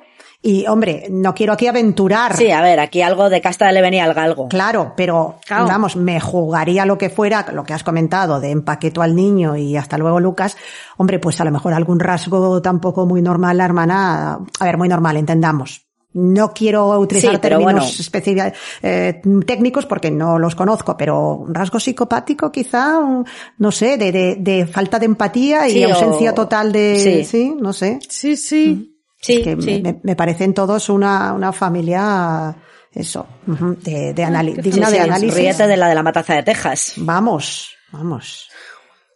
Y, 0.45 0.67
hombre, 0.67 1.07
no 1.09 1.33
quiero 1.33 1.53
aquí 1.53 1.67
aventurar. 1.67 2.35
sí, 2.35 2.51
a 2.51 2.61
ver, 2.61 2.79
aquí 2.81 3.01
algo 3.01 3.29
de 3.29 3.39
casta 3.39 3.71
le 3.71 3.81
venía 3.81 4.03
al 4.03 4.13
galgo. 4.13 4.49
Claro, 4.49 4.91
pero 4.97 5.37
Claro. 5.45 5.67
vamos, 5.67 5.95
me 5.95 6.19
jugaría 6.19 6.85
lo 6.85 6.97
que 6.97 7.09
fuera, 7.09 7.45
lo 7.53 7.63
que 7.63 7.71
has 7.73 7.83
comentado, 7.85 8.41
de 8.41 8.51
empaqueto 8.51 9.01
al 9.01 9.15
niño 9.15 9.55
y 9.55 9.77
hasta 9.77 9.97
luego 9.97 10.19
Lucas. 10.19 10.57
Hombre, 10.97 11.17
pues 11.19 11.39
a 11.39 11.45
lo 11.45 11.51
mejor 11.51 11.73
algún 11.73 11.99
rasgo 11.99 12.61
tampoco 12.61 13.05
muy 13.05 13.21
normal 13.21 13.57
la 13.57 13.63
hermana, 13.65 14.39
a 14.59 14.65
ver, 14.65 14.77
muy 14.77 14.89
normal, 14.89 15.15
entendamos. 15.15 15.85
no 16.15 16.53
quiero 16.53 16.89
utilizar 16.99 17.33
Sí, 17.35 17.41
términos 17.41 17.97
bueno. 18.11 18.51
eh, 18.83 19.21
técnicos 19.47 19.87
porque 19.87 20.11
no 20.11 20.37
los 20.37 20.53
conozco, 20.55 20.95
pero 20.95 21.35
un 21.35 21.55
rasgo 21.55 21.79
psicopático 21.79 22.51
quizá, 22.51 22.99
un- 22.99 23.25
no 23.57 23.71
sé, 23.71 23.97
de, 23.97 24.11
de, 24.11 24.35
de 24.39 24.67
falta 24.67 24.99
de 24.99 25.05
empatía 25.07 25.67
y 25.67 25.71
Sí, 25.71 25.83
ausencia 25.83 26.29
o- 26.31 26.33
total 26.35 26.71
de, 26.71 26.99
sí. 26.99 27.25
sí, 27.25 27.55
no 27.59 27.73
sé. 27.73 27.97
Sí, 28.07 28.37
sí. 28.37 28.92
Sí, 29.23 29.41
que 29.41 29.55
sí. 29.59 29.81
me, 29.81 29.99
me 30.03 30.15
parecen 30.15 30.53
todos 30.53 30.89
una, 30.89 31.31
una 31.33 31.51
familia, 31.53 32.55
eso, 32.91 33.25
de, 33.47 34.13
de 34.13 34.23
anali- 34.25 34.55
digna 34.61 34.87
Sí, 34.87 34.93
de 34.93 34.99
análisis. 34.99 35.33
Ríete 35.35 35.65
de 35.67 35.77
la 35.77 35.87
de 35.87 35.95
la 35.95 36.03
matanza 36.03 36.35
de 36.35 36.43
Texas. 36.43 36.93
Vamos, 36.97 37.75
vamos. 37.91 38.49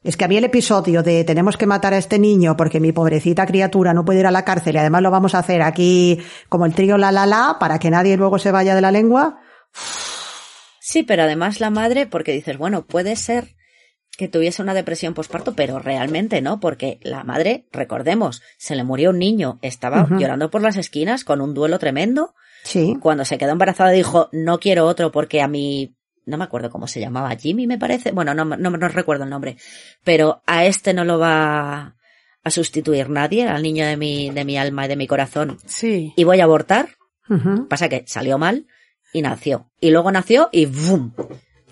Es 0.04 0.16
que 0.16 0.24
a 0.24 0.28
mí 0.30 0.38
el 0.38 0.46
episodio 0.46 1.04
de 1.04 1.26
tenemos 1.26 1.58
que 1.58 1.66
matar 1.66 1.94
a 1.94 1.98
este 1.98 2.18
niño 2.20 2.56
porque 2.56 2.80
mi 2.80 2.94
pobrecita 2.94 3.46
criatura 3.46 3.94
no 3.94 4.06
puede 4.06 4.22
ir 4.22 4.28
a 4.28 4.32
la 4.32 4.46
cárcel 4.46 4.76
y 4.76 4.78
además 4.78 5.02
lo 5.02 5.12
vamos 5.12 5.36
a 5.36 5.40
hacer 5.40 5.62
aquí 5.62 6.20
como 6.48 6.66
el 6.66 6.74
trío 6.74 6.98
la 6.98 7.12
la 7.12 7.26
la 7.26 7.58
para 7.60 7.78
que 7.78 7.90
nadie 7.90 8.16
luego 8.16 8.40
se 8.40 8.52
vaya 8.52 8.74
de 8.76 8.82
la 8.82 8.92
lengua. 8.92 9.42
Sí, 10.80 11.04
pero 11.04 11.24
además 11.24 11.60
la 11.60 11.70
madre, 11.70 12.08
porque 12.08 12.32
dices, 12.32 12.58
bueno, 12.58 12.86
puede 12.86 13.18
ser 13.18 13.57
que 14.18 14.28
tuviese 14.28 14.62
una 14.64 14.74
depresión 14.74 15.14
posparto, 15.14 15.54
pero 15.54 15.80
realmente 15.80 16.42
no, 16.42 16.60
porque 16.60 17.00
la 17.04 17.24
madre, 17.24 17.68
recordemos, 17.72 18.42
se 18.58 18.76
le 18.76 18.84
murió 18.84 19.12
un 19.12 19.20
niño, 19.20 19.60
estaba 19.62 20.08
llorando 20.18 20.50
por 20.50 20.62
las 20.62 20.76
esquinas 20.76 21.24
con 21.24 21.40
un 21.40 21.54
duelo 21.54 21.78
tremendo. 21.80 22.34
Sí. 22.64 22.98
Cuando 23.00 23.24
se 23.26 23.38
quedó 23.38 23.52
embarazada 23.52 23.92
dijo, 23.92 24.30
no 24.32 24.60
quiero 24.60 24.86
otro 24.88 25.12
porque 25.12 25.42
a 25.42 25.48
mi, 25.48 25.96
no 26.26 26.38
me 26.38 26.44
acuerdo 26.44 26.70
cómo 26.72 26.88
se 26.88 27.00
llamaba, 27.00 27.36
Jimmy 27.36 27.68
me 27.68 27.78
parece, 27.78 28.12
bueno, 28.12 28.34
no, 28.34 28.44
no, 28.44 28.70
no 28.72 28.88
recuerdo 28.90 29.24
el 29.24 29.30
nombre, 29.30 29.56
pero 30.04 30.42
a 30.48 30.66
este 30.66 30.94
no 30.94 31.06
lo 31.06 31.20
va 31.20 31.96
a 32.44 32.50
sustituir 32.50 33.10
nadie, 33.10 33.48
al 33.48 33.62
niño 33.62 33.86
de 33.86 33.98
mi, 33.98 34.32
de 34.32 34.46
mi 34.46 34.58
alma 34.58 34.86
y 34.86 34.88
de 34.88 34.96
mi 34.96 35.06
corazón, 35.06 35.58
Sí. 35.66 36.14
y 36.16 36.24
voy 36.24 36.40
a 36.40 36.46
abortar. 36.46 36.90
Pasa 37.70 37.90
que 37.90 38.04
salió 38.08 38.38
mal 38.38 38.68
y 39.14 39.22
nació. 39.22 39.70
Y 39.82 39.92
luego 39.92 40.12
nació 40.12 40.48
y 40.54 40.66
¡bum! 40.66 41.12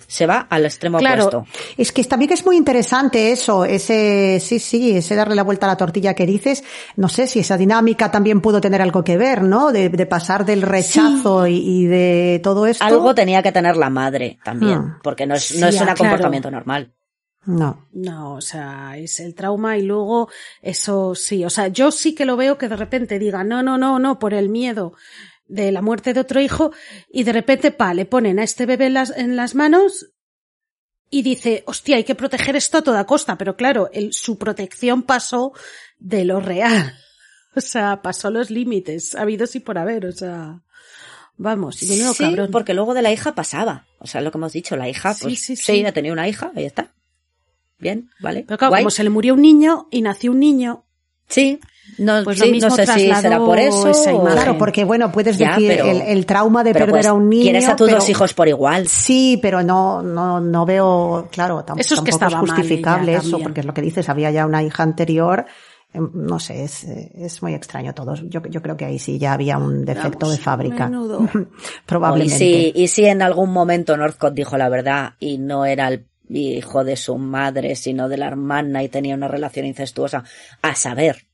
Se 0.07 0.25
va 0.27 0.47
al 0.49 0.65
extremo 0.65 0.99
Claro. 0.99 1.27
opuesto. 1.27 1.47
Es 1.77 1.91
que 1.91 2.03
también 2.03 2.31
es 2.33 2.45
muy 2.45 2.57
interesante 2.57 3.31
eso, 3.31 3.65
ese, 3.65 4.39
sí, 4.39 4.59
sí, 4.59 4.97
ese 4.97 5.15
darle 5.15 5.35
la 5.35 5.43
vuelta 5.43 5.65
a 5.65 5.69
la 5.69 5.77
tortilla 5.77 6.13
que 6.13 6.25
dices. 6.25 6.63
No 6.95 7.09
sé 7.09 7.27
si 7.27 7.39
esa 7.39 7.57
dinámica 7.57 8.11
también 8.11 8.41
pudo 8.41 8.61
tener 8.61 8.81
algo 8.81 9.03
que 9.03 9.17
ver, 9.17 9.41
¿no? 9.43 9.71
De, 9.71 9.89
de 9.89 10.05
pasar 10.05 10.45
del 10.45 10.61
rechazo 10.61 11.47
y, 11.47 11.57
y 11.57 11.85
de 11.85 12.39
todo 12.43 12.65
esto. 12.67 12.83
Algo 12.85 13.15
tenía 13.15 13.41
que 13.41 13.51
tener 13.51 13.77
la 13.77 13.89
madre 13.89 14.37
también, 14.43 14.79
Hmm. 14.79 14.99
porque 15.03 15.25
no 15.25 15.35
es, 15.35 15.43
Sí, 15.45 15.59
no 15.59 15.67
es 15.67 15.75
ah, 15.77 15.79
un 15.79 15.85
claro. 15.85 15.97
comportamiento 15.97 16.51
normal. 16.51 16.91
No. 17.47 17.85
No, 17.93 18.33
o 18.33 18.41
sea, 18.41 18.97
es 18.97 19.19
el 19.19 19.35
trauma 19.35 19.77
y 19.77 19.83
luego 19.83 20.29
eso 20.63 21.13
sí, 21.13 21.45
o 21.45 21.49
sea, 21.51 21.67
yo 21.67 21.91
sí 21.91 22.15
que 22.15 22.25
lo 22.25 22.35
veo 22.37 22.57
que 22.57 22.67
de 22.67 22.75
repente 22.75 23.19
diga, 23.19 23.43
no, 23.43 23.61
no, 23.61 23.77
no, 23.77 23.99
no, 23.99 24.17
por 24.17 24.33
el 24.33 24.49
miedo 24.49 24.93
de 25.47 25.71
la 25.71 25.81
muerte 25.81 26.13
de 26.13 26.19
otro 26.21 26.39
hijo 26.41 26.71
y 27.09 27.23
de 27.23 27.33
repente, 27.33 27.71
pa, 27.71 27.93
le 27.93 28.05
ponen 28.05 28.39
a 28.39 28.43
este 28.43 28.65
bebé 28.65 28.87
en 28.87 28.93
las, 28.95 29.09
en 29.15 29.35
las 29.35 29.55
manos 29.55 30.07
y 31.09 31.21
dice, 31.21 31.63
hostia, 31.67 31.97
hay 31.97 32.03
que 32.03 32.15
proteger 32.15 32.55
esto 32.55 32.79
a 32.79 32.81
toda 32.81 33.05
costa, 33.05 33.37
pero 33.37 33.55
claro, 33.55 33.89
el, 33.93 34.11
su 34.13 34.37
protección 34.37 35.03
pasó 35.03 35.53
de 35.99 36.25
lo 36.25 36.39
real, 36.39 36.95
o 37.55 37.61
sea, 37.61 38.01
pasó 38.01 38.31
los 38.31 38.49
límites, 38.49 39.15
habidos 39.15 39.55
y 39.55 39.59
por 39.59 39.77
haber, 39.77 40.07
o 40.07 40.11
sea, 40.11 40.61
vamos, 41.37 41.81
y 41.83 41.87
menudo 41.87 42.13
sí, 42.13 42.23
cabrón. 42.23 42.49
porque 42.51 42.73
luego 42.73 42.93
de 42.93 43.01
la 43.03 43.11
hija 43.11 43.35
pasaba. 43.35 43.85
O 43.99 44.07
sea, 44.07 44.21
lo 44.21 44.31
que 44.31 44.37
hemos 44.37 44.53
dicho, 44.53 44.75
la 44.75 44.89
hija, 44.89 45.13
Sí, 45.13 45.23
pues 45.23 45.39
sí, 45.41 45.55
sí, 45.55 45.63
sí. 45.63 45.85
ha 45.85 45.91
tenido 45.91 46.13
una 46.13 46.27
hija, 46.27 46.51
ahí 46.55 46.65
está. 46.65 46.91
Bien, 47.77 48.09
vale. 48.19 48.43
Pero 48.47 48.57
claro, 48.57 48.71
Guay. 48.71 48.83
como 48.83 48.91
se 48.91 49.03
le 49.03 49.09
murió 49.09 49.33
un 49.33 49.41
niño 49.41 49.87
y 49.91 50.01
nació 50.01 50.31
un 50.31 50.39
niño, 50.39 50.85
Sí, 51.27 51.59
no, 51.97 52.23
Pues 52.23 52.39
lo 52.39 52.47
mismo 52.47 52.69
no 52.69 52.75
sé 52.75 52.85
si 52.87 53.13
será 53.13 53.37
por 53.39 53.57
eso. 53.59 53.87
esa 53.89 54.11
o- 54.13 54.21
imagen. 54.21 54.33
Claro, 54.33 54.57
porque 54.57 54.83
bueno, 54.83 55.11
puedes 55.11 55.37
Ya, 55.37 55.51
decir 55.51 55.67
pero- 55.77 55.85
el, 55.85 56.01
el 56.01 56.25
trauma 56.25 56.63
de 56.63 56.73
perder 56.73 56.89
pues, 56.89 57.05
a 57.05 57.13
un 57.13 57.29
niño. 57.29 57.43
Quieres 57.43 57.67
a 57.69 57.75
tus 57.75 57.87
pero- 57.87 57.99
dos 57.99 58.09
hijos 58.09 58.33
por 58.33 58.47
igual. 58.47 58.87
Sí, 58.87 59.39
pero 59.41 59.63
no, 59.63 60.01
no, 60.01 60.39
no 60.41 60.65
veo, 60.65 61.27
claro, 61.31 61.65
tam- 61.65 61.79
Eso 61.79 61.95
es 61.95 62.01
que 62.01 62.11
tampoco 62.11 62.45
es 62.45 62.51
justificable 62.51 63.13
eso, 63.13 63.21
también. 63.31 63.43
porque 63.43 63.59
es 63.61 63.65
lo 63.65 63.73
que 63.73 63.81
dices, 63.81 64.09
había 64.09 64.29
ya 64.31 64.45
una 64.45 64.61
hija 64.63 64.83
anterior, 64.83 65.45
em, 65.93 66.09
no 66.13 66.39
sé, 66.39 66.63
es, 66.65 66.83
es 66.83 67.41
muy 67.41 67.53
extraño 67.53 67.93
todo. 67.93 68.13
Yo, 68.15 68.41
yo 68.49 68.61
creo 68.61 68.75
que 68.75 68.83
ahí 68.85 68.99
sí 68.99 69.17
ya 69.17 69.31
había 69.33 69.57
un 69.57 69.85
defecto 69.85 70.25
Vamos, 70.25 70.37
de 70.37 70.43
fábrica. 70.43 70.85
menudo. 70.89 71.19
Y 71.33 71.47
Probablemente. 71.85 72.37
si, 72.37 72.71
y 72.75 72.87
si 72.89 73.05
en 73.05 73.21
algún 73.21 73.51
momento 73.53 73.95
Northcott 73.95 74.33
dijo 74.33 74.57
la 74.57 74.67
verdad 74.67 75.13
y 75.19 75.37
no 75.37 75.65
era 75.65 75.87
el 75.87 76.07
hijo 76.29 76.83
de 76.83 76.97
su 76.97 77.17
madre, 77.17 77.75
sino 77.75 78.09
de 78.09 78.17
la 78.17 78.27
hermana 78.27 78.83
y 78.83 78.89
tenía 78.89 79.15
una 79.15 79.27
relación 79.27 79.65
incestuosa, 79.65 80.23
a 80.61 80.75
saber. 80.75 81.25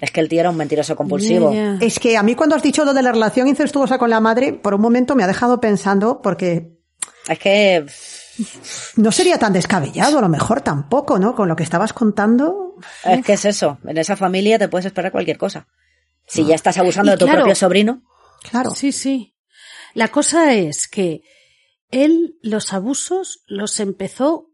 Es 0.00 0.10
que 0.10 0.20
el 0.20 0.28
tío 0.28 0.40
era 0.40 0.50
un 0.50 0.56
mentiroso 0.56 0.96
compulsivo. 0.96 1.52
Es 1.80 1.98
que 1.98 2.16
a 2.16 2.22
mí 2.22 2.34
cuando 2.34 2.56
has 2.56 2.62
dicho 2.62 2.84
lo 2.84 2.94
de 2.94 3.02
la 3.02 3.12
relación 3.12 3.48
incestuosa 3.48 3.98
con 3.98 4.10
la 4.10 4.20
madre, 4.20 4.52
por 4.52 4.74
un 4.74 4.80
momento 4.80 5.14
me 5.14 5.22
ha 5.24 5.26
dejado 5.26 5.60
pensando, 5.60 6.22
porque 6.22 6.72
Es 7.28 7.38
que 7.38 7.86
no 8.96 9.12
sería 9.12 9.38
tan 9.38 9.52
descabellado, 9.52 10.18
a 10.18 10.22
lo 10.22 10.28
mejor 10.28 10.62
tampoco, 10.62 11.18
¿no? 11.18 11.34
Con 11.34 11.48
lo 11.48 11.56
que 11.56 11.62
estabas 11.62 11.92
contando. 11.92 12.76
Es 13.04 13.24
que 13.24 13.34
es 13.34 13.44
eso. 13.44 13.78
En 13.84 13.98
esa 13.98 14.16
familia 14.16 14.58
te 14.58 14.68
puedes 14.68 14.86
esperar 14.86 15.12
cualquier 15.12 15.36
cosa. 15.36 15.66
Si 16.26 16.44
ya 16.46 16.54
estás 16.54 16.78
abusando 16.78 17.10
Y 17.10 17.14
de 17.14 17.18
tu 17.18 17.24
claro. 17.26 17.40
propio 17.40 17.54
sobrino, 17.54 18.02
Claro. 18.48 18.70
Sí, 18.70 18.92
sí. 18.92 19.34
La 19.92 20.08
cosa 20.08 20.54
es 20.54 20.88
que 20.88 21.22
él 21.90 22.38
los 22.42 22.72
abusos 22.72 23.42
los 23.46 23.80
empezó 23.80 24.49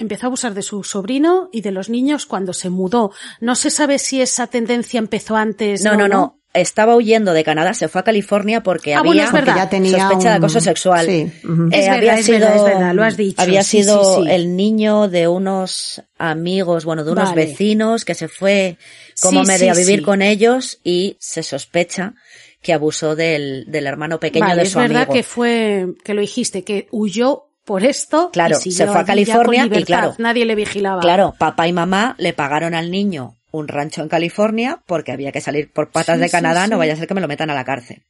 empezó 0.00 0.26
a 0.26 0.28
abusar 0.28 0.54
de 0.54 0.62
su 0.62 0.82
sobrino 0.82 1.48
y 1.52 1.60
de 1.60 1.70
los 1.70 1.88
niños 1.88 2.26
cuando 2.26 2.52
se 2.52 2.70
mudó. 2.70 3.12
No 3.40 3.54
se 3.54 3.70
sabe 3.70 3.98
si 4.00 4.20
esa 4.20 4.48
tendencia 4.48 4.98
empezó 4.98 5.36
antes. 5.36 5.84
no, 5.84 5.96
no, 5.96 6.08
no. 6.08 6.36
Estaba 6.52 6.96
huyendo 6.96 7.32
de 7.32 7.44
Canadá, 7.44 7.74
se 7.74 7.86
fue 7.86 8.00
a 8.00 8.04
California 8.04 8.60
porque 8.64 8.92
Ah, 8.96 8.98
había 8.98 9.08
bueno, 9.10 9.22
es 9.22 9.30
Porque 9.30 9.44
verdad. 9.52 9.56
ya 9.56 9.70
tenía 9.70 9.98
sospecha 10.08 10.30
de 10.30 10.34
acoso 10.38 10.58
sexual. 10.58 11.06
Sí. 11.06 11.30
Es 11.32 11.40
verdad, 11.44 11.94
había 11.96 12.14
es 12.18 12.26
sido, 12.26 12.38
verdad, 12.40 12.56
es 12.56 12.64
verdad, 12.64 12.94
lo 12.94 13.04
has 13.04 13.16
dicho. 13.16 13.40
Había 13.40 13.62
Sí, 13.62 13.82
sido 13.84 14.16
sí, 14.16 14.22
sí. 14.24 14.30
el 14.32 14.56
niño 14.56 15.06
de 15.06 15.28
unos 15.28 16.02
amigos, 16.18 16.84
bueno, 16.84 17.04
de 17.04 17.12
unos 17.12 17.28
Vale. 17.28 17.46
vecinos 17.46 18.04
que 18.04 18.16
se 18.16 18.26
fue 18.26 18.78
como 19.22 19.44
Sí, 19.44 19.46
medio 19.46 19.70
a 19.70 19.76
vivir 19.76 20.00
sí. 20.00 20.04
con 20.04 20.22
ellos 20.22 20.80
y 20.82 21.16
se 21.20 21.44
sospecha 21.44 22.14
que 22.60 22.72
abusó 22.72 23.14
del, 23.14 23.66
del 23.68 23.86
hermano 23.86 24.18
pequeño 24.18 24.46
Vale, 24.46 24.62
de 24.62 24.66
es 24.66 24.72
su 24.72 24.80
verdad 24.80 25.02
amigo. 25.02 25.12
que 25.14 25.22
fue 25.22 25.86
que 26.02 26.14
lo 26.14 26.20
dijiste 26.20 26.64
que 26.64 26.88
huyó 26.90 27.44
por 27.64 27.84
esto. 27.84 28.30
Claro, 28.32 28.56
y 28.64 28.70
se 28.72 28.86
fue 28.86 29.00
a 29.00 29.04
California 29.04 29.62
con 29.62 29.66
y 29.66 29.70
libertad. 29.70 29.86
claro. 29.86 30.14
nadie 30.18 30.44
le 30.44 30.54
vigilaba. 30.54 31.00
Claro, 31.00 31.34
papá 31.38 31.68
y 31.68 31.72
mamá 31.72 32.14
le 32.18 32.32
pagaron 32.32 32.74
al 32.74 32.90
niño 32.90 33.36
un 33.52 33.68
rancho 33.68 34.02
en 34.02 34.08
California 34.08 34.80
porque 34.86 35.12
había 35.12 35.32
que 35.32 35.40
salir 35.40 35.72
por 35.72 35.90
patas 35.90 36.16
Sí, 36.16 36.22
de 36.22 36.30
Canadá, 36.30 36.64
sí. 36.64 36.70
no 36.70 36.78
vaya 36.78 36.92
a 36.92 36.96
ser 36.96 37.06
que 37.08 37.14
me 37.14 37.20
lo 37.20 37.28
metan 37.28 37.50
a 37.50 37.54
la 37.54 37.64
cárcel. 37.64 38.02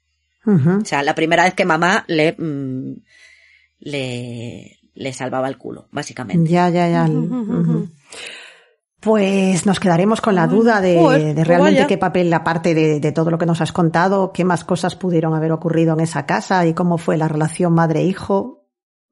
O 0.46 0.84
sea, 0.84 1.02
la 1.02 1.14
primera 1.14 1.44
vez 1.44 1.54
que 1.54 1.64
mamá 1.66 2.04
le, 2.08 2.32
mm, 2.32 2.94
le, 3.80 4.78
le 4.94 5.12
salvaba 5.12 5.48
el 5.48 5.58
culo, 5.58 5.88
básicamente. 5.92 6.50
Ya, 6.50 6.68
ya, 6.70 6.88
ya. 6.88 7.08
Pues 9.00 9.64
nos 9.64 9.80
quedaremos 9.80 10.20
con 10.20 10.34
la 10.34 10.46
duda 10.46 10.82
de, 10.82 10.98
joder, 10.98 11.22
de 11.28 11.34
pues 11.34 11.46
realmente 11.46 11.86
qué 11.86 11.96
papel, 11.96 12.32
aparte 12.34 12.74
de, 12.74 13.00
de 13.00 13.12
todo 13.12 13.30
lo 13.30 13.38
que 13.38 13.46
nos 13.46 13.62
has 13.62 13.72
contado, 13.72 14.30
qué 14.32 14.44
más 14.44 14.62
cosas 14.64 14.94
pudieron 14.94 15.34
haber 15.34 15.52
ocurrido 15.52 15.94
en 15.94 16.00
esa 16.00 16.26
casa 16.26 16.66
y 16.66 16.74
cómo 16.74 16.98
fue 16.98 17.16
la 17.16 17.26
relación 17.28 17.72
madre-hijo. 17.72 18.59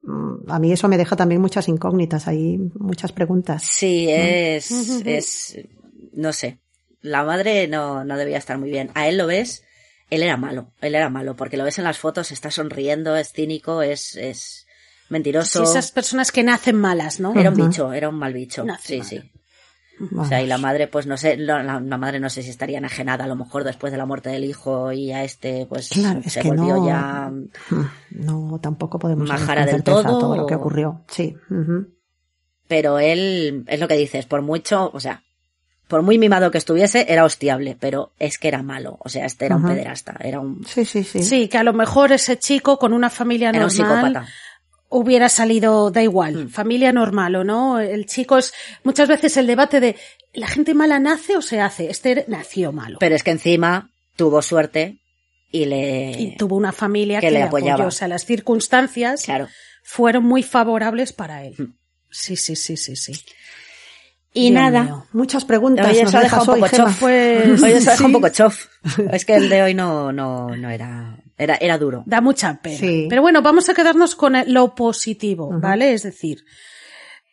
Mm, 0.01 0.49
A 0.51 0.59
mí 0.59 0.71
eso 0.71 0.87
me 0.87 0.97
deja 0.97 1.15
también 1.15 1.41
muchas 1.41 1.67
incógnitas, 1.67 2.27
hay 2.27 2.57
muchas 2.75 3.11
preguntas. 3.11 3.63
Sí, 3.63 4.07
es, 4.09 4.71
Ujú. 4.71 5.03
es, 5.05 5.59
no 6.13 6.33
sé. 6.33 6.59
La 7.01 7.23
madre 7.23 7.67
no, 7.67 8.03
no 8.03 8.17
debía 8.17 8.37
estar 8.37 8.57
muy 8.57 8.69
bien. 8.69 8.91
A 8.93 9.07
él 9.07 9.17
lo 9.17 9.27
ves, 9.27 9.63
él 10.09 10.23
era 10.23 10.37
malo, 10.37 10.71
él 10.81 10.95
era 10.95 11.09
malo, 11.09 11.35
porque 11.35 11.57
lo 11.57 11.63
ves 11.63 11.77
en 11.77 11.85
las 11.85 11.97
fotos, 11.97 12.31
está 12.31 12.51
sonriendo, 12.51 13.15
es 13.15 13.31
cínico, 13.31 13.81
es, 13.81 14.15
es 14.15 14.67
mentiroso. 15.09 15.65
Sí, 15.65 15.71
esas 15.71 15.91
personas 15.91 16.31
que 16.31 16.43
nacen 16.43 16.75
malas, 16.75 17.19
¿no? 17.19 17.33
Era 17.39 17.49
un 17.49 17.55
bicho, 17.55 17.93
era 17.93 18.09
un 18.09 18.15
mal 18.15 18.33
bicho. 18.33 18.65
Nace 18.65 18.87
sí, 18.87 18.97
mal. 18.99 19.07
sí. 19.07 19.31
O 20.17 20.25
sea, 20.25 20.41
y 20.41 20.47
la 20.47 20.57
madre, 20.57 20.87
pues 20.87 21.07
no 21.07 21.17
sé, 21.17 21.35
la, 21.37 21.79
madre 21.79 22.19
no 22.19 22.29
sé 22.29 22.41
si 22.43 22.49
estaría 22.49 22.77
enajenada 22.77 23.25
a 23.25 23.27
lo 23.27 23.35
mejor 23.35 23.63
después 23.63 23.91
de 23.91 23.97
la 23.97 24.05
muerte 24.05 24.29
del 24.29 24.45
hijo 24.45 24.91
y 24.91 25.11
a 25.11 25.23
este, 25.23 25.65
pues 25.67 25.89
Claro, 25.89 26.21
es 26.23 26.33
se 26.33 26.41
que 26.41 26.47
volvió 26.47 26.77
no- 26.77 26.87
ya. 26.87 27.31
No, 28.11 28.59
tampoco 28.61 28.97
podemos 28.99 29.27
Majara 29.27 29.65
del 29.65 29.83
todo, 29.83 30.03
todo 30.03 30.35
lo 30.37 30.45
que 30.45 30.55
ocurrió. 30.55 31.01
Sí. 31.07 31.35
ujú. 31.49 31.87
Pero 32.67 32.99
él, 32.99 33.65
es 33.67 33.79
lo 33.79 33.87
que 33.87 33.95
dices, 33.95 34.25
por 34.25 34.41
mucho, 34.43 34.91
o 34.93 34.99
sea, 34.99 35.23
por 35.87 36.03
muy 36.03 36.19
mimado 36.19 36.51
que 36.51 36.59
estuviese, 36.59 37.11
era 37.11 37.25
hostiable, 37.25 37.75
pero 37.79 38.11
es 38.19 38.37
que 38.37 38.47
era 38.47 38.61
malo. 38.61 38.97
O 38.99 39.09
sea, 39.09 39.25
este 39.25 39.47
era 39.47 39.55
un 39.55 39.65
pederasta, 39.65 40.15
era 40.19 40.39
un, 40.39 40.63
Sí, 40.65 40.85
sí, 40.85 41.03
sí. 41.03 41.23
Sí, 41.23 41.47
que 41.47 41.57
a 41.57 41.63
lo 41.63 41.73
mejor 41.73 42.11
ese 42.11 42.37
chico 42.37 42.77
con 42.77 42.93
una 42.93 43.09
familia 43.09 43.49
era 43.49 43.65
un 43.65 43.75
normal 43.75 43.97
psicópata. 44.11 44.27
Hubiera 44.89 45.29
salido, 45.29 45.91
da 45.91 46.01
igual, 46.03 46.45
Mm. 46.45 46.49
familia 46.49 46.91
normal 46.91 47.35
o 47.35 47.43
no. 47.43 47.79
El 47.79 48.05
chico 48.05 48.37
es 48.37 48.53
muchas 48.83 49.07
veces 49.07 49.37
el 49.37 49.47
debate 49.47 49.79
de 49.79 49.95
¿la 50.33 50.47
gente 50.47 50.73
mala 50.73 50.99
nace 50.99 51.37
o 51.37 51.41
se 51.41 51.61
hace? 51.61 51.89
Este 51.89 52.25
nació 52.27 52.71
malo. 52.71 52.97
Pero 52.99 53.15
es 53.15 53.23
que 53.23 53.31
encima 53.31 53.91
tuvo 54.15 54.41
suerte 54.41 54.97
y 55.51 55.65
le. 55.65 56.11
y 56.11 56.35
tuvo 56.37 56.55
una 56.55 56.71
familia 56.71 57.19
que 57.19 57.27
que, 57.27 57.31
le 57.31 57.43
apoyaba. 57.43 57.73
apoyó. 57.73 57.87
O 57.87 57.91
sea, 57.91 58.07
las 58.07 58.25
circunstancias 58.25 59.23
Claro. 59.23 59.47
fueron 59.83 60.23
muy 60.25 60.43
favorables 60.43 61.13
para 61.13 61.43
él. 61.45 61.55
Mm. 61.57 61.73
Sí, 62.11 62.35
sí, 62.35 62.55
sí, 62.55 62.75
sí, 62.77 62.95
sí. 62.95 63.13
Y 64.33 64.51
Dios 64.51 64.53
nada. 64.61 64.83
mío, 64.83 65.05
Muchas 65.11 65.43
preguntas. 65.45 65.87
Hoy 65.87 65.99
nos 66.01 66.09
eso 66.09 66.17
ha 66.17 66.21
dejado 66.21 66.53
un 66.53 66.59
poco 66.59 66.75
chof. 66.75 67.03
Hoy 67.03 67.13
eso 67.13 67.65
ha 67.65 67.69
dejado 67.69 67.97
Sí. 67.97 68.03
un 68.03 68.11
poco 68.11 68.29
chof. 68.29 68.65
Es 69.11 69.25
que 69.25 69.35
el 69.35 69.49
de 69.49 69.61
hoy 69.63 69.73
no, 69.73 70.11
no, 70.11 70.55
no 70.55 70.69
era, 70.69 71.17
era, 71.39 71.57
era 71.59 71.77
duro. 71.77 72.03
Da 72.05 72.21
mucha 72.21 72.61
pena. 72.61 72.77
Sí. 72.77 73.07
Pero 73.09 73.21
bueno, 73.21 73.41
vamos 73.41 73.69
a 73.69 73.73
quedarnos 73.73 74.15
con 74.15 74.33
lo 74.47 74.75
positivo, 74.75 75.49
¿vale? 75.59 75.93
Es 75.93 76.03
decir, 76.03 76.43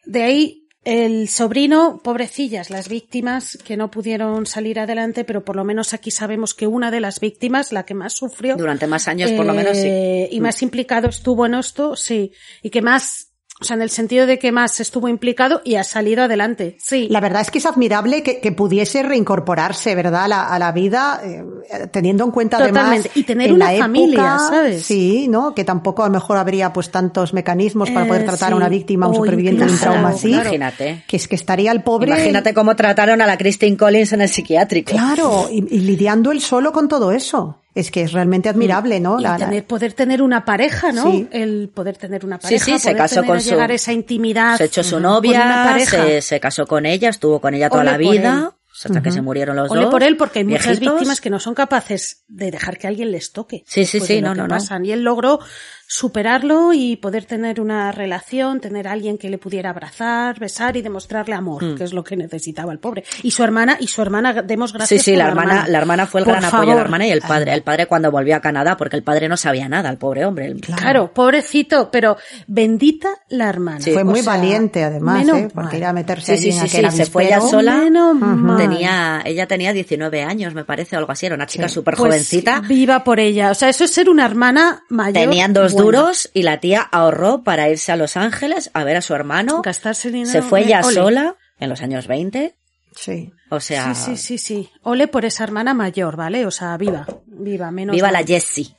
de 0.04 0.22
ahí 0.22 0.62
el 0.86 1.28
sobrino, 1.28 2.00
pobrecillas, 2.02 2.70
las 2.70 2.88
víctimas 2.88 3.58
que 3.64 3.76
no 3.76 3.90
pudieron 3.90 4.46
salir 4.46 4.78
adelante, 4.78 5.24
pero 5.24 5.44
por 5.44 5.56
lo 5.56 5.64
menos 5.64 5.92
aquí 5.92 6.12
sabemos 6.12 6.54
que 6.54 6.68
una 6.68 6.92
de 6.92 7.00
las 7.00 7.18
víctimas, 7.18 7.72
la 7.72 7.84
que 7.84 7.94
más 7.94 8.12
sufrió, 8.12 8.56
Durante 8.56 8.86
más 8.86 9.08
años, 9.08 9.32
por 9.32 9.44
lo 9.44 9.52
menos, 9.52 9.76
sí. 9.76 9.88
eh, 9.88 10.28
y 10.30 10.40
más 10.40 10.62
implicado 10.62 11.08
estuvo 11.08 11.44
en 11.44 11.54
esto, 11.54 11.96
sí, 11.96 12.30
y 12.62 12.70
que 12.70 12.82
más, 12.82 13.25
o 13.60 13.64
sea, 13.64 13.76
en 13.76 13.82
el 13.82 13.90
sentido 13.90 14.26
de 14.26 14.38
que 14.38 14.52
más 14.52 14.80
estuvo 14.80 15.08
implicado 15.08 15.62
y 15.64 15.76
ha 15.76 15.84
salido 15.84 16.24
adelante, 16.24 16.76
sí. 16.78 17.08
La 17.10 17.20
verdad 17.20 17.42
es 17.42 17.50
que 17.50 17.58
es 17.58 17.66
admirable 17.66 18.22
que, 18.22 18.40
que 18.40 18.52
pudiese 18.52 19.02
reincorporarse, 19.02 19.94
¿verdad? 19.94 20.24
A 20.24 20.28
la, 20.28 20.42
a 20.48 20.58
la 20.58 20.72
vida, 20.72 21.20
eh, 21.24 21.44
teniendo 21.90 22.24
en 22.24 22.30
cuenta 22.30 22.58
Totalmente. 22.58 23.08
además. 23.08 23.10
Y 23.16 23.22
tener 23.24 23.48
en 23.48 23.54
una 23.54 23.64
la 23.66 23.72
época, 23.72 23.84
familia, 23.84 24.38
¿sabes? 24.38 24.82
Sí, 24.84 25.26
¿no? 25.28 25.54
Que 25.54 25.64
tampoco 25.64 26.02
a 26.04 26.06
lo 26.08 26.12
mejor 26.12 26.36
habría 26.36 26.72
pues 26.72 26.90
tantos 26.90 27.32
mecanismos 27.32 27.90
para 27.90 28.04
Eh, 28.04 28.08
poder 28.08 28.24
tratar 28.24 28.48
a 28.48 28.52
sí. 28.52 28.54
una 28.56 28.68
víctima, 28.68 29.06
a 29.06 29.08
un 29.08 29.14
superviviente 29.16 29.64
de 29.64 29.72
un 29.72 29.78
trauma 29.78 30.08
así. 30.10 30.28
claro. 30.28 30.42
Imagínate. 30.42 31.04
Que 31.06 31.16
es 31.16 31.26
que 31.28 31.36
estaría 31.36 31.72
el 31.72 31.82
pobre. 31.82 32.08
Imagínate 32.12 32.52
cómo 32.54 32.76
trataron 32.76 33.20
a 33.22 33.26
la 33.26 33.38
Christine 33.38 33.76
Collins 33.76 34.12
en 34.12 34.20
el 34.20 34.28
psiquiátrico. 34.28 34.90
Claro, 34.92 35.48
y, 35.50 35.58
y 35.74 35.80
lidiando 35.80 36.30
él 36.30 36.40
solo 36.40 36.72
con 36.72 36.88
todo 36.88 37.10
eso. 37.12 37.62
Es 37.76 37.90
que 37.90 38.02
es 38.02 38.12
realmente 38.12 38.48
admirable, 38.48 38.98
¿no? 39.00 39.20
Y 39.20 39.22
La- 39.22 39.36
la- 39.38 39.46
tener, 39.46 39.64
poder 39.66 39.92
tener 39.92 40.22
una 40.22 40.44
pareja, 40.44 40.92
¿no? 40.92 41.04
Sí. 41.12 41.28
El 41.30 41.70
poder 41.72 41.96
tener 41.98 42.24
una 42.24 42.36
Sí, 42.38 42.42
pareja. 42.42 42.64
sí, 42.64 42.78
se 42.78 42.88
poder 42.88 42.96
casó 42.96 43.14
tener 43.16 43.28
con 43.28 43.36
a 43.36 43.40
su- 43.40 43.50
llegar 43.50 43.70
a 43.70 43.74
esa 43.74 43.92
intimidad. 43.92 44.56
Se 44.56 44.64
echó 44.64 44.82
su 44.82 44.98
novia, 44.98 45.76
se, 45.84 46.22
se 46.22 46.40
casó 46.40 46.66
con 46.66 46.86
ella, 46.86 47.10
estuvo 47.10 47.38
con 47.40 47.52
ella 47.54 47.68
toda 47.68 47.82
Ole 47.82 47.90
la 47.92 47.96
vida, 47.98 48.52
hasta 48.84 49.02
que 49.02 49.10
se 49.12 49.20
murieron 49.20 49.56
los 49.56 49.70
Ole 49.70 49.82
dos. 49.82 49.90
por 49.90 50.02
él, 50.02 50.16
porque 50.16 50.38
hay 50.40 50.44
muchas 50.46 50.80
víctimas 50.80 51.20
que 51.20 51.28
no 51.30 51.38
son 51.38 51.54
capaces 51.54 52.24
de 52.28 52.50
dejar 52.50 52.78
que 52.78 52.86
alguien 52.86 53.10
les 53.12 53.32
toque. 53.32 53.62
Sí, 53.66 53.84
sí, 53.84 53.98
Pues 53.98 54.08
sí, 54.08 54.22
no, 54.22 54.34
no, 54.34 54.44
no. 54.44 54.48
pasan. 54.48 54.84
Y 54.86 54.92
él 54.92 55.02
logró 55.02 55.38
superarlo 55.88 56.72
y 56.72 56.96
poder 56.96 57.24
tener 57.26 57.60
una 57.60 57.92
relación, 57.92 58.60
tener 58.60 58.88
a 58.88 58.92
alguien 58.92 59.18
que 59.18 59.30
le 59.30 59.38
pudiera 59.38 59.70
abrazar, 59.70 60.38
besar 60.38 60.76
y 60.76 60.82
demostrarle 60.82 61.34
amor, 61.34 61.76
que 61.76 61.84
es 61.84 61.92
lo 61.92 62.02
que 62.04 62.16
necesitaba 62.16 62.72
el 62.72 62.78
pobre. 62.78 63.04
Y 63.22 63.30
su 63.30 63.42
hermana, 63.44 63.76
y 63.80 63.86
su 63.86 64.02
hermana, 64.02 64.42
demos 64.42 64.70
Sí, 64.70 64.76
gracias 64.76 65.02
sí, 65.02 65.10
por 65.12 65.18
la 65.18 65.28
hermana, 65.28 65.66
la 65.68 65.78
hermana 65.78 66.06
fue 66.06 66.20
el 66.20 66.24
Por 66.24 66.34
gran 66.34 66.44
apoyo 66.44 66.70
de 66.70 66.74
la 66.76 66.80
hermana 66.82 67.06
y 67.06 67.10
el 67.10 67.20
padre. 67.20 67.52
El 67.54 67.62
padre 67.62 67.86
cuando 67.86 68.10
volvió 68.10 68.34
a 68.36 68.40
Canadá, 68.40 68.76
porque 68.76 68.96
el 68.96 69.02
padre 69.02 69.28
no 69.28 69.36
sabía 69.36 69.68
nada, 69.68 69.88
el 69.90 69.96
pobre 69.98 70.24
hombre. 70.24 70.46
El- 70.46 70.60
Claro, 70.60 71.12
pobrecito, 71.14 71.90
pero 71.90 72.16
bendita 72.46 73.08
la 73.28 73.48
hermana. 73.48 73.80
Fue 73.80 74.02
O 74.02 74.04
muy 74.04 74.22
sea, 74.22 74.34
valiente, 74.36 74.82
además, 74.82 75.26
¿eh? 75.28 75.48
Porque 75.54 75.68
mal. 75.68 75.76
ir 75.76 75.84
a 75.84 75.92
meterse 75.92 76.36
Sí, 76.36 76.48
allí 76.48 76.52
sí, 76.52 76.58
en 76.58 76.68
sí, 76.68 76.76
aquel 76.78 76.90
sí, 76.90 76.96
se 76.98 77.06
fue 77.06 77.26
ella 77.26 77.40
sola. 77.40 77.76
Menos 77.76 78.14
mal. 78.16 78.56
Tenía, 78.56 79.22
ella 79.24 79.46
tenía 79.46 79.72
19 79.72 80.22
años, 80.24 80.52
me 80.54 80.64
parece, 80.64 80.96
o 80.96 80.98
algo 80.98 81.12
así, 81.12 81.26
era 81.26 81.34
una 81.36 81.46
chica 81.46 81.68
Sí. 81.68 81.74
súper 81.74 81.94
Pues 81.94 82.08
jovencita. 82.10 82.60
viva 82.60 83.04
por 83.04 83.20
ella. 83.20 83.50
O 83.50 83.54
sea, 83.54 83.68
eso 83.68 83.84
es 83.84 83.92
ser 83.92 84.08
una 84.10 84.24
hermana 84.24 84.82
mayor. 84.88 85.12
Tenían 85.14 85.52
dos. 85.52 85.75
Duros 85.84 86.30
y 86.32 86.42
la 86.42 86.60
tía 86.60 86.80
ahorró 86.80 87.42
para 87.42 87.68
irse 87.68 87.92
a 87.92 87.96
Los 87.96 88.16
Ángeles 88.16 88.70
a 88.74 88.84
ver 88.84 88.96
a 88.96 89.02
su 89.02 89.14
hermano. 89.14 89.62
Gastarse 89.62 90.10
dinero. 90.10 90.30
Se 90.32 90.42
fue 90.42 90.62
ella 90.64 90.80
Ole. 90.84 90.94
sola 90.94 91.36
en 91.58 91.68
los 91.68 91.80
años 91.82 92.06
20. 92.06 92.54
Sí. 92.94 93.32
O 93.50 93.60
sea, 93.60 93.94
Sí, 93.94 94.16
sí, 94.16 94.16
sí, 94.16 94.38
sí. 94.38 94.70
Ole 94.82 95.06
por 95.08 95.24
esa 95.24 95.44
hermana 95.44 95.74
mayor, 95.74 96.16
¿vale? 96.16 96.46
O 96.46 96.50
sea, 96.50 96.76
viva, 96.76 97.06
viva, 97.26 97.70
menos 97.70 97.94
viva 97.94 98.08
mal. 98.10 98.14
la 98.22 98.26
Jessie. 98.26 98.74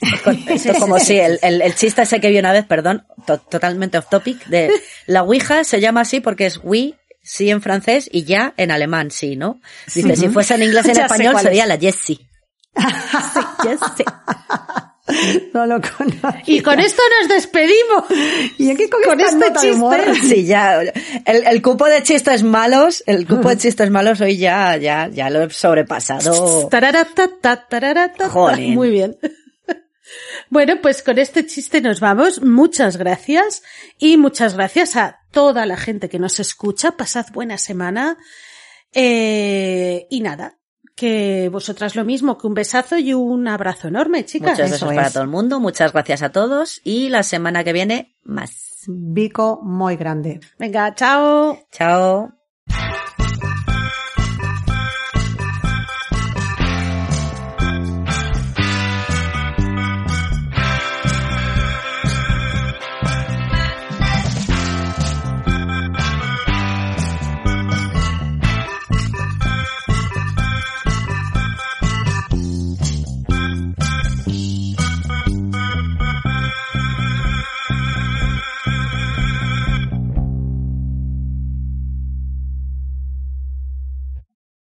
Esto 0.48 0.72
es 0.72 0.78
como 0.78 0.98
si 0.98 1.18
el, 1.18 1.38
el, 1.42 1.60
el 1.60 1.74
chiste 1.74 2.00
ese 2.02 2.20
que 2.20 2.30
vi 2.30 2.38
una 2.38 2.52
vez, 2.52 2.64
perdón, 2.64 3.06
to- 3.26 3.38
totalmente 3.38 3.98
off 3.98 4.08
topic, 4.08 4.46
de 4.46 4.70
la 5.06 5.22
Ouija 5.22 5.62
se 5.64 5.78
llama 5.80 6.00
así 6.00 6.20
porque 6.20 6.46
es 6.46 6.58
oui, 6.62 6.96
sí 7.22 7.50
en 7.50 7.60
francés 7.60 8.08
y 8.10 8.24
ya 8.24 8.54
en 8.56 8.70
alemán, 8.70 9.10
sí, 9.10 9.36
¿no? 9.36 9.60
Dice, 9.94 10.16
si 10.16 10.28
fuese 10.30 10.54
en 10.54 10.62
inglés 10.62 10.86
y 10.86 10.90
en 10.90 10.96
Ya 10.96 11.02
español 11.04 11.38
sería 11.38 11.64
es. 11.64 11.68
la 11.68 11.76
Jessie. 11.78 12.18
Jessie. 13.62 14.04
No 15.54 15.66
lo 15.66 15.80
conozco. 15.80 16.38
Y 16.46 16.60
con 16.60 16.78
esto 16.78 17.02
nos 17.20 17.28
despedimos. 17.28 18.04
¿Y 18.58 18.74
qué 18.76 18.88
con, 18.88 19.02
con 19.02 19.20
este 19.20 19.72
humor? 19.72 19.96
chiste? 19.96 20.28
Sí, 20.34 20.44
ya, 20.46 20.80
el, 20.80 20.92
el 21.46 21.62
cupo 21.62 21.86
de 21.86 22.02
chistes 22.02 22.42
malos, 22.42 23.02
el 23.06 23.26
cupo 23.26 23.48
de 23.48 23.58
chistes 23.58 23.90
malos 23.90 24.20
hoy 24.20 24.36
ya, 24.36 24.76
ya, 24.76 25.08
ya 25.08 25.30
lo 25.30 25.42
he 25.42 25.50
sobrepasado. 25.50 26.68
Jolín. 28.28 28.74
Muy 28.74 28.90
bien. 28.90 29.18
Bueno, 30.48 30.80
pues 30.82 31.04
con 31.04 31.18
este 31.18 31.46
chiste 31.46 31.80
nos 31.80 32.00
vamos. 32.00 32.42
Muchas 32.42 32.96
gracias. 32.96 33.62
Y 33.96 34.16
muchas 34.16 34.54
gracias 34.56 34.96
a 34.96 35.20
toda 35.30 35.66
la 35.66 35.76
gente 35.76 36.08
que 36.08 36.18
nos 36.18 36.40
escucha. 36.40 36.96
Pasad 36.96 37.26
buena 37.32 37.58
semana. 37.58 38.18
Eh, 38.92 40.08
y 40.10 40.20
nada, 40.20 40.58
que 41.00 41.48
vosotras 41.50 41.96
lo 41.96 42.04
mismo, 42.04 42.36
que 42.36 42.46
un 42.46 42.52
besazo 42.52 42.98
y 42.98 43.14
un 43.14 43.48
abrazo 43.48 43.88
enorme, 43.88 44.26
chicas. 44.26 44.58
Besos 44.58 44.76
Eso 44.76 44.86
para 44.88 45.10
todo 45.10 45.22
el 45.22 45.30
mundo, 45.30 45.58
muchas 45.58 45.94
gracias 45.94 46.20
a 46.20 46.30
todos 46.30 46.82
y 46.84 47.08
la 47.08 47.22
semana 47.22 47.64
que 47.64 47.72
viene 47.72 48.18
más. 48.22 48.84
Vico 48.86 49.60
muy 49.62 49.96
grande. 49.96 50.40
Venga, 50.58 50.94
chao. 50.94 51.58
Chao. 51.72 52.34